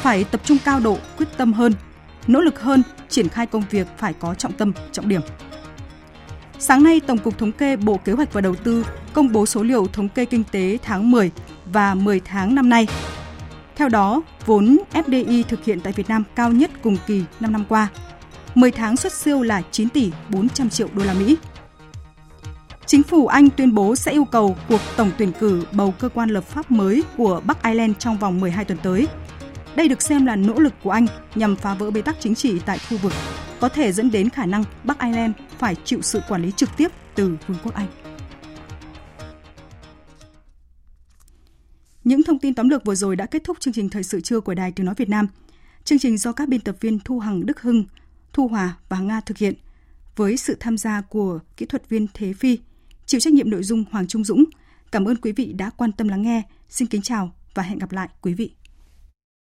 Phải 0.01 0.23
tập 0.23 0.41
trung 0.43 0.57
cao 0.65 0.79
độ, 0.79 0.97
quyết 1.17 1.27
tâm 1.37 1.53
hơn, 1.53 1.73
nỗ 2.27 2.41
lực 2.41 2.61
hơn, 2.61 2.83
triển 3.09 3.29
khai 3.29 3.45
công 3.45 3.63
việc 3.69 3.87
phải 3.97 4.13
có 4.13 4.33
trọng 4.33 4.53
tâm, 4.53 4.73
trọng 4.91 5.09
điểm. 5.09 5.21
Sáng 6.59 6.83
nay, 6.83 6.99
Tổng 6.99 7.17
cục 7.17 7.37
Thống 7.37 7.51
kê 7.51 7.75
Bộ 7.75 7.97
Kế 7.97 8.13
hoạch 8.13 8.33
và 8.33 8.41
Đầu 8.41 8.55
tư 8.55 8.85
công 9.13 9.31
bố 9.31 9.45
số 9.45 9.63
liệu 9.63 9.87
thống 9.87 10.09
kê 10.09 10.25
kinh 10.25 10.43
tế 10.51 10.77
tháng 10.83 11.11
10 11.11 11.31
và 11.65 11.95
10 11.95 12.19
tháng 12.19 12.55
năm 12.55 12.69
nay. 12.69 12.87
Theo 13.75 13.89
đó, 13.89 14.21
vốn 14.45 14.77
FDI 14.93 15.43
thực 15.43 15.65
hiện 15.65 15.79
tại 15.81 15.93
Việt 15.93 16.09
Nam 16.09 16.23
cao 16.35 16.51
nhất 16.51 16.71
cùng 16.83 16.97
kỳ 17.07 17.23
5 17.39 17.51
năm 17.51 17.65
qua. 17.69 17.87
10 18.55 18.71
tháng 18.71 18.97
xuất 18.97 19.13
siêu 19.13 19.41
là 19.41 19.61
9 19.71 19.89
tỷ 19.89 20.11
400 20.29 20.69
triệu 20.69 20.87
đô 20.93 21.03
la 21.03 21.13
Mỹ. 21.13 21.37
Chính 22.85 23.03
phủ 23.03 23.27
Anh 23.27 23.49
tuyên 23.49 23.75
bố 23.75 23.95
sẽ 23.95 24.11
yêu 24.11 24.25
cầu 24.25 24.57
cuộc 24.69 24.81
tổng 24.97 25.11
tuyển 25.17 25.31
cử 25.39 25.63
bầu 25.71 25.93
cơ 25.99 26.09
quan 26.09 26.29
lập 26.29 26.43
pháp 26.43 26.71
mới 26.71 27.03
của 27.17 27.41
Bắc 27.45 27.63
Ireland 27.63 27.97
trong 27.99 28.17
vòng 28.17 28.39
12 28.39 28.65
tuần 28.65 28.77
tới. 28.83 29.07
Đây 29.75 29.87
được 29.87 30.01
xem 30.01 30.25
là 30.25 30.35
nỗ 30.35 30.59
lực 30.59 30.73
của 30.83 30.91
Anh 30.91 31.07
nhằm 31.35 31.55
phá 31.55 31.73
vỡ 31.73 31.91
bế 31.91 32.01
tắc 32.01 32.15
chính 32.19 32.35
trị 32.35 32.59
tại 32.65 32.79
khu 32.89 32.97
vực, 32.97 33.13
có 33.59 33.69
thể 33.69 33.91
dẫn 33.91 34.11
đến 34.11 34.29
khả 34.29 34.45
năng 34.45 34.63
Bắc 34.83 34.99
Ireland 34.99 35.35
phải 35.57 35.75
chịu 35.83 36.01
sự 36.01 36.21
quản 36.29 36.41
lý 36.41 36.51
trực 36.51 36.69
tiếp 36.77 36.87
từ 37.15 37.37
Vương 37.47 37.57
quốc 37.63 37.73
Anh. 37.73 37.87
Những 42.03 42.23
thông 42.23 42.39
tin 42.39 42.53
tóm 42.53 42.69
lược 42.69 42.85
vừa 42.85 42.95
rồi 42.95 43.15
đã 43.15 43.25
kết 43.25 43.43
thúc 43.43 43.59
chương 43.59 43.73
trình 43.73 43.89
thời 43.89 44.03
sự 44.03 44.21
trưa 44.21 44.39
của 44.39 44.53
Đài 44.53 44.71
Tiếng 44.71 44.85
nói 44.85 44.95
Việt 44.97 45.09
Nam. 45.09 45.27
Chương 45.83 45.99
trình 45.99 46.17
do 46.17 46.31
các 46.31 46.49
biên 46.49 46.61
tập 46.61 46.75
viên 46.79 46.99
Thu 46.99 47.19
Hằng 47.19 47.45
Đức 47.45 47.61
Hưng, 47.61 47.85
Thu 48.33 48.47
Hòa 48.47 48.77
và 48.89 48.99
Nga 48.99 49.21
thực 49.21 49.37
hiện 49.37 49.53
với 50.15 50.37
sự 50.37 50.57
tham 50.59 50.77
gia 50.77 51.01
của 51.01 51.39
kỹ 51.57 51.65
thuật 51.65 51.89
viên 51.89 52.07
Thế 52.13 52.33
Phi, 52.33 52.59
chịu 53.05 53.19
trách 53.19 53.33
nhiệm 53.33 53.49
nội 53.49 53.63
dung 53.63 53.83
Hoàng 53.91 54.07
Trung 54.07 54.23
Dũng. 54.23 54.43
Cảm 54.91 55.05
ơn 55.05 55.15
quý 55.15 55.31
vị 55.31 55.53
đã 55.53 55.69
quan 55.69 55.91
tâm 55.91 56.07
lắng 56.07 56.21
nghe. 56.21 56.41
Xin 56.69 56.87
kính 56.87 57.01
chào 57.01 57.31
và 57.53 57.63
hẹn 57.63 57.79
gặp 57.79 57.91
lại 57.91 58.09
quý 58.21 58.33
vị. 58.33 58.51